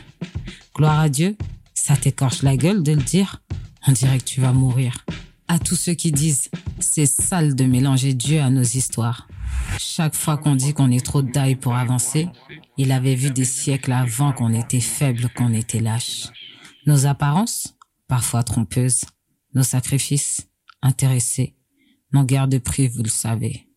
Gloire 0.75 0.99
à 0.99 1.09
Dieu, 1.09 1.35
ça 1.73 1.95
t'écorche 1.95 2.43
la 2.43 2.55
gueule 2.55 2.83
de 2.83 2.93
le 2.93 3.01
dire. 3.01 3.41
On 3.88 3.91
dirait 3.91 4.19
que 4.19 4.25
tu 4.25 4.41
vas 4.41 4.53
mourir. 4.53 5.05
À 5.47 5.59
tous 5.59 5.75
ceux 5.75 5.93
qui 5.93 6.11
disent, 6.11 6.49
c'est 6.79 7.05
sale 7.05 7.55
de 7.55 7.65
mélanger 7.65 8.13
Dieu 8.13 8.39
à 8.39 8.49
nos 8.49 8.61
histoires. 8.61 9.27
Chaque 9.79 10.15
fois 10.15 10.38
qu'on 10.38 10.55
dit 10.55 10.73
qu'on 10.73 10.91
est 10.91 11.05
trop 11.05 11.21
d'ail 11.21 11.55
pour 11.55 11.75
avancer, 11.75 12.29
il 12.77 12.91
avait 12.91 13.15
vu 13.15 13.31
des 13.31 13.45
siècles 13.45 13.91
avant 13.91 14.31
qu'on 14.31 14.53
était 14.53 14.79
faible, 14.79 15.29
qu'on 15.35 15.53
était 15.53 15.79
lâche. 15.79 16.27
Nos 16.85 17.05
apparences, 17.05 17.75
parfois 18.11 18.43
trompeuses, 18.43 19.05
nos 19.53 19.63
sacrifices, 19.63 20.49
intéressés, 20.81 21.55
n'ont 22.11 22.25
guère 22.25 22.49
de 22.49 22.57
prix, 22.57 22.89
vous 22.89 23.03
le 23.03 23.09
savez. 23.09 23.69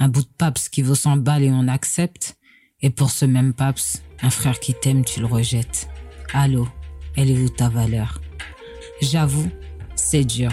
Un 0.00 0.08
bout 0.08 0.22
de 0.22 0.34
paps 0.36 0.68
qui 0.70 0.82
vaut 0.82 0.96
100 0.96 1.18
balles 1.18 1.44
et 1.44 1.52
on 1.52 1.68
accepte, 1.68 2.36
et 2.80 2.90
pour 2.90 3.12
ce 3.12 3.26
même 3.26 3.52
paps, 3.52 4.02
un 4.22 4.30
frère 4.30 4.58
qui 4.58 4.74
t'aime, 4.74 5.04
tu 5.04 5.20
le 5.20 5.26
rejettes. 5.26 5.88
Allô, 6.32 6.66
elle 7.14 7.30
est 7.30 7.40
où 7.40 7.48
ta 7.48 7.68
valeur? 7.68 8.20
J'avoue, 9.02 9.48
c'est 9.94 10.24
dur. 10.24 10.50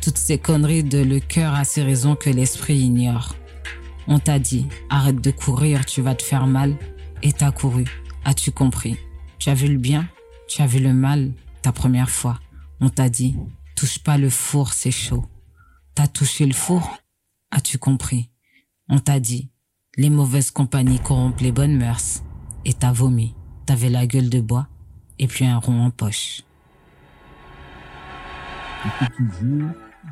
Toutes 0.00 0.16
ces 0.16 0.38
conneries 0.38 0.84
de 0.84 1.02
le 1.02 1.20
cœur 1.20 1.54
a 1.54 1.64
ses 1.64 1.82
raisons 1.82 2.16
que 2.16 2.30
l'esprit 2.30 2.78
ignore. 2.78 3.36
On 4.06 4.18
t'a 4.18 4.38
dit, 4.38 4.64
arrête 4.88 5.20
de 5.20 5.30
courir, 5.30 5.84
tu 5.84 6.00
vas 6.00 6.14
te 6.14 6.22
faire 6.22 6.46
mal, 6.46 6.78
et 7.22 7.34
t'as 7.34 7.52
couru. 7.52 7.84
As-tu 8.24 8.52
compris? 8.52 8.96
Tu 9.38 9.50
as 9.50 9.54
vu 9.54 9.68
le 9.68 9.76
bien? 9.76 10.08
Tu 10.48 10.62
as 10.62 10.66
vu 10.66 10.78
le 10.78 10.94
mal 10.94 11.34
ta 11.60 11.70
première 11.70 12.08
fois? 12.08 12.40
On 12.80 12.88
t'a 12.88 13.08
dit, 13.08 13.36
touche 13.76 13.98
pas 13.98 14.18
le 14.18 14.30
four, 14.30 14.72
c'est 14.72 14.90
chaud. 14.90 15.24
T'as 15.94 16.06
touché 16.06 16.46
le 16.46 16.54
four? 16.54 16.98
As-tu 17.50 17.78
compris 17.78 18.30
On 18.88 18.98
t'a 18.98 19.20
dit, 19.20 19.50
les 19.96 20.10
mauvaises 20.10 20.50
compagnies 20.50 20.98
corrompent 20.98 21.40
les 21.40 21.52
bonnes 21.52 21.76
mœurs. 21.76 22.22
Et 22.64 22.72
t'as 22.72 22.92
vomi. 22.92 23.34
T'avais 23.66 23.90
la 23.90 24.06
gueule 24.06 24.28
de 24.28 24.40
bois 24.40 24.68
et 25.18 25.26
puis 25.26 25.44
un 25.46 25.58
rond 25.58 25.84
en 25.84 25.90
poche. 25.90 26.42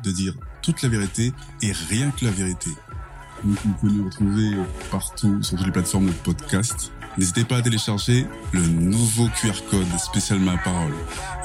de 0.03 0.11
dire 0.11 0.35
toute 0.61 0.81
la 0.81 0.89
vérité 0.89 1.31
et 1.61 1.71
rien 1.71 2.11
que 2.11 2.25
la 2.25 2.31
vérité. 2.31 2.69
Vous 3.43 3.55
pouvez 3.73 3.93
nous 3.93 4.05
retrouver 4.05 4.51
partout 4.89 5.43
sur 5.43 5.57
toutes 5.57 5.65
les 5.65 5.73
plateformes 5.73 6.07
de 6.07 6.11
podcast. 6.13 6.92
N'hésitez 7.17 7.43
pas 7.43 7.57
à 7.57 7.61
télécharger 7.61 8.25
le 8.51 8.61
nouveau 8.61 9.27
QR 9.39 9.53
code 9.69 9.99
spécial 9.99 10.39
Ma 10.39 10.57
Parole. 10.57 10.93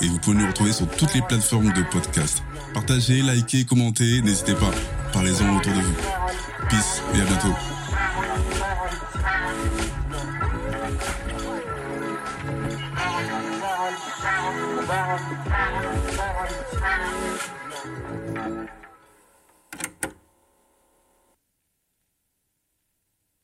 Et 0.00 0.08
vous 0.08 0.18
pouvez 0.18 0.36
nous 0.38 0.46
retrouver 0.46 0.72
sur 0.72 0.88
toutes 0.88 1.14
les 1.14 1.22
plateformes 1.22 1.72
de 1.72 1.82
podcast. 1.90 2.42
Partagez, 2.74 3.22
likez, 3.22 3.64
commentez, 3.64 4.22
n'hésitez 4.22 4.54
pas. 4.54 4.70
Parlez-en 5.12 5.56
autour 5.56 5.72
de 5.72 5.80
vous. 5.80 5.94
Peace 6.68 7.02
et 7.14 7.20
à 7.20 7.24
bientôt. 7.24 7.77